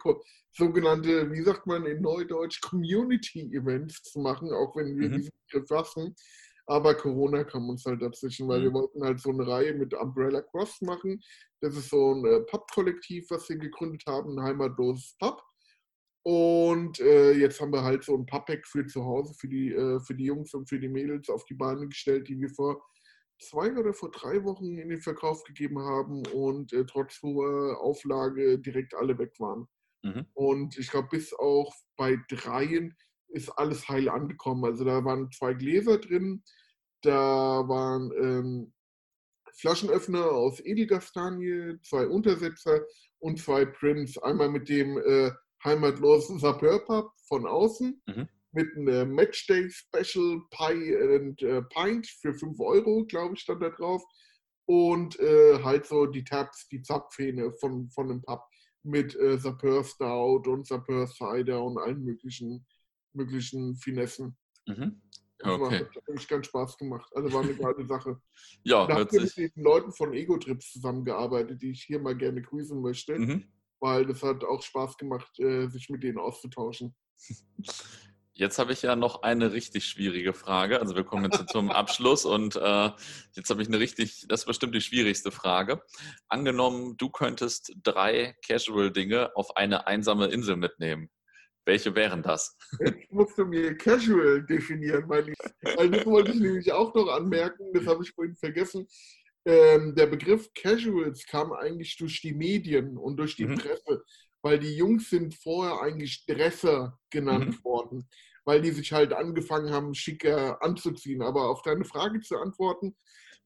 sogenannte, 0.51 1.31
wie 1.31 1.41
sagt 1.41 1.65
man 1.65 1.85
in 1.85 2.01
Neudeutsch, 2.01 2.59
Community-Events 2.61 4.03
zu 4.03 4.19
machen, 4.19 4.51
auch 4.51 4.75
wenn 4.75 4.97
wir 4.97 5.09
mhm. 5.09 5.13
diesen 5.13 5.31
Begriff 5.47 5.69
lassen. 5.69 6.15
Aber 6.67 6.95
Corona 6.95 7.43
kam 7.43 7.69
uns 7.69 7.85
halt 7.85 8.01
dazwischen, 8.01 8.47
weil 8.47 8.59
mhm. 8.59 8.63
wir 8.63 8.73
wollten 8.73 9.03
halt 9.03 9.19
so 9.21 9.29
eine 9.29 9.47
Reihe 9.47 9.73
mit 9.73 9.93
Umbrella 9.93 10.41
Cross 10.41 10.81
machen. 10.81 11.21
Das 11.61 11.77
ist 11.77 11.89
so 11.89 12.13
ein 12.13 12.25
äh, 12.25 12.41
Pub-Kollektiv, 12.41 13.29
was 13.29 13.47
wir 13.47 13.57
gegründet 13.57 14.03
haben, 14.07 14.37
ein 14.37 14.43
heimatloses 14.43 15.15
Pub. 15.17 15.41
Und 16.23 16.99
äh, 16.99 17.33
jetzt 17.33 17.61
haben 17.61 17.71
wir 17.71 17.83
halt 17.83 18.03
so 18.03 18.17
ein 18.17 18.25
Pub-Pack 18.25 18.65
für 18.67 18.85
zu 18.87 19.05
Hause, 19.05 19.33
für 19.35 19.47
die, 19.47 19.71
äh, 19.71 19.99
für 19.99 20.15
die 20.15 20.25
Jungs 20.25 20.53
und 20.55 20.67
für 20.67 20.79
die 20.79 20.89
Mädels 20.89 21.29
auf 21.29 21.45
die 21.45 21.53
Beine 21.53 21.87
gestellt, 21.87 22.27
die 22.27 22.39
wir 22.39 22.49
vor 22.49 22.83
zwei 23.39 23.75
oder 23.77 23.93
vor 23.93 24.11
drei 24.11 24.43
Wochen 24.43 24.77
in 24.77 24.89
den 24.89 25.01
Verkauf 25.01 25.43
gegeben 25.43 25.79
haben 25.79 26.25
und 26.27 26.73
äh, 26.73 26.85
trotz 26.85 27.21
hoher 27.21 27.79
Auflage 27.81 28.59
direkt 28.59 28.93
alle 28.95 29.17
weg 29.17 29.33
waren. 29.39 29.67
Mhm. 30.03 30.25
Und 30.33 30.77
ich 30.77 30.89
glaube, 30.89 31.09
bis 31.11 31.33
auch 31.33 31.73
bei 31.97 32.17
dreien 32.29 32.95
ist 33.29 33.49
alles 33.49 33.89
heil 33.89 34.09
angekommen. 34.09 34.65
Also 34.65 34.85
da 34.85 35.03
waren 35.03 35.31
zwei 35.31 35.53
Gläser 35.53 35.97
drin, 35.97 36.43
da 37.01 37.67
waren 37.67 38.11
ähm, 38.21 38.73
Flaschenöffner 39.53 40.31
aus 40.31 40.59
Edelgastanie, 40.59 41.77
zwei 41.83 42.07
Untersetzer 42.07 42.81
und 43.19 43.39
zwei 43.39 43.65
Prints. 43.65 44.17
Einmal 44.17 44.49
mit 44.49 44.69
dem 44.69 44.97
äh, 44.97 45.31
heimatlosen 45.63 46.39
Sapeur-Pub 46.39 47.11
von 47.27 47.47
außen 47.47 48.01
mhm 48.05 48.29
mit 48.55 48.75
einem 48.75 49.13
Matchday 49.13 49.69
Special 49.69 50.41
Pie 50.49 50.95
and 50.95 51.41
äh, 51.43 51.61
Pint 51.63 52.07
für 52.07 52.33
5 52.33 52.59
Euro, 52.61 53.05
glaube 53.05 53.35
ich, 53.35 53.41
stand 53.41 53.61
da 53.61 53.69
drauf. 53.69 54.01
Und 54.67 55.19
äh, 55.19 55.61
halt 55.61 55.85
so 55.85 56.07
die 56.07 56.23
Tabs, 56.23 56.67
die 56.69 56.81
Zapfhähne 56.81 57.53
von, 57.59 57.89
von 57.91 58.07
dem 58.07 58.23
Pub 58.23 58.41
mit 58.83 59.15
äh, 59.15 59.37
Sapeur 59.37 59.83
Stout 59.83 60.49
und 60.49 60.65
Sapeur 60.65 61.05
Cider 61.07 61.61
und 61.63 61.77
allen 61.77 62.03
möglichen, 62.03 62.65
möglichen 63.13 63.75
Finessen. 63.75 64.37
Mhm. 64.65 65.01
Okay. 65.43 65.79
Das 65.79 65.95
hat 65.95 66.09
eigentlich 66.09 66.27
ganz 66.27 66.47
Spaß 66.47 66.77
gemacht. 66.77 67.11
Also 67.13 67.31
war 67.33 67.43
eine 67.43 67.55
geile 67.55 67.85
Sache. 67.85 68.19
ja, 68.63 68.87
da 68.87 68.95
habe 68.95 69.17
ich 69.17 69.37
mit 69.37 69.55
den 69.55 69.63
Leuten 69.63 69.91
von 69.91 70.13
Ego 70.13 70.37
Trips 70.37 70.71
zusammengearbeitet, 70.71 71.61
die 71.61 71.71
ich 71.71 71.83
hier 71.83 71.99
mal 71.99 72.15
gerne 72.15 72.41
grüßen 72.41 72.81
möchte, 72.81 73.19
mhm. 73.19 73.43
weil 73.81 74.05
das 74.05 74.23
hat 74.23 74.43
auch 74.45 74.63
Spaß 74.63 74.97
gemacht, 74.97 75.37
äh, 75.39 75.67
sich 75.67 75.89
mit 75.89 76.03
denen 76.03 76.17
auszutauschen. 76.17 76.95
Jetzt 78.37 78.59
habe 78.59 78.73
ich 78.73 78.81
ja 78.81 78.97
noch 78.97 79.23
eine 79.23 79.53
richtig 79.53 79.85
schwierige 79.85 80.33
Frage. 80.33 80.81
Also 80.81 80.93
wir 80.93 81.05
kommen 81.05 81.23
jetzt 81.23 81.49
zum 81.49 81.71
Abschluss 81.71 82.25
und 82.25 82.57
äh, 82.57 82.91
jetzt 83.33 83.49
habe 83.49 83.61
ich 83.61 83.69
eine 83.69 83.79
richtig, 83.79 84.25
das 84.27 84.41
ist 84.41 84.45
bestimmt 84.45 84.75
die 84.75 84.81
schwierigste 84.81 85.31
Frage. 85.31 85.81
Angenommen, 86.27 86.97
du 86.97 87.09
könntest 87.09 87.73
drei 87.81 88.35
Casual-Dinge 88.45 89.33
auf 89.37 89.55
eine 89.55 89.87
einsame 89.87 90.27
Insel 90.27 90.57
mitnehmen. 90.57 91.09
Welche 91.63 91.95
wären 91.95 92.23
das? 92.23 92.57
Jetzt 92.79 93.09
musst 93.09 93.37
du 93.37 93.45
mir 93.45 93.75
Casual 93.77 94.45
definieren, 94.45 95.05
mein 95.07 95.27
Lieber. 95.27 95.77
Weil 95.77 95.91
das 95.91 96.05
wollte 96.05 96.31
ich 96.31 96.39
nämlich 96.39 96.73
auch 96.73 96.93
noch 96.93 97.07
anmerken, 97.07 97.71
das 97.73 97.87
habe 97.87 98.03
ich 98.03 98.11
vorhin 98.11 98.35
vergessen. 98.35 98.85
Ähm, 99.45 99.95
der 99.95 100.07
Begriff 100.07 100.53
Casuals 100.53 101.25
kam 101.25 101.53
eigentlich 101.53 101.95
durch 101.95 102.19
die 102.19 102.33
Medien 102.33 102.97
und 102.97 103.15
durch 103.15 103.37
die 103.37 103.45
mhm. 103.45 103.55
Presse 103.55 104.03
weil 104.45 104.59
die 104.59 104.75
Jungs 104.75 105.09
sind 105.09 105.33
vorher 105.33 105.81
eigentlich 105.81 106.27
Dresser 106.27 106.99
genannt 107.09 107.57
mhm. 107.57 107.63
worden, 107.63 108.09
weil 108.43 108.61
die 108.61 108.69
sich 108.69 108.93
halt 108.93 109.11
angefangen 109.11 109.71
haben, 109.71 109.95
schicker 109.95 110.61
anzuziehen. 110.61 111.23
Aber 111.23 111.49
auf 111.49 111.63
deine 111.63 111.83
Frage 111.83 112.21
zu 112.21 112.37
antworten, 112.37 112.95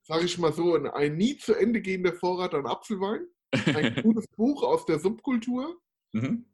sage 0.04 0.26
ich 0.26 0.38
mal 0.38 0.52
so, 0.52 0.76
ein 0.76 1.16
nie 1.16 1.38
zu 1.38 1.56
Ende 1.56 1.82
gehender 1.82 2.12
Vorrat 2.12 2.54
an 2.54 2.66
Apfelwein, 2.66 3.22
ein 3.54 3.96
gutes 4.04 4.28
Buch 4.36 4.62
aus 4.62 4.86
der 4.88 5.00
Subkultur, 5.00 5.80
mhm. 6.12 6.46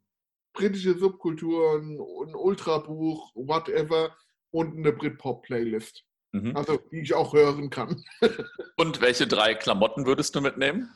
britische 0.54 0.96
Subkultur, 0.96 1.80
ein 1.80 2.00
Ultrabuch, 2.36 3.32
whatever 3.34 4.16
und 4.52 4.78
eine 4.78 4.94
Britpop-Playlist. 4.94 6.04
Mhm. 6.34 6.56
Also, 6.56 6.78
die 6.92 7.00
ich 7.00 7.16
auch 7.16 7.34
hören 7.34 7.72
kann. 7.72 8.04
und 8.78 9.02
welche 9.02 9.26
drei 9.26 9.56
Klamotten 9.56 10.06
würdest 10.06 10.36
du 10.36 10.42
mitnehmen? 10.42 10.92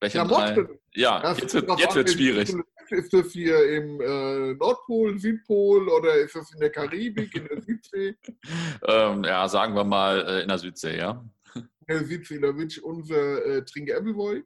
Welche? 0.00 0.18
Drei? 0.24 0.66
Ja, 0.94 1.32
jetzt 1.32 1.54
wird 1.54 2.08
es 2.08 2.12
schwierig 2.14 2.54
ist 2.92 3.12
das 3.12 3.32
hier 3.32 3.70
im 3.70 4.00
äh, 4.00 4.54
Nordpol, 4.54 5.18
Südpol 5.18 5.88
oder 5.88 6.16
ist 6.16 6.34
das 6.34 6.52
in 6.52 6.60
der 6.60 6.70
Karibik, 6.70 7.34
in 7.34 7.46
der 7.46 7.62
Südsee? 7.62 8.16
ähm, 8.86 9.24
ja, 9.24 9.48
sagen 9.48 9.74
wir 9.74 9.84
mal 9.84 10.26
äh, 10.26 10.42
in 10.42 10.48
der 10.48 10.58
Südsee, 10.58 10.98
ja. 10.98 11.24
In 11.54 11.68
der 11.88 12.04
Südsee, 12.04 12.38
da 12.38 12.56
ich 12.56 12.82
unser 12.82 13.44
äh, 13.44 13.64
Trink 13.64 13.90
Appleboy. 13.90 14.42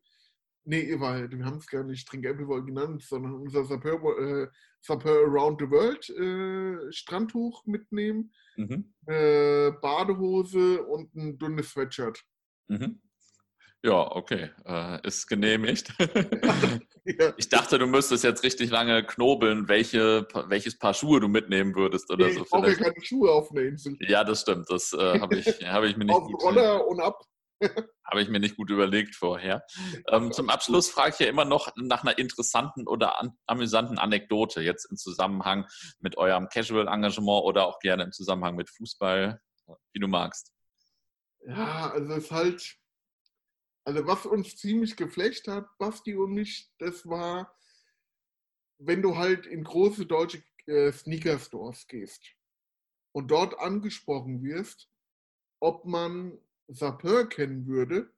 Nee, 0.66 0.98
weil 0.98 1.30
wir 1.30 1.44
haben 1.44 1.58
es 1.58 1.66
gar 1.66 1.84
nicht 1.84 2.08
Trink 2.08 2.26
Appleboy 2.26 2.64
genannt, 2.64 3.02
sondern 3.02 3.34
unser 3.34 3.64
Sapeur, 3.64 4.18
äh, 4.18 4.48
Sapeur 4.80 5.26
Around 5.26 5.60
the 5.60 5.70
World 5.70 6.08
äh, 6.10 6.92
Strandtuch 6.92 7.64
mitnehmen, 7.66 8.32
mhm. 8.56 8.92
äh, 9.06 9.70
Badehose 9.82 10.82
und 10.84 11.14
ein 11.14 11.38
dünnes 11.38 11.70
Sweatshirt. 11.70 12.22
Mhm. 12.68 13.00
Ja, 13.84 14.16
okay, 14.16 14.48
äh, 14.64 15.06
ist 15.06 15.26
genehmigt. 15.26 15.92
Ich 17.36 17.50
dachte, 17.50 17.78
du 17.78 17.86
müsstest 17.86 18.24
jetzt 18.24 18.42
richtig 18.44 18.70
lange 18.70 19.04
knobeln, 19.04 19.68
welche, 19.68 20.26
welches 20.48 20.78
Paar 20.78 20.94
Schuhe 20.94 21.20
du 21.20 21.28
mitnehmen 21.28 21.74
würdest 21.74 22.10
oder 22.10 22.28
nee, 22.28 22.32
so. 22.32 22.44
Ich 22.44 22.48
brauche 22.48 22.70
ja 22.70 22.76
keine 22.76 22.94
Schuhe 23.02 23.30
auf 23.30 23.50
einer 23.50 23.60
Insel. 23.60 23.98
Ja, 24.00 24.24
das 24.24 24.40
stimmt. 24.40 24.70
Das 24.70 24.94
äh, 24.94 25.20
habe 25.20 25.36
ich, 25.36 25.46
hab 25.70 25.84
ich 25.84 25.98
mir 25.98 26.06
nicht 26.06 26.14
auf 26.14 26.24
gut 26.24 26.42
Roller 26.42 26.88
und 26.88 27.00
ab. 27.00 27.20
Habe 28.10 28.22
ich 28.22 28.30
mir 28.30 28.40
nicht 28.40 28.56
gut 28.56 28.70
überlegt 28.70 29.16
vorher. 29.16 29.66
Ähm, 30.08 30.32
zum 30.32 30.48
Abschluss 30.48 30.88
frage 30.88 31.10
ich 31.10 31.18
ja 31.18 31.26
immer 31.26 31.44
noch 31.44 31.68
nach 31.76 32.04
einer 32.04 32.16
interessanten 32.16 32.88
oder 32.88 33.20
an, 33.20 33.36
amüsanten 33.46 33.98
Anekdote, 33.98 34.62
jetzt 34.62 34.86
im 34.90 34.96
Zusammenhang 34.96 35.66
mit 36.00 36.16
eurem 36.16 36.48
Casual-Engagement 36.48 37.44
oder 37.44 37.66
auch 37.66 37.80
gerne 37.80 38.04
im 38.04 38.12
Zusammenhang 38.12 38.56
mit 38.56 38.70
Fußball, 38.70 39.40
wie 39.92 40.00
du 40.00 40.08
magst. 40.08 40.54
Ja, 41.46 41.90
also 41.92 42.14
es 42.14 42.24
ist 42.24 42.30
halt, 42.30 42.76
also 43.84 44.06
was 44.06 44.26
uns 44.26 44.56
ziemlich 44.56 44.96
geflecht 44.96 45.48
hat, 45.48 45.66
Basti 45.78 46.14
und 46.16 46.32
mich, 46.32 46.72
das 46.78 47.06
war, 47.08 47.54
wenn 48.78 49.02
du 49.02 49.16
halt 49.16 49.46
in 49.46 49.64
große 49.64 50.06
deutsche 50.06 50.42
äh, 50.66 50.90
Sneaker-Stores 50.90 51.86
gehst 51.86 52.22
und 53.12 53.30
dort 53.30 53.58
angesprochen 53.58 54.42
wirst, 54.42 54.88
ob 55.60 55.84
man 55.84 56.38
Sapeur 56.68 57.28
kennen 57.28 57.66
würde 57.66 58.10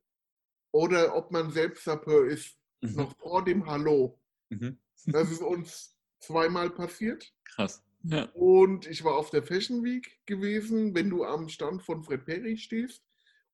oder 0.70 1.16
ob 1.16 1.32
man 1.32 1.50
selbst 1.50 1.84
Sapeur 1.84 2.26
ist, 2.26 2.56
mhm. 2.80 2.94
noch 2.94 3.16
vor 3.18 3.44
dem 3.44 3.66
Hallo. 3.66 4.20
Mhm. 4.50 4.78
Das 5.06 5.30
ist 5.30 5.42
uns 5.42 5.96
zweimal 6.20 6.70
passiert. 6.70 7.32
Krass. 7.44 7.82
Ja. 8.02 8.24
Und 8.34 8.86
ich 8.86 9.02
war 9.02 9.16
auf 9.16 9.30
der 9.30 9.42
Fashion 9.42 9.82
Week 9.82 10.20
gewesen, 10.26 10.94
wenn 10.94 11.10
du 11.10 11.24
am 11.24 11.48
Stand 11.48 11.82
von 11.82 12.04
Fred 12.04 12.24
Perry 12.24 12.56
stehst. 12.56 13.02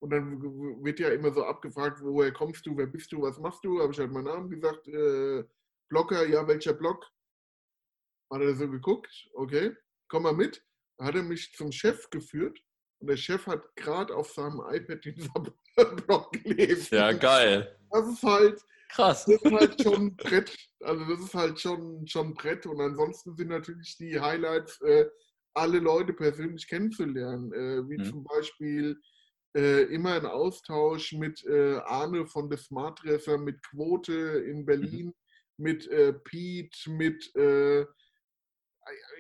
Und 0.03 0.11
dann 0.11 0.43
wird 0.83 0.99
ja 0.99 1.11
immer 1.11 1.33
so 1.33 1.45
abgefragt, 1.45 2.01
woher 2.03 2.33
kommst 2.33 2.67
du, 2.67 2.77
wer 2.77 2.89
bist 2.89 3.13
du, 3.13 3.23
was 3.23 3.39
machst 3.39 3.65
du? 3.65 3.81
Habe 3.81 3.93
ich 3.93 4.01
halt 4.01 4.11
meinen 4.11 4.25
Namen 4.25 4.51
gesagt, 4.51 4.89
äh, 4.89 5.45
Blocker, 5.89 6.27
ja, 6.27 6.47
welcher 6.49 6.73
Block? 6.73 7.09
Hat 8.33 8.41
er 8.41 8.55
so 8.57 8.69
geguckt, 8.69 9.29
okay, 9.35 9.77
komm 10.09 10.25
mal 10.25 10.35
mit. 10.35 10.61
Da 10.99 11.05
hat 11.05 11.15
er 11.15 11.23
mich 11.23 11.53
zum 11.53 11.71
Chef 11.71 12.11
geführt 12.11 12.59
und 12.99 13.11
der 13.11 13.17
Chef 13.17 13.47
hat 13.47 13.65
gerade 13.77 14.13
auf 14.13 14.33
seinem 14.33 14.61
iPad 14.73 15.05
den 15.05 15.31
Blog 16.05 16.33
gelesen. 16.33 16.97
Ja, 16.97 17.13
geil. 17.13 17.79
Das 17.93 18.09
ist 18.09 18.23
halt, 18.25 18.61
Krass. 18.89 19.25
Das 19.25 19.41
ist 19.41 19.53
halt 19.53 19.83
schon 19.83 20.07
ein 20.07 20.17
Brett. 20.17 20.53
Also 20.81 21.05
das 21.05 21.21
ist 21.21 21.35
halt 21.35 21.61
schon, 21.61 22.05
schon 22.09 22.29
ein 22.29 22.35
Brett. 22.35 22.67
Und 22.67 22.81
ansonsten 22.81 23.37
sind 23.37 23.49
natürlich 23.49 23.97
die 23.99 24.21
Highlights, 24.21 24.81
äh, 24.81 25.07
alle 25.55 25.79
Leute 25.79 26.13
persönlich 26.13 26.67
kennenzulernen. 26.67 27.53
Äh, 27.53 27.89
wie 27.89 27.99
mhm. 27.99 28.05
zum 28.05 28.25
Beispiel 28.25 29.01
äh, 29.55 29.83
immer 29.85 30.15
ein 30.15 30.27
Austausch 30.27 31.13
mit 31.13 31.45
äh, 31.45 31.77
Arne 31.85 32.27
von 32.27 32.49
der 32.49 32.59
Smartdresser, 32.59 33.39
mit 33.39 33.63
Quote 33.63 34.13
in 34.13 34.61
mhm. 34.61 34.67
Berlin, 34.67 35.07
mhm. 35.07 35.15
mit 35.57 35.89
äh, 35.89 36.13
Pete, 36.13 36.91
mit 36.91 37.35
äh, 37.37 37.85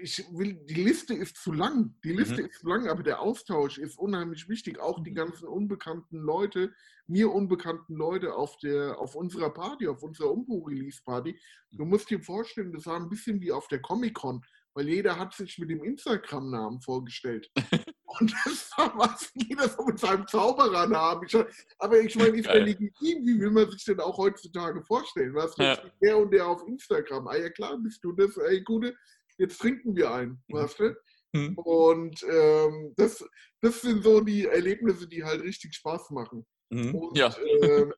ich 0.00 0.24
will, 0.32 0.54
die 0.54 0.82
Liste 0.82 1.14
ist 1.14 1.36
zu 1.36 1.52
lang. 1.52 1.94
Die 2.02 2.12
Liste 2.12 2.42
mhm. 2.42 2.48
ist 2.48 2.60
zu 2.60 2.68
lang, 2.68 2.88
aber 2.88 3.02
der 3.02 3.20
Austausch 3.20 3.78
ist 3.78 3.98
unheimlich 3.98 4.48
wichtig. 4.48 4.80
Auch 4.80 5.02
die 5.02 5.10
mhm. 5.10 5.16
ganzen 5.16 5.46
unbekannten 5.46 6.18
Leute, 6.18 6.72
mir 7.06 7.30
unbekannten 7.30 7.94
Leute 7.94 8.34
auf, 8.34 8.56
der, 8.58 8.98
auf 8.98 9.14
unserer 9.14 9.50
Party, 9.50 9.86
auf 9.86 10.02
unserer 10.02 10.32
Umbuch-Release-Party. 10.32 11.38
Du 11.72 11.84
musst 11.84 12.10
dir 12.10 12.20
vorstellen, 12.20 12.72
das 12.72 12.86
war 12.86 12.96
ein 12.96 13.08
bisschen 13.08 13.40
wie 13.40 13.52
auf 13.52 13.68
der 13.68 13.80
Comic-Con, 13.80 14.42
weil 14.74 14.88
jeder 14.88 15.18
hat 15.18 15.34
sich 15.34 15.58
mit 15.58 15.70
dem 15.70 15.84
Instagram-Namen 15.84 16.80
vorgestellt. 16.80 17.50
Und 18.18 18.32
das 18.44 18.70
war 18.76 18.96
was, 18.98 19.30
jeder 19.34 19.68
so 19.68 19.84
mit 19.84 19.98
seinem 19.98 20.26
Zauberernamen. 20.26 21.24
Ich, 21.26 21.36
aber 21.78 22.00
ich 22.00 22.16
meine, 22.16 22.36
ist 22.36 22.46
ja 22.46 22.54
legitim, 22.54 23.24
wie 23.24 23.40
will 23.40 23.50
man 23.50 23.70
sich 23.70 23.84
denn 23.84 24.00
auch 24.00 24.18
heutzutage 24.18 24.82
vorstellen? 24.82 25.34
Was 25.34 25.56
ja. 25.56 25.78
der 26.00 26.18
und 26.18 26.30
der 26.32 26.46
auf 26.46 26.66
Instagram? 26.66 27.26
Ah 27.28 27.36
ja 27.36 27.50
klar, 27.50 27.76
bist 27.78 28.02
du 28.04 28.12
das, 28.12 28.36
ey, 28.36 28.62
Gute 28.62 28.94
jetzt 29.38 29.60
trinken 29.60 29.96
wir 29.96 30.10
ein, 30.12 30.42
mhm. 30.48 30.54
weißt 30.54 30.78
du? 30.80 30.96
Mhm. 31.34 31.58
Und 31.58 32.22
ähm, 32.24 32.92
das, 32.96 33.24
das 33.60 33.80
sind 33.82 34.02
so 34.04 34.20
die 34.20 34.46
Erlebnisse, 34.46 35.08
die 35.08 35.24
halt 35.24 35.42
richtig 35.42 35.74
Spaß 35.74 36.10
machen. 36.10 36.46
Mhm. 36.70 36.94
Und 36.94 37.18
ja. 37.18 37.28
äh, 37.28 37.90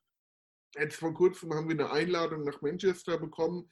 jetzt 0.78 0.96
vor 0.96 1.12
kurzem 1.14 1.52
haben 1.52 1.68
wir 1.68 1.74
eine 1.74 1.90
Einladung 1.90 2.44
nach 2.44 2.60
Manchester 2.62 3.18
bekommen. 3.18 3.68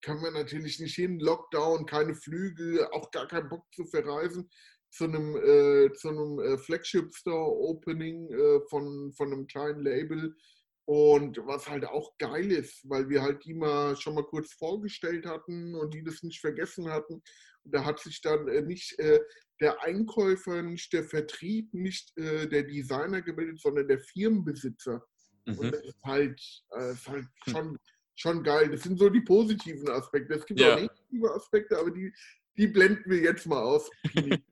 Kann 0.00 0.20
man 0.20 0.34
natürlich 0.34 0.78
nicht 0.78 0.94
hin, 0.94 1.18
Lockdown, 1.18 1.86
keine 1.86 2.14
Flüge, 2.14 2.88
auch 2.92 3.10
gar 3.10 3.26
keinen 3.26 3.48
Bock 3.48 3.64
zu 3.74 3.84
verreisen 3.84 4.48
zu 4.92 5.04
einem, 5.04 5.36
äh, 5.36 5.92
zu 5.94 6.10
einem 6.10 6.38
äh, 6.38 6.58
Flagship 6.58 7.14
Store 7.14 7.50
Opening 7.50 8.30
äh, 8.30 8.60
von, 8.68 9.12
von 9.14 9.32
einem 9.32 9.46
kleinen 9.46 9.80
Label 9.80 10.36
und 10.84 11.38
was 11.46 11.68
halt 11.68 11.86
auch 11.86 12.16
geil 12.18 12.52
ist, 12.52 12.88
weil 12.88 13.08
wir 13.08 13.22
halt 13.22 13.44
die 13.44 13.54
mal 13.54 13.96
schon 13.96 14.14
mal 14.14 14.24
kurz 14.24 14.52
vorgestellt 14.52 15.24
hatten 15.24 15.74
und 15.74 15.94
die 15.94 16.04
das 16.04 16.22
nicht 16.22 16.40
vergessen 16.40 16.90
hatten. 16.90 17.22
Und 17.64 17.74
da 17.74 17.84
hat 17.84 18.00
sich 18.00 18.20
dann 18.20 18.48
äh, 18.48 18.60
nicht 18.60 18.98
äh, 18.98 19.20
der 19.60 19.82
Einkäufer, 19.82 20.60
nicht 20.60 20.92
der 20.92 21.04
Vertrieb, 21.04 21.72
nicht 21.72 22.12
der 22.16 22.64
Designer 22.64 23.22
gemeldet, 23.22 23.60
sondern 23.60 23.86
der 23.86 24.00
Firmenbesitzer. 24.00 25.00
Mhm. 25.46 25.58
Und 25.58 25.72
das 25.72 25.84
ist 25.84 26.02
halt, 26.04 26.40
äh, 26.76 26.92
ist 26.92 27.08
halt 27.08 27.26
hm. 27.44 27.52
schon, 27.52 27.78
schon 28.16 28.42
geil. 28.42 28.70
Das 28.70 28.82
sind 28.82 28.98
so 28.98 29.08
die 29.08 29.20
positiven 29.20 29.88
Aspekte. 29.88 30.34
Es 30.34 30.44
gibt 30.44 30.58
ja. 30.58 30.74
auch 30.74 30.80
negative 30.80 31.32
Aspekte, 31.32 31.78
aber 31.78 31.92
die, 31.92 32.12
die 32.56 32.66
blenden 32.66 33.08
wir 33.08 33.20
jetzt 33.20 33.46
mal 33.46 33.62
aus. 33.62 33.88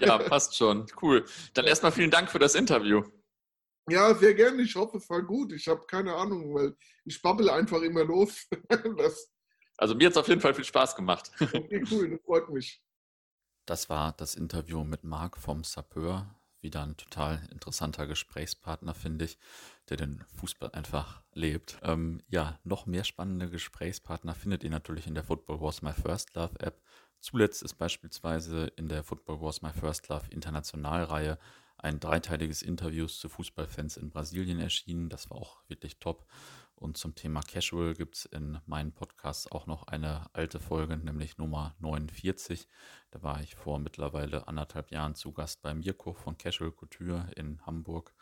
ja, 0.00 0.18
passt 0.18 0.56
schon. 0.56 0.86
Cool. 1.00 1.24
Dann 1.54 1.66
erstmal 1.66 1.92
vielen 1.92 2.10
Dank 2.10 2.30
für 2.30 2.38
das 2.38 2.54
Interview. 2.54 3.02
Ja, 3.88 4.14
sehr 4.14 4.34
gerne. 4.34 4.62
Ich 4.62 4.74
hoffe, 4.76 4.98
es 4.98 5.10
war 5.10 5.22
gut. 5.22 5.52
Ich 5.52 5.66
habe 5.68 5.84
keine 5.86 6.14
Ahnung, 6.14 6.54
weil 6.54 6.76
ich 7.04 7.20
babbel 7.20 7.50
einfach 7.50 7.82
immer 7.82 8.04
los. 8.04 8.46
das 8.96 9.32
also 9.82 9.96
mir 9.96 10.06
hat 10.06 10.12
es 10.12 10.16
auf 10.16 10.28
jeden 10.28 10.40
Fall 10.40 10.54
viel 10.54 10.64
Spaß 10.64 10.94
gemacht. 10.94 11.30
Okay, 11.40 11.84
cool, 11.90 12.10
das 12.10 12.20
freut 12.24 12.48
mich. 12.50 12.80
Das 13.66 13.90
war 13.90 14.12
das 14.12 14.34
Interview 14.34 14.84
mit 14.84 15.04
Marc 15.04 15.36
vom 15.36 15.64
Sapeur. 15.64 16.34
Wieder 16.60 16.84
ein 16.84 16.96
total 16.96 17.42
interessanter 17.50 18.06
Gesprächspartner, 18.06 18.94
finde 18.94 19.24
ich, 19.24 19.38
der 19.88 19.96
den 19.96 20.24
Fußball 20.36 20.70
einfach 20.70 21.22
lebt. 21.32 21.78
Ähm, 21.82 22.22
ja, 22.28 22.60
noch 22.62 22.86
mehr 22.86 23.02
spannende 23.02 23.50
Gesprächspartner 23.50 24.36
findet 24.36 24.62
ihr 24.62 24.70
natürlich 24.70 25.08
in 25.08 25.14
der 25.14 25.24
Football 25.24 25.60
Wars 25.60 25.82
My 25.82 25.92
First 25.92 26.36
Love 26.36 26.60
App. 26.60 26.80
Zuletzt 27.22 27.62
ist 27.62 27.74
beispielsweise 27.74 28.64
in 28.74 28.88
der 28.88 29.04
Football 29.04 29.40
Wars 29.40 29.62
My 29.62 29.72
First 29.72 30.08
Love 30.08 30.26
Internationalreihe 30.30 31.38
ein 31.78 32.00
dreiteiliges 32.00 32.62
Interview 32.62 33.06
zu 33.06 33.28
Fußballfans 33.28 33.96
in 33.96 34.10
Brasilien 34.10 34.58
erschienen. 34.58 35.08
Das 35.08 35.30
war 35.30 35.38
auch 35.38 35.62
wirklich 35.68 36.00
top. 36.00 36.26
Und 36.74 36.96
zum 36.96 37.14
Thema 37.14 37.40
Casual 37.40 37.94
gibt 37.94 38.16
es 38.16 38.24
in 38.24 38.58
meinen 38.66 38.90
Podcasts 38.90 39.50
auch 39.50 39.66
noch 39.68 39.84
eine 39.84 40.26
alte 40.32 40.58
Folge, 40.58 40.96
nämlich 40.96 41.38
Nummer 41.38 41.76
49. 41.78 42.66
Da 43.12 43.22
war 43.22 43.40
ich 43.40 43.54
vor 43.54 43.78
mittlerweile 43.78 44.48
anderthalb 44.48 44.90
Jahren 44.90 45.14
zu 45.14 45.30
Gast 45.30 45.62
bei 45.62 45.74
Mirko 45.74 46.14
von 46.14 46.36
Casual 46.36 46.72
Couture 46.72 47.30
in 47.36 47.64
Hamburg. 47.64 48.12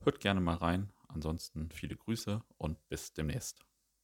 Hört 0.00 0.18
gerne 0.20 0.40
mal 0.40 0.56
rein. 0.56 0.90
Ansonsten 1.08 1.70
viele 1.70 1.94
Grüße 1.94 2.42
und 2.56 2.88
bis 2.88 3.12
demnächst. 3.12 3.66